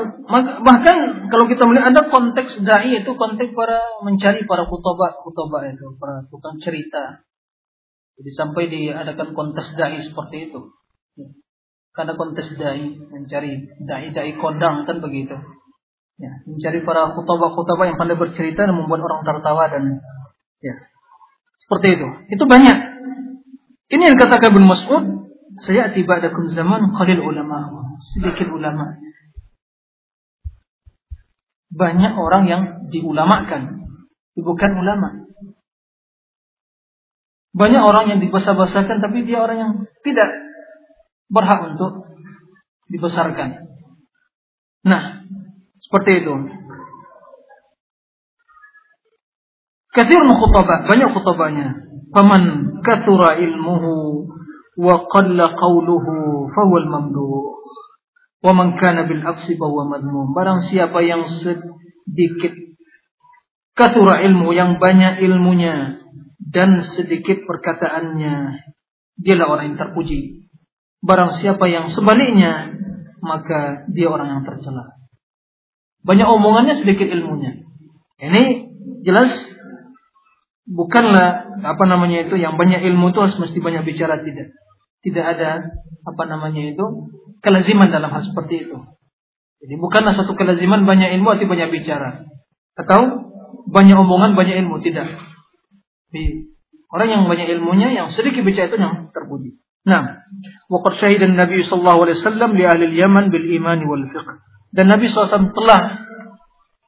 Bahkan 0.60 0.96
kalau 1.30 1.44
kita 1.48 1.62
melihat 1.64 1.94
ada 1.94 2.02
konteks 2.08 2.60
dai 2.66 3.00
itu 3.00 3.12
konteks 3.14 3.52
para 3.54 3.80
mencari 4.04 4.44
para 4.44 4.66
khutbah, 4.66 5.16
khutbah 5.22 5.64
itu, 5.70 5.96
para 5.96 6.26
tukang 6.28 6.58
cerita. 6.60 7.24
Jadi 8.20 8.30
sampai 8.36 8.68
diadakan 8.68 9.32
kontes 9.32 9.72
dai 9.80 10.02
seperti 10.04 10.52
itu. 10.52 10.60
Karena 12.01 12.16
kontes 12.16 12.48
dai 12.56 12.97
mencari 12.97 13.60
dai-dai 13.85 14.32
kondang 14.40 14.89
kan 14.89 15.05
begitu. 15.05 15.36
Ya, 16.16 16.32
mencari 16.48 16.81
para 16.81 17.12
khutbah-khutbah 17.12 17.93
yang 17.93 18.01
pandai 18.01 18.16
bercerita 18.16 18.64
dan 18.64 18.72
membuat 18.72 19.05
orang 19.05 19.20
tertawa 19.20 19.68
dan 19.68 20.01
ya. 20.64 20.81
Seperti 21.60 22.01
itu. 22.01 22.09
Itu 22.32 22.48
banyak. 22.48 22.77
Ini 23.93 24.01
yang 24.01 24.16
katakan 24.16 24.48
Ibn 24.48 24.64
Mas'ud 24.64 25.05
saya 25.60 25.93
tiba 25.93 26.16
ba'dakum 26.16 26.48
zaman 26.48 26.89
qalil 26.97 27.20
ulama. 27.20 27.68
Sedikit 28.16 28.48
ulama. 28.48 28.97
Banyak 31.68 32.16
orang 32.16 32.48
yang 32.48 32.62
diulamakan, 32.89 33.93
bukan 34.40 34.72
ulama. 34.72 35.28
Banyak 37.52 37.82
orang 37.85 38.09
yang 38.09 38.18
dibesar-besarkan 38.24 39.05
tapi 39.05 39.28
dia 39.28 39.44
orang 39.44 39.59
yang 39.60 39.72
tidak 40.01 40.28
berhak 41.31 41.74
untuk 41.74 42.11
dibesarkan. 42.90 43.70
Nah, 44.85 45.24
seperti 45.81 46.27
itu. 46.27 46.35
Kathir 49.90 50.23
khutbah, 50.23 50.86
banyak 50.86 51.09
khutbahnya. 51.15 51.66
Faman 52.11 52.43
kathura 52.82 53.39
ilmuhu 53.39 54.27
wa 54.81 54.97
qalla 55.07 55.47
qawluhu 55.55 56.47
fawal 56.51 56.86
mamduh 56.90 57.61
wa 58.40 58.52
man 58.57 58.81
kana 58.81 59.05
bil 59.05 59.20
aksi 59.20 59.61
bahwa 59.61 59.85
madmum 59.93 60.32
barang 60.32 60.65
siapa 60.65 61.05
yang 61.05 61.28
sedikit 61.28 62.57
katura 63.77 64.24
ilmu 64.24 64.57
yang 64.57 64.81
banyak 64.81 65.20
ilmunya 65.20 66.01
dan 66.40 66.81
sedikit 66.97 67.44
perkataannya 67.44 68.65
dialah 69.20 69.47
orang 69.52 69.65
yang 69.73 69.78
terpuji 69.78 70.49
barang 71.01 71.40
siapa 71.40 71.64
yang 71.68 71.89
sebaliknya 71.93 72.77
maka 73.20 73.89
dia 73.93 74.09
orang 74.09 74.39
yang 74.39 74.43
tercela 74.44 74.97
banyak 76.05 76.28
omongannya 76.28 76.81
sedikit 76.81 77.09
ilmunya 77.09 77.64
ini 78.20 78.72
jelas 79.05 79.32
bukanlah 80.68 81.60
apa 81.60 81.85
namanya 81.89 82.28
itu 82.28 82.36
yang 82.36 82.60
banyak 82.60 82.81
ilmu 82.85 83.12
itu 83.12 83.18
harus 83.20 83.36
mesti 83.40 83.59
banyak 83.60 83.85
bicara 83.85 84.20
tidak 84.20 84.56
tidak 85.01 85.24
ada 85.36 85.51
apa 86.05 86.22
namanya 86.28 86.77
itu 86.77 86.85
kelaziman 87.40 87.89
dalam 87.89 88.12
hal 88.12 88.22
seperti 88.24 88.68
itu. 88.68 88.77
Jadi 89.60 89.74
bukanlah 89.77 90.16
satu 90.16 90.32
kelaziman 90.36 90.89
banyak 90.89 91.20
ilmu 91.20 91.36
atau 91.36 91.44
banyak 91.48 91.68
bicara 91.68 92.24
atau 92.77 93.01
banyak 93.68 93.97
omongan 93.97 94.32
banyak 94.36 94.56
ilmu 94.64 94.81
tidak. 94.81 95.09
Orang 96.90 97.09
yang 97.09 97.22
banyak 97.28 97.48
ilmunya 97.60 97.93
yang 97.93 98.12
sedikit 98.16 98.44
bicara 98.44 98.72
itu 98.72 98.81
yang 98.81 99.12
terpuji. 99.12 99.60
Nah, 99.85 100.24
waqad 100.70 101.02
syahidan 101.02 101.34
Nabi 101.34 101.66
sallallahu 101.66 102.06
alaihi 102.06 102.18
wasallam 102.22 102.51
li 102.55 102.64
ahli 102.64 102.94
Yaman 102.94 103.34
bil 103.34 103.47
iman. 103.59 103.78
Dan 104.70 104.86
Nabi 104.86 105.10
SAW 105.10 105.51
telah 105.51 106.06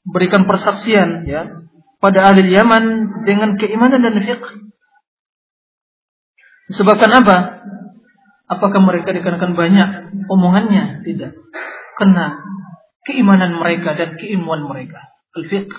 berikan 0.07 0.47
persaksian 0.47 1.27
ya 1.27 1.67
pada 1.99 2.31
ahli 2.31 2.47
Yaman 2.47 3.11
dengan 3.27 3.59
keimanan 3.59 4.07
dan 4.07 4.23
fiqh. 4.23 4.47
Disebabkan 6.71 7.11
apa? 7.11 7.37
Apakah 8.47 8.81
mereka 8.87 9.11
dikarenakan 9.11 9.59
banyak 9.59 9.89
omongannya? 10.31 11.03
Tidak. 11.03 11.33
Karena 11.99 12.39
keimanan 13.03 13.59
mereka 13.59 13.99
dan 13.99 14.15
keilmuan 14.15 14.63
mereka. 14.63 15.11
Al-fiqh. 15.35 15.75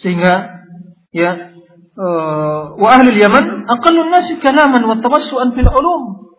Sehingga 0.00 0.64
ya 1.12 1.52
uh, 2.00 2.80
wa 2.80 2.88
ahli 2.96 3.12
Yaman 3.20 3.68
aqallun 3.68 4.08
nasi 4.08 4.40
kalaman 4.40 4.88
wa 4.88 4.96
tawassu'an 5.04 5.52
fil 5.52 5.68
ulum. 5.68 6.31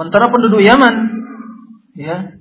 Sementara 0.00 0.32
penduduk 0.32 0.64
Yaman 0.64 0.94
ya 1.92 2.40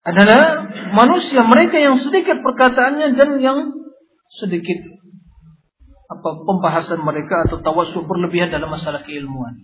adalah 0.00 0.64
manusia 0.96 1.44
mereka 1.44 1.76
yang 1.76 2.00
sedikit 2.00 2.40
perkataannya 2.40 3.20
dan 3.20 3.36
yang 3.36 3.68
sedikit 4.40 4.80
apa 6.08 6.40
pembahasan 6.40 7.04
mereka 7.04 7.44
atau 7.44 7.60
tawassu 7.60 8.00
berlebihan 8.08 8.48
dalam 8.48 8.72
masalah 8.72 9.04
keilmuan. 9.04 9.60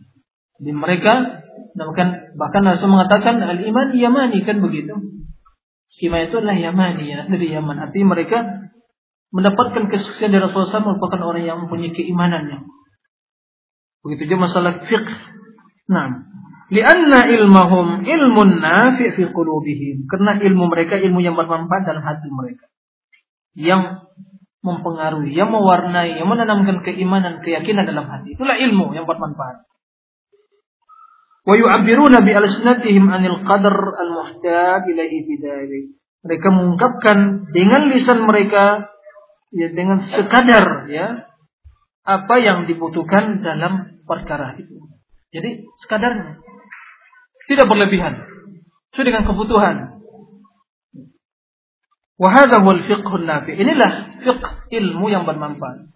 Di 0.61 0.77
mereka 0.77 1.41
bahkan 1.73 2.37
bahkan 2.37 2.69
Rasul 2.69 2.93
mengatakan 2.93 3.41
al 3.41 3.65
iman 3.65 3.97
yamani 3.97 4.45
kan 4.45 4.61
begitu. 4.61 4.93
Iman 5.97 6.21
itu 6.29 6.37
adalah 6.37 6.61
yamani 6.61 7.09
ya, 7.09 7.25
dari 7.25 7.49
Yaman. 7.49 7.81
Artinya 7.81 8.13
mereka 8.13 8.69
mendapatkan 9.33 9.89
kesuksesan 9.89 10.29
dari 10.29 10.45
Rasulullah 10.45 10.85
SAW 10.85 10.89
merupakan 10.93 11.21
orang 11.25 11.49
yang 11.49 11.65
mempunyai 11.65 11.97
keimanannya. 11.97 12.69
Begitu 14.05 14.29
juga 14.29 14.53
masalah 14.53 14.85
fiqh. 14.85 15.09
Nah, 15.89 16.36
lianna 16.73 17.31
ilmahum 17.31 18.03
ilmun 18.03 18.59
nafi' 18.59 19.15
fi 19.15 19.23
qulubihim. 19.31 20.07
Karena 20.11 20.39
ilmu 20.39 20.71
mereka 20.71 20.99
ilmu 20.99 21.23
yang 21.23 21.39
bermanfaat 21.39 21.83
dalam 21.87 22.03
hati 22.03 22.29
mereka. 22.31 22.67
Yang 23.57 24.07
mempengaruhi, 24.61 25.33
yang 25.33 25.55
mewarnai, 25.55 26.19
yang 26.19 26.27
menanamkan 26.27 26.83
keimanan, 26.83 27.41
keyakinan 27.41 27.87
dalam 27.87 28.11
hati. 28.11 28.35
Itulah 28.35 28.59
ilmu 28.59 28.93
yang 28.93 29.07
bermanfaat 29.07 29.67
wa 31.47 31.55
yu'abbiruna 31.55 32.27
bi 32.27 32.35
alsinatihim 32.35 33.07
anil 33.07 33.47
qadar 33.47 33.73
al 33.73 34.11
muhtaj 34.11 34.83
ilaihi 34.91 35.23
bidzalik. 35.25 35.95
Mereka 36.27 36.49
mengungkapkan 36.51 37.49
dengan 37.55 37.87
lisan 37.95 38.27
mereka 38.27 38.91
ya 39.55 39.71
dengan 39.71 40.03
sekadar 40.03 40.91
ya 40.91 41.31
apa 42.03 42.35
yang 42.43 42.67
dibutuhkan 42.67 43.47
dalam 43.47 44.03
perkara 44.03 44.59
itu. 44.59 44.91
Jadi 45.31 45.71
sekadarnya 45.87 46.43
tidak 47.47 47.67
berlebihan. 47.71 48.27
Sesuai 48.93 49.07
dengan 49.07 49.25
kebutuhan. 49.27 50.03
Wahada 52.17 52.65
wal 52.65 52.83
fiqhun 52.87 53.29
nafi. 53.29 53.55
Inilah 53.55 54.23
fiqh 54.25 54.47
ilmu 54.73 55.07
yang 55.13 55.29
bermanfaat. 55.29 55.91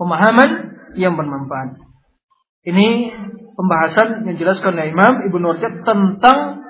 Pemahaman 0.00 0.50
yang 0.96 1.18
bermanfaat. 1.18 1.76
Ini 2.64 2.88
pembahasan 3.56 4.24
yang 4.28 4.36
jelaskan 4.36 4.76
oleh 4.76 4.92
Imam 4.92 5.12
Ibnu 5.28 5.44
Rajab 5.56 5.84
tentang 5.84 6.64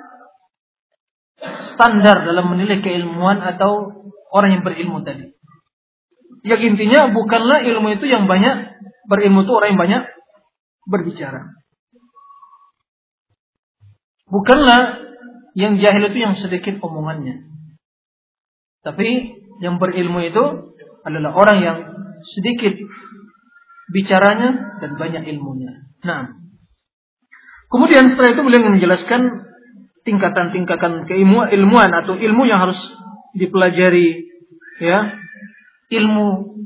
standar 1.73 2.27
dalam 2.27 2.51
menilai 2.51 2.83
keilmuan 2.83 3.39
atau 3.39 4.03
orang 4.31 4.59
yang 4.59 4.63
berilmu 4.63 5.03
tadi. 5.03 5.31
Yang 6.41 6.73
intinya 6.73 7.13
bukanlah 7.13 7.61
ilmu 7.61 7.93
itu 7.95 8.09
yang 8.09 8.25
banyak 8.25 8.81
berilmu 9.05 9.45
itu 9.45 9.51
orang 9.53 9.69
yang 9.75 9.81
banyak 9.81 10.03
berbicara. 10.89 11.60
Bukanlah 14.31 15.11
yang 15.59 15.75
jahil 15.77 16.07
itu 16.07 16.17
yang 16.23 16.39
sedikit 16.39 16.79
omongannya. 16.79 17.51
Tapi 18.81 19.35
yang 19.59 19.77
berilmu 19.77 20.23
itu 20.23 20.43
adalah 21.03 21.35
orang 21.35 21.57
yang 21.59 21.77
sedikit 22.39 22.73
bicaranya 23.91 24.79
dan 24.79 24.95
banyak 24.95 25.27
ilmunya. 25.35 25.83
Nah, 26.07 26.31
kemudian 27.67 28.09
setelah 28.15 28.33
itu 28.33 28.41
beliau 28.41 28.71
menjelaskan 28.71 29.51
tingkatan-tingkatan 30.07 31.05
keilmuan 31.05 31.91
atau 31.93 32.17
ilmu 32.17 32.43
yang 32.49 32.63
harus 32.63 32.79
dipelajari 33.37 34.25
ya 34.81 35.13
ilmu 35.93 36.57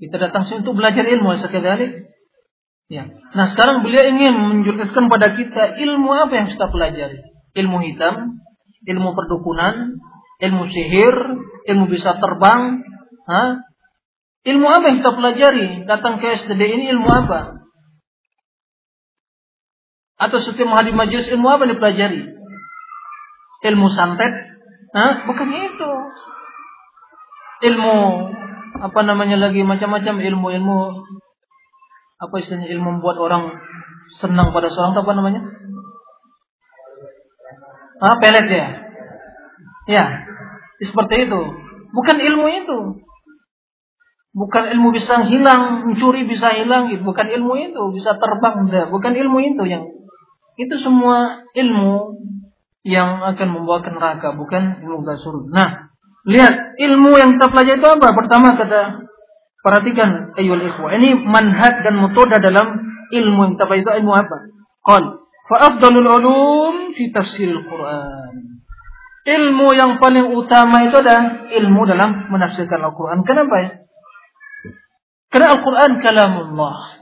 kita 0.00 0.16
datang 0.16 0.48
sini 0.48 0.64
untuk 0.64 0.78
belajar 0.78 1.04
ilmu 1.04 1.36
sekali 1.42 2.08
ya 2.88 3.04
nah 3.36 3.46
sekarang 3.52 3.84
beliau 3.84 4.04
ingin 4.08 4.34
menjelaskan 4.34 5.12
pada 5.12 5.36
kita 5.36 5.76
ilmu 5.76 6.10
apa 6.12 6.32
yang 6.32 6.46
kita 6.48 6.66
pelajari 6.72 7.20
ilmu 7.56 7.78
hitam 7.84 8.40
ilmu 8.88 9.08
perdukunan 9.12 10.00
ilmu 10.40 10.64
sihir 10.72 11.14
ilmu 11.68 11.84
bisa 11.92 12.16
terbang 12.16 12.82
ha? 13.28 13.60
ilmu 14.48 14.66
apa 14.66 14.84
yang 14.88 14.96
kita 15.04 15.12
pelajari 15.12 15.68
datang 15.84 16.18
ke 16.18 16.26
STD 16.44 16.62
ini 16.64 16.84
ilmu 16.96 17.08
apa 17.08 17.60
atau 20.18 20.38
setiap 20.42 20.72
hari 20.74 20.90
majelis 20.90 21.30
ilmu 21.30 21.46
apa 21.46 21.68
yang 21.68 21.78
dipelajari 21.78 22.38
ilmu 23.62 23.90
santet, 23.90 24.32
Hah? 24.94 25.26
bukan 25.26 25.48
itu. 25.50 25.92
Ilmu 27.58 27.94
apa 28.78 29.00
namanya 29.02 29.50
lagi 29.50 29.66
macam-macam 29.66 30.22
ilmu-ilmu 30.22 30.80
apa 32.18 32.34
istilahnya 32.42 32.68
ilmu 32.74 32.98
membuat 32.98 33.16
orang 33.22 33.54
senang 34.18 34.50
pada 34.50 34.68
seorang 34.74 34.98
apa 34.98 35.12
namanya? 35.14 35.40
Ah, 37.98 38.16
pelet 38.18 38.46
ya. 38.50 38.66
Ya, 39.88 40.04
seperti 40.82 41.30
itu. 41.30 41.40
Bukan 41.94 42.16
ilmu 42.18 42.46
itu. 42.50 42.78
Bukan 44.38 44.64
ilmu 44.70 44.94
bisa 44.94 45.24
hilang, 45.26 45.88
mencuri 45.88 46.22
bisa 46.28 46.52
hilang, 46.54 46.92
bukan 47.02 47.26
ilmu 47.26 47.54
itu, 47.58 47.82
bisa 47.96 48.14
terbang, 48.20 48.70
bukan 48.86 49.12
ilmu 49.16 49.38
itu 49.42 49.64
yang 49.66 49.82
itu 50.58 50.74
semua 50.82 51.46
ilmu 51.54 52.18
yang 52.86 53.22
akan 53.22 53.48
membawa 53.50 53.82
ke 53.82 53.90
neraka, 53.90 54.34
bukan 54.34 54.82
ilmu 54.84 55.02
surga. 55.06 55.48
Nah, 55.50 55.70
lihat 56.28 56.54
ilmu 56.78 57.18
yang 57.18 57.34
kita 57.38 57.46
pelajari 57.50 57.78
itu 57.78 57.88
apa? 57.88 58.08
Pertama 58.14 58.54
kata 58.54 59.07
perhatikan 59.68 60.32
ayyul 60.40 60.64
ikhwah. 60.64 60.96
Ini 60.96 61.28
manhaj 61.28 61.84
dan 61.84 62.00
metode 62.00 62.40
dalam 62.40 62.80
ilmu 63.12 63.52
yang 63.52 63.76
itu 63.76 63.90
ilmu 64.00 64.12
apa? 64.16 64.36
Qal 64.80 65.04
fa 65.44 65.56
afdalul 65.68 66.08
ulum 66.08 66.96
fi 66.96 67.12
tafsiril 67.12 67.68
Quran. 67.68 68.64
Ilmu 69.28 69.68
yang 69.76 70.00
paling 70.00 70.32
utama 70.32 70.88
itu 70.88 70.96
adalah 71.04 71.52
ilmu 71.52 71.84
dalam 71.84 72.32
menafsirkan 72.32 72.80
Al-Quran. 72.80 73.28
Kenapa 73.28 73.54
ya? 73.60 73.70
Karena 75.28 75.52
Al-Quran 75.52 76.00
kalamullah 76.00 76.98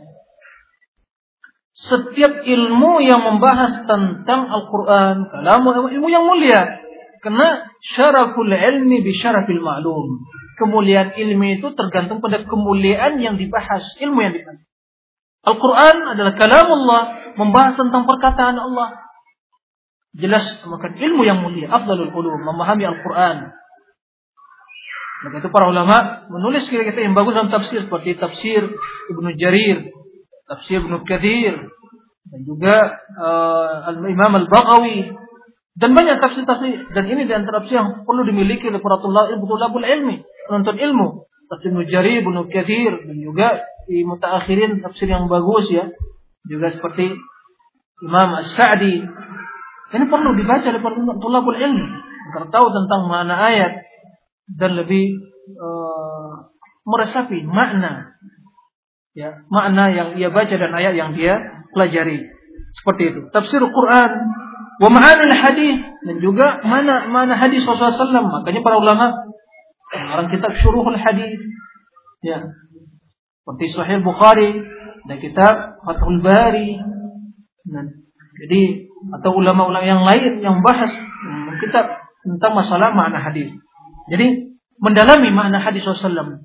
setiap 1.77 2.43
ilmu 2.43 3.05
yang 3.05 3.21
membahas 3.21 3.85
tentang 3.85 4.49
Al-Quran, 4.49 5.31
kalamu 5.31 5.93
ilmu 5.93 6.09
yang 6.09 6.25
mulia. 6.25 6.83
Karena 7.21 7.69
syaraful 7.95 8.49
ilmi 8.49 9.05
bi 9.05 9.13
syarafil 9.15 9.61
ma'lum. 9.61 10.25
Kemuliaan 10.57 11.13
ilmu 11.13 11.61
itu 11.61 11.69
tergantung 11.77 12.25
pada 12.25 12.41
kemuliaan 12.49 13.21
yang 13.21 13.37
dibahas, 13.37 13.85
ilmu 14.01 14.19
yang 14.25 14.33
dibahas. 14.33 14.65
Al-Quran 15.47 15.97
adalah 16.17 16.33
kalam 16.35 16.67
Allah, 16.67 17.03
membahas 17.37 17.77
tentang 17.79 18.09
perkataan 18.09 18.57
Allah. 18.57 19.05
Jelas 20.17 20.65
maka 20.65 20.97
ilmu 20.97 21.23
yang 21.29 21.45
mulia, 21.45 21.69
afdalul 21.69 22.09
ulum, 22.09 22.41
memahami 22.41 22.89
Al-Quran. 22.89 23.53
Maka 25.29 25.35
itu 25.45 25.49
para 25.53 25.69
ulama 25.69 26.29
menulis 26.33 26.69
kira-kira 26.73 27.05
yang 27.05 27.17
bagus 27.17 27.37
dalam 27.37 27.53
tafsir 27.53 27.85
seperti 27.85 28.17
tafsir 28.17 28.69
Ibnu 29.13 29.29
Jarir, 29.37 29.93
tafsir 30.45 30.85
Ibnu 30.85 31.05
Katsir 31.05 31.57
dan 32.27 32.41
juga 32.43 33.01
uh, 33.17 33.97
Imam 33.97 34.33
Al-Baghawi 34.45 35.15
dan 35.77 35.93
banyak 35.93 36.17
tafsir-tafsir 36.21 36.91
dan 36.93 37.05
ini 37.09 37.29
di 37.29 37.33
antara 37.37 37.61
tafsir 37.61 37.77
yang 37.77 38.09
perlu 38.09 38.25
dimiliki 38.25 38.69
oleh 38.69 38.81
para 38.81 38.97
tulabul 39.01 39.85
ilmi, 39.85 40.25
penuntut 40.47 40.77
ilmu. 40.79 41.27
Tafsir 41.47 41.71
Ibnu 41.71 41.85
Jarir, 41.87 42.27
Ibnu 42.27 42.51
Katsir 42.51 42.93
dan 43.07 43.17
juga 43.23 43.49
di 43.87 44.03
mutaakhirin 44.03 44.83
tafsir 44.83 45.07
yang 45.07 45.31
bagus 45.31 45.71
ya. 45.71 45.91
Juga 46.47 46.75
seperti 46.75 47.15
Imam 48.03 48.29
As-Sa'di. 48.43 49.03
Ini 49.87 50.05
perlu 50.11 50.35
dibaca 50.35 50.67
oleh 50.67 50.83
tulabul 51.23 51.55
ilmi 51.55 51.87
agar 52.27 52.51
tahu 52.51 52.67
tentang 52.75 53.07
makna 53.07 53.39
ayat 53.39 53.87
dan 54.51 54.75
lebih 54.75 55.15
uh, 55.59 56.51
meresapi 56.87 57.43
makna 57.47 58.15
ya 59.17 59.43
makna 59.51 59.91
yang 59.91 60.09
ia 60.19 60.29
baca 60.31 60.55
dan 60.55 60.71
ayat 60.71 60.95
yang 60.95 61.15
dia 61.15 61.39
pelajari 61.75 62.23
seperti 62.83 63.03
itu 63.15 63.21
tafsir 63.33 63.63
Quran 63.63 64.11
wa 64.77 64.89
ma'anil 64.93 65.35
hadis 65.41 65.77
dan 66.05 66.17
juga 66.21 66.61
mana 66.63 67.09
mana 67.09 67.35
hadis 67.35 67.65
Rasulullah 67.65 67.97
SAW 67.97 68.43
makanya 68.43 68.61
para 68.61 68.77
ulama 68.77 69.07
orang 70.05 70.29
kitab 70.29 70.53
syuruhul 70.61 70.99
hadis. 70.99 71.41
Ya. 72.21 72.45
Seperti 73.43 73.65
Sahih 73.73 74.03
Bukhari 74.03 74.59
dan 75.07 75.17
kitab 75.23 75.81
Fathul 75.87 76.21
Bari. 76.21 76.77
Dan 77.67 78.07
jadi 78.37 78.87
atau 79.21 79.39
ulama-ulama 79.39 79.87
yang 79.87 80.03
lain 80.03 80.43
yang 80.43 80.61
bahas 80.61 80.91
kitab 81.63 81.87
tentang 82.27 82.53
masalah 82.53 82.93
makna 82.93 83.23
hadis. 83.23 83.55
Jadi 84.11 84.53
mendalami 84.83 85.31
makna 85.33 85.63
hadis 85.63 85.87
Rasulullah 85.87 86.43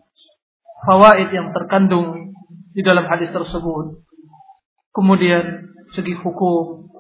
fawaid 0.86 1.30
yang 1.30 1.54
terkandung 1.54 2.34
di 2.72 2.82
dalam 2.82 3.06
hadis 3.06 3.30
tersebut. 3.30 4.02
Kemudian 4.92 5.72
segi 5.96 6.16
hukum, 6.20 6.92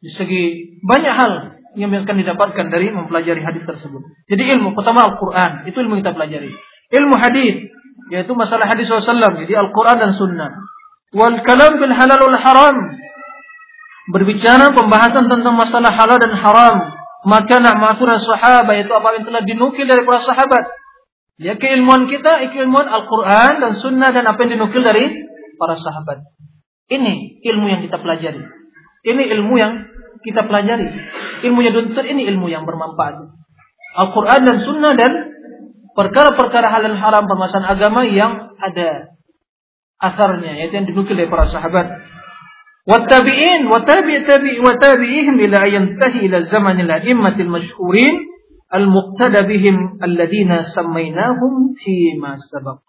di 0.00 0.12
segi 0.12 0.44
banyak 0.84 1.14
hal 1.14 1.32
yang 1.74 1.90
akan 1.90 2.16
didapatkan 2.22 2.66
dari 2.70 2.90
mempelajari 2.90 3.42
hadis 3.42 3.66
tersebut. 3.66 4.02
Jadi 4.30 4.42
ilmu 4.58 4.72
pertama 4.78 5.06
Al-Quran 5.10 5.66
itu 5.66 5.76
ilmu 5.78 6.00
kita 6.02 6.14
pelajari. 6.14 6.50
Ilmu 6.94 7.14
hadis 7.18 7.70
yaitu 8.12 8.32
masalah 8.36 8.68
hadis 8.68 8.90
Rasulullah 8.90 9.34
jadi 9.34 9.54
Al-Quran 9.58 9.96
dan 9.98 10.10
Sunnah. 10.14 10.50
Wal 11.14 11.42
kalam 11.46 11.78
bil 11.78 11.94
halal 11.94 12.20
wal 12.26 12.38
haram 12.38 12.76
berbicara 14.10 14.74
pembahasan 14.74 15.30
tentang 15.30 15.54
masalah 15.54 15.90
halal 15.94 16.18
dan 16.18 16.34
haram. 16.34 16.76
Maka 17.24 17.56
nak 17.56 17.80
ma'aturan 17.80 18.20
sahabat 18.20 18.84
itu 18.84 18.92
apa 18.92 19.16
yang 19.16 19.24
telah 19.24 19.42
dinukil 19.48 19.88
dari 19.88 20.04
para 20.04 20.20
sahabat 20.20 20.60
Ya 21.34 21.58
keilmuan 21.58 22.06
kita, 22.06 22.46
keilmuan 22.54 22.86
Al-Quran 22.86 23.52
dan 23.58 23.72
Sunnah 23.82 24.14
dan 24.14 24.22
apa 24.30 24.38
yang 24.46 24.54
dinukil 24.58 24.86
dari 24.86 25.10
para 25.58 25.74
sahabat. 25.82 26.30
Ini 26.86 27.42
ilmu 27.42 27.66
yang 27.66 27.80
kita 27.82 27.98
pelajari. 27.98 28.38
Ini 29.02 29.22
ilmu 29.34 29.54
yang 29.58 29.72
kita 30.24 30.48
pelajari. 30.48 30.88
Ilmunya 31.44 31.70
tuntut 31.76 32.04
ini 32.08 32.24
ilmu 32.32 32.48
yang 32.48 32.64
bermanfaat. 32.64 33.28
Al-Quran 33.94 34.40
dan 34.42 34.56
Sunnah 34.64 34.92
dan 34.96 35.12
perkara-perkara 35.94 36.66
halal 36.72 36.98
haram 36.98 37.24
permasalahan 37.28 37.76
agama 37.78 38.02
yang 38.08 38.56
ada 38.58 39.14
asarnya, 40.02 40.58
yaitu 40.58 40.74
yang 40.80 40.88
dinukil 40.88 41.14
dari 41.14 41.30
para 41.30 41.46
sahabat. 41.52 42.02
Wattabi'in, 42.84 43.70
wattabi' 43.70 44.28
tabi' 44.28 44.60
wattabi'ihim 44.60 45.36
ila 45.48 45.56
ayantahi 45.64 46.28
ila 46.28 46.44
zamanil 46.52 46.90
a'immatil 46.90 47.48
masyhurin 47.48 48.28
al-muqtada 48.68 49.48
bihim 49.48 50.02
alladziina 50.02 50.68
sammainahum 50.74 51.78
fi 51.80 52.18
ma 52.20 52.36
sabaq. 52.36 52.84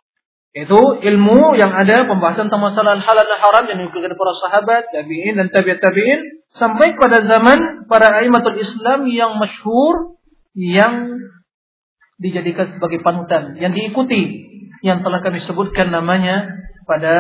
Itu 0.56 1.04
ilmu 1.04 1.60
yang 1.60 1.76
ada 1.76 2.08
pembahasan 2.08 2.48
tentang 2.48 2.64
masalah 2.72 2.96
halal 2.96 3.26
dan 3.28 3.40
haram 3.44 3.64
yang 3.68 3.78
dilakukan 3.84 4.16
para 4.16 4.34
sahabat, 4.40 4.84
tabi'in 4.88 5.36
dan 5.36 5.52
tabi'at 5.52 5.84
tabi'in 5.84 6.48
sampai 6.56 6.96
pada 6.96 7.28
zaman 7.28 7.84
para 7.92 8.24
aimatul 8.24 8.56
Islam 8.56 9.04
yang 9.12 9.36
masyhur 9.36 10.16
yang 10.56 11.20
dijadikan 12.24 12.72
sebagai 12.72 13.04
panutan, 13.04 13.60
yang 13.60 13.76
diikuti, 13.76 14.48
yang 14.80 15.04
telah 15.04 15.20
kami 15.20 15.44
sebutkan 15.44 15.92
namanya 15.92 16.48
pada 16.88 17.20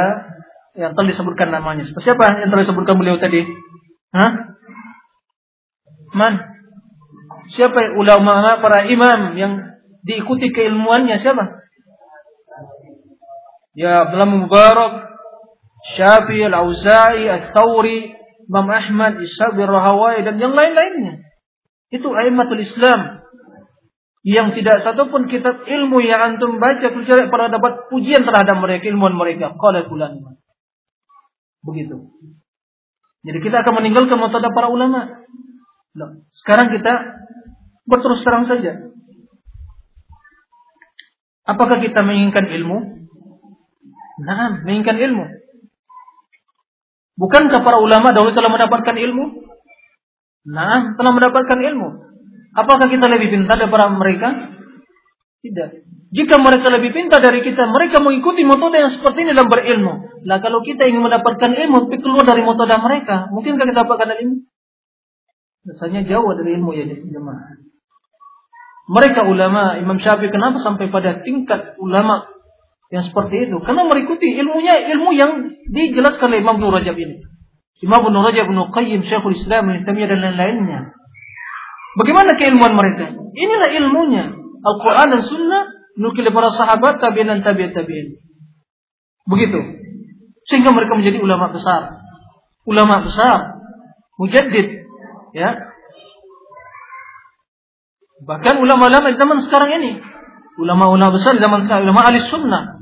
yang 0.79 0.95
telah 0.95 1.11
disebutkan 1.11 1.51
namanya. 1.51 1.83
Siapa 1.83 2.39
yang 2.39 2.47
telah 2.47 2.63
disebutkan 2.63 2.95
beliau 2.95 3.19
tadi? 3.19 3.43
Hah? 4.15 4.31
Man? 6.15 6.39
Siapa 7.51 7.99
ulama 7.99 8.63
para 8.63 8.87
imam 8.87 9.35
yang 9.35 9.75
diikuti 10.07 10.55
keilmuannya 10.55 11.19
siapa? 11.19 11.64
Ya 13.75 14.07
Abdullah 14.07 14.31
Mubarak, 14.31 14.93
Syafi'i, 15.99 16.47
Al-Auza'i, 16.47 17.27
Al-Thawri, 17.27 18.15
Imam 18.47 18.67
Ahmad, 18.71 19.19
Ishaq 19.19 19.59
bin 19.59 19.67
Rahawai 19.67 20.23
dan 20.23 20.39
yang 20.39 20.55
lain-lainnya. 20.55 21.27
Itu 21.91 22.09
aimatul 22.15 22.63
Islam. 22.63 23.21
Yang 24.25 24.57
tidak 24.57 24.81
satupun 24.81 25.29
kitab 25.29 25.61
ilmu 25.69 26.01
yang 26.01 26.33
antum 26.33 26.57
baca 26.57 26.81
kecuali 26.81 27.29
pada 27.29 27.53
dapat 27.53 27.93
pujian 27.93 28.25
terhadap 28.25 28.57
mereka 28.57 28.89
ilmuwan 28.89 29.13
mereka. 29.13 29.53
Qala 29.53 29.85
fulan. 29.85 30.17
Begitu. 31.61 32.09
Jadi 33.25 33.39
kita 33.41 33.61
akan 33.61 33.73
meninggalkan 33.81 34.17
metode 34.17 34.49
para 34.49 34.69
ulama. 34.73 35.25
Loh, 35.93 36.25
sekarang 36.41 36.73
kita 36.73 36.93
berterus 37.85 38.25
terang 38.25 38.49
saja. 38.49 38.89
Apakah 41.45 41.77
kita 41.77 42.01
menginginkan 42.01 42.49
ilmu 42.49 43.04
nah 44.21 44.63
menginginkan 44.63 44.95
ilmu 44.95 45.25
bukankah 47.19 47.59
para 47.63 47.77
ulama 47.83 48.15
dahulu 48.15 48.31
telah 48.31 48.51
mendapatkan 48.51 48.95
ilmu 48.95 49.25
nah 50.45 50.95
telah 50.95 51.11
mendapatkan 51.11 51.59
ilmu 51.59 52.05
Apakah 52.55 52.87
kita 52.87 53.11
lebih 53.11 53.35
pintar 53.35 53.59
daripada 53.59 53.91
mereka? 53.91 54.55
Tidak. 55.43 55.69
Jika 56.15 56.39
mereka 56.39 56.71
lebih 56.71 56.95
pintar 56.95 57.19
dari 57.19 57.43
kita, 57.43 57.67
mereka 57.67 57.99
mengikuti 57.99 58.47
metode 58.47 58.79
yang 58.79 58.95
seperti 58.95 59.27
ini 59.27 59.35
dalam 59.35 59.51
berilmu. 59.51 60.23
Lah 60.23 60.39
kalau 60.39 60.63
kita 60.63 60.87
ingin 60.87 61.03
mendapatkan 61.03 61.51
ilmu, 61.51 61.91
tapi 61.91 61.99
keluar 61.99 62.23
dari 62.23 62.47
metode 62.47 62.71
mereka, 62.79 63.27
mungkinkah 63.35 63.67
kita 63.67 63.83
dapatkan 63.83 64.09
ilmu? 64.23 64.37
Rasanya 65.67 66.07
jauh 66.07 66.31
dari 66.39 66.55
ilmu 66.55 66.71
ya 66.71 66.87
jemaah. 66.87 67.59
Mereka 68.85 69.27
ulama 69.27 69.75
Imam 69.75 69.99
Syafi'i 69.99 70.31
kenapa 70.31 70.63
sampai 70.63 70.87
pada 70.87 71.19
tingkat 71.25 71.75
ulama 71.81 72.31
yang 72.95 73.03
seperti 73.03 73.51
itu? 73.51 73.59
Karena 73.59 73.83
mengikuti 73.83 74.31
ilmunya 74.31 74.87
ilmu 74.95 75.11
yang 75.11 75.51
dijelaskan 75.67 76.31
oleh 76.31 76.39
Imam 76.39 76.55
Ibnu 76.63 76.71
Rajab 76.71 76.95
ini. 76.95 77.19
Imam 77.83 78.07
Ibnu 78.07 78.23
Rajab, 78.23 78.47
Ibnu 78.47 78.71
Qayyim, 78.71 79.03
Syekhul 79.03 79.35
Islam, 79.35 79.67
Ibnu 79.67 79.83
Taimiyah 79.83 80.07
dan 80.15 80.19
lain-lainnya. 80.23 80.95
Bagaimana 81.99 82.39
keilmuan 82.39 82.71
mereka? 82.71 83.11
Inilah 83.35 83.69
ilmunya. 83.75 84.31
Al-Quran 84.63 85.07
dan 85.11 85.21
Sunnah 85.27 85.63
nukil 85.99 86.27
para 86.31 86.55
sahabat 86.55 87.03
tabi'in 87.03 87.27
dan 87.27 87.43
tabi'in 87.43 87.75
tabi'in. 87.75 88.19
Begitu. 89.27 89.59
Sehingga 90.47 90.71
mereka 90.71 90.95
menjadi 90.95 91.19
ulama 91.19 91.51
besar. 91.51 91.99
Ulama 92.63 93.03
besar. 93.03 93.59
Mujaddid. 94.15 94.87
Ya. 95.35 95.51
Bahkan 98.23 98.55
ulama-ulama 98.63 99.11
zaman 99.19 99.43
sekarang 99.43 99.83
ini. 99.83 99.91
Ulama-ulama 100.55 101.11
besar 101.11 101.35
zaman 101.35 101.67
sekarang. 101.67 101.91
Ulama 101.91 102.01
ahli 102.07 102.23
sunnah. 102.31 102.74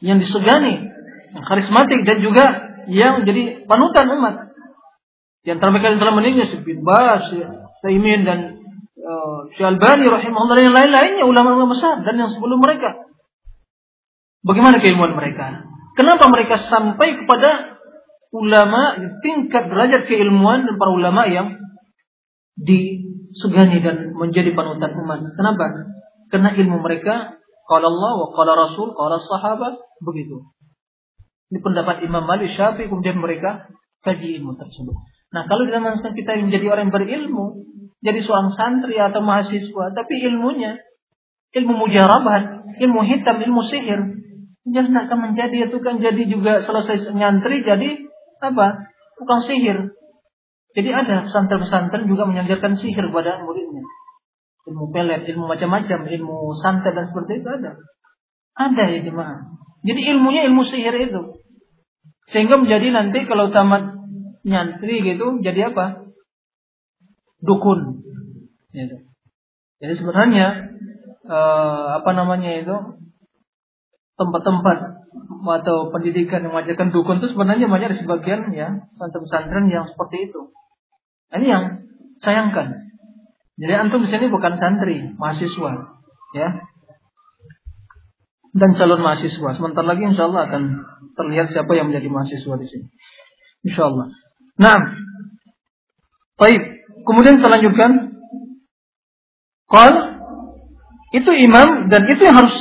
Yang 0.00 0.28
disegani. 0.28 0.92
Yang 1.36 1.44
karismatik 1.44 2.00
dan 2.04 2.18
juga 2.20 2.44
yang 2.86 3.26
jadi 3.26 3.66
panutan 3.66 4.06
umat. 4.16 4.34
Yang 5.46 5.58
yang 5.62 5.98
telah 6.02 6.14
meninggal. 6.14 6.46
Bin 6.62 6.82
Bas. 6.82 7.30
Taimin 7.84 8.26
dan 8.26 8.58
uh, 8.98 9.46
Syalbani 9.54 10.10
rahimahullah 10.10 10.56
dan 10.58 10.64
yang 10.72 10.76
lain-lainnya 10.76 11.24
ulama-ulama 11.28 11.76
besar 11.76 12.02
dan 12.02 12.18
yang 12.18 12.30
sebelum 12.34 12.58
mereka. 12.58 13.06
Bagaimana 14.42 14.82
keilmuan 14.82 15.14
mereka? 15.14 15.66
Kenapa 15.94 16.26
mereka 16.30 16.66
sampai 16.66 17.22
kepada 17.22 17.78
ulama 18.34 18.98
tingkat 19.22 19.70
derajat 19.70 20.06
keilmuan 20.10 20.66
dan 20.66 20.74
para 20.76 20.92
ulama 20.92 21.24
yang 21.30 21.56
disegani 22.58 23.80
dan 23.80 24.12
menjadi 24.18 24.52
panutan 24.52 24.92
umat? 25.02 25.24
Kenapa? 25.34 25.64
Karena 26.30 26.50
ilmu 26.58 26.82
mereka 26.82 27.38
kalau 27.66 27.90
Allah 27.90 28.30
qala 28.30 28.52
Rasul, 28.54 28.94
qala 28.94 29.18
sahabat 29.18 29.74
begitu. 30.02 30.46
Ini 31.50 31.62
pendapat 31.62 32.02
Imam 32.02 32.26
Malik 32.26 32.54
Syafi'i 32.54 32.90
kemudian 32.90 33.18
mereka 33.18 33.70
kaji 34.02 34.42
ilmu 34.42 34.54
tersebut. 34.58 34.96
Nah, 35.34 35.50
kalau 35.50 35.66
di 35.66 35.74
zaman 35.74 35.98
sekarang 35.98 36.18
kita 36.18 36.30
menjadi 36.38 36.66
orang 36.70 36.90
berilmu, 36.94 37.66
jadi 38.02 38.22
seorang 38.22 38.54
santri 38.54 38.98
atau 38.98 39.22
mahasiswa, 39.22 39.94
tapi 39.94 40.14
ilmunya 40.30 40.78
ilmu 41.54 41.74
mujarabah, 41.74 42.66
ilmu 42.78 43.00
hitam, 43.06 43.36
ilmu 43.42 43.62
sihir, 43.66 44.00
jangan 44.66 45.06
akan 45.06 45.18
menjadi 45.30 45.70
itu 45.70 45.78
kan 45.82 45.98
jadi 45.98 46.22
juga 46.26 46.62
selesai 46.62 47.10
nyantri 47.14 47.62
jadi 47.62 48.06
apa? 48.42 48.86
Tukang 49.18 49.42
sihir. 49.46 49.96
Jadi 50.76 50.90
ada 50.92 51.24
pesantren-pesantren 51.24 52.04
juga 52.04 52.28
mengajarkan 52.28 52.76
sihir 52.76 53.08
kepada 53.08 53.40
muridnya. 53.42 53.80
Ilmu 54.66 54.90
pelet, 54.90 55.22
ilmu 55.30 55.46
macam-macam, 55.46 55.98
ilmu 56.10 56.36
santet 56.58 56.92
dan 56.92 57.06
seperti 57.06 57.38
itu 57.38 57.48
ada. 57.48 57.78
Ada 58.56 58.84
ya 58.98 59.00
jemaah. 59.06 59.46
Jadi 59.86 60.00
ilmunya 60.10 60.50
ilmu 60.50 60.66
sihir 60.66 60.96
itu. 60.98 61.38
Sehingga 62.34 62.58
menjadi 62.58 62.90
nanti 62.90 63.22
kalau 63.30 63.54
tamat 63.54 63.94
nyantri 64.42 65.06
gitu 65.06 65.38
jadi 65.38 65.70
apa? 65.70 66.10
Dukun. 67.38 68.02
Gitu. 68.74 69.06
Jadi 69.78 69.92
sebenarnya 70.02 70.46
eh, 71.22 71.88
apa 72.02 72.10
namanya 72.10 72.50
itu 72.58 72.76
tempat-tempat 74.16 74.96
atau 75.46 75.94
pendidikan 75.94 76.42
yang 76.42 76.52
mengajarkan 76.56 76.90
dukun 76.90 77.22
itu 77.22 77.30
sebenarnya 77.30 77.70
banyak 77.70 77.94
di 77.94 77.98
sebagian 78.02 78.50
ya 78.50 78.82
pesantren-pesantren 78.96 79.70
yang 79.70 79.86
seperti 79.86 80.30
itu. 80.30 80.50
Nah, 81.30 81.36
ini 81.38 81.46
yang 81.46 81.64
sayangkan. 82.22 82.85
Jadi 83.56 83.72
antum 83.72 84.04
di 84.04 84.12
sini 84.12 84.28
bukan 84.28 84.60
santri, 84.60 85.16
mahasiswa, 85.16 85.70
ya. 86.36 86.48
Dan 88.56 88.76
calon 88.76 89.00
mahasiswa. 89.00 89.56
Sebentar 89.56 89.84
lagi 89.84 90.04
insya 90.04 90.28
Allah 90.28 90.48
akan 90.48 90.62
terlihat 91.16 91.52
siapa 91.52 91.72
yang 91.76 91.92
menjadi 91.92 92.08
mahasiswa 92.08 92.54
di 92.56 92.66
sini. 92.68 92.86
Insya 93.68 93.88
Allah. 93.92 94.12
Nah, 94.56 94.76
baik. 96.40 96.62
Kemudian 97.04 97.40
kita 97.40 97.52
lanjutkan. 97.52 97.90
Itu 101.16 101.30
imam 101.32 101.88
dan 101.92 102.08
itu 102.08 102.22
yang 102.24 102.36
harus 102.44 102.56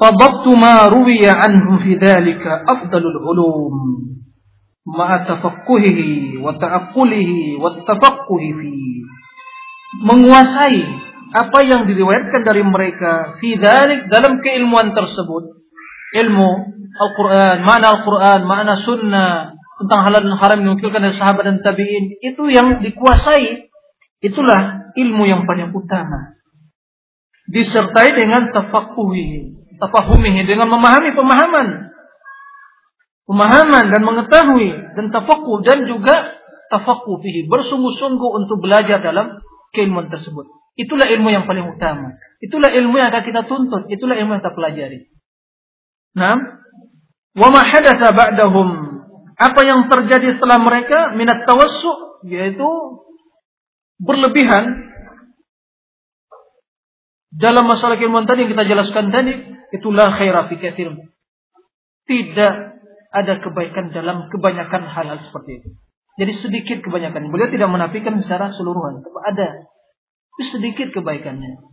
Fadabtu 0.00 0.56
ma 0.56 0.88
ruwiya 0.88 1.36
anhu 1.36 1.76
fi 1.84 1.92
dhalika 2.00 2.64
afdalul 2.64 3.20
ulum 3.20 3.74
ma'a 4.88 5.28
tafaqquhihi 5.28 6.40
wa 6.40 6.56
ta'aqqulihi 6.56 7.60
wa 7.60 7.84
tafaqquhi 7.84 8.48
fi 8.56 8.72
menguasai 9.98 10.82
apa 11.30 11.58
yang 11.66 11.86
diriwayatkan 11.90 12.42
dari 12.46 12.62
mereka 12.62 13.38
fi 13.42 13.58
dhalik 13.58 14.06
dalam 14.06 14.38
keilmuan 14.38 14.94
tersebut. 14.94 15.58
Ilmu 16.10 16.50
Al-Quran, 16.90 17.62
mana 17.62 17.86
Al-Quran, 17.94 18.40
mana 18.42 18.74
sunnah, 18.82 19.54
tentang 19.78 20.00
halal 20.04 20.26
dan 20.26 20.34
haram 20.36 20.58
dinukilkan 20.58 21.00
dari 21.00 21.14
sahabat 21.14 21.46
dan 21.46 21.56
tabi'in 21.62 22.18
itu 22.18 22.42
yang 22.50 22.82
dikuasai. 22.82 23.70
Itulah 24.20 24.92
ilmu 24.92 25.24
yang 25.24 25.48
paling 25.48 25.72
utama. 25.72 26.36
Disertai 27.48 28.12
dengan 28.12 28.52
tafakuhi 28.52 29.60
tafahumihi 29.80 30.44
dengan 30.44 30.68
memahami 30.68 31.16
pemahaman. 31.16 31.68
Pemahaman 33.24 33.84
dan 33.88 34.02
mengetahui 34.04 34.70
dan 34.98 35.08
tafakuh 35.08 35.64
dan 35.64 35.88
juga 35.88 36.36
tafakuh 36.68 37.16
fihi. 37.24 37.48
Bersungguh-sungguh 37.48 38.30
untuk 38.44 38.60
belajar 38.60 39.00
dalam 39.00 39.40
keilmuan 39.74 40.10
tersebut. 40.10 40.46
Itulah 40.78 41.06
ilmu 41.10 41.28
yang 41.28 41.44
paling 41.44 41.66
utama. 41.66 42.16
Itulah 42.40 42.72
ilmu 42.72 42.94
yang 42.96 43.12
akan 43.12 43.24
kita 43.26 43.42
tuntut. 43.44 43.90
Itulah 43.90 44.16
ilmu 44.16 44.38
yang 44.38 44.42
kita 44.42 44.54
pelajari. 44.54 45.10
Nah 46.16 46.36
wa 47.36 47.48
ma 47.52 47.60
hadatsa 47.62 48.10
ba'dahum. 48.14 48.68
Apa 49.40 49.60
yang 49.64 49.88
terjadi 49.88 50.36
setelah 50.36 50.60
mereka? 50.60 51.16
Minat 51.16 51.48
tawassu 51.48 52.22
yaitu 52.28 52.68
berlebihan. 54.00 54.88
Dalam 57.30 57.64
masalah 57.70 57.96
keilmuan 57.96 58.26
tadi 58.26 58.44
yang 58.44 58.52
kita 58.52 58.66
jelaskan 58.66 59.14
tadi 59.14 59.32
itulah 59.70 60.18
khairah 60.18 60.50
fi. 60.50 60.58
Tidak 62.10 62.54
ada 63.10 63.34
kebaikan 63.38 63.94
dalam 63.94 64.26
kebanyakan 64.30 64.82
hal-hal 64.86 65.18
seperti 65.22 65.62
itu. 65.62 65.70
Jadi 66.20 66.32
sedikit 66.44 66.84
kebanyakan. 66.84 67.32
Beliau 67.32 67.48
tidak 67.48 67.72
menafikan 67.72 68.20
secara 68.20 68.52
seluruhan. 68.52 69.00
Ada. 69.00 69.64
Tapi 70.36 70.44
sedikit 70.52 70.92
kebaikannya. 70.92 71.64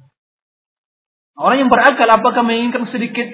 Orang 1.35 1.67
yang 1.67 1.69
berakal 1.69 2.07
apakah 2.07 2.47
menginginkan 2.47 2.87
sedikit 2.87 3.27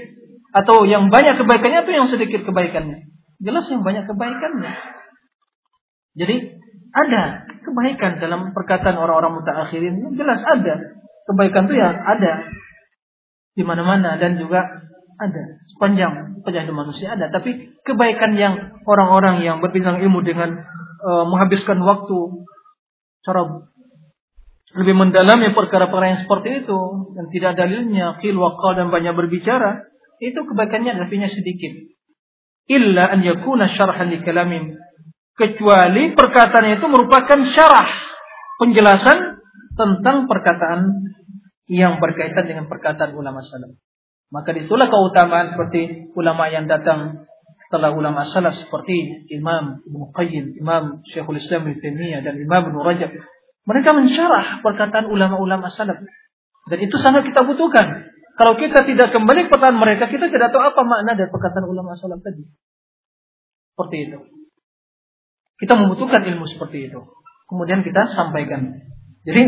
atau 0.57 0.89
yang 0.89 1.13
banyak 1.13 1.37
kebaikannya 1.37 1.85
atau 1.85 1.93
yang 1.93 2.07
sedikit 2.09 2.41
kebaikannya? 2.49 3.05
Jelas 3.45 3.69
yang 3.69 3.85
banyak 3.85 4.09
kebaikannya. 4.09 4.73
Jadi 6.17 6.35
ada 6.93 7.45
kebaikan 7.61 8.17
dalam 8.17 8.49
perkataan 8.49 8.97
orang-orang 8.97 9.37
mutaakhirin. 9.37 10.17
Jelas 10.17 10.41
ada. 10.41 10.97
Kebaikan 11.29 11.69
itu 11.69 11.77
yang 11.77 11.93
ada 11.93 12.41
di 13.53 13.61
mana-mana 13.61 14.17
dan 14.17 14.41
juga 14.41 14.65
ada 15.13 15.43
sepanjang 15.77 16.41
perjalanan 16.41 16.89
manusia 16.89 17.13
ada. 17.13 17.29
Tapi 17.29 17.69
kebaikan 17.85 18.33
yang 18.33 18.81
orang-orang 18.89 19.45
yang 19.45 19.61
berpisah 19.61 20.01
ilmu 20.01 20.25
dengan 20.25 20.72
uh, 21.03 21.25
menghabiskan 21.27 21.83
waktu 21.83 22.47
cara 23.27 23.67
lebih 24.73 24.95
mendalami 24.97 25.53
perkara-perkara 25.53 26.17
yang 26.17 26.21
seperti 26.25 26.65
itu 26.65 26.79
dan 27.13 27.25
tidak 27.29 27.51
dalilnya 27.59 28.17
khil 28.23 28.39
waqal 28.41 28.73
dan 28.73 28.89
banyak 28.89 29.13
berbicara 29.13 29.85
itu 30.17 30.39
kebaikannya 30.39 30.97
adalah 30.97 31.29
sedikit 31.29 31.73
illa 32.71 33.11
an 33.11 33.21
yakuna 33.21 33.69
syarhan 33.75 34.09
li 34.09 34.23
kalamin 34.23 34.79
kecuali 35.37 36.15
perkataan 36.15 36.79
itu 36.79 36.85
merupakan 36.89 37.39
syarah 37.53 37.89
penjelasan 38.61 39.43
tentang 39.73 40.29
perkataan 40.29 41.09
yang 41.65 41.97
berkaitan 41.97 42.45
dengan 42.45 42.65
perkataan 42.69 43.17
ulama 43.17 43.41
salaf. 43.41 43.73
Maka 44.29 44.49
di 44.53 44.65
situlah 44.65 44.89
keutamaan 44.89 45.53
seperti 45.53 46.13
ulama 46.17 46.49
yang 46.49 46.65
datang 46.65 47.25
setelah 47.73 47.89
ulama 47.89 48.21
salaf 48.29 48.53
seperti 48.53 49.25
Imam 49.33 49.81
Ibnu 49.81 50.13
Qayyim, 50.13 50.61
Imam 50.61 51.01
Syekhul 51.09 51.41
Islam 51.41 51.65
Ibnu 51.65 51.81
Taimiyah 51.81 52.21
dan 52.21 52.37
Imam 52.37 52.69
Ibnu 52.69 52.85
Rajab. 52.85 53.09
Mereka 53.65 53.89
mensyarah 53.97 54.61
perkataan 54.61 55.09
ulama-ulama 55.09 55.73
salaf. 55.73 55.97
Dan 56.69 56.77
itu 56.85 56.93
sangat 57.01 57.25
kita 57.25 57.41
butuhkan. 57.41 58.13
Kalau 58.37 58.61
kita 58.61 58.85
tidak 58.85 59.09
kembali 59.09 59.49
ke 59.49 59.57
perkataan 59.57 59.81
mereka, 59.81 60.05
kita 60.05 60.29
tidak 60.29 60.53
tahu 60.53 60.61
apa 60.61 60.85
makna 60.85 61.17
dari 61.17 61.33
perkataan 61.33 61.65
ulama 61.65 61.97
salaf 61.97 62.21
tadi. 62.21 62.45
Seperti 63.73 63.97
itu. 64.05 64.19
Kita 65.57 65.73
membutuhkan 65.73 66.21
ilmu 66.29 66.45
seperti 66.45 66.93
itu. 66.93 67.01
Kemudian 67.49 67.81
kita 67.81 68.13
sampaikan. 68.13 68.85
Jadi 69.25 69.43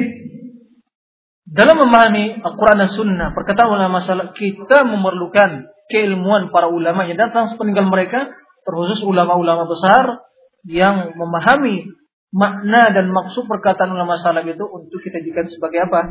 dalam 1.45 1.77
memahami 1.77 2.41
Al-Quran 2.41 2.77
dan 2.81 2.89
Sunnah, 2.89 3.29
perkataan 3.37 3.69
ulama 3.69 4.01
salaf, 4.01 4.33
kita 4.33 4.81
memerlukan 4.81 5.74
keilmuan 5.91 6.49
para 6.49 6.69
ulama 6.69 7.05
yang 7.05 7.17
datang 7.17 7.51
sepeninggal 7.53 7.87
mereka, 7.89 8.33
terkhusus 8.65 9.05
ulama-ulama 9.05 9.69
besar 9.69 10.25
yang 10.65 11.13
memahami 11.13 11.93
makna 12.33 12.91
dan 12.91 13.13
maksud 13.13 13.45
perkataan 13.45 13.93
ulama 13.93 14.17
salaf 14.17 14.43
itu 14.43 14.65
untuk 14.65 14.99
kita 15.05 15.21
jadikan 15.21 15.47
sebagai 15.47 15.85
apa? 15.85 16.01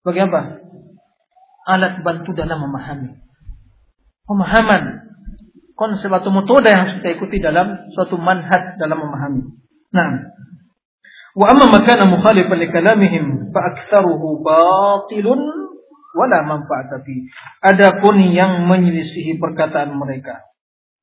Sebagai 0.00 0.22
apa? 0.30 0.40
Alat 1.66 2.00
bantu 2.06 2.30
dalam 2.32 2.62
memahami. 2.62 3.10
Pemahaman 4.26 5.06
konsep 5.76 6.08
atau 6.08 6.30
metode 6.32 6.70
yang 6.70 6.88
harus 6.88 6.94
kita 7.02 7.20
ikuti 7.20 7.36
dalam 7.42 7.90
suatu 7.92 8.16
manhaj 8.16 8.78
dalam 8.80 8.96
memahami. 9.02 9.42
Nah, 9.92 10.08
Wa 11.36 11.52
amma 11.52 11.68
makana 11.68 12.08
mukhalifan 12.08 12.56
li 12.64 12.72
kalamihim 12.72 13.52
fa 13.52 13.60
aktsaruhu 13.76 14.40
batilun 14.40 15.65
wala 16.16 16.42
manfaata 16.48 17.04
fi. 17.04 17.28
Adapun 17.60 18.24
yang 18.32 18.64
menyelisihi 18.64 19.36
perkataan 19.36 19.92
mereka, 19.92 20.48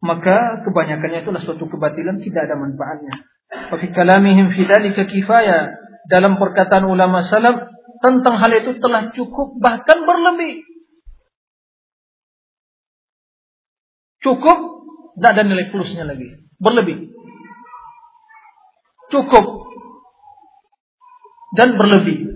maka 0.02 0.65
kebanyakannya 0.65 1.23
itulah 1.23 1.41
suatu 1.45 1.69
kebatilan 1.69 2.19
tidak 2.26 2.49
ada 2.49 2.57
manfaatnya. 2.57 3.14
Wa 3.69 3.77
fi 3.77 3.88
kalamihim 3.94 4.52
fi 4.57 4.65
dzalika. 4.65 5.06
Dalam 6.03 6.35
perkataan 6.35 6.84
ulama 6.84 7.23
salaf 7.23 7.72
tentang 8.03 8.35
hal 8.35 8.52
itu 8.60 8.76
telah 8.84 9.15
cukup 9.15 9.56
bahkan 9.64 10.03
berlebih. 10.03 10.65
Cukup 14.19 14.57
tidak 15.15 15.30
ada 15.38 15.44
nilai 15.45 15.69
plusnya 15.69 16.03
lagi. 16.03 16.27
Berlebih. 16.60 17.14
Cukup 19.14 19.45
dan 21.53 21.77
berlebih. 21.77 22.33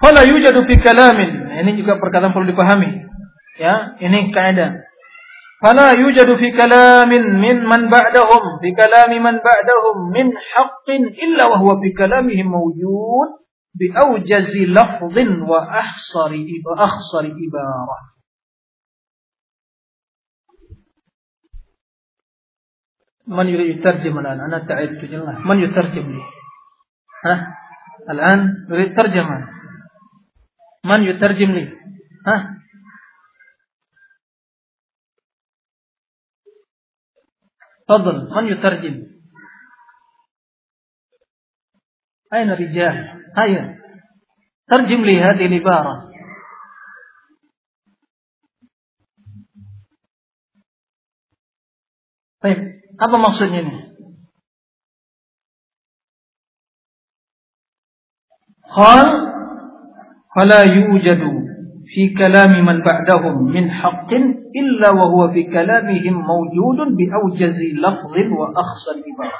Fala 0.00 0.24
yujadu 0.24 0.64
fi 0.64 0.80
kalamin. 0.80 1.30
Nah, 1.52 1.60
ini 1.60 1.76
juga 1.76 2.00
perkataan 2.00 2.32
perlu 2.32 2.48
dipahami. 2.48 3.04
Ya, 3.60 4.00
ini 4.00 4.32
kaidah. 4.32 4.80
Fala 5.60 5.92
yujadu 5.92 6.40
fi 6.40 6.56
kalamin 6.56 7.36
min 7.36 7.68
man 7.68 7.92
ba'dahum 7.92 8.64
fi 8.64 8.72
kalami 8.72 9.20
man 9.20 9.44
ba'dahum 9.44 10.08
min 10.08 10.32
haqqin 10.32 11.12
illa 11.12 11.52
wa 11.52 11.60
huwa 11.60 11.76
fi 11.84 11.92
kalamihim 11.92 12.48
mawjud 12.48 13.44
bi 13.76 13.92
awjazi 13.92 14.72
lafdhin 14.72 15.44
wa 15.44 15.68
ahsari 15.68 16.48
iba 16.48 16.72
akhsari 16.80 17.36
ibarah. 17.36 18.10
من 23.30 23.46
يريد 23.46 23.78
يترجم 23.78 24.18
الآن 24.18 24.40
أنا 24.42 24.58
تعبت 24.66 25.06
جل 25.06 25.22
من 25.46 25.62
يترجم 25.62 26.06
لي 26.10 26.22
ها 27.24 27.34
الآن 28.10 28.66
نريد 28.70 28.96
ترجمة 28.98 29.53
من 30.84 31.00
يترجم 31.04 31.50
لي 31.52 31.64
ها 32.26 32.60
تفضل 37.88 38.16
من 38.34 38.46
يترجم 38.52 38.96
أين 42.34 42.50
الرجال 42.50 42.96
هيا 43.38 43.80
ترجم 44.68 45.04
لي 45.04 45.20
هذه 45.22 45.46
العبارة 45.46 46.10
طيب 52.40 52.58
apa 53.00 53.16
maksudnya 53.16 53.64
ini 53.64 53.76
قال 58.70 59.08
فلا 60.35 60.61
يوجد 60.63 61.21
في 61.85 62.13
كلام 62.17 62.65
من 62.65 62.81
بعدهم 62.83 63.43
من 63.43 63.71
حق 63.71 64.13
إلا 64.61 64.89
وهو 64.89 65.31
في 65.33 65.43
كلامهم 65.43 66.13
موجود 66.13 66.79
بأوجز 66.97 67.59
لفظ 67.85 68.15
وأخصر 68.31 68.95
عبارة 69.07 69.39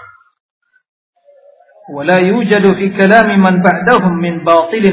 ولا 1.95 2.17
يوجد 2.17 2.73
في 2.73 2.89
كلام 2.89 3.39
من 3.39 3.61
بعدهم 3.61 4.13
من 4.21 4.43
باطل 4.43 4.85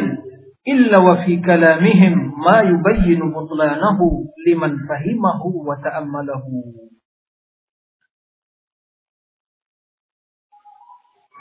إلا 0.69 0.99
وفي 1.03 1.37
كلامهم 1.37 2.41
ما 2.47 2.61
يبين 2.61 3.33
بطلانه 3.33 3.99
لمن 4.47 4.77
فهمه 4.89 5.43
وتأمله. 5.69 6.45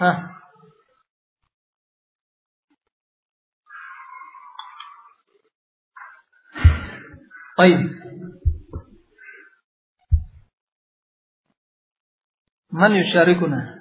ها؟ 0.01 0.40
طيب 7.60 7.78
من 12.72 12.90
يشاركنا 12.90 13.76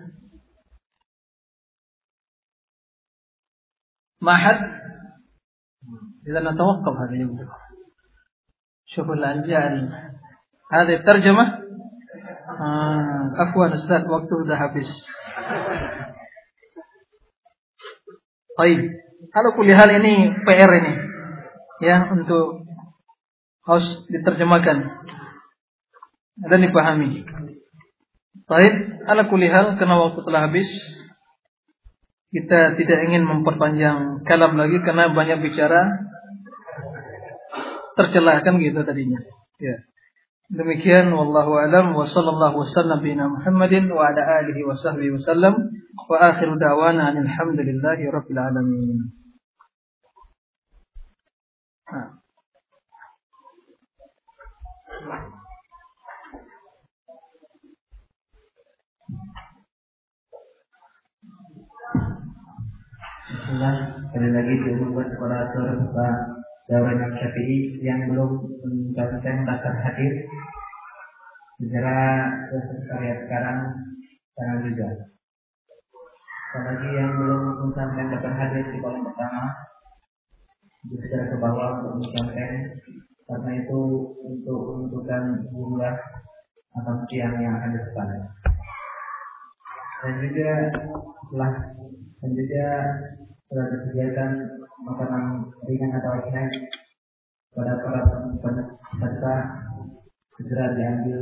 ما 4.22 4.38
حد 4.38 4.76
إذا 6.28 6.40
نتوقف 6.40 6.98
هذا 7.00 7.10
اليوم 7.10 7.50
شوفوا 8.86 9.14
الآن 9.14 9.42
جاء 9.48 9.72
هذه 10.74 10.96
الترجمة 10.96 11.44
آه 12.62 13.32
عفوا 13.36 13.76
أستاذ 13.76 14.08
وقته 14.08 14.38
ذهب 14.48 14.72
habis 14.72 14.90
طيب 18.58 18.80
kalau 19.36 19.52
kuliah 19.60 19.84
ini 20.00 20.32
PR 20.48 20.72
ini 20.80 20.94
ya 21.84 22.08
untuk 22.08 22.59
harus 23.65 23.87
diterjemahkan 24.09 24.78
dan 26.41 26.59
dipahami. 26.65 27.24
Baik, 28.49 28.74
ala 29.07 29.28
kulihal 29.28 29.77
karena 29.78 29.97
waktu 30.01 30.20
telah 30.27 30.51
habis 30.51 30.69
kita 32.31 32.78
tidak 32.78 32.99
ingin 33.11 33.27
memperpanjang 33.27 34.23
kalam 34.23 34.55
lagi 34.55 34.78
karena 34.87 35.11
banyak 35.11 35.43
bicara 35.43 35.91
tercelahkan 37.99 38.62
gitu 38.62 38.81
tadinya. 38.87 39.19
Ya. 39.59 39.82
Demikian 40.51 41.15
wallahu 41.15 41.55
alam 41.59 41.95
wa 41.95 42.07
sallallahu 42.07 42.66
wasallam 42.66 43.07
bina 43.07 43.31
Muhammadin 43.31 43.87
wa 43.87 44.11
ala 44.11 44.43
alihi 44.43 44.66
wa 44.66 44.74
sahbihi 44.74 45.15
wasallam 45.15 45.55
wa 46.11 46.16
akhiru 46.19 46.59
da'wana 46.59 47.15
alhamdulillahi 47.15 48.11
rabbil 48.11 48.41
alamin. 48.41 49.15
Nah. 51.91 52.20
Bismillah, 63.51 64.07
sekali 64.07 64.31
lagi 64.31 64.55
diumumkan 64.63 65.11
kepada 65.11 65.51
Pak 65.51 66.17
Dawan 66.71 67.03
Syafi'i 67.19 67.83
yang 67.83 68.07
belum 68.07 68.47
mencatatkan 68.63 69.43
daftar 69.43 69.75
hadir 69.75 70.23
segera 71.59 72.31
sekalian 72.47 73.19
sekarang 73.27 73.59
jangan 74.39 74.59
juga. 74.71 74.89
Apalagi 76.55 76.89
yang 76.95 77.11
belum 77.19 77.43
mencatatkan 77.67 78.07
daftar 78.15 78.33
hadir 78.39 78.71
di 78.71 78.79
kolom 78.79 79.03
pertama 79.03 79.43
segera 80.87 81.25
ke 81.35 81.37
bawah 81.43 81.71
untuk 81.83 82.07
mencatatkan 82.07 82.51
karena 83.27 83.51
itu 83.67 83.81
untuk 84.31 84.61
menentukan 84.79 85.23
jumlah 85.51 85.97
atau 86.79 86.95
siang 87.11 87.35
yang 87.43 87.59
akan 87.59 87.75
depan. 87.75 88.09
Dan 90.07 90.15
juga 90.23 90.51
setelah 91.19 91.53
dan 92.23 92.31
juga 92.37 92.67
disediakan 93.51 94.31
makanan 94.87 95.51
ringan 95.67 95.91
atau 95.99 96.23
snack 96.23 96.55
pada 97.51 97.83
para 97.83 98.01
peserta 98.39 99.35
segera 100.39 100.71
diambil 100.79 101.19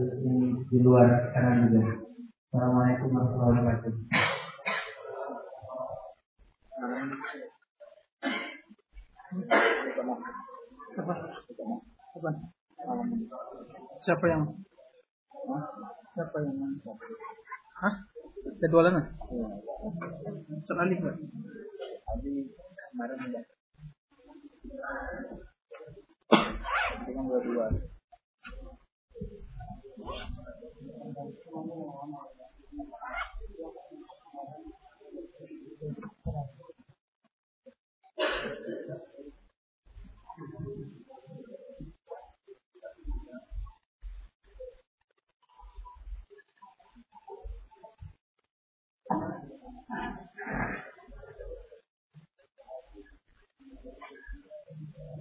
di 0.68 0.78
luar 0.84 1.32
kanan 1.32 1.72
juga. 1.72 1.88
Assalamualaikum 2.52 3.08
warahmatullahi 3.16 3.64
wabarakatuh. 3.64 3.94
Siapa 14.04 14.24
yang 14.28 14.42
Siapa 16.12 16.36
yang 16.44 16.76
Hah? 17.80 17.94
Jadwalan 18.60 19.00
tadi 22.08 22.34
kemarin 22.92 23.18
ada. 23.28 23.42
Cuma 27.04 27.20
dua 27.28 27.40
dua. 27.44 27.66